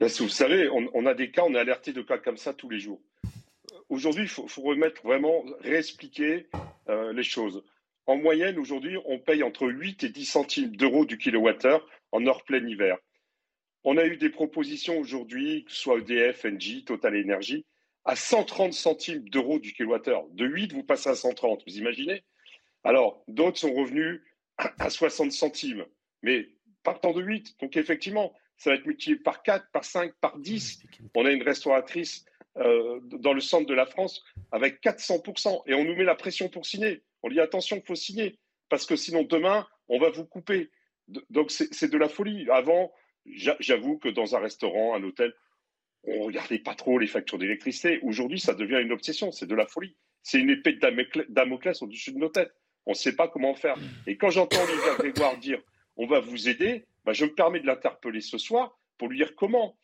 Ben, 0.01 0.09
Vous 0.09 0.29
savez, 0.29 0.69
on, 0.69 1.07
a 1.07 1.15
des 1.15 1.31
cas, 1.31 1.43
on 1.47 1.55
est 1.55 1.59
alerté 1.59 1.93
de 1.93 2.03
cas 2.03 2.19
comme 2.19 2.37
ça 2.37 2.53
tous 2.53 2.69
les 2.69 2.81
jours. 2.81 3.01
Aujourd'hui, 3.89 4.25
il 4.25 4.29
faut, 4.29 4.63
remettre 4.63 5.03
vraiment, 5.03 5.45
réexpliquer 5.61 6.49
euh, 6.89 7.13
les 7.13 7.23
choses. 7.23 7.63
En 8.07 8.17
moyenne, 8.17 8.59
aujourd'hui, 8.59 8.97
on 9.07 9.19
paye 9.19 9.43
entre 9.43 9.69
8 9.69 10.05
et 10.05 10.09
10 10.09 10.25
centimes 10.25 10.77
d'euros 10.77 11.05
du 11.05 11.19
kilowattheure 11.19 11.87
en 12.13 12.27
heure 12.27 12.45
plein 12.45 12.67
hiver. 12.67 12.99
On 13.83 13.97
a 13.97 14.05
eu 14.07 14.17
des 14.17 14.31
propositions 14.31 14.99
aujourd'hui, 14.99 15.65
que 15.65 15.73
ce 15.73 15.79
soit 15.79 15.99
EDF, 15.99 16.45
Engie, 16.47 16.85
Total 16.85 17.15
Energy, 17.15 17.67
à 18.05 18.17
130 18.17 18.73
centimes 18.73 19.29
d'euros 19.29 19.59
du 19.59 19.73
kilowattheure. 19.73 20.27
De 20.31 20.47
8, 20.47 20.73
vous 20.73 20.83
passez 20.83 21.11
à 21.11 21.15
130, 21.15 21.63
vous 21.67 21.79
imaginez? 21.79 22.25
Alors, 22.83 23.23
d'autres 23.29 23.59
sont 23.59 23.73
revenus 23.73 24.23
à 24.57 24.91
60 24.91 25.33
centimes, 25.33 25.85
mais 26.23 26.49
partant 26.83 27.13
de 27.13 27.23
8. 27.23 27.57
Donc, 27.61 27.77
effectivement, 27.77 28.33
ça 28.57 28.71
va 28.71 28.77
être 28.77 28.87
multiplié 28.87 29.19
par 29.19 29.43
4, 29.43 29.71
par 29.73 29.85
5, 29.85 30.13
par 30.21 30.39
10. 30.39 30.83
On 31.15 31.25
a 31.25 31.31
une 31.31 31.43
restauratrice 31.43 32.25
euh, 32.59 33.01
dans 33.03 33.33
le 33.33 33.41
centre 33.41 33.67
de 33.67 33.75
la 33.75 33.87
France 33.87 34.25
avec 34.53 34.83
400%. 34.83 35.63
Et 35.67 35.75
on 35.75 35.85
nous 35.85 35.97
met 35.97 36.05
la 36.05 36.15
pression 36.15 36.49
pour 36.49 36.67
signer. 36.67 37.03
On 37.23 37.29
dit 37.29 37.41
attention, 37.41 37.77
il 37.77 37.83
faut 37.83 37.95
signer. 37.95 38.39
Parce 38.69 38.87
que 38.87 38.97
sinon, 38.97 39.23
demain, 39.23 39.67
on 39.89 39.99
va 39.99 40.11
vous 40.11 40.25
couper. 40.25 40.71
Donc, 41.31 41.51
c'est 41.51 41.91
de 41.91 41.99
la 41.99 42.09
folie. 42.09 42.49
Avant, 42.51 42.93
J'avoue 43.27 43.99
que 43.99 44.09
dans 44.09 44.37
un 44.37 44.41
restaurant, 44.41 44.95
un 44.95 45.03
hôtel, 45.03 45.33
on 46.05 46.21
ne 46.21 46.25
regardait 46.25 46.59
pas 46.59 46.75
trop 46.75 46.99
les 46.99 47.07
factures 47.07 47.39
d'électricité. 47.39 48.01
Aujourd'hui, 48.03 48.39
ça 48.39 48.55
devient 48.55 48.81
une 48.83 48.93
obsession, 48.93 49.33
c'est 49.33 49.47
de 49.47 49.55
la 49.55 49.67
folie. 49.67 49.97
C'est 50.23 50.41
une 50.41 50.51
épée 50.51 50.75
de 50.75 51.27
Damoclès 51.31 51.81
au-dessus 51.83 52.13
de 52.13 52.19
nos 52.19 52.29
têtes. 52.29 52.55
On 52.87 52.91
ne 52.91 52.97
sait 52.97 53.17
pas 53.17 53.29
comment 53.29 53.55
faire. 53.55 53.77
Et 54.07 54.17
quand 54.19 54.31
j'entends 54.31 54.63
Olivia 54.63 54.95
Grégoire 54.99 55.39
dire 55.39 55.61
on 55.97 56.07
va 56.07 56.21
vous 56.21 56.49
aider, 56.49 56.85
bah, 57.05 57.13
je 57.13 57.25
me 57.25 57.35
permets 57.35 57.61
de 57.61 57.67
l'interpeller 57.67 58.21
ce 58.21 58.37
soir 58.37 58.79
pour 58.99 59.09
lui 59.09 59.19
dire 59.19 59.35
comment. 59.37 59.79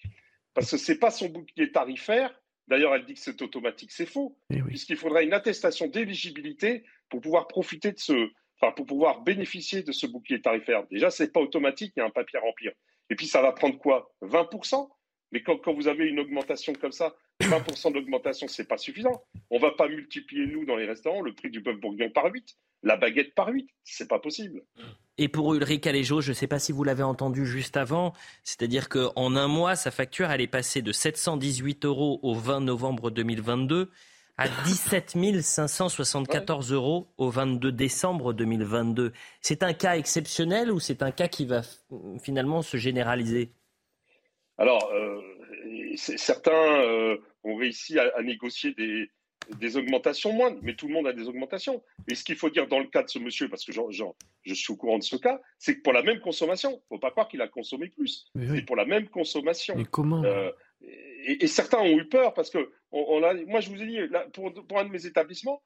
Parce 0.53 0.73
que 0.73 0.77
ce 0.77 0.93
n'est 0.93 0.99
pas 0.99 1.11
son 1.11 1.29
bouclier 1.29 1.73
tarifaire. 1.73 2.39
D'ailleurs, 2.71 2.95
elle 2.95 3.05
dit 3.05 3.15
que 3.15 3.21
c'est 3.21 3.43
automatique, 3.43 3.91
c'est 3.91 4.07
faux. 4.07 4.39
Eh 4.49 4.63
Puisqu'il 4.63 4.97
faudra 4.97 5.23
une 5.23 5.33
attestation 5.33 5.89
d'éligibilité 5.89 6.85
pour 7.09 7.21
pouvoir 7.21 7.49
profiter 7.49 7.91
de 7.91 7.99
ce, 7.99 8.31
enfin, 8.61 8.73
pour 8.73 8.87
pouvoir 8.87 9.23
bénéficier 9.23 9.83
de 9.83 9.91
ce 9.91 10.07
bouclier 10.07 10.41
tarifaire. 10.41 10.87
Déjà, 10.89 11.11
ce 11.11 11.25
n'est 11.25 11.31
pas 11.31 11.41
automatique, 11.41 11.93
il 11.97 12.01
y 12.01 12.03
a 12.03 12.07
un 12.07 12.11
papier 12.11 12.39
à 12.39 12.43
remplir. 12.43 12.71
Et 13.11 13.17
puis 13.17 13.27
ça 13.27 13.43
va 13.43 13.51
prendre 13.51 13.77
quoi? 13.77 14.15
20% 14.23 14.89
Mais 15.33 15.43
quand, 15.43 15.73
vous 15.75 15.89
avez 15.89 16.07
une 16.07 16.21
augmentation 16.21 16.73
comme 16.73 16.93
ça, 16.93 17.17
20% 17.41 17.93
d'augmentation, 17.93 18.49
ce 18.49 18.63
n'est 18.63 18.69
pas 18.69 18.79
suffisant. 18.79 19.23
On 19.51 19.57
ne 19.57 19.61
va 19.63 19.73
pas 19.73 19.89
multiplier, 19.89 20.47
nous, 20.47 20.65
dans 20.65 20.77
les 20.77 20.87
restaurants, 20.87 21.23
le 21.23 21.35
prix 21.35 21.51
du 21.51 21.61
bœuf 21.61 21.79
bourguignon 21.81 22.11
par 22.11 22.27
8, 22.27 22.57
la 22.83 22.97
baguette 22.97 23.35
par 23.35 23.49
8. 23.49 23.69
Ce 23.85 24.03
n'est 24.03 24.09
pas 24.09 24.19
possible. 24.19 24.63
Et 25.19 25.29
pour 25.29 25.55
Ulrich 25.55 25.87
Aléjo, 25.87 26.21
je 26.21 26.31
ne 26.31 26.35
sais 26.35 26.47
pas 26.47 26.59
si 26.59 26.73
vous 26.73 26.85
l'avez 26.85 27.03
entendu 27.03 27.47
juste 27.47 27.77
avant, 27.77 28.15
c'est-à-dire 28.43 28.89
qu'en 28.89 29.37
un 29.37 29.49
mois, 29.49 29.77
sa 29.77 29.91
facture, 29.91 30.31
elle 30.31 30.41
est 30.41 30.47
passée 30.47 30.83
de 30.83 30.93
718 30.93 31.85
euros 31.85 32.21
au 32.23 32.35
20 32.35 32.61
novembre 32.61 33.11
2022 33.11 33.91
à 34.41 34.49
17 34.65 35.19
574 35.43 36.73
euros 36.73 37.09
au 37.19 37.29
22 37.29 37.73
décembre 37.73 38.33
2022. 38.33 39.13
C'est 39.43 39.63
un 39.63 39.75
cas 39.75 39.99
exceptionnel 39.99 40.73
ou 40.73 40.81
c'est 40.81 41.03
un 41.03 41.11
cas 41.11 41.29
qui 41.29 41.45
va 41.45 41.61
finalement 42.23 42.63
se 42.63 42.79
généraliser? 42.79 43.53
Alors, 44.57 44.91
euh, 44.95 45.21
certains 45.97 46.83
euh, 46.83 47.19
ont 47.45 47.57
réussi 47.57 47.99
à, 47.99 48.23
négocier 48.23 48.73
des, 48.75 49.11
des, 49.59 49.77
augmentations 49.77 50.33
moindres, 50.33 50.59
mais 50.63 50.75
tout 50.75 50.89
le 50.89 50.95
monde 50.95 51.07
a 51.07 51.13
des 51.13 51.29
augmentations. 51.29 51.83
Et 52.09 52.15
ce 52.15 52.25
qu'il 52.25 52.37
faut 52.37 52.51
dire 52.51 52.69
dans 52.69 52.79
le 52.79 52.87
cas 52.87 53.03
de 53.03 53.09
ce 53.09 53.19
monsieur, 53.19 53.49
parce 53.49 53.65
que 53.65 53.73
je 53.73 54.55
suis 54.55 54.73
au 54.73 54.77
courant 54.77 54.99
de 54.99 55.03
ce 55.03 55.17
cas, 55.17 55.41
c'est 55.59 55.77
que 55.77 55.83
pour 55.83 55.93
la 55.93 56.03
même 56.03 56.21
consommation, 56.21 56.71
il 56.71 56.75
ne 56.75 56.97
faut 56.97 56.99
pas 56.99 57.11
croire 57.11 57.29
qu'il 57.29 57.41
a 57.43 57.49
consommé 57.49 57.89
plus. 57.89 58.27
C'est 58.35 58.65
pour 58.65 58.77
la 58.77 58.85
même 58.85 59.09
consommation. 59.09 59.75
Mais 59.77 59.85
comment? 59.85 60.23
Euh, 60.25 60.51
et, 60.83 61.47
certains 61.47 61.79
ont 61.79 61.99
eu 61.99 62.09
peur 62.09 62.35
parce 62.35 62.51
que 62.51 62.71
on, 62.93 63.23
a, 63.23 63.35
moi, 63.35 63.61
je 63.61 63.71
vous 63.71 63.81
ai 63.83 63.87
dit, 63.87 63.99
pour, 64.33 64.79
un 64.79 64.85
de 64.85 64.91
mes 64.91 65.07
établissements, 65.07 65.63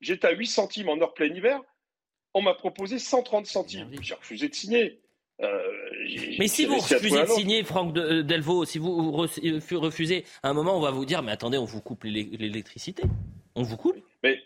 j'étais 0.00 0.28
à 0.28 0.32
8 0.32 0.46
centimes 0.46 0.88
en 0.88 1.00
heure 1.00 1.14
plein 1.14 1.26
hiver. 1.26 1.60
On 2.34 2.42
m'a 2.42 2.54
proposé 2.54 2.98
130 2.98 3.46
centimes. 3.46 3.90
J'ai 4.00 4.14
refusé 4.14 4.48
de 4.48 4.54
signer. 4.54 5.00
Euh, 5.40 5.62
mais 6.38 6.48
si 6.48 6.66
vous 6.66 6.78
refusez 6.78 7.22
de 7.22 7.26
signer, 7.26 7.62
Franck 7.62 7.96
euh, 7.96 8.22
Delvaux, 8.22 8.64
si 8.64 8.78
vous 8.78 9.24
euh, 9.24 9.78
refusez, 9.78 10.24
à 10.42 10.50
un 10.50 10.52
moment, 10.52 10.76
on 10.76 10.80
va 10.80 10.90
vous 10.90 11.04
dire, 11.04 11.22
mais 11.22 11.32
attendez, 11.32 11.58
on 11.58 11.64
vous 11.64 11.80
coupe 11.80 12.04
l'électricité. 12.04 13.04
On 13.54 13.62
vous 13.62 13.76
coupe. 13.76 13.96
Mais 14.22 14.40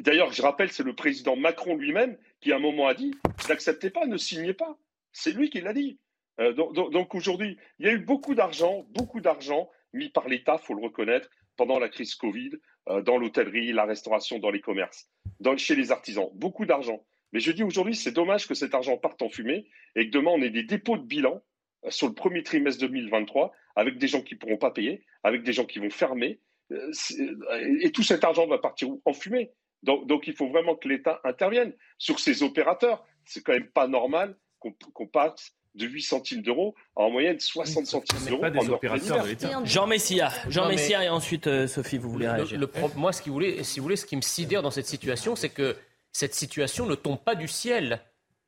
d'ailleurs, 0.00 0.32
je 0.32 0.42
rappelle, 0.42 0.70
c'est 0.70 0.84
le 0.84 0.94
président 0.94 1.36
Macron 1.36 1.76
lui-même 1.76 2.16
qui, 2.40 2.52
à 2.52 2.56
un 2.56 2.60
moment, 2.60 2.86
a 2.86 2.94
dit, 2.94 3.14
n'acceptez 3.48 3.90
pas, 3.90 4.06
ne 4.06 4.16
signez 4.16 4.54
pas. 4.54 4.78
C'est 5.12 5.32
lui 5.32 5.50
qui 5.50 5.60
l'a 5.60 5.72
dit. 5.72 5.98
Euh, 6.40 6.52
donc, 6.52 7.14
aujourd'hui, 7.14 7.56
il 7.78 7.86
y 7.86 7.88
a 7.88 7.92
eu 7.92 7.98
beaucoup 7.98 8.34
d'argent, 8.34 8.86
beaucoup 8.90 9.20
d'argent 9.20 9.70
mis 9.92 10.08
par 10.10 10.28
l'État, 10.28 10.58
faut 10.58 10.74
le 10.74 10.82
reconnaître, 10.82 11.30
pendant 11.56 11.78
la 11.78 11.88
crise 11.88 12.14
Covid, 12.14 12.50
euh, 12.88 13.00
dans 13.00 13.16
l'hôtellerie, 13.16 13.72
la 13.72 13.84
restauration, 13.84 14.38
dans 14.38 14.50
les 14.50 14.60
commerces, 14.60 15.08
dans, 15.40 15.56
chez 15.56 15.74
les 15.74 15.90
artisans, 15.90 16.28
beaucoup 16.34 16.66
d'argent. 16.66 17.02
Mais 17.36 17.40
je 17.40 17.52
dis 17.52 17.62
aujourd'hui, 17.62 17.94
c'est 17.94 18.12
dommage 18.12 18.48
que 18.48 18.54
cet 18.54 18.72
argent 18.72 18.96
parte 18.96 19.20
en 19.20 19.28
fumée 19.28 19.66
et 19.94 20.06
que 20.06 20.10
demain 20.10 20.30
on 20.30 20.40
ait 20.40 20.48
des 20.48 20.62
dépôts 20.62 20.96
de 20.96 21.02
bilan 21.02 21.42
euh, 21.84 21.90
sur 21.90 22.06
le 22.06 22.14
premier 22.14 22.42
trimestre 22.42 22.80
2023 22.80 23.52
avec 23.76 23.98
des 23.98 24.08
gens 24.08 24.22
qui 24.22 24.36
ne 24.36 24.38
pourront 24.38 24.56
pas 24.56 24.70
payer, 24.70 25.04
avec 25.22 25.42
des 25.42 25.52
gens 25.52 25.66
qui 25.66 25.78
vont 25.78 25.90
fermer. 25.90 26.40
et 26.70 27.92
tout 27.92 28.02
cet 28.02 28.24
argent 28.24 28.46
va 28.46 28.56
partir 28.56 28.88
en 29.04 29.12
fumée. 29.12 29.52
Donc, 29.82 30.06
donc 30.06 30.26
il 30.26 30.32
faut 30.32 30.48
vraiment 30.48 30.76
que 30.76 30.88
l'État 30.88 31.20
intervienne 31.24 31.74
sur 31.98 32.20
ces 32.20 32.42
opérateurs. 32.42 33.04
C'est 33.26 33.42
quand 33.42 33.52
même 33.52 33.68
pas 33.68 33.86
normal 33.86 34.38
qu'on 34.58 35.06
passe 35.06 35.52
de 35.74 35.84
8 35.84 36.00
centimes 36.00 36.40
d'euros 36.40 36.74
en 36.94 37.10
moyenne 37.10 37.38
60 37.38 37.84
centimes 37.84 38.26
d'euros. 38.26 38.40
Pas 38.40 38.48
des 38.48 38.70
opérateurs 38.70 39.22
de 39.22 39.28
l'État. 39.28 39.62
Jean 39.62 39.86
Messia, 39.86 40.32
Jean 40.48 40.68
Messia 40.68 41.04
et 41.04 41.10
ensuite 41.10 41.48
euh, 41.48 41.66
Sophie, 41.66 41.98
vous 41.98 42.08
voulez 42.08 42.30
réagir. 42.30 42.58
moi, 42.96 43.12
ce 43.12 43.20
qui, 43.20 43.28
voulait, 43.28 43.62
si 43.62 43.78
vous 43.78 43.82
voulez, 43.82 43.96
ce 43.96 44.06
qui 44.06 44.16
me 44.16 44.22
sidère 44.22 44.62
dans 44.62 44.70
cette 44.70 44.86
situation, 44.86 45.36
c'est 45.36 45.50
que 45.50 45.76
cette 46.16 46.34
situation 46.34 46.86
ne 46.86 46.94
tombe 46.94 47.18
pas 47.18 47.34
du 47.34 47.46
ciel. 47.46 48.00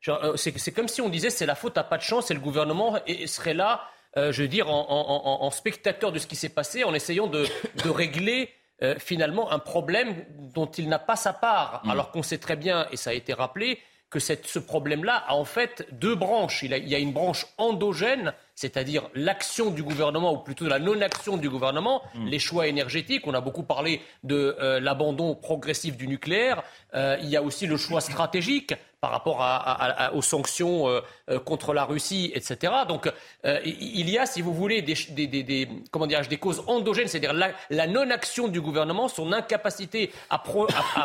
Euh, 0.08 0.36
c'est 0.36 0.72
comme 0.72 0.88
si 0.88 1.02
on 1.02 1.10
disait 1.10 1.28
c'est 1.28 1.44
la 1.44 1.54
faute 1.54 1.76
à 1.76 1.84
pas 1.84 1.98
de 1.98 2.02
chance 2.02 2.30
et 2.30 2.34
le 2.34 2.40
gouvernement 2.40 2.98
serait 3.26 3.52
là, 3.52 3.82
euh, 4.16 4.32
je 4.32 4.42
veux 4.42 4.48
dire, 4.48 4.70
en, 4.70 5.50
spectateur 5.50 6.10
de 6.10 6.18
ce 6.18 6.26
qui 6.26 6.36
s'est 6.36 6.48
passé, 6.48 6.84
en 6.84 6.94
essayant 6.94 7.26
de, 7.26 7.46
régler 7.84 8.50
finalement 8.98 9.50
un 9.50 9.58
problème 9.58 10.24
dont 10.54 10.66
il 10.66 10.88
n'a 10.88 11.00
pas 11.00 11.16
sa 11.16 11.32
part. 11.32 11.82
Mm. 11.84 11.90
Alors 11.90 12.10
qu'on 12.10 12.22
sait 12.22 12.38
très 12.38 12.56
bien, 12.56 12.86
et 12.90 12.96
ça 12.96 13.10
a 13.10 13.12
été 13.12 13.34
rappelé, 13.34 13.80
que 14.08 14.18
ce 14.18 14.58
problème-là 14.58 15.16
a 15.26 15.34
en 15.34 15.44
fait 15.44 15.86
deux 15.92 16.14
branches. 16.14 16.62
Il, 16.62 16.72
y 16.88 16.94
a 16.94 16.98
une 16.98 17.12
branche 17.12 17.46
endogène, 17.58 18.32
c'est-à-dire 18.59 19.09
l'action 19.14 19.70
du 19.70 19.85
gouvernement, 19.85 20.32
ou 20.32 20.39
plutôt 20.39 20.66
la 20.66 20.80
non-action 20.80 21.36
du 21.36 21.48
gouvernement, 21.48 22.02
mm. 22.16 22.26
les 22.26 22.40
choix 22.40 22.66
énergétiques. 22.66 23.24
On 23.28 23.35
a 23.35 23.40
beaucoup 23.40 23.62
parlé 23.62 24.01
de 24.24 24.56
euh, 24.60 24.80
l'abandon 24.80 25.36
progressif 25.36 25.97
du 25.97 26.09
nucléaire. 26.09 26.64
Euh, 26.93 27.16
il 27.22 27.28
y 27.28 27.36
a 27.36 27.43
aussi 27.43 27.68
le 27.68 27.76
choix 27.76 28.01
stratégique 28.01 28.74
par 29.01 29.12
rapport 29.12 29.47
aux 30.12 30.22
sanctions 30.22 30.89
euh, 30.89 31.39
contre 31.44 31.72
la 31.72 31.85
Russie, 31.85 32.32
etc. 32.35 32.72
Donc 32.89 33.09
il 33.44 34.10
y 34.10 34.18
a, 34.18 34.26
si 34.26 34.43
vous 34.43 34.52
voulez, 34.52 34.82
des, 34.82 34.97
des, 35.26 35.68
comment 35.93 36.09
des 36.09 36.36
causes 36.36 36.64
endogènes, 36.66 37.06
c'est-à-dire 37.06 37.32
la, 37.70 37.86
non-action 37.86 38.48
du 38.48 38.60
gouvernement, 38.60 39.06
son 39.06 39.32
incapacité 39.32 40.10
à, 40.30 40.43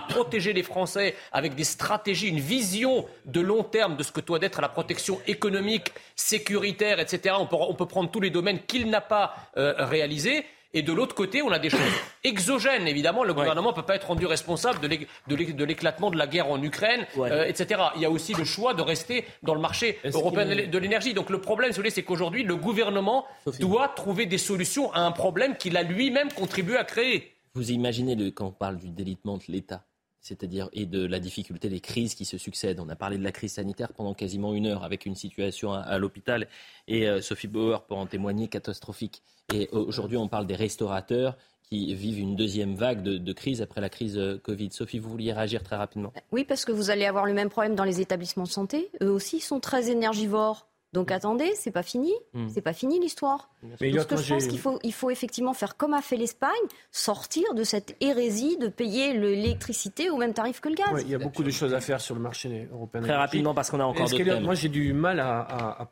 protéger 0.10 0.54
les 0.54 0.64
Français 0.64 1.16
avec 1.32 1.54
des 1.54 1.64
stratégies, 1.64 2.30
une 2.30 2.40
vision 2.40 3.06
de 3.26 3.42
long 3.42 3.64
terme 3.64 3.96
de 3.96 4.02
ce 4.02 4.12
que 4.12 4.22
doit 4.22 4.40
être 4.42 4.60
la 4.60 4.70
protection 4.70 5.20
économique, 5.28 5.92
sécuritaire, 6.16 7.00
etc. 7.00 7.36
On 7.44 7.48
peut, 7.48 7.56
on 7.60 7.76
peut 7.76 7.86
prendre 7.86 8.10
tous 8.10 8.20
les 8.20 8.30
domaines 8.30 8.60
qu'il 8.66 8.90
n'a 8.90 9.02
pas 9.02 9.36
réalisés. 9.56 10.46
Et 10.76 10.82
de 10.82 10.92
l'autre 10.92 11.14
côté, 11.14 11.42
on 11.44 11.52
a 11.52 11.60
des 11.60 11.70
choses 11.70 11.80
exogènes. 12.24 12.88
Évidemment, 12.88 13.24
le 13.24 13.34
gouvernement 13.34 13.70
ne 13.70 13.76
peut 13.76 13.84
pas 13.84 13.96
être 13.96 14.08
rendu 14.08 14.26
responsable 14.26 14.80
de 14.80 15.66
l'éclatement 15.66 16.10
de 16.10 16.18
la 16.18 16.28
guerre 16.28 16.50
en 16.50 16.62
Ukraine, 16.62 17.06
euh, 17.18 17.46
etc. 17.46 17.82
Il 17.96 18.02
y 18.02 18.06
a 18.06 18.10
aussi 18.10 18.34
le 18.34 18.44
choix 18.44 18.74
de 18.74 18.82
rester 18.82 19.26
dans 19.44 19.54
le 19.54 19.62
marché 19.62 20.00
européen 20.04 20.46
de 20.46 20.78
l'énergie. 20.78 21.14
Donc 21.14 21.30
le 21.30 21.40
problème, 21.40 21.72
c'est 21.74 22.04
qu'aujourd'hui, 22.04 22.44
le 22.44 22.56
gouvernement 22.56 23.26
doit 23.60 23.90
trouver 23.90 24.26
des 24.26 24.40
solutions 24.40 24.92
à 24.94 25.02
un 25.02 25.12
problème 25.12 25.56
qu'il 25.58 25.78
a 25.78 25.84
lui-même 25.84 26.32
contribué 26.32 26.78
à 26.78 26.84
créer. 26.84 27.36
Vous 27.56 27.72
imaginez, 27.72 28.16
le, 28.16 28.32
quand 28.32 28.48
on 28.48 28.52
parle 28.52 28.78
du 28.78 28.90
délitement 28.90 29.38
de 29.38 29.44
l'État, 29.48 29.84
c'est-à-dire 30.24 30.70
et 30.72 30.86
de 30.86 31.06
la 31.06 31.20
difficulté 31.20 31.70
des 31.70 31.82
crises 31.82 32.16
qui 32.16 32.26
se 32.26 32.38
succèdent. 32.38 32.80
On 32.80 32.90
a 32.90 32.96
parlé 32.96 33.18
de 33.18 33.24
la 33.24 33.32
crise 33.32 33.54
sanitaire 33.54 33.94
pendant 33.94 34.14
quasiment 34.14 34.54
une 34.54 34.66
heure 34.66 34.84
avec 34.84 35.06
une 35.06 35.16
situation 35.16 35.74
à, 35.74 35.98
l'hôpital 36.00 36.48
et 36.88 37.08
euh, 37.08 37.22
Sophie 37.22 37.50
Bauer 37.50 37.84
pour 37.84 37.98
en 37.98 38.08
témoigner 38.08 38.48
catastrophique. 38.48 39.22
Et 39.54 39.70
aujourd'hui, 39.72 40.18
on 40.18 40.30
parle 40.30 40.48
des 40.48 40.56
restaurateurs 40.56 41.38
qui 41.64 41.94
vivent 41.94 42.20
une 42.20 42.36
deuxième 42.36 42.76
vague 42.76 43.04
de, 43.04 43.34
crise 43.34 43.62
après 43.62 43.82
la 43.82 43.90
crise 43.90 44.18
euh, 44.18 44.38
Covid. 44.38 44.72
Sophie, 44.72 45.00
vous 45.00 45.10
vouliez 45.10 45.34
réagir 45.34 45.62
très 45.62 45.76
rapidement? 45.76 46.14
Oui, 46.32 46.46
parce 46.46 46.64
que 46.64 46.72
vous 46.72 46.90
allez 46.90 47.06
avoir 47.06 47.26
le 47.26 47.34
même 47.34 47.50
problème 47.50 47.76
dans 47.76 47.84
les 47.84 48.00
établissements 48.00 48.46
de 48.46 48.50
santé. 48.50 48.90
Eux 49.02 49.12
aussi 49.12 49.42
sont 49.42 49.60
très 49.60 49.90
énergivores. 49.90 50.68
Donc 50.94 51.12
attendez, 51.12 51.54
c'est 51.56 51.72
pas 51.72 51.82
fini, 51.82 52.14
hmm. 52.34 52.50
c'est 52.50 52.62
pas 52.62 52.74
fini 52.74 53.00
l'histoire. 53.00 53.50
Mais 53.82 53.92
je 53.92 54.00
pense 54.00 54.48
qu'il 54.48 54.60
faut, 54.60 54.80
il 54.84 54.94
faut 54.94 55.10
effectivement 55.10 55.54
faire 55.54 55.76
comme 55.76 55.94
a 55.94 56.02
fait 56.02 56.18
l'Espagne, 56.18 56.52
sortir 56.92 57.56
de 57.56 57.64
cette 57.64 57.96
hérésie 58.00 58.58
de 58.58 58.68
payer 58.68 59.14
l'électricité 59.14 60.12
au 60.12 60.18
même 60.18 60.34
tarif 60.34 60.62
que 60.62 60.70
le 60.70 60.76
gaz. 60.76 61.02
il 61.02 61.10
y 61.10 61.16
a 61.16 61.18
beaucoup 61.18 61.44
de 61.44 61.50
choses 61.50 61.74
à 61.74 61.82
faire 61.82 62.00
sur 62.00 62.14
le 62.14 62.22
marché 62.22 62.68
européen. 62.72 63.02
Très 63.02 63.16
rapidement 63.16 63.56
parce 63.56 63.72
qu'on 63.72 63.80
a 63.80 63.86
encore 63.86 64.08
d'autres 64.08 64.40
Moi 64.42 64.54
j'ai 64.54 64.70
du 64.70 64.94
mal 64.94 65.20
à, 65.20 65.90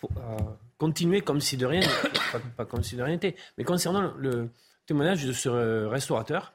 continuer 0.77 1.21
comme 1.21 1.41
si 1.41 1.57
de 1.57 1.65
rien, 1.65 1.81
pas, 2.31 2.39
pas, 2.57 2.65
comme 2.65 2.83
si 2.83 2.95
de 2.95 3.01
rien 3.01 3.13
n'était. 3.15 3.35
Mais 3.57 3.63
concernant 3.63 4.13
le 4.17 4.49
témoignage 4.85 5.25
de 5.25 5.33
ce 5.33 5.49
restaurateur 5.85 6.53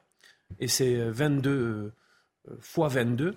et 0.59 0.67
c'est 0.67 0.95
22 0.95 1.91
fois 2.59 2.87
22, 2.87 3.35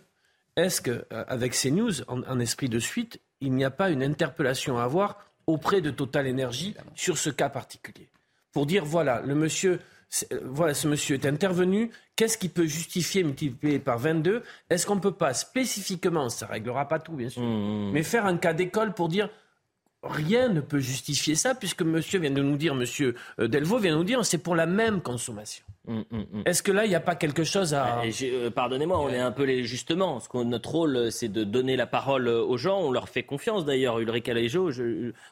est-ce 0.60 0.80
qu'avec 0.80 1.54
ces 1.54 1.70
news 1.70 1.92
en 2.08 2.40
esprit 2.40 2.68
de 2.68 2.78
suite, 2.78 3.20
il 3.40 3.52
n'y 3.52 3.64
a 3.64 3.70
pas 3.70 3.90
une 3.90 4.02
interpellation 4.02 4.78
à 4.78 4.84
avoir 4.84 5.18
auprès 5.46 5.80
de 5.80 5.90
Total 5.90 6.28
Energy 6.28 6.74
sur 6.94 7.18
ce 7.18 7.30
cas 7.30 7.48
particulier. 7.48 8.08
Pour 8.52 8.66
dire, 8.66 8.84
voilà, 8.84 9.22
le 9.24 9.34
monsieur, 9.34 9.80
euh, 10.32 10.40
voilà, 10.44 10.74
ce 10.74 10.88
monsieur 10.88 11.14
est 11.14 11.26
intervenu, 11.26 11.90
qu'est-ce 12.16 12.38
qui 12.38 12.48
peut 12.48 12.66
justifier 12.66 13.22
multiplier 13.22 13.78
par 13.78 13.98
22 13.98 14.42
Est-ce 14.68 14.86
qu'on 14.86 14.96
ne 14.96 15.00
peut 15.00 15.12
pas 15.12 15.34
spécifiquement, 15.34 16.28
ça 16.28 16.46
ne 16.46 16.52
réglera 16.52 16.88
pas 16.88 16.98
tout 16.98 17.12
bien 17.12 17.28
sûr, 17.28 17.42
mmh, 17.42 17.88
mmh. 17.88 17.92
mais 17.92 18.02
faire 18.02 18.26
un 18.26 18.36
cas 18.36 18.52
d'école 18.52 18.92
pour 18.92 19.08
dire 19.08 19.30
rien 20.02 20.48
ne 20.48 20.60
peut 20.60 20.78
justifier 20.78 21.34
ça, 21.34 21.54
puisque 21.54 21.82
monsieur 21.82 22.18
vient 22.20 22.30
de 22.30 22.42
nous 22.42 22.56
dire, 22.56 22.74
monsieur 22.74 23.14
euh, 23.38 23.48
Delvaux 23.48 23.78
vient 23.78 23.92
de 23.92 23.98
nous 23.98 24.04
dire, 24.04 24.24
c'est 24.24 24.38
pour 24.38 24.54
la 24.54 24.66
même 24.66 25.00
consommation. 25.02 25.64
Hum, 25.88 26.04
hum, 26.12 26.26
hum. 26.32 26.42
Est-ce 26.46 26.62
que 26.62 26.72
là, 26.72 26.84
il 26.84 26.88
n'y 26.88 26.94
a 26.94 27.00
pas 27.00 27.14
quelque 27.14 27.44
chose 27.44 27.74
à... 27.74 28.02
Euh, 28.22 28.50
pardonnez-moi, 28.50 28.98
on 28.98 29.08
est 29.10 29.18
un 29.18 29.32
peu 29.32 29.44
les... 29.44 29.64
Justement, 29.64 30.20
ce 30.20 30.28
notre 30.42 30.70
rôle, 30.70 30.96
euh, 30.96 31.10
c'est 31.10 31.28
de 31.28 31.44
donner 31.44 31.76
la 31.76 31.86
parole 31.86 32.28
aux 32.28 32.56
gens. 32.56 32.80
On 32.80 32.92
leur 32.92 33.08
fait 33.08 33.22
confiance, 33.22 33.64
d'ailleurs. 33.64 33.98
Ulrich 33.98 34.28
Alejo, 34.28 34.70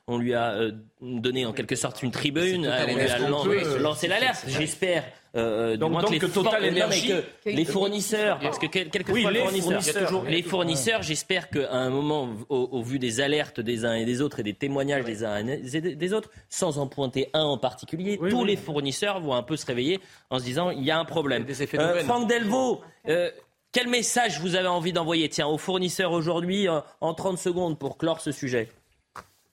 on 0.07 0.19
lui 0.19 0.35
a 0.35 0.59
donné 1.01 1.47
en 1.47 1.53
quelque 1.53 1.77
sorte 1.77 2.03
une 2.03 2.11
tribune. 2.11 2.67
On 2.67 3.47
lui 3.47 3.61
a 3.61 3.79
lancé 3.79 4.09
l'alerte, 4.09 4.45
j'espère. 4.49 5.05
Euh, 5.39 5.77
donc, 5.77 6.07
que 6.07 6.13
les 6.13 6.19
Total 6.19 6.65
Energy, 6.65 7.13
les 7.47 7.65
fournisseurs, 7.65 8.39
parce 8.41 8.59
que 8.59 8.67
quelquefois 8.67 9.31
les 9.31 9.61
fournisseurs, 9.61 10.25
les 10.25 10.43
fournisseurs, 10.43 11.03
j'espère 11.03 11.49
qu'à 11.49 11.73
un 11.73 11.91
moment, 11.91 12.31
au, 12.49 12.83
vu 12.83 12.99
des 12.99 13.21
alertes 13.21 13.61
des 13.61 13.85
uns 13.85 13.95
et 13.95 14.05
des 14.05 14.21
autres 14.21 14.41
et 14.41 14.43
des 14.43 14.55
témoignages 14.55 15.05
des 15.05 15.25
uns 15.25 15.47
et 15.47 15.81
des 15.81 16.13
autres, 16.13 16.31
sans 16.49 16.79
en 16.79 16.87
pointer 16.87 17.29
un 17.33 17.45
en 17.45 17.59
particulier, 17.59 18.19
tous 18.31 18.45
les 18.45 18.57
fournisseurs 18.57 19.21
vont 19.21 19.35
un 19.35 19.43
peu 19.43 19.57
se 19.57 19.67
réveiller 19.67 20.01
en 20.31 20.39
se 20.39 20.45
disant 20.45 20.71
il 20.71 20.85
y 20.85 20.91
a 20.91 20.99
un 20.99 21.05
problème. 21.05 21.47
Euh, 21.75 22.03
Franck 22.03 22.29
Delvaux. 22.29 22.81
Euh, 23.09 23.31
quel 23.71 23.89
message 23.89 24.41
vous 24.41 24.57
avez 24.57 24.69
envie 24.69 24.93
d'envoyer 24.93 25.29
tiens, 25.29 25.47
aux 25.47 25.59
fournisseurs 25.59 26.13
aujourd'hui 26.13 26.67
en 26.69 27.15
30 27.15 27.39
secondes 27.39 27.79
pour 27.79 27.99
clore 27.99 28.21
ce 28.21 28.33
sujet? 28.33 28.69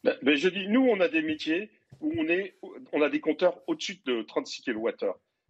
Ben, 0.03 0.15
ben, 0.21 0.35
Je 0.35 0.49
dis, 0.49 0.67
nous, 0.67 0.87
on 0.87 0.99
a 1.01 1.09
des 1.09 1.21
métiers 1.21 1.69
où 1.99 2.13
on, 2.17 2.27
est, 2.27 2.55
on 2.93 3.01
a 3.01 3.09
des 3.09 3.19
compteurs 3.19 3.59
au-dessus 3.67 3.99
de 4.05 4.21
36 4.21 4.61
kWh. 4.61 4.91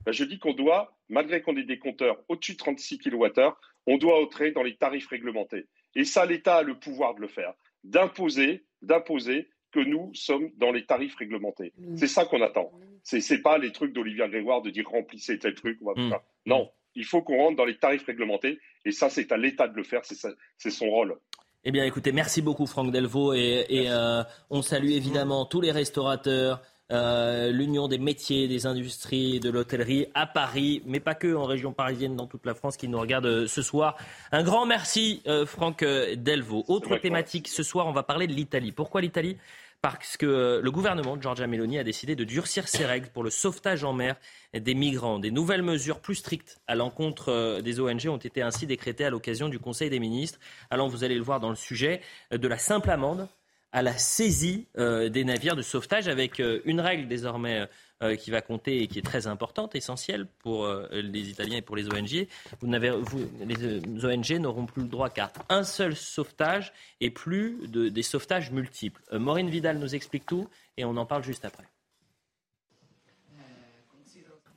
Ben, 0.05 0.11
je 0.11 0.23
dis 0.23 0.39
qu'on 0.39 0.53
doit, 0.53 0.95
malgré 1.09 1.41
qu'on 1.41 1.55
ait 1.57 1.63
des 1.63 1.79
compteurs 1.79 2.17
au-dessus 2.27 2.53
de 2.53 2.57
36 2.57 2.99
kWh, 2.99 3.51
on 3.87 3.97
doit 3.97 4.21
entrer 4.21 4.51
dans 4.51 4.63
les 4.63 4.75
tarifs 4.75 5.07
réglementés. 5.07 5.67
Et 5.95 6.03
ça, 6.03 6.25
l'État 6.25 6.57
a 6.57 6.63
le 6.63 6.77
pouvoir 6.77 7.15
de 7.15 7.21
le 7.21 7.27
faire, 7.27 7.53
d'imposer, 7.83 8.65
d'imposer 8.81 9.49
que 9.71 9.79
nous 9.79 10.13
sommes 10.13 10.51
dans 10.57 10.71
les 10.71 10.85
tarifs 10.85 11.15
réglementés. 11.15 11.73
C'est 11.95 12.07
ça 12.07 12.25
qu'on 12.25 12.41
attend. 12.41 12.71
Ce 13.03 13.17
n'est 13.17 13.41
pas 13.41 13.57
les 13.57 13.71
trucs 13.71 13.93
d'Olivier 13.93 14.27
Grégoire 14.29 14.61
de 14.61 14.69
dire 14.69 14.87
remplissez 14.89 15.37
tel 15.37 15.53
truc. 15.53 15.79
Mmh. 15.81 16.11
Non, 16.45 16.71
il 16.95 17.05
faut 17.05 17.21
qu'on 17.21 17.37
rentre 17.37 17.57
dans 17.57 17.65
les 17.65 17.77
tarifs 17.77 18.05
réglementés. 18.05 18.59
Et 18.85 18.91
ça, 18.91 19.09
c'est 19.09 19.31
à 19.31 19.37
l'État 19.37 19.67
de 19.67 19.75
le 19.75 19.83
faire. 19.83 20.01
C'est 20.05 20.69
son 20.69 20.89
rôle. 20.89 21.17
Eh 21.65 21.71
bien, 21.71 21.83
écoutez, 21.83 22.11
merci 22.11 22.41
beaucoup, 22.41 22.67
Franck 22.67 22.91
Delvaux. 22.91 23.33
Et, 23.33 23.65
euh, 23.89 24.23
on 24.49 24.61
salue 24.61 24.91
évidemment 24.91 25.45
tous 25.45 25.61
les 25.61 25.71
restaurateurs, 25.71 26.61
euh, 26.91 27.51
l'Union 27.51 27.87
des 27.87 27.97
métiers, 27.97 28.47
des 28.47 28.67
industries, 28.67 29.39
de 29.39 29.49
l'hôtellerie 29.49 30.07
à 30.13 30.27
Paris, 30.27 30.83
mais 30.85 30.99
pas 30.99 31.15
que 31.15 31.33
en 31.33 31.45
région 31.45 31.73
parisienne, 31.73 32.15
dans 32.15 32.27
toute 32.27 32.45
la 32.45 32.53
France, 32.53 32.77
qui 32.77 32.87
nous 32.87 32.99
regarde 32.99 33.25
euh, 33.25 33.47
ce 33.47 33.63
soir. 33.63 33.97
Un 34.31 34.43
grand 34.43 34.67
merci, 34.67 35.23
euh, 35.25 35.47
Franck 35.47 35.83
Delvaux. 35.83 36.63
Autre 36.67 36.97
thématique, 36.97 37.47
ce 37.47 37.63
soir, 37.63 37.87
on 37.87 37.91
va 37.91 38.03
parler 38.03 38.27
de 38.27 38.33
l'Italie. 38.33 38.71
Pourquoi 38.71 39.01
l'Italie? 39.01 39.37
Parce 39.81 40.17
que 40.17 40.61
le 40.63 40.71
gouvernement 40.71 41.15
de 41.15 41.21
Giorgia 41.21 41.45
Meloni 41.47 41.77
a 41.77 41.83
décidé 41.83 42.15
de 42.15 42.23
durcir 42.23 42.67
ses 42.67 42.85
règles 42.85 43.09
pour 43.09 43.23
le 43.23 43.29
sauvetage 43.29 43.83
en 43.83 43.93
mer 43.93 44.15
des 44.53 44.73
migrants. 44.73 45.19
Des 45.19 45.29
nouvelles 45.29 45.61
mesures 45.61 45.99
plus 45.99 46.15
strictes 46.15 46.59
à 46.65 46.73
l'encontre 46.73 47.61
des 47.61 47.79
ONG 47.79 48.07
ont 48.07 48.17
été 48.17 48.41
ainsi 48.41 48.65
décrétées 48.65 49.05
à 49.05 49.11
l'occasion 49.11 49.47
du 49.47 49.59
Conseil 49.59 49.91
des 49.91 49.99
ministres. 49.99 50.39
Alors 50.71 50.89
vous 50.89 51.03
allez 51.03 51.13
le 51.13 51.21
voir 51.21 51.39
dans 51.39 51.49
le 51.49 51.55
sujet 51.55 52.01
de 52.31 52.47
la 52.47 52.57
simple 52.57 52.89
amende 52.89 53.27
à 53.71 53.81
la 53.81 53.97
saisie 53.97 54.67
euh, 54.77 55.09
des 55.09 55.25
navires 55.25 55.55
de 55.55 55.61
sauvetage 55.61 56.07
avec 56.07 56.39
euh, 56.39 56.61
une 56.65 56.79
règle 56.79 57.07
désormais 57.07 57.67
euh, 58.01 58.15
qui 58.15 58.31
va 58.31 58.41
compter 58.41 58.81
et 58.81 58.87
qui 58.87 58.99
est 58.99 59.01
très 59.01 59.27
importante, 59.27 59.75
essentielle 59.75 60.27
pour 60.39 60.67
les 60.91 61.29
Italiens 61.29 61.57
et 61.57 61.61
pour 61.61 61.75
les 61.75 61.87
ONG. 61.87 62.27
Les 62.61 64.05
ONG 64.05 64.31
n'auront 64.39 64.65
plus 64.65 64.83
le 64.83 64.87
droit 64.87 65.09
qu'à 65.09 65.31
un 65.49 65.63
seul 65.63 65.95
sauvetage 65.95 66.73
et 67.01 67.09
plus 67.09 67.67
de, 67.67 67.89
des 67.89 68.03
sauvetages 68.03 68.51
multiples. 68.51 69.01
Maureen 69.11 69.49
Vidal 69.49 69.77
nous 69.77 69.95
explique 69.95 70.25
tout 70.25 70.47
et 70.77 70.85
on 70.85 70.95
en 70.97 71.05
parle 71.05 71.23
juste 71.23 71.45
après. 71.45 71.65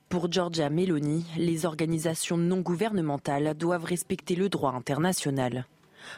Pour 0.09 0.31
Giorgia 0.31 0.69
Meloni, 0.69 1.25
les 1.37 1.65
organisations 1.65 2.37
non 2.37 2.61
gouvernementales 2.61 3.53
doivent 3.53 3.85
respecter 3.85 4.35
le 4.35 4.49
droit 4.49 4.71
international. 4.71 5.65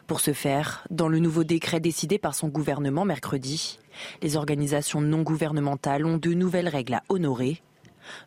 Pour 0.08 0.20
ce 0.20 0.34
faire, 0.34 0.86
dans 0.90 1.08
le 1.08 1.20
nouveau 1.20 1.44
décret 1.44 1.80
décidé 1.80 2.18
par 2.18 2.36
son 2.36 2.48
gouvernement 2.48 3.06
mercredi, 3.06 3.80
les 4.22 4.36
organisations 4.36 5.02
non 5.02 5.22
gouvernementales 5.22 6.06
ont 6.06 6.18
de 6.18 6.34
nouvelles 6.34 6.70
règles 6.70 6.96
à 6.96 7.04
honorer. 7.10 7.62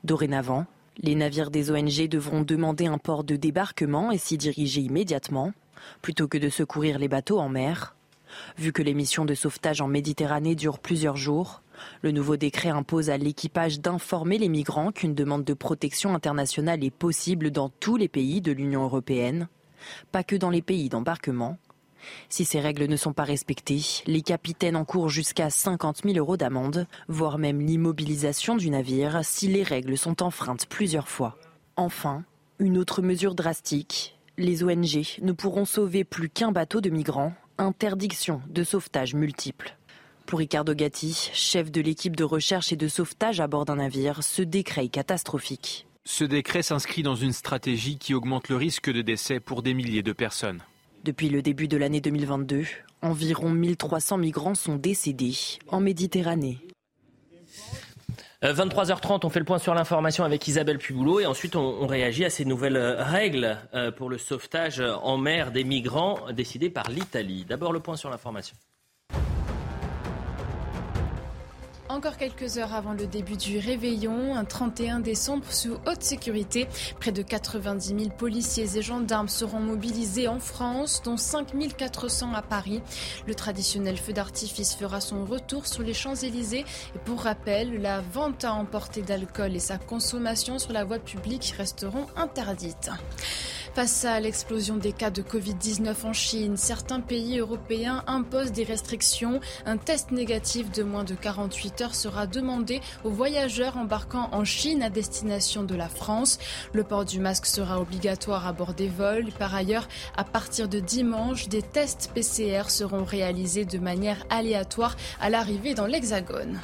Dorénavant, 0.04 0.66
les 0.98 1.14
navires 1.14 1.50
des 1.50 1.70
ONG 1.70 2.08
devront 2.08 2.42
demander 2.42 2.86
un 2.86 2.98
port 2.98 3.24
de 3.24 3.36
débarquement 3.36 4.10
et 4.12 4.18
s'y 4.18 4.38
diriger 4.38 4.80
immédiatement, 4.80 5.52
plutôt 6.02 6.28
que 6.28 6.38
de 6.38 6.48
secourir 6.48 6.98
les 6.98 7.08
bateaux 7.08 7.40
en 7.40 7.48
mer. 7.48 7.96
Vu 8.58 8.72
que 8.72 8.82
les 8.82 8.94
missions 8.94 9.24
de 9.24 9.34
sauvetage 9.34 9.80
en 9.80 9.88
Méditerranée 9.88 10.54
durent 10.54 10.78
plusieurs 10.78 11.16
jours, 11.16 11.62
le 12.02 12.10
nouveau 12.10 12.36
décret 12.36 12.68
impose 12.68 13.10
à 13.10 13.16
l'équipage 13.16 13.80
d'informer 13.80 14.38
les 14.38 14.48
migrants 14.48 14.92
qu'une 14.92 15.14
demande 15.14 15.44
de 15.44 15.54
protection 15.54 16.14
internationale 16.14 16.84
est 16.84 16.90
possible 16.90 17.50
dans 17.50 17.68
tous 17.68 17.96
les 17.96 18.08
pays 18.08 18.40
de 18.40 18.52
l'Union 18.52 18.84
européenne 18.84 19.48
pas 20.12 20.24
que 20.24 20.36
dans 20.36 20.50
les 20.50 20.62
pays 20.62 20.88
d'embarquement. 20.88 21.58
Si 22.28 22.44
ces 22.44 22.60
règles 22.60 22.86
ne 22.86 22.96
sont 22.96 23.12
pas 23.12 23.24
respectées, 23.24 23.82
les 24.06 24.22
capitaines 24.22 24.76
encourent 24.76 25.08
jusqu'à 25.08 25.50
50 25.50 26.02
000 26.04 26.18
euros 26.18 26.36
d'amende, 26.36 26.86
voire 27.08 27.38
même 27.38 27.60
l'immobilisation 27.60 28.56
du 28.56 28.70
navire 28.70 29.20
si 29.22 29.48
les 29.48 29.62
règles 29.62 29.96
sont 29.96 30.22
enfreintes 30.22 30.66
plusieurs 30.66 31.08
fois. 31.08 31.38
Enfin, 31.76 32.24
une 32.58 32.78
autre 32.78 33.02
mesure 33.02 33.34
drastique, 33.34 34.18
les 34.36 34.64
ONG 34.64 35.18
ne 35.22 35.32
pourront 35.32 35.64
sauver 35.64 36.04
plus 36.04 36.28
qu'un 36.28 36.52
bateau 36.52 36.80
de 36.80 36.90
migrants, 36.90 37.32
interdiction 37.58 38.40
de 38.48 38.64
sauvetage 38.64 39.14
multiple. 39.14 39.76
Pour 40.26 40.38
Ricardo 40.38 40.74
Gatti, 40.74 41.30
chef 41.34 41.70
de 41.70 41.80
l'équipe 41.80 42.16
de 42.16 42.24
recherche 42.24 42.72
et 42.72 42.76
de 42.76 42.88
sauvetage 42.88 43.40
à 43.40 43.46
bord 43.46 43.66
d'un 43.66 43.76
navire, 43.76 44.22
ce 44.22 44.42
décret 44.42 44.86
est 44.86 44.88
catastrophique. 44.88 45.86
Ce 46.06 46.22
décret 46.22 46.62
s'inscrit 46.62 47.02
dans 47.02 47.14
une 47.14 47.32
stratégie 47.32 47.96
qui 47.96 48.12
augmente 48.12 48.50
le 48.50 48.56
risque 48.56 48.90
de 48.90 49.00
décès 49.00 49.40
pour 49.40 49.62
des 49.62 49.72
milliers 49.72 50.02
de 50.02 50.12
personnes. 50.12 50.60
Depuis 51.02 51.30
le 51.30 51.40
début 51.40 51.66
de 51.66 51.78
l'année 51.78 52.02
2022, 52.02 52.64
environ 53.00 53.48
1300 53.48 54.18
migrants 54.18 54.54
sont 54.54 54.76
décédés 54.76 55.34
en 55.68 55.80
Méditerranée. 55.80 56.58
23h30, 58.42 59.14
euh, 59.14 59.18
on 59.22 59.30
fait 59.30 59.38
le 59.38 59.46
point 59.46 59.58
sur 59.58 59.74
l'information 59.74 60.24
avec 60.24 60.46
Isabelle 60.46 60.76
Puboulot 60.76 61.20
et 61.20 61.26
ensuite 61.26 61.56
on, 61.56 61.86
réagit 61.86 62.26
à 62.26 62.30
ces 62.30 62.44
nouvelles 62.44 62.76
euh, 62.76 63.02
règles 63.02 63.56
euh, 63.72 63.90
pour 63.90 64.10
le 64.10 64.18
sauvetage 64.18 64.80
en 64.80 65.16
mer 65.16 65.52
des 65.52 65.64
migrants 65.64 66.18
décidées 66.32 66.68
par 66.68 66.90
l'Italie. 66.90 67.46
D'abord 67.48 67.72
le 67.72 67.80
point 67.80 67.96
sur 67.96 68.10
l'information. 68.10 68.56
Encore 71.94 72.16
quelques 72.16 72.58
heures 72.58 72.74
avant 72.74 72.92
le 72.92 73.06
début 73.06 73.36
du 73.36 73.60
réveillon, 73.60 74.34
un 74.34 74.44
31 74.44 74.98
décembre 74.98 75.44
sous 75.48 75.74
haute 75.86 76.02
sécurité, 76.02 76.66
près 76.98 77.12
de 77.12 77.22
90 77.22 77.86
000 77.86 78.00
policiers 78.18 78.76
et 78.76 78.82
gendarmes 78.82 79.28
seront 79.28 79.60
mobilisés 79.60 80.26
en 80.26 80.40
France, 80.40 81.02
dont 81.04 81.16
5 81.16 81.52
400 81.76 82.34
à 82.34 82.42
Paris. 82.42 82.82
Le 83.28 83.36
traditionnel 83.36 83.96
feu 83.96 84.12
d'artifice 84.12 84.74
fera 84.74 85.00
son 85.00 85.24
retour 85.24 85.68
sur 85.68 85.84
les 85.84 85.94
Champs-Élysées. 85.94 86.64
Et 86.96 86.98
pour 87.04 87.22
rappel, 87.22 87.80
la 87.80 88.00
vente 88.00 88.44
à 88.44 88.54
emporter 88.54 89.02
d'alcool 89.02 89.54
et 89.54 89.60
sa 89.60 89.78
consommation 89.78 90.58
sur 90.58 90.72
la 90.72 90.82
voie 90.82 90.98
publique 90.98 91.54
resteront 91.56 92.08
interdites. 92.16 92.90
Face 93.74 94.04
à 94.04 94.20
l'explosion 94.20 94.76
des 94.76 94.92
cas 94.92 95.10
de 95.10 95.20
Covid-19 95.20 96.04
en 96.04 96.12
Chine, 96.12 96.56
certains 96.56 97.00
pays 97.00 97.40
européens 97.40 98.04
imposent 98.06 98.52
des 98.52 98.62
restrictions. 98.62 99.40
Un 99.66 99.78
test 99.78 100.12
négatif 100.12 100.70
de 100.70 100.84
moins 100.84 101.02
de 101.02 101.14
48 101.14 101.80
heures 101.80 101.83
sera 101.92 102.26
demandé 102.26 102.80
aux 103.02 103.10
voyageurs 103.10 103.76
embarquant 103.76 104.30
en 104.32 104.44
Chine 104.44 104.82
à 104.82 104.88
destination 104.88 105.64
de 105.64 105.74
la 105.74 105.88
France. 105.88 106.38
Le 106.72 106.84
port 106.84 107.04
du 107.04 107.18
masque 107.20 107.46
sera 107.46 107.80
obligatoire 107.80 108.46
à 108.46 108.52
bord 108.52 108.72
des 108.72 108.88
vols. 108.88 109.26
Par 109.38 109.54
ailleurs, 109.54 109.88
à 110.16 110.24
partir 110.24 110.68
de 110.68 110.78
dimanche, 110.78 111.48
des 111.48 111.62
tests 111.62 112.10
PCR 112.14 112.70
seront 112.70 113.04
réalisés 113.04 113.64
de 113.64 113.78
manière 113.78 114.24
aléatoire 114.30 114.96
à 115.20 115.28
l'arrivée 115.28 115.74
dans 115.74 115.86
l'Hexagone. 115.86 116.60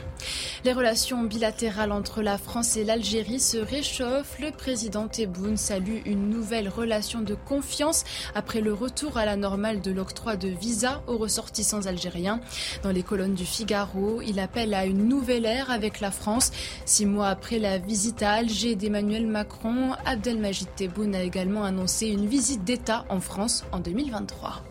Les 0.64 0.72
relations 0.72 1.22
bilatérales 1.24 1.92
entre 1.92 2.22
la 2.22 2.38
France 2.38 2.76
et 2.76 2.84
l'Algérie 2.84 3.40
se 3.40 3.56
réchauffent. 3.56 4.38
Le 4.40 4.50
président 4.50 5.08
Tebboune 5.08 5.56
salue 5.56 5.98
une 6.04 6.30
nouvelle 6.30 6.68
relation 6.68 7.20
de 7.20 7.34
confiance 7.34 8.04
après 8.34 8.60
le 8.60 8.72
retour 8.72 9.16
à 9.16 9.24
la 9.24 9.36
normale 9.36 9.80
de 9.80 9.90
l'octroi 9.90 10.36
de 10.36 10.48
visa 10.48 11.02
aux 11.06 11.16
ressortissants 11.16 11.86
algériens. 11.86 12.40
Dans 12.82 12.90
les 12.90 13.02
colonnes 13.02 13.34
du 13.34 13.46
Figaro, 13.46 14.20
il 14.22 14.38
appelle 14.38 14.74
à 14.74 14.84
une 14.84 14.99
nouvelle 15.08 15.46
ère 15.46 15.70
avec 15.70 16.00
la 16.00 16.10
France. 16.10 16.52
Six 16.84 17.06
mois 17.06 17.28
après 17.28 17.58
la 17.58 17.78
visite 17.78 18.22
à 18.22 18.32
Alger 18.32 18.74
d'Emmanuel 18.74 19.26
Macron, 19.26 19.92
Abdelmajid 20.04 20.68
Tebboune 20.76 21.14
a 21.14 21.22
également 21.22 21.64
annoncé 21.64 22.08
une 22.08 22.26
visite 22.26 22.64
d'État 22.64 23.04
en 23.08 23.20
France 23.20 23.64
en 23.72 23.78
2023. 23.78 24.62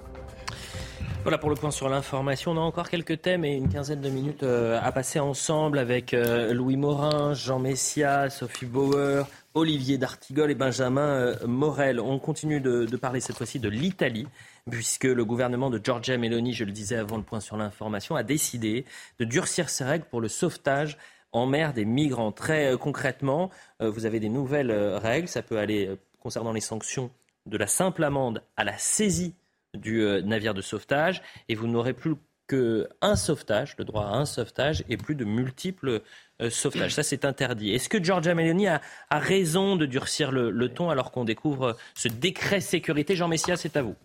Voilà 1.24 1.38
pour 1.38 1.50
le 1.50 1.56
point 1.56 1.72
sur 1.72 1.90
l'information. 1.90 2.52
On 2.52 2.58
a 2.58 2.62
encore 2.62 2.90
quelques 2.90 3.22
thèmes 3.22 3.44
et 3.44 3.54
une 3.54 3.68
quinzaine 3.68 4.00
de 4.00 4.10
minutes 4.10 4.44
euh, 4.44 4.80
à 4.82 4.92
passer 4.92 5.20
ensemble 5.20 5.78
avec 5.78 6.14
euh, 6.14 6.54
Louis 6.54 6.78
Morin, 6.78 7.34
Jean 7.34 7.60
Messia, 7.60 8.30
Sophie 8.30 8.66
Bauer, 8.66 9.28
Olivier 9.54 9.98
D'Artigol 9.98 10.52
et 10.52 10.56
Benjamin 10.56 11.02
euh, 11.02 11.48
Morel. 11.48 12.00
On 12.00 12.20
continue 12.20 12.62
de, 12.62 12.86
de 12.86 12.98
parler 12.98 13.20
cette 13.20 13.38
fois-ci 13.38 13.60
de 13.60 13.70
l'Italie, 13.70 14.28
puisque 14.70 15.06
le 15.06 15.26
gouvernement 15.26 15.70
de 15.70 15.80
Giorgia 15.84 16.18
Meloni, 16.18 16.54
je 16.54 16.64
le 16.64 16.72
disais 16.72 16.98
avant 16.98 17.18
le 17.18 17.24
point 17.24 17.40
sur 17.40 17.58
l'information, 17.58 18.16
a 18.16 18.24
décidé 18.24 18.86
de 19.20 19.26
durcir 19.26 19.70
ses 19.70 19.84
règles 19.84 20.06
pour 20.06 20.22
le 20.22 20.28
sauvetage 20.28 20.98
en 21.32 21.46
mer 21.46 21.74
des 21.74 21.86
migrants. 21.86 22.32
Très 22.32 22.76
concrètement, 22.80 23.52
vous 23.80 24.06
avez 24.08 24.20
des 24.20 24.30
nouvelles 24.30 24.72
règles. 24.72 25.28
Ça 25.28 25.44
peut 25.44 25.60
aller 25.60 25.92
concernant 26.20 26.54
les 26.54 26.62
sanctions 26.62 27.12
de 27.46 27.58
la 27.58 27.68
simple 27.68 28.04
amende 28.04 28.44
à 28.58 28.64
la 28.64 28.78
saisie 28.78 29.36
du 29.76 30.02
euh, 30.02 30.22
navire 30.22 30.54
de 30.54 30.62
sauvetage 30.62 31.22
et 31.48 31.56
vous 31.56 31.68
n'aurez 31.68 31.94
plus 31.94 32.16
qu'un 32.50 33.16
sauvetage, 33.16 33.76
le 33.78 33.86
droit 33.86 34.06
à 34.06 34.16
un 34.16 34.26
sauvetage 34.26 34.84
et 34.90 34.98
plus 34.98 35.16
de 35.16 35.24
multiples 35.24 36.02
euh, 36.42 36.50
sauvetages. 36.50 36.96
Ça, 36.96 37.04
c'est 37.04 37.24
interdit. 37.24 37.74
Est-ce 37.74 37.88
que 37.88 38.04
Giorgia 38.04 38.34
Meloni 38.34 38.68
a, 38.68 38.82
raison 39.12 39.76
de 39.76 39.86
durcir 39.86 40.32
le, 40.32 40.68
ton 40.70 40.90
alors 40.90 41.12
qu'on 41.12 41.24
découvre 41.24 41.78
ce 41.94 42.08
décret 42.08 42.60
sécurité? 42.60 43.16
Jean 43.16 43.28
Messia, 43.28 43.56
c'est 43.56 43.78
à 43.78 43.84
vous. 43.84 43.96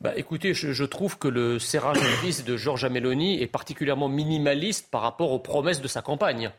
Bah, 0.00 0.14
écoutez, 0.16 0.54
je, 0.54 0.84
trouve 0.84 1.18
que 1.18 1.28
le 1.28 1.58
serrage 1.58 1.98
de 2.44 2.56
Giorgia 2.56 2.88
Meloni 2.88 3.40
est 3.40 3.46
particulièrement 3.46 4.08
minimaliste 4.08 4.90
par 4.90 5.02
rapport 5.02 5.30
aux 5.30 5.38
promesses 5.38 5.82
de 5.82 5.88
sa 5.88 6.02
campagne. 6.02 6.50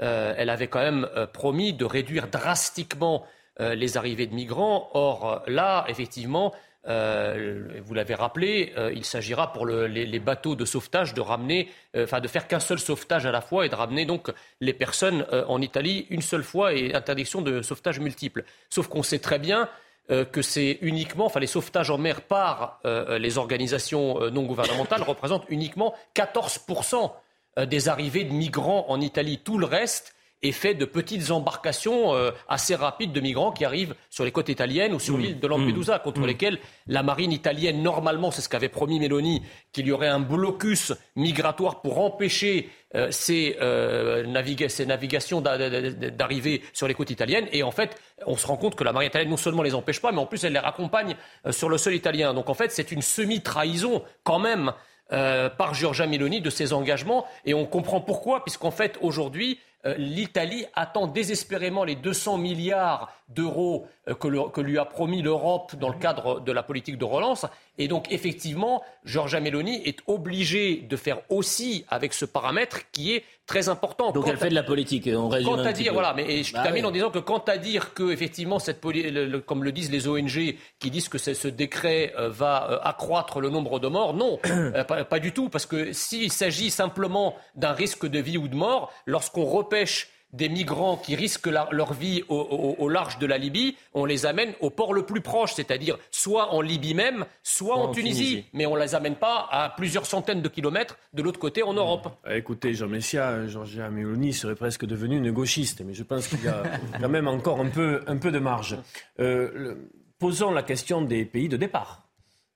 Euh, 0.00 0.34
elle 0.36 0.50
avait 0.50 0.68
quand 0.68 0.80
même 0.80 1.06
promis 1.32 1.74
de 1.74 1.84
réduire 1.84 2.28
drastiquement 2.28 3.24
les 3.60 3.98
arrivées 3.98 4.26
de 4.26 4.34
migrants. 4.34 4.88
Or, 4.94 5.42
là, 5.46 5.84
effectivement, 5.86 6.52
euh, 6.88 7.80
vous 7.84 7.94
l'avez 7.94 8.14
rappelé, 8.14 8.72
euh, 8.76 8.92
il 8.92 9.04
s'agira 9.04 9.52
pour 9.52 9.66
les, 9.66 10.18
bateaux 10.18 10.56
de 10.56 10.64
sauvetage 10.64 11.14
de 11.14 11.20
ramener, 11.20 11.68
euh, 11.96 12.04
enfin 12.04 12.20
de 12.20 12.26
faire 12.26 12.48
qu'un 12.48 12.60
seul 12.60 12.78
sauvetage 12.78 13.24
à 13.24 13.30
la 13.30 13.40
fois 13.40 13.66
et 13.66 13.68
de 13.68 13.74
ramener 13.74 14.04
donc 14.04 14.32
les 14.60 14.72
personnes 14.72 15.24
en 15.48 15.60
Italie 15.60 16.06
une 16.10 16.22
seule 16.22 16.42
fois 16.42 16.74
et 16.74 16.94
interdiction 16.94 17.40
de 17.40 17.62
sauvetage 17.62 18.00
multiple. 18.00 18.44
Sauf 18.70 18.88
qu'on 18.88 19.02
sait 19.02 19.18
très 19.18 19.38
bien 19.38 19.68
que 20.08 20.42
c'est 20.42 20.78
uniquement, 20.82 21.26
enfin 21.26 21.40
les 21.40 21.46
sauvetages 21.46 21.90
en 21.90 21.98
mer 21.98 22.22
par 22.22 22.80
les 22.84 23.38
organisations 23.38 24.30
non 24.30 24.42
gouvernementales 24.42 25.02
représentent 25.02 25.46
uniquement 25.48 25.94
14% 26.14 27.12
des 27.66 27.88
arrivées 27.88 28.24
de 28.24 28.32
migrants 28.32 28.86
en 28.88 29.00
Italie. 29.00 29.38
Tout 29.38 29.58
le 29.58 29.66
reste 29.66 30.14
est 30.42 30.52
fait 30.52 30.74
de 30.74 30.84
petites 30.84 31.30
embarcations 31.30 32.14
euh, 32.14 32.32
assez 32.48 32.74
rapides 32.74 33.12
de 33.12 33.20
migrants 33.20 33.52
qui 33.52 33.64
arrivent 33.64 33.94
sur 34.10 34.24
les 34.24 34.32
côtes 34.32 34.48
italiennes 34.48 34.92
ou 34.92 34.98
sur 34.98 35.16
l'île 35.16 35.38
de 35.38 35.46
Lampedusa, 35.46 35.96
mmh. 35.96 36.00
contre 36.00 36.20
mmh. 36.20 36.26
lesquelles 36.26 36.58
la 36.88 37.02
marine 37.02 37.32
italienne, 37.32 37.82
normalement, 37.82 38.30
c'est 38.30 38.42
ce 38.42 38.48
qu'avait 38.48 38.68
promis 38.68 38.98
Meloni, 38.98 39.42
qu'il 39.72 39.86
y 39.86 39.92
aurait 39.92 40.08
un 40.08 40.20
blocus 40.20 40.92
migratoire 41.14 41.80
pour 41.80 42.00
empêcher 42.00 42.70
euh, 42.94 43.08
ces, 43.10 43.56
euh, 43.60 44.24
ces, 44.68 44.86
navigations 44.86 45.40
d'arriver 45.40 46.62
sur 46.72 46.88
les 46.88 46.94
côtes 46.94 47.10
italiennes. 47.10 47.46
Et 47.52 47.62
en 47.62 47.70
fait, 47.70 47.96
on 48.26 48.36
se 48.36 48.46
rend 48.46 48.56
compte 48.56 48.74
que 48.74 48.84
la 48.84 48.92
marine 48.92 49.08
italienne 49.08 49.30
non 49.30 49.36
seulement 49.36 49.62
les 49.62 49.74
empêche 49.74 50.00
pas, 50.00 50.12
mais 50.12 50.18
en 50.18 50.26
plus 50.26 50.42
elle 50.44 50.52
les 50.52 50.58
raccompagne 50.58 51.16
sur 51.50 51.68
le 51.68 51.78
sol 51.78 51.94
italien. 51.94 52.34
Donc 52.34 52.50
en 52.50 52.54
fait, 52.54 52.72
c'est 52.72 52.92
une 52.92 53.02
semi-trahison 53.02 54.02
quand 54.24 54.38
même. 54.38 54.72
par 55.58 55.74
Giorgia 55.74 56.06
Meloni 56.06 56.40
de 56.40 56.48
ses 56.48 56.72
engagements 56.72 57.26
et 57.44 57.52
on 57.52 57.66
comprend 57.66 58.00
pourquoi 58.00 58.44
puisqu'en 58.44 58.70
fait 58.70 58.96
aujourd'hui 59.02 59.58
euh, 59.58 59.71
l'Italie 59.96 60.64
attend 60.74 61.06
désespérément 61.06 61.84
les 61.84 61.96
200 61.96 62.38
milliards 62.38 63.12
d'euros 63.34 63.86
euh, 64.08 64.14
que, 64.14 64.60
lui 64.60 64.78
a 64.78 64.84
promis 64.84 65.22
l'Europe 65.22 65.76
dans 65.76 65.88
le 65.88 65.98
cadre 65.98 66.40
de 66.40 66.52
la 66.52 66.62
politique 66.62 66.98
de 66.98 67.04
relance. 67.04 67.46
Et 67.78 67.88
donc, 67.88 68.10
effectivement, 68.10 68.82
Giorgia 69.04 69.40
Meloni 69.40 69.80
est 69.86 70.00
obligée 70.06 70.76
de 70.76 70.96
faire 70.96 71.20
aussi 71.28 71.84
avec 71.88 72.12
ce 72.12 72.24
paramètre 72.24 72.90
qui 72.90 73.14
est 73.14 73.24
très 73.46 73.68
important. 73.68 74.12
Donc, 74.12 74.28
elle 74.28 74.36
fait 74.36 74.50
de 74.50 74.54
la 74.54 74.62
politique, 74.62 75.08
on 75.12 75.28
résume 75.28 75.50
quant 75.50 75.64
à 75.64 75.72
dire, 75.72 75.92
voilà, 75.92 76.14
mais 76.14 76.42
je 76.42 76.52
bah 76.52 76.62
termine 76.62 76.86
en 76.86 76.90
disant 76.90 77.10
que 77.10 77.18
quant 77.18 77.42
à 77.46 77.58
dire 77.58 77.94
que, 77.94 78.10
effectivement, 78.10 78.58
cette, 78.58 78.80
comme 79.46 79.64
le 79.64 79.72
disent 79.72 79.90
les 79.90 80.08
ONG 80.08 80.56
qui 80.78 80.90
disent 80.90 81.08
que 81.08 81.18
ce 81.18 81.48
décret 81.48 82.12
euh, 82.18 82.28
va 82.28 82.80
accroître 82.84 83.40
le 83.40 83.50
nombre 83.50 83.80
de 83.80 83.88
morts, 83.88 84.14
non, 84.14 84.38
pas, 85.08 85.18
du 85.18 85.32
tout, 85.32 85.48
parce 85.48 85.66
que 85.66 85.92
s'il 85.92 86.32
s'agit 86.32 86.70
simplement 86.70 87.36
d'un 87.54 87.72
risque 87.72 88.06
de 88.06 88.18
vie 88.18 88.38
ou 88.38 88.48
de 88.48 88.56
mort, 88.56 88.92
lorsqu'on 89.06 89.44
repêche 89.44 90.08
des 90.32 90.48
migrants 90.48 90.96
qui 90.96 91.14
risquent 91.14 91.48
leur 91.48 91.92
vie 91.92 92.22
au, 92.28 92.88
large 92.88 93.18
de 93.18 93.26
la 93.26 93.38
Libye, 93.38 93.76
on 93.92 94.04
les 94.04 94.26
amène 94.26 94.52
au 94.60 94.70
port 94.70 94.94
le 94.94 95.04
plus 95.04 95.20
proche, 95.20 95.54
c'est-à-dire 95.54 95.98
soit 96.10 96.54
en 96.54 96.60
Libye 96.60 96.94
même, 96.94 97.26
soit, 97.42 97.76
en, 97.76 97.92
Tunisie. 97.92 98.44
Mais 98.52 98.66
on 98.66 98.76
ne 98.76 98.80
les 98.80 98.94
amène 98.94 99.16
pas 99.16 99.46
à 99.50 99.68
plusieurs 99.70 100.06
centaines 100.06 100.40
de 100.40 100.48
kilomètres 100.48 100.96
de 101.12 101.22
l'autre 101.22 101.38
côté 101.38 101.62
en 101.62 101.74
Europe. 101.74 102.08
Euh, 102.26 102.36
écoutez, 102.36 102.74
Jean 102.74 102.88
Messia, 102.88 103.46
Georgia 103.46 103.90
Meloni 103.90 104.32
serait 104.32 104.54
presque 104.54 104.86
devenu 104.86 105.16
une 105.18 105.32
gauchiste, 105.32 105.82
mais 105.84 105.92
je 105.92 106.02
pense 106.02 106.28
qu'il 106.28 106.42
y 106.42 106.48
a 106.48 106.62
quand 107.00 107.08
même 107.08 107.28
encore 107.28 107.60
un 107.60 107.68
peu, 107.68 108.02
un 108.06 108.16
peu 108.16 108.30
de 108.30 108.38
marge. 108.38 108.78
Euh, 109.20 109.74
posons 110.18 110.50
la 110.50 110.62
question 110.62 111.02
des 111.02 111.24
pays 111.24 111.48
de 111.48 111.56
départ. 111.56 112.08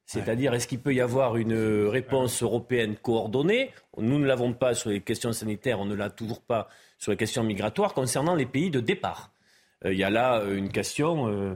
C'est-à-dire, 0.06 0.54
est-ce 0.54 0.68
qu'il 0.68 0.78
peut 0.78 0.94
y 0.94 1.00
avoir 1.00 1.36
une 1.36 1.88
réponse 1.88 2.40
européenne 2.40 2.94
coordonnée? 2.94 3.72
Nous 3.98 4.20
ne 4.20 4.24
l'avons 4.24 4.52
pas 4.52 4.72
sur 4.72 4.90
les 4.90 5.00
questions 5.00 5.32
sanitaires, 5.32 5.80
on 5.80 5.84
ne 5.84 5.96
l'a 5.96 6.10
toujours 6.10 6.40
pas 6.40 6.68
sur 6.98 7.10
les 7.10 7.16
questions 7.16 7.42
migratoires 7.42 7.94
concernant 7.94 8.34
les 8.34 8.46
pays 8.46 8.70
de 8.70 8.80
départ. 8.80 9.30
Euh, 9.84 9.92
il 9.92 9.98
y 9.98 10.04
a 10.04 10.10
là 10.10 10.40
euh, 10.40 10.56
une 10.56 10.70
question 10.70 11.28
euh, 11.28 11.54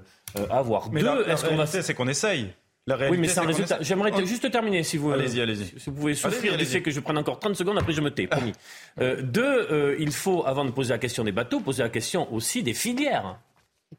à 0.50 0.62
voir. 0.62 0.90
Mais 0.92 1.00
Deux, 1.00 1.06
la, 1.06 1.34
réalité, 1.34 1.82
c'est 1.82 1.94
qu'on 1.94 2.08
essaye. 2.08 2.48
La 2.86 3.10
oui, 3.10 3.18
mais 3.18 3.28
c'est 3.28 3.40
un 3.40 3.46
résultat. 3.46 3.78
J'aimerais 3.80 4.12
juste 4.26 4.50
terminer, 4.50 4.82
si 4.82 4.96
vous, 4.96 5.12
allez-y, 5.12 5.40
allez-y. 5.40 5.66
Si 5.78 5.90
vous 5.90 5.96
pouvez 5.96 6.14
souffrir 6.14 6.56
du 6.56 6.64
fait 6.64 6.82
que 6.82 6.90
je 6.90 7.00
prenne 7.00 7.18
encore 7.18 7.38
30 7.38 7.54
secondes, 7.54 7.78
après 7.78 7.92
je 7.92 8.00
me 8.00 8.10
tais, 8.10 8.26
promis. 8.26 8.52
deux, 8.98 9.96
il 9.98 10.10
faut, 10.12 10.44
avant 10.46 10.64
de 10.64 10.70
poser 10.70 10.90
la 10.90 10.98
question 10.98 11.22
des 11.22 11.32
bateaux, 11.32 11.60
poser 11.60 11.82
la 11.82 11.90
question 11.90 12.32
aussi 12.32 12.62
des 12.62 12.74
filières. 12.74 13.38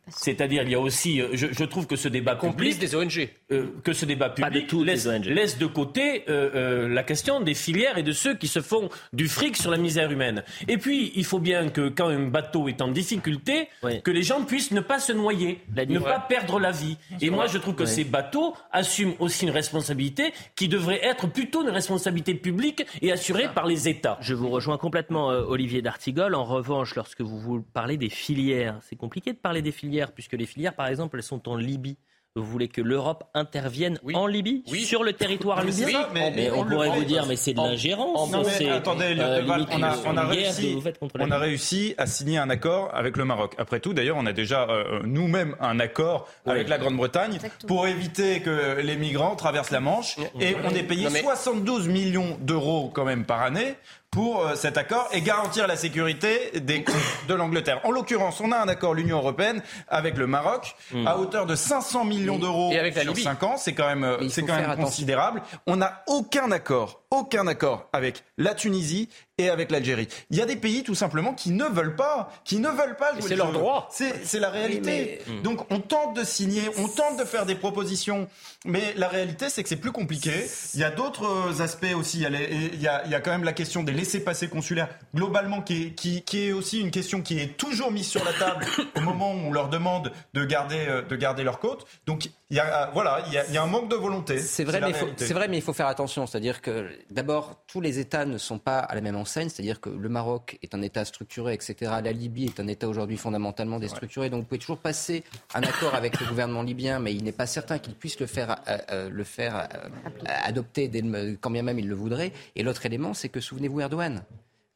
C'est-à-dire, 0.07 0.63
il 0.63 0.69
y 0.69 0.75
a 0.75 0.79
aussi, 0.79 1.21
euh, 1.21 1.29
je, 1.33 1.63
trouve 1.63 1.85
que 1.85 1.95
ce 1.95 2.07
débat 2.07 2.35
complice 2.35 2.79
des 2.79 2.95
ONG, 2.95 3.29
euh, 3.51 3.67
que 3.83 3.93
ce 3.93 4.05
débat 4.05 4.29
public 4.29 4.71
laisse, 4.73 5.05
laisse, 5.05 5.57
de 5.57 5.67
côté 5.67 6.23
euh, 6.27 6.87
la 6.89 7.03
question 7.03 7.39
des 7.39 7.53
filières 7.53 7.97
et 7.97 8.03
de 8.03 8.11
ceux 8.11 8.35
qui 8.35 8.47
se 8.47 8.61
font 8.61 8.89
du 9.13 9.27
fric 9.27 9.55
sur 9.55 9.69
la 9.69 9.77
misère 9.77 10.11
humaine. 10.11 10.43
Et 10.67 10.77
puis, 10.77 11.11
il 11.15 11.23
faut 11.23 11.39
bien 11.39 11.69
que 11.69 11.89
quand 11.89 12.07
un 12.07 12.27
bateau 12.27 12.67
est 12.67 12.81
en 12.81 12.87
difficulté, 12.87 13.69
que 14.03 14.11
les 14.11 14.23
gens 14.23 14.43
puissent 14.43 14.71
ne 14.71 14.81
pas 14.81 14.99
se 14.99 15.13
noyer, 15.13 15.61
ne 15.75 15.99
pas 15.99 16.19
perdre 16.19 16.59
la 16.59 16.71
vie. 16.71 16.97
Et 17.21 17.29
moi, 17.29 17.45
je 17.47 17.57
trouve 17.57 17.75
que 17.75 17.85
ces 17.85 18.03
bateaux 18.03 18.55
assument 18.71 19.13
aussi 19.19 19.45
une 19.45 19.51
responsabilité 19.51 20.33
qui 20.55 20.67
devrait 20.67 21.03
être 21.03 21.27
plutôt 21.27 21.63
une 21.63 21.69
responsabilité 21.69 22.33
publique 22.33 22.85
et 23.01 23.11
assurée 23.11 23.49
par 23.53 23.65
les 23.65 23.87
États. 23.87 24.17
Je 24.21 24.33
vous 24.33 24.49
rejoins 24.49 24.77
complètement, 24.77 25.27
Olivier 25.27 25.81
D'Artigol. 25.81 26.35
En 26.35 26.43
revanche, 26.43 26.95
lorsque 26.95 27.21
vous, 27.21 27.39
vous 27.39 27.61
parlez 27.61 27.97
des 27.97 28.09
filières, 28.09 28.79
c'est 28.81 28.95
compliqué 28.95 29.31
de 29.31 29.37
parler 29.37 29.61
des 29.61 29.71
filières 29.71 29.90
puisque 30.13 30.33
les 30.33 30.45
filières, 30.45 30.75
par 30.75 30.87
exemple, 30.87 31.17
elles 31.17 31.23
sont 31.23 31.47
en 31.49 31.55
Libye. 31.55 31.97
Vous 32.33 32.45
voulez 32.45 32.69
que 32.69 32.79
l'Europe 32.79 33.25
intervienne 33.33 33.99
en 34.13 34.25
Libye, 34.25 34.63
sur 34.85 35.03
le 35.03 35.11
territoire 35.11 35.65
libyen 35.65 36.07
mais, 36.13 36.49
On 36.49 36.65
pourrait 36.65 36.89
vous 36.91 37.03
dire, 37.03 37.25
mais 37.25 37.35
c'est 37.35 37.53
de 37.53 37.57
l'ingérence. 37.57 38.33
Attendez, 38.71 39.17
euh, 39.19 39.41
on, 39.45 39.83
a, 39.83 39.97
on, 40.05 40.15
a 40.15 40.25
réussi, 40.25 40.77
on 41.19 41.29
a 41.29 41.37
réussi 41.37 41.93
à 41.97 42.05
signer 42.05 42.37
un 42.37 42.49
accord 42.49 42.89
avec 42.93 43.17
le 43.17 43.25
Maroc. 43.25 43.55
Après 43.57 43.81
tout, 43.81 43.93
d'ailleurs, 43.93 44.15
on 44.17 44.25
a 44.25 44.31
déjà 44.31 44.65
euh, 44.69 45.01
nous-mêmes 45.03 45.57
un 45.59 45.77
accord 45.81 46.29
avec 46.45 46.69
la 46.69 46.77
Grande-Bretagne 46.77 47.37
pour 47.67 47.85
éviter 47.85 48.39
que 48.39 48.79
les 48.79 48.95
migrants 48.95 49.35
traversent 49.35 49.71
la 49.71 49.81
Manche. 49.81 50.15
Et 50.39 50.55
on 50.63 50.69
est 50.69 50.83
payé 50.83 51.09
72 51.09 51.89
millions 51.89 52.37
d'euros 52.39 52.89
quand 52.93 53.03
même 53.03 53.25
par 53.25 53.41
année 53.41 53.75
pour 54.11 54.45
euh, 54.45 54.55
cet 54.55 54.77
accord 54.77 55.07
et 55.13 55.21
garantir 55.21 55.67
la 55.67 55.77
sécurité 55.77 56.51
des 56.59 56.83
de 57.29 57.33
l'Angleterre. 57.33 57.79
En 57.85 57.91
l'occurrence, 57.91 58.41
on 58.41 58.51
a 58.51 58.57
un 58.57 58.67
accord 58.67 58.93
l'Union 58.93 59.17
européenne 59.17 59.63
avec 59.87 60.17
le 60.17 60.27
Maroc 60.27 60.75
hmm. 60.93 61.07
à 61.07 61.17
hauteur 61.17 61.45
de 61.45 61.55
500 61.55 62.03
millions 62.03 62.37
d'euros 62.37 62.73
sur 63.01 63.17
5 63.17 63.43
ans. 63.43 63.55
C'est 63.57 63.73
quand 63.73 63.87
même, 63.87 64.03
euh, 64.03 64.27
c'est 64.29 64.43
quand 64.43 64.55
même 64.55 64.75
considérable. 64.75 65.41
On 65.65 65.77
n'a 65.77 66.03
aucun 66.07 66.51
accord, 66.51 67.03
aucun 67.09 67.47
accord 67.47 67.87
avec 67.93 68.25
la 68.37 68.53
Tunisie 68.53 69.07
et 69.41 69.49
avec 69.49 69.71
l'Algérie. 69.71 70.07
Il 70.29 70.37
y 70.37 70.41
a 70.41 70.45
des 70.45 70.55
pays 70.55 70.83
tout 70.83 70.95
simplement 70.95 71.33
qui 71.33 71.51
ne 71.51 71.65
veulent 71.65 71.95
pas, 71.95 72.31
qui 72.45 72.59
ne 72.59 72.69
veulent 72.69 72.97
pas. 72.97 73.11
C'est 73.19 73.35
leur 73.35 73.51
droit. 73.51 73.89
C'est 73.91 74.39
la 74.39 74.49
réalité. 74.49 75.19
Donc 75.43 75.65
on 75.71 75.79
tente 75.79 76.15
de 76.15 76.23
signer, 76.23 76.63
on 76.77 76.87
tente 76.87 77.17
de 77.17 77.25
faire 77.25 77.45
des 77.45 77.55
propositions, 77.55 78.27
mais 78.65 78.93
la 78.95 79.07
réalité 79.07 79.49
c'est 79.49 79.63
que 79.63 79.69
c'est 79.69 79.75
plus 79.75 79.91
compliqué. 79.91 80.31
Il 80.73 80.79
y 80.79 80.83
a 80.83 80.91
d'autres 80.91 81.61
aspects 81.61 81.93
aussi. 81.95 82.19
Il 82.19 82.23
y, 82.23 82.25
a 82.25 82.29
il, 82.29 82.81
y 82.81 82.87
a, 82.87 83.03
il 83.05 83.11
y 83.11 83.15
a 83.15 83.21
quand 83.21 83.31
même 83.31 83.43
la 83.43 83.53
question 83.53 83.83
des 83.83 83.91
laissés-passer 83.91 84.47
consulaires 84.47 84.89
globalement 85.15 85.61
qui 85.61 85.83
est, 85.83 85.89
qui, 85.91 86.21
qui 86.21 86.47
est 86.47 86.51
aussi 86.51 86.79
une 86.79 86.91
question 86.91 87.21
qui 87.21 87.39
est 87.39 87.57
toujours 87.57 87.91
mise 87.91 88.07
sur 88.07 88.23
la 88.23 88.33
table 88.33 88.65
au 88.95 89.01
moment 89.01 89.31
où 89.31 89.37
on 89.37 89.51
leur 89.51 89.69
demande 89.69 90.11
de 90.33 90.45
garder, 90.45 91.03
de 91.07 91.15
garder 91.15 91.43
leur 91.43 91.59
côte. 91.59 91.85
Donc 92.05 92.29
il 92.49 92.57
y 92.57 92.59
a, 92.59 92.89
voilà, 92.93 93.23
il 93.27 93.33
y 93.33 93.37
a, 93.37 93.45
il 93.47 93.53
y 93.53 93.57
a 93.57 93.63
un 93.63 93.67
manque 93.67 93.89
de 93.89 93.95
volonté. 93.95 94.39
C'est 94.39 94.65
vrai, 94.65 94.81
mais 94.81 94.93
c'est 95.17 95.33
vrai, 95.33 95.47
mais 95.47 95.57
il 95.57 95.63
faut 95.63 95.73
faire 95.73 95.87
attention. 95.87 96.27
C'est-à-dire 96.27 96.61
que 96.61 96.89
d'abord, 97.09 97.63
tous 97.67 97.79
les 97.79 97.99
États 97.99 98.25
ne 98.25 98.37
sont 98.37 98.59
pas 98.59 98.79
à 98.79 98.93
la 98.93 99.01
même 99.01 99.15
enseigne. 99.15 99.30
C'est-à-dire 99.49 99.79
que 99.79 99.89
le 99.89 100.09
Maroc 100.09 100.57
est 100.61 100.75
un 100.75 100.81
État 100.81 101.05
structuré, 101.05 101.53
etc. 101.53 101.91
La 102.03 102.11
Libye 102.11 102.45
est 102.45 102.59
un 102.59 102.67
État 102.67 102.87
aujourd'hui 102.87 103.17
fondamentalement 103.17 103.79
déstructuré. 103.79 104.29
Donc 104.29 104.41
vous 104.41 104.47
pouvez 104.47 104.59
toujours 104.59 104.77
passer 104.77 105.23
un 105.53 105.63
accord 105.63 105.95
avec 105.95 106.19
le 106.19 106.27
gouvernement 106.27 106.63
libyen, 106.63 106.99
mais 106.99 107.13
il 107.13 107.23
n'est 107.23 107.31
pas 107.31 107.47
certain 107.47 107.79
qu'il 107.79 107.95
puisse 107.95 108.19
le 108.19 108.25
faire, 108.25 108.61
euh, 108.67 108.77
euh, 108.91 109.09
le 109.09 109.23
faire 109.23 109.55
euh, 109.55 109.87
adopter 110.25 110.87
dès 110.87 111.01
le, 111.01 111.37
quand 111.39 111.51
bien 111.51 111.63
même 111.63 111.79
il 111.79 111.87
le 111.87 111.95
voudrait. 111.95 112.33
Et 112.55 112.63
l'autre 112.63 112.85
élément, 112.85 113.13
c'est 113.13 113.29
que 113.29 113.39
souvenez-vous 113.39 113.81
Erdogan. 113.81 114.23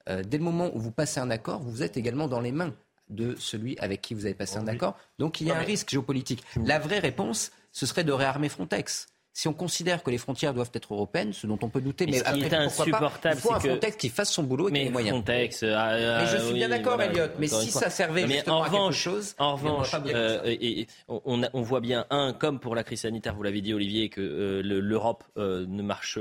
dès 0.07 0.37
le 0.37 0.43
moment 0.43 0.69
où 0.73 0.79
vous 0.79 0.91
passez 0.91 1.19
un 1.19 1.31
accord, 1.31 1.61
vous 1.61 1.83
êtes 1.83 1.97
également 1.97 2.27
dans 2.27 2.41
les 2.41 2.51
mains 2.51 2.73
de 3.09 3.35
celui 3.37 3.77
avec 3.79 4.01
qui 4.01 4.13
vous 4.13 4.25
avez 4.25 4.33
passé 4.33 4.57
un 4.57 4.67
accord. 4.67 4.97
Donc 5.19 5.41
il 5.41 5.47
y 5.47 5.51
a 5.51 5.57
un 5.57 5.63
risque 5.63 5.89
géopolitique. 5.89 6.43
La 6.55 6.79
vraie 6.79 6.99
réponse, 6.99 7.51
ce 7.71 7.85
serait 7.85 8.03
de 8.03 8.11
réarmer 8.11 8.49
Frontex 8.49 9.07
si 9.35 9.49
on 9.49 9.53
considère 9.53 10.01
que 10.01 10.09
les 10.09 10.17
frontières 10.17 10.53
doivent 10.53 10.71
être 10.73 10.93
européennes, 10.93 11.33
ce 11.33 11.45
dont 11.45 11.59
on 11.61 11.67
peut 11.67 11.81
douter, 11.81 12.05
mais, 12.05 12.19
ce 12.19 12.33
qui 12.33 12.43
est 12.43 12.53
insupportable, 12.53 13.37
c'est 13.41 13.51
un 13.51 13.59
Frontex 13.59 13.97
qui 13.97 14.07
fasse 14.07 14.31
son 14.31 14.43
boulot 14.43 14.69
et 14.69 14.71
qui 14.71 14.77
ait 14.77 14.83
les 14.85 14.89
moyens. 14.89 15.17
Frontex, 15.17 15.61
euh, 15.61 16.21
mais 16.21 16.27
je 16.27 16.41
suis 16.41 16.53
bien 16.53 16.69
d'accord, 16.69 17.01
Elliot. 17.01 17.25
Mais 17.37 17.47
si 17.47 17.69
ça 17.69 17.89
servait 17.89 18.25
justement 18.29 18.63
à 18.63 18.69
quelque 18.69 18.91
chose, 18.93 19.35
en 19.37 19.57
revanche, 19.57 19.93
euh, 20.07 20.39
et, 20.45 20.87
on, 21.09 21.41
on, 21.51 21.61
voit 21.63 21.81
bien 21.81 22.05
un, 22.11 22.31
comme 22.31 22.61
pour 22.61 22.75
la 22.75 22.85
crise 22.85 23.01
sanitaire, 23.01 23.35
vous 23.35 23.43
l'avez 23.43 23.59
dit, 23.59 23.73
Olivier, 23.73 24.07
que 24.07 24.21
euh, 24.21 24.61
l'Europe 24.63 25.25
euh, 25.35 25.65
ne 25.67 25.83
marche 25.83 26.17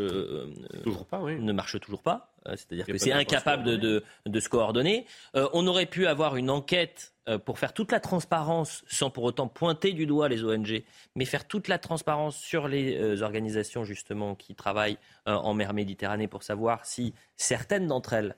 toujours 0.83 1.07
pas, 1.07 1.21
oui. 1.21 1.39
ne 1.39 1.53
marche 1.53 1.79
toujours 1.79 2.03
pas. 2.03 2.34
C'est-à-dire 2.47 2.87
que 2.87 2.99
c'est 2.99 3.13
incapable 3.13 3.65
de, 3.65 3.77
de, 3.77 4.05
de, 4.27 4.41
se 4.41 4.49
coordonner. 4.49 5.07
on 5.35 5.67
aurait 5.67 5.87
pu 5.87 6.07
avoir 6.07 6.37
une 6.37 6.51
enquête 6.51 7.15
euh, 7.27 7.39
pour 7.39 7.59
faire 7.59 7.73
toute 7.73 7.91
la 7.91 8.01
transparence, 8.01 8.85
sans 8.87 9.09
pour 9.09 9.25
autant 9.25 9.49
pointer 9.49 9.93
du 9.93 10.05
doigt 10.05 10.29
les 10.29 10.45
ONG, 10.45 10.83
mais 11.15 11.25
faire 11.25 11.49
toute 11.49 11.69
la 11.69 11.79
transparence 11.79 12.37
sur 12.37 12.69
les 12.69 12.99
euh, 12.99 13.23
organisations 13.23 13.83
justement 13.83 14.35
qui 14.35 14.55
travaillent 14.55 14.99
euh, 15.27 15.33
en 15.33 15.55
mer 15.55 15.73
Méditerranée 15.73 16.29
pour 16.29 16.43
savoir 16.43 16.85
si 16.85 17.15
certaines 17.37 17.87
d'entre 17.87 18.13
elles 18.13 18.37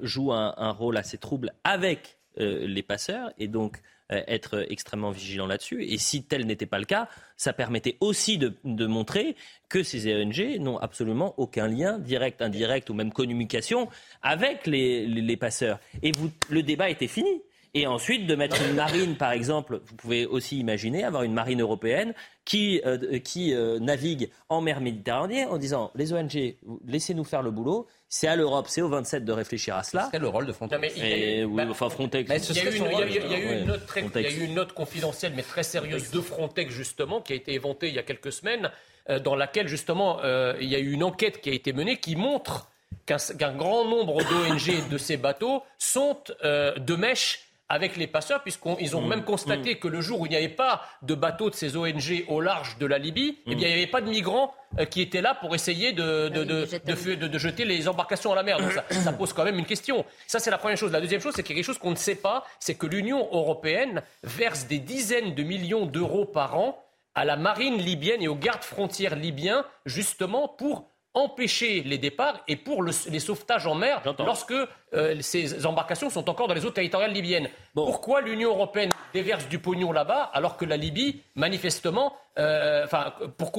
jouent 0.00 0.32
un, 0.32 0.54
un, 0.58 0.70
rôle 0.70 0.96
assez 0.96 1.18
trouble 1.18 1.52
avec 1.64 2.18
les 2.36 2.84
passeurs 2.84 3.32
et 3.36 3.48
donc 3.48 3.82
être 4.10 4.66
extrêmement 4.70 5.10
vigilant 5.10 5.46
là-dessus. 5.46 5.84
Et 5.84 5.98
si 5.98 6.22
tel 6.22 6.46
n'était 6.46 6.66
pas 6.66 6.78
le 6.78 6.84
cas, 6.84 7.08
ça 7.36 7.52
permettait 7.52 7.96
aussi 8.00 8.38
de, 8.38 8.86
montrer 8.86 9.36
que 9.68 9.82
ces 9.82 10.14
ONG 10.14 10.58
n'ont 10.60 10.78
absolument 10.78 11.34
aucun 11.38 11.66
lien 11.66 11.98
direct, 11.98 12.40
indirect 12.42 12.88
ou 12.90 12.94
même 12.94 13.12
communication 13.12 13.88
avec 14.22 14.66
les, 14.66 15.36
passeurs. 15.36 15.78
Et 16.02 16.12
le 16.50 16.62
débat 16.62 16.88
était 16.88 17.08
fini 17.08 17.42
et 17.76 17.86
ensuite 17.86 18.26
de 18.26 18.34
mettre 18.34 18.56
une 18.66 18.74
marine, 18.74 19.16
par 19.16 19.32
exemple, 19.32 19.82
vous 19.84 19.96
pouvez 19.96 20.24
aussi 20.24 20.58
imaginer 20.58 21.04
avoir 21.04 21.24
une 21.24 21.34
marine 21.34 21.60
européenne 21.60 22.14
qui, 22.46 22.80
euh, 22.86 22.96
euh, 23.36 23.78
navigue 23.80 24.30
en 24.48 24.62
mer 24.62 24.80
Méditerranée 24.80 25.44
en 25.44 25.58
disant 25.58 25.90
les 25.94 26.14
ONG, 26.14 26.56
laissez-nous 26.86 27.24
faire 27.24 27.42
le 27.42 27.50
boulot. 27.50 27.86
C'est 28.08 28.28
à 28.28 28.36
l'Europe, 28.36 28.66
c'est 28.68 28.82
aux 28.82 28.88
27 28.88 29.24
de 29.24 29.32
réfléchir 29.32 29.76
à 29.76 29.82
cela. 29.82 30.08
C'est 30.12 30.18
le 30.18 30.28
rôle 30.28 30.46
de 30.46 30.52
Frontex. 30.52 30.94
il, 30.96 31.08
y 31.08 31.12
a, 31.12 31.38
eu, 31.40 31.70
enfin, 31.70 31.90
Frontex. 31.90 32.48
il, 32.48 32.56
y 32.56 32.60
a 32.60 32.70
eu 32.70 33.58
une, 33.58 33.66
note 33.66 33.86
très, 33.86 34.02
il 34.02 34.20
y 34.22 34.26
a 34.26 34.30
eu 34.30 34.44
une 34.44 34.54
note 34.54 34.72
confidentielle 34.72 35.32
mais 35.34 35.42
très 35.42 35.64
sérieuse 35.64 36.10
de 36.10 36.20
Frontex 36.20 36.72
justement 36.72 37.20
qui 37.20 37.32
a 37.32 37.36
été 37.36 37.52
éventée 37.52 37.88
il 37.88 37.94
y 37.94 37.98
a 37.98 38.04
quelques 38.04 38.32
semaines, 38.32 38.70
euh, 39.10 39.18
dans 39.18 39.34
laquelle 39.34 39.66
justement 39.68 40.20
il 40.60 40.68
y 40.68 40.76
a 40.76 40.78
eu 40.78 40.92
une 40.92 41.02
enquête 41.02 41.40
qui 41.40 41.50
a 41.50 41.52
été 41.52 41.72
menée 41.72 41.98
qui 41.98 42.16
montre 42.16 42.70
qu'un 43.06 43.52
grand 43.52 43.84
nombre 43.84 44.18
d'ONG 44.22 44.88
de 44.88 44.98
ces 44.98 45.16
bateaux 45.16 45.62
sont 45.78 46.16
de 46.42 46.96
mèche 46.96 47.45
avec 47.68 47.96
les 47.96 48.06
passeurs, 48.06 48.42
puisqu'ils 48.42 48.96
ont 48.96 49.00
mmh. 49.00 49.08
même 49.08 49.24
constaté 49.24 49.74
mmh. 49.74 49.78
que 49.78 49.88
le 49.88 50.00
jour 50.00 50.20
où 50.20 50.26
il 50.26 50.30
n'y 50.30 50.36
avait 50.36 50.48
pas 50.48 50.82
de 51.02 51.14
bateaux 51.14 51.50
de 51.50 51.54
ces 51.54 51.76
ONG 51.76 52.24
au 52.28 52.40
large 52.40 52.78
de 52.78 52.86
la 52.86 52.98
Libye, 52.98 53.38
eh 53.46 53.54
bien, 53.54 53.68
il 53.68 53.74
n'y 53.74 53.82
avait 53.82 53.90
pas 53.90 54.00
de 54.00 54.08
migrants 54.08 54.54
euh, 54.78 54.84
qui 54.84 55.00
étaient 55.00 55.20
là 55.20 55.34
pour 55.34 55.54
essayer 55.54 55.92
de, 55.92 56.28
de, 56.28 57.38
jeter 57.38 57.64
les 57.64 57.88
embarcations 57.88 58.32
à 58.32 58.36
la 58.36 58.42
mer. 58.42 58.58
Donc 58.58 58.72
ça, 58.72 58.84
ça 58.90 59.12
pose 59.12 59.32
quand 59.32 59.44
même 59.44 59.58
une 59.58 59.66
question. 59.66 60.04
Ça, 60.26 60.38
c'est 60.38 60.50
la 60.50 60.58
première 60.58 60.76
chose. 60.76 60.92
La 60.92 61.00
deuxième 61.00 61.20
chose, 61.20 61.34
c'est 61.34 61.42
qu'il 61.42 61.56
y 61.56 61.58
a 61.58 61.58
quelque 61.58 61.66
chose 61.66 61.78
qu'on 61.78 61.90
ne 61.90 61.96
sait 61.96 62.14
pas, 62.14 62.44
c'est 62.60 62.74
que 62.74 62.86
l'Union 62.86 63.28
européenne 63.32 64.02
verse 64.22 64.66
des 64.66 64.78
dizaines 64.78 65.34
de 65.34 65.42
millions 65.42 65.86
d'euros 65.86 66.24
par 66.24 66.58
an 66.58 66.82
à 67.16 67.24
la 67.24 67.36
marine 67.36 67.78
libyenne 67.78 68.22
et 68.22 68.28
aux 68.28 68.36
gardes 68.36 68.62
frontières 68.62 69.16
libyens, 69.16 69.64
justement 69.86 70.48
pour 70.48 70.90
empêcher 71.16 71.82
les 71.82 71.96
départs 71.96 72.42
et 72.46 72.56
pour 72.56 72.84
les 72.84 73.20
sauvetages 73.20 73.66
en 73.66 73.74
mer 73.74 74.02
lorsque 74.18 74.52
euh, 74.52 75.16
ces 75.20 75.64
embarcations 75.64 76.10
sont 76.10 76.28
encore 76.28 76.46
dans 76.46 76.54
les 76.54 76.66
eaux 76.66 76.70
territoriales 76.70 77.12
libyennes. 77.12 77.48
Pourquoi 77.74 78.20
l'Union 78.20 78.50
européenne 78.50 78.92
déverse 79.14 79.48
du 79.48 79.58
pognon 79.58 79.92
là-bas 79.92 80.30
alors 80.34 80.58
que 80.58 80.66
la 80.66 80.76
Libye, 80.76 81.22
manifestement, 81.34 82.14
euh, 82.38 82.84
enfin, 82.84 83.14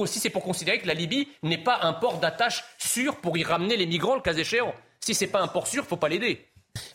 si 0.06 0.20
c'est 0.20 0.30
pour 0.30 0.44
considérer 0.44 0.78
que 0.78 0.86
la 0.86 0.94
Libye 0.94 1.28
n'est 1.42 1.58
pas 1.58 1.80
un 1.82 1.92
port 1.92 2.18
d'attache 2.18 2.64
sûr 2.78 3.16
pour 3.16 3.36
y 3.36 3.42
ramener 3.42 3.76
les 3.76 3.86
migrants 3.86 4.14
le 4.14 4.20
cas 4.20 4.34
échéant. 4.34 4.72
Si 5.00 5.14
c'est 5.14 5.26
pas 5.26 5.40
un 5.40 5.48
port 5.48 5.66
sûr, 5.66 5.84
faut 5.84 5.96
pas 5.96 6.08
l'aider. 6.08 6.46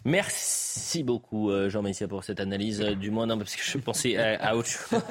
Merci 0.05 1.03
beaucoup 1.03 1.49
euh, 1.49 1.69
Jean 1.69 1.81
Messia 1.81 2.07
pour 2.07 2.23
cette 2.23 2.39
analyse. 2.39 2.81
Euh, 2.81 2.95
du 2.95 3.09
moins, 3.09 3.25
non, 3.25 3.37
parce 3.37 3.55
que 3.55 3.63
je 3.63 3.77
pensais 3.77 4.17
à, 4.17 4.55
autre 4.55 4.69
chose. 4.69 5.01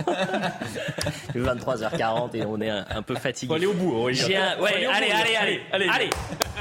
23h40 1.35 2.37
et 2.37 2.45
on 2.45 2.61
est 2.61 2.71
un, 2.71 3.03
peu 3.03 3.15
fatigué. 3.15 3.49
Faut 3.49 3.55
aller 3.55 3.67
au 3.67 3.73
bout. 3.73 4.07
allez, 4.07 4.23
allez, 4.23 4.87
allez, 5.11 5.61
allez, 5.73 5.89
allez, 5.89 6.11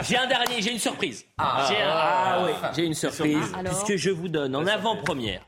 J'ai 0.04 0.18
un 0.18 0.28
dernier, 0.28 0.62
j'ai 0.62 0.72
une 0.72 0.80
surprise. 0.80 1.26
Ah, 1.38 1.66
j'ai 1.70 1.76
ah, 1.82 2.46
oui, 2.46 2.52
j'ai 2.76 2.86
une 2.86 2.94
surprise 2.94 3.52
puisque 3.66 3.98
je 3.98 4.10
vous 4.12 4.28
donne 4.28 4.56
en 4.56 4.66
avant-première 4.66 5.42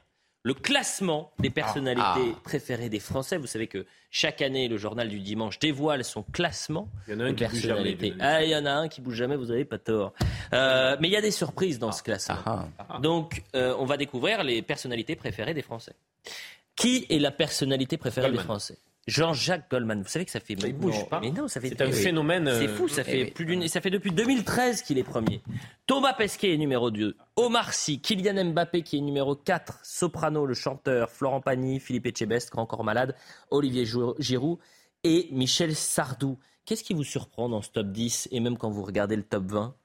le 0.44 0.54
classement 0.54 1.32
des 1.40 1.50
personnalités 1.50 2.04
ah. 2.36 2.40
préférées 2.44 2.90
des 2.90 3.00
Français. 3.00 3.38
Vous 3.38 3.48
savez 3.48 3.68
que 3.68 3.86
chaque 4.12 4.42
année, 4.42 4.68
le 4.68 4.78
journal 4.78 5.08
du 5.08 5.20
dimanche 5.20 5.58
dévoile 5.58 6.04
son 6.04 6.24
classement 6.24 6.90
il 7.08 7.14
y 7.14 7.18
en 7.18 7.22
a 7.22 7.24
un 7.24 7.34
qui 7.34 7.46
personnalités. 7.46 8.14
Ah, 8.20 8.44
il 8.44 8.50
y 8.50 8.56
en 8.56 8.66
a 8.66 8.72
un 8.72 8.90
qui 8.90 9.00
bouge 9.00 9.16
jamais, 9.16 9.38
vous 9.38 9.46
n'avez 9.46 9.66
pas 9.66 9.80
tort. 9.80 10.14
Euh, 10.54 10.98
mais 11.00 11.08
il 11.08 11.12
y 11.12 11.18
a 11.18 11.22
des 11.22 11.32
surprises 11.32 11.80
dans 11.80 11.94
ce 11.94 12.04
classement. 12.04 12.36
Ah, 12.46 12.68
ah. 12.78 13.00
Donc, 13.00 13.42
euh, 13.56 13.74
on 13.80 13.86
va 13.86 13.96
découvrir 13.96 14.44
les 14.44 14.62
personnalités 14.62 15.16
préférées 15.16 15.54
des 15.54 15.62
Français. 15.62 15.94
Qui 16.76 17.06
est 17.10 17.20
la 17.20 17.32
personnalité 17.32 17.98
préférée 17.98 18.32
des 18.32 18.38
Français? 18.38 18.78
Jean-Jacques 19.08 19.70
Goldman. 19.70 20.02
Vous 20.02 20.08
savez 20.08 20.26
que 20.26 20.32
ça 20.32 20.40
fait. 20.40 20.54
il 20.54 20.74
bouge 20.74 21.08
pas. 21.10 21.20
Mais 21.20 21.32
non, 21.32 21.48
ça 21.48 21.60
fait. 21.60 21.70
C'est 21.70 21.82
un 21.82 21.92
phénomène. 21.92 22.50
C'est 22.58 22.68
fou. 22.68 22.88
Ça 22.88 23.02
euh, 23.02 23.04
fait 23.04 23.26
plus 23.26 23.46
d'une. 23.46 23.68
Ça 23.68 23.82
fait 23.82 23.90
depuis 23.90 24.12
2013 24.12 24.82
qu'il 24.82 24.98
est 24.98 25.04
premier. 25.04 25.42
Thomas 25.86 26.14
Pesquet 26.14 26.54
est 26.54 26.58
numéro 26.58 26.90
2. 26.90 27.16
Omar 27.36 27.74
Sy, 27.74 28.00
Kylian 28.00 28.52
Mbappé 28.52 28.82
qui 28.84 28.98
est 28.98 29.02
numéro 29.02 29.36
4. 29.36 29.80
Soprano, 29.84 30.46
le 30.46 30.54
chanteur. 30.54 31.10
Florent 31.10 31.42
Pagny, 31.42 31.80
Philippe 31.80 32.06
Etchebest, 32.06 32.52
encore 32.56 32.84
malade. 32.84 33.16
Olivier 33.52 33.86
Giroud 33.86 34.60
et 35.04 35.28
Michel 35.32 35.76
Sardou. 35.76 36.38
Qu'est-ce 36.66 36.84
qui 36.84 36.94
vous 36.94 37.04
surprend 37.04 37.50
dans 37.50 37.62
ce 37.62 37.70
top 37.72 37.88
10 37.88 38.30
et 38.32 38.40
même 38.40 38.58
quand 38.58 38.70
vous 38.70 38.84
regardez 38.84 39.18
le 39.18 39.24
top 39.24 39.44
20 39.48 39.76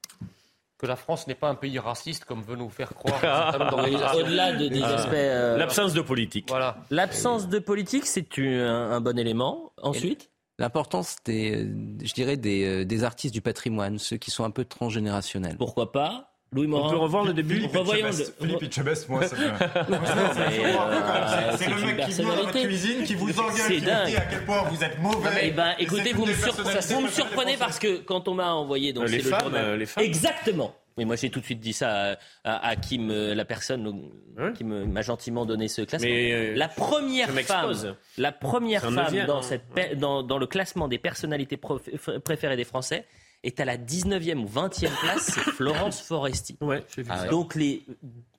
que 0.79 0.87
la 0.87 0.97
France 0.97 1.27
n'est 1.27 1.35
pas 1.35 1.49
un 1.49 1.57
pays 1.57 1.79
raciste 1.79 2.25
comme 2.25 2.43
veut 2.43 2.57
nous 2.57 2.71
faire 2.71 2.95
croire. 2.95 3.21
Au-delà 4.15 4.53
des 4.53 4.83
aspects. 4.83 5.13
Euh, 5.13 5.57
L'absence 5.57 5.93
de 5.93 6.01
politique. 6.01 6.47
Voilà. 6.49 6.79
L'absence 6.91 7.49
de 7.49 7.59
politique, 7.59 8.07
c'est 8.07 8.39
un, 8.39 9.01
bon 9.01 9.19
élément. 9.19 9.73
Ensuite. 9.83 10.31
L'importance 10.61 11.17
des, 11.25 11.69
je 12.03 12.13
dirais, 12.15 12.37
des, 12.37 12.65
euh, 12.65 12.85
des, 12.85 13.05
artistes 13.05 13.33
du 13.33 13.41
patrimoine, 13.41 13.99
ceux 13.99 14.17
qui 14.17 14.33
sont 14.33 14.43
un 14.43 14.51
peu 14.51 14.65
transgénérationnels. 14.65 15.57
Pourquoi 15.57 15.93
pas 15.93 16.28
Louis 16.53 16.67
Morin. 16.67 16.89
On 16.89 16.91
peut 16.91 16.97
revoir 16.97 17.25
le 17.25 17.35
début. 17.35 17.57
Philippe 17.57 17.75
Etchebest, 17.75 18.35
Philippe 18.41 18.63
Etchebest, 18.63 19.09
moi, 19.09 19.27
ça 19.27 19.37
me... 19.37 19.43
C'est 21.59 21.69
le 21.69 21.87
mec 21.87 22.07
qui 22.07 22.13
vient 22.13 22.29
dans 22.29 22.37
votre 22.37 22.53
cuisine, 22.53 23.05
qui 23.05 23.15
vous 23.15 23.39
engueule, 23.39 23.69
qui 23.69 23.81
vous 23.81 24.07
dit 24.07 24.17
à 24.17 24.27
quel 24.31 24.45
point 24.45 24.63
vous 24.63 24.83
êtes 24.83 24.99
mauvais. 25.01 25.31
Eh 25.43 25.51
ben, 25.51 25.75
écoutez, 25.79 26.13
vous 26.13 26.25
me, 26.25 26.33
vous 26.33 27.01
me 27.03 27.09
surprenez 27.09 27.57
parce 27.57 27.79
que 27.79 27.99
quand 27.99 28.29
on 28.29 28.35
m'a 28.35 28.55
envoyé 28.55 28.93
donc 28.93 29.09
les, 29.09 29.21
femmes, 29.21 29.53
le 29.53 29.77
les 29.77 29.87
femmes, 29.87 30.05
exactement. 30.05 30.75
Mais 30.97 31.05
moi, 31.05 31.15
j'ai 31.15 31.31
tout 31.31 31.39
de 31.39 31.45
suite 31.45 31.61
dit 31.61 31.73
ça 31.73 32.19
à, 32.43 32.69
à, 32.69 32.75
qui 32.75 32.99
me, 32.99 33.33
la 33.33 33.45
personne 33.45 34.11
qui 34.57 34.65
m'a 34.65 35.03
gentiment 35.03 35.47
donné 35.47 35.69
ce 35.69 35.83
classement. 35.83 36.09
Mais 36.09 36.33
euh, 36.33 36.55
la 36.57 36.67
première 36.67 37.31
femme, 37.31 37.95
la 38.17 38.33
première 38.33 38.83
femme 38.83 39.27
dans, 39.27 39.43
cette, 39.43 39.63
dans, 39.97 40.25
dans, 40.25 40.39
le 40.39 40.47
classement 40.47 40.89
des 40.89 40.99
personnalités 40.99 41.57
préférées 41.57 42.57
des 42.57 42.65
Français, 42.65 43.05
est 43.43 43.61
à 43.61 43.65
la 43.65 43.77
19e 43.77 44.39
ou 44.39 44.49
20e 44.49 44.91
place, 45.01 45.31
c'est 45.35 45.51
Florence 45.53 46.01
Foresti. 46.01 46.57
Ouais, 46.61 46.85
ah 47.09 47.27
Donc 47.29 47.55
les, 47.55 47.85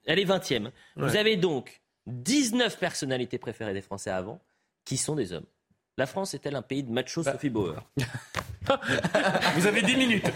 elle 0.06 0.18
est 0.18 0.24
20e. 0.24 0.70
Vous 0.96 1.16
avez 1.16 1.36
donc 1.36 1.80
19 2.06 2.78
personnalités 2.78 3.38
préférées 3.38 3.74
des 3.74 3.82
Français 3.82 4.10
avant 4.10 4.40
qui 4.84 4.96
sont 4.96 5.14
des 5.14 5.32
hommes. 5.32 5.46
La 5.98 6.06
France 6.06 6.32
est-elle 6.32 6.56
un 6.56 6.62
pays 6.62 6.82
de 6.82 6.90
macho 6.90 7.22
bah, 7.22 7.32
Sophie 7.32 7.50
Bauer 7.50 7.74
Vous 9.56 9.66
avez 9.66 9.82
10 9.82 9.96
minutes. 9.96 10.30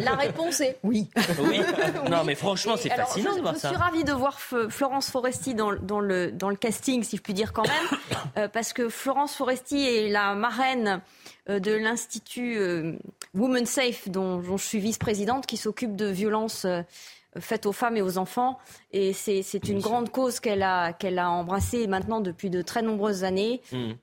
La 0.00 0.12
réponse 0.12 0.60
est 0.60 0.78
oui. 0.82 1.10
Oui. 1.40 1.60
Non, 2.10 2.24
mais 2.24 2.34
franchement, 2.34 2.76
c'est 2.76 2.88
fascinant 2.88 3.32
je, 3.32 3.36
de 3.36 3.42
voir 3.42 3.54
je 3.54 3.58
ça. 3.58 3.68
suis 3.68 3.76
ravie 3.76 4.04
de 4.04 4.12
voir 4.12 4.38
Florence 4.40 5.10
Foresti 5.10 5.54
dans, 5.54 5.74
dans 5.74 6.00
le, 6.00 6.32
dans 6.32 6.48
le 6.48 6.56
casting, 6.56 7.02
si 7.02 7.16
je 7.16 7.22
puis 7.22 7.34
dire 7.34 7.52
quand 7.52 7.66
même, 7.66 7.98
euh, 8.38 8.48
parce 8.48 8.72
que 8.72 8.88
Florence 8.88 9.34
Foresti 9.34 9.86
est 9.86 10.08
la 10.08 10.34
marraine 10.34 10.88
euh, 10.88 10.98
de 11.48 11.72
l'Institut 11.72 12.56
euh, 12.58 12.92
Women 13.34 13.66
Safe, 13.66 14.08
dont, 14.08 14.38
dont 14.38 14.56
je 14.56 14.64
suis 14.66 14.78
vice-présidente, 14.80 15.46
qui 15.46 15.56
s'occupe 15.56 15.96
de 15.96 16.06
violences 16.06 16.64
euh, 16.66 16.82
faites 17.40 17.66
aux 17.66 17.72
femmes 17.72 17.96
et 17.96 18.02
aux 18.02 18.18
enfants. 18.18 18.58
Et 18.92 19.12
c'est 19.12 19.42
une 19.68 19.80
grande 19.80 20.10
cause 20.10 20.40
qu'elle 20.40 20.62
a, 20.62 20.92
qu'elle 20.92 21.18
a 21.18 21.30
embrassée 21.30 21.86
maintenant 21.86 22.20
depuis 22.20 22.50
de 22.50 22.62
très 22.62 22.82
nombreuses 22.82 23.22
années. 23.24 23.60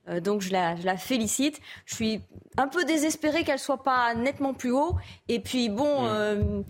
Euh, 0.08 0.20
donc 0.20 0.40
je 0.42 0.52
la, 0.52 0.76
je 0.76 0.86
la 0.86 0.96
félicite. 0.96 1.60
Je 1.84 1.94
suis 1.96 2.20
un 2.56 2.68
peu 2.68 2.84
désespérée 2.84 3.44
qu'elle 3.44 3.58
soit 3.58 3.82
pas 3.82 4.14
nettement 4.14 4.54
plus 4.54 4.70
haut. 4.72 4.96
Et 5.28 5.40
puis 5.40 5.68
bon, 5.68 6.06
euh, 6.06 6.62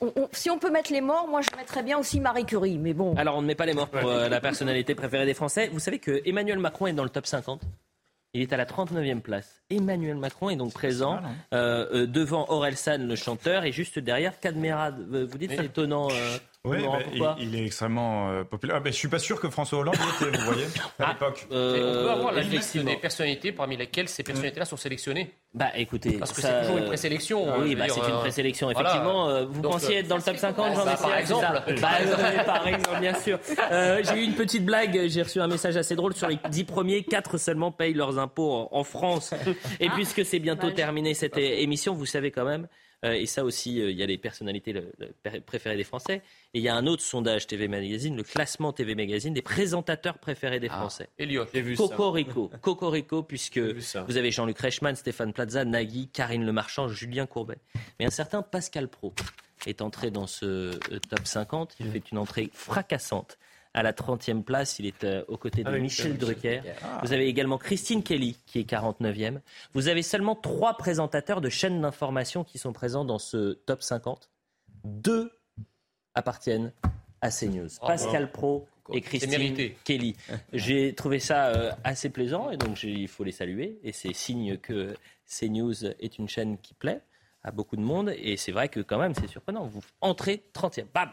on- 0.00 0.12
on- 0.14 0.28
si 0.32 0.50
on 0.50 0.58
peut 0.58 0.70
mettre 0.70 0.92
les 0.92 1.00
morts, 1.00 1.26
moi 1.28 1.40
je 1.40 1.48
mettrais 1.56 1.82
bien 1.82 1.98
aussi 1.98 2.20
Marie 2.20 2.44
Curie. 2.44 2.78
Mais 2.78 2.92
bon. 2.92 3.14
Alors, 3.16 3.36
on 3.36 3.42
ne 3.42 3.46
met 3.46 3.54
pas 3.56 3.66
les 3.66 3.74
morts 3.74 3.88
pour 3.88 4.08
euh, 4.08 4.28
la 4.28 4.40
personnalité 4.40 4.94
préférée 4.94 5.26
des 5.26 5.34
Français. 5.34 5.68
Vous 5.72 5.80
savez 5.80 5.98
que 5.98 6.20
Emmanuel 6.26 6.58
Macron 6.58 6.86
est 6.86 6.92
dans 6.92 7.04
le 7.04 7.10
top 7.10 7.26
50 7.26 7.62
il 8.34 8.42
est 8.42 8.52
à 8.52 8.56
la 8.56 8.66
39e 8.66 9.20
place. 9.20 9.62
Emmanuel 9.70 10.16
Macron 10.16 10.50
est 10.50 10.56
donc 10.56 10.72
présent 10.72 11.18
euh, 11.54 11.86
euh, 11.92 12.06
devant 12.06 12.46
Aurel 12.50 12.76
San, 12.76 13.06
le 13.08 13.16
chanteur, 13.16 13.64
et 13.64 13.72
juste 13.72 13.98
derrière 13.98 14.38
Cadmerade. 14.38 15.06
Euh, 15.12 15.26
Vous 15.30 15.38
dites 15.38 15.52
c'est 15.56 15.64
étonnant. 15.66 16.08
euh, 16.10 16.38
Oui, 16.64 16.78
pourquoi 16.82 17.36
il, 17.38 17.48
il 17.48 17.56
est 17.56 17.66
extrêmement 17.66 18.30
euh, 18.30 18.44
populaire. 18.44 18.76
Ah, 18.76 18.82
mais 18.84 18.90
je 18.90 18.96
suis 18.96 19.08
pas 19.08 19.20
sûr 19.20 19.40
que 19.40 19.48
François 19.48 19.78
Hollande 19.78 19.94
y 19.96 20.24
était, 20.24 20.36
vous 20.36 20.44
voyez, 20.44 20.66
à 20.98 21.08
l'époque. 21.08 21.46
Et 21.50 21.54
on 21.54 21.72
peut 21.72 22.10
avoir 22.10 22.32
la 22.32 22.42
liste 22.42 22.76
des 22.76 22.96
personnalités 22.96 23.52
parmi 23.52 23.76
lesquelles 23.76 24.08
ces 24.08 24.22
personnalités-là 24.22 24.66
sont 24.66 24.76
sélectionnées. 24.76 25.32
Bah 25.54 25.70
écoutez, 25.76 26.18
Parce 26.18 26.32
que 26.32 26.42
ça, 26.42 26.48
c'est 26.48 26.60
toujours 26.62 26.78
une 26.78 26.84
euh, 26.84 26.88
présélection. 26.88 27.44
Oui, 27.44 27.50
hein, 27.50 27.56
je 27.62 27.68
veux 27.68 27.74
bah, 27.76 27.84
c'est 27.88 28.00
une 28.00 28.16
euh, 28.16 28.20
présélection, 28.20 28.70
effectivement. 28.70 29.28
Euh, 29.28 29.46
vous 29.46 29.62
Donc, 29.62 29.72
pensiez 29.72 29.96
euh, 29.96 30.00
être 30.00 30.08
dans 30.08 30.16
le 30.16 30.22
top 30.22 30.36
50, 30.36 30.74
bah, 30.74 30.84
Jean 30.84 31.02
par 31.02 31.16
exemple. 31.16 31.46
Bah, 31.80 31.90
euh, 32.00 32.44
par 32.44 32.68
exemple, 32.68 33.00
bien 33.00 33.14
sûr. 33.14 33.38
Euh, 33.72 34.02
j'ai 34.04 34.20
eu 34.20 34.24
une 34.24 34.34
petite 34.34 34.64
blague, 34.64 35.08
j'ai 35.08 35.22
reçu 35.22 35.40
un 35.40 35.46
message 35.46 35.76
assez 35.76 35.96
drôle 35.96 36.14
sur 36.14 36.28
les 36.28 36.38
10 36.50 36.64
premiers, 36.64 37.02
4 37.02 37.38
seulement 37.38 37.72
payent 37.72 37.94
leurs 37.94 38.18
impôts 38.18 38.68
en, 38.70 38.84
France. 38.84 39.32
Et 39.80 39.88
puisque 39.90 40.24
c'est 40.24 40.38
bientôt 40.38 40.70
terminé 40.70 41.14
cette 41.14 41.38
émission, 41.38 41.94
vous 41.94 42.06
savez 42.06 42.30
quand 42.30 42.44
même, 42.44 42.64
euh, 42.64 42.66
et 43.04 43.26
ça 43.26 43.44
aussi, 43.44 43.80
euh, 43.80 43.90
il 43.90 43.96
y 43.96 44.02
a 44.02 44.06
les 44.06 44.18
personnalités 44.18 44.72
le- 44.72 44.92
le 44.98 45.14
pr- 45.24 45.40
préférées 45.40 45.76
des 45.76 45.84
Français, 45.84 46.22
et 46.54 46.58
il 46.58 46.62
y 46.62 46.68
a 46.68 46.74
un 46.74 46.86
autre 46.86 47.02
sondage 47.02 47.46
TV 47.46 47.68
Magazine, 47.68 48.16
le 48.16 48.22
classement 48.24 48.72
TV 48.72 48.94
Magazine 48.94 49.32
des 49.32 49.42
présentateurs 49.42 50.18
préférés 50.18 50.58
des 50.60 50.68
Français. 50.68 51.08
Elliot. 51.18 51.46
Cocorico, 51.76 52.50
Cocorico, 52.60 53.22
puisque 53.22 53.80
ça. 53.80 54.02
vous 54.02 54.16
avez 54.16 54.30
Jean-Luc 54.32 54.58
Reichmann, 54.58 54.96
Stéphane 54.96 55.32
Plaza, 55.32 55.64
Nagui, 55.64 56.08
Karine 56.08 56.44
Le 56.44 56.52
Marchand, 56.52 56.88
Julien 56.88 57.26
Courbet. 57.26 57.58
Mais 58.00 58.06
un 58.06 58.10
certain 58.10 58.42
Pascal 58.42 58.88
Pro 58.88 59.14
est 59.66 59.80
entré 59.82 60.10
dans 60.10 60.26
ce 60.26 60.44
euh, 60.46 60.98
top 61.08 61.24
50. 61.26 61.76
Il 61.80 61.90
fait 61.90 62.02
une 62.12 62.18
entrée 62.18 62.50
fracassante. 62.52 63.38
À 63.78 63.82
la 63.84 63.92
30e 63.92 64.42
place, 64.42 64.80
il 64.80 64.86
est 64.86 65.04
euh, 65.04 65.24
aux 65.28 65.36
côtés 65.36 65.62
de 65.62 65.68
Ah 65.68 65.72
oui, 65.72 65.82
Michel 65.82 66.18
Drucker. 66.18 66.56
Drucker. 66.56 66.72
Vous 67.04 67.12
avez 67.12 67.28
également 67.28 67.58
Christine 67.58 68.02
Kelly, 68.02 68.36
qui 68.44 68.58
est 68.58 68.68
49e. 68.68 69.38
Vous 69.72 69.86
avez 69.86 70.02
seulement 70.02 70.34
trois 70.34 70.76
présentateurs 70.76 71.40
de 71.40 71.48
chaînes 71.48 71.80
d'information 71.80 72.42
qui 72.42 72.58
sont 72.58 72.72
présents 72.72 73.04
dans 73.04 73.20
ce 73.20 73.52
top 73.52 73.84
50. 73.84 74.30
Deux 74.82 75.30
appartiennent 76.16 76.72
à 77.20 77.30
CNews. 77.30 77.68
Bravo. 77.78 77.86
Pascal 77.86 78.32
Pro 78.32 78.66
et 78.92 79.00
Christine. 79.00 79.70
Kelly. 79.84 80.16
J'ai 80.52 80.92
trouvé 80.96 81.20
ça 81.20 81.46
euh, 81.46 81.70
assez 81.84 82.10
plaisant 82.10 82.50
et 82.50 82.56
donc 82.56 82.82
il 82.82 83.06
faut 83.06 83.22
les 83.22 83.30
saluer. 83.30 83.78
Et 83.84 83.92
c'est 83.92 84.12
signe 84.12 84.56
que 84.56 84.96
CNews 85.28 85.84
est 85.84 86.18
une 86.18 86.28
chaîne 86.28 86.58
qui 86.58 86.74
plaît 86.74 87.00
à 87.44 87.52
beaucoup 87.52 87.76
de 87.76 87.82
monde. 87.82 88.12
Et 88.18 88.36
c'est 88.36 88.50
vrai 88.50 88.68
que 88.68 88.80
quand 88.80 88.98
même, 88.98 89.14
c'est 89.14 89.28
surprenant. 89.28 89.68
Vous 89.68 89.82
entrez 90.00 90.42
30e. 90.52 90.86
Bam. 90.92 91.12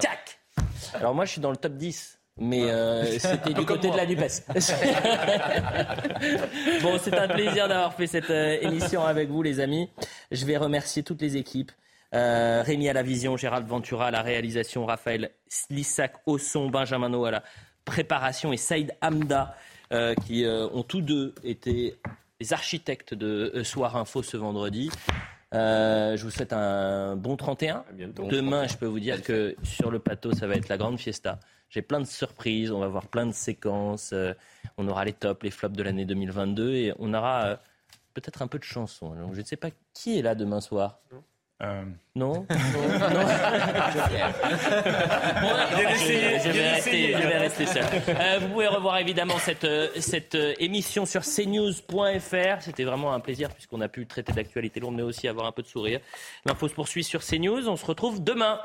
Tac 0.00 0.41
Alors 0.94 1.14
moi, 1.14 1.24
je 1.24 1.32
suis 1.32 1.40
dans 1.40 1.50
le 1.50 1.56
top 1.56 1.74
10. 1.74 2.18
Mais 2.38 2.70
euh, 2.70 3.04
c'était 3.18 3.52
du 3.52 3.66
côté 3.66 3.90
de 3.90 3.96
la 3.96 4.06
NUPES. 4.06 4.46
bon, 6.82 6.98
c'est 6.98 7.14
un 7.14 7.28
plaisir 7.28 7.68
d'avoir 7.68 7.94
fait 7.94 8.06
cette 8.06 8.30
euh, 8.30 8.58
émission 8.62 9.04
avec 9.04 9.28
vous, 9.28 9.42
les 9.42 9.60
amis. 9.60 9.90
Je 10.30 10.46
vais 10.46 10.56
remercier 10.56 11.02
toutes 11.02 11.20
les 11.20 11.36
équipes. 11.36 11.72
Euh, 12.14 12.62
Rémi 12.64 12.88
à 12.88 12.92
la 12.92 13.02
vision, 13.02 13.36
Gérald 13.36 13.66
Ventura 13.66 14.06
à 14.06 14.10
la 14.10 14.22
réalisation, 14.22 14.86
Raphaël 14.86 15.30
Lissac 15.70 16.14
au 16.26 16.38
son, 16.38 16.68
Benjamin 16.68 17.08
No 17.08 17.24
à 17.24 17.30
la 17.30 17.42
préparation 17.84 18.52
et 18.52 18.58
Saïd 18.58 18.94
Hamda 19.00 19.56
euh, 19.92 20.14
qui 20.26 20.44
ont 20.46 20.82
tous 20.82 21.00
deux 21.00 21.34
été 21.42 21.96
les 22.38 22.52
architectes 22.52 23.14
de 23.14 23.62
Soir 23.62 23.96
Info 23.96 24.22
ce 24.22 24.36
vendredi. 24.36 24.90
Euh, 25.52 26.16
je 26.16 26.24
vous 26.24 26.30
souhaite 26.30 26.52
un 26.52 27.16
bon 27.16 27.36
31. 27.36 27.84
Demain, 28.30 28.66
je 28.66 28.76
peux 28.76 28.86
vous 28.86 29.00
dire 29.00 29.22
que 29.22 29.54
sur 29.62 29.90
le 29.90 29.98
plateau, 29.98 30.32
ça 30.32 30.46
va 30.46 30.54
être 30.54 30.68
la 30.68 30.78
grande 30.78 30.98
fiesta. 30.98 31.38
J'ai 31.68 31.82
plein 31.82 32.00
de 32.00 32.06
surprises, 32.06 32.70
on 32.70 32.80
va 32.80 32.88
voir 32.88 33.06
plein 33.08 33.26
de 33.26 33.32
séquences. 33.32 34.10
euh, 34.12 34.34
on 34.78 34.88
aura 34.88 35.04
les 35.04 35.12
tops, 35.12 35.42
les 35.42 35.50
flops 35.50 35.76
de 35.76 35.82
l'année 35.82 36.04
2022 36.04 36.74
et 36.74 36.92
on 36.98 37.12
aura 37.14 37.44
euh, 37.46 37.56
peut-être 38.14 38.42
un 38.42 38.46
peu 38.46 38.58
de 38.58 38.64
chansons. 38.64 39.14
Donc, 39.14 39.34
je 39.34 39.40
ne 39.40 39.44
sais 39.46 39.56
pas 39.56 39.70
qui 39.92 40.18
est 40.18 40.22
là 40.22 40.34
demain 40.34 40.60
soir. 40.60 41.00
Euh, 41.62 41.84
Non 42.16 42.44
Bien 42.50 42.58
essayé, 45.90 46.38
je, 46.38 46.44
je 46.44 46.50
vais 46.50 46.70
rester, 46.70 46.90
essayé. 46.90 47.12
je 47.12 47.18
vais 47.28 47.38
rester 47.38 47.66
seul. 47.66 47.84
Euh, 48.08 48.38
vous 48.40 48.48
pouvez 48.48 48.66
revoir 48.66 48.98
évidemment 48.98 49.38
cette, 49.38 49.64
euh, 49.64 49.88
cette 50.00 50.36
émission 50.58 51.06
sur 51.06 51.22
cnews.fr. 51.22 52.60
C'était 52.62 52.84
vraiment 52.84 53.14
un 53.14 53.20
plaisir 53.20 53.48
puisqu'on 53.50 53.80
a 53.80 53.88
pu 53.88 54.06
traiter 54.06 54.32
d'actualité 54.32 54.80
lourde 54.80 54.96
mais 54.96 55.02
aussi 55.02 55.28
avoir 55.28 55.46
un 55.46 55.52
peu 55.52 55.62
de 55.62 55.68
sourire. 55.68 56.00
L'info 56.44 56.66
se 56.68 56.74
poursuit 56.74 57.04
sur 57.04 57.22
CNews. 57.24 57.68
On 57.68 57.76
se 57.76 57.86
retrouve 57.86 58.22
demain. 58.22 58.60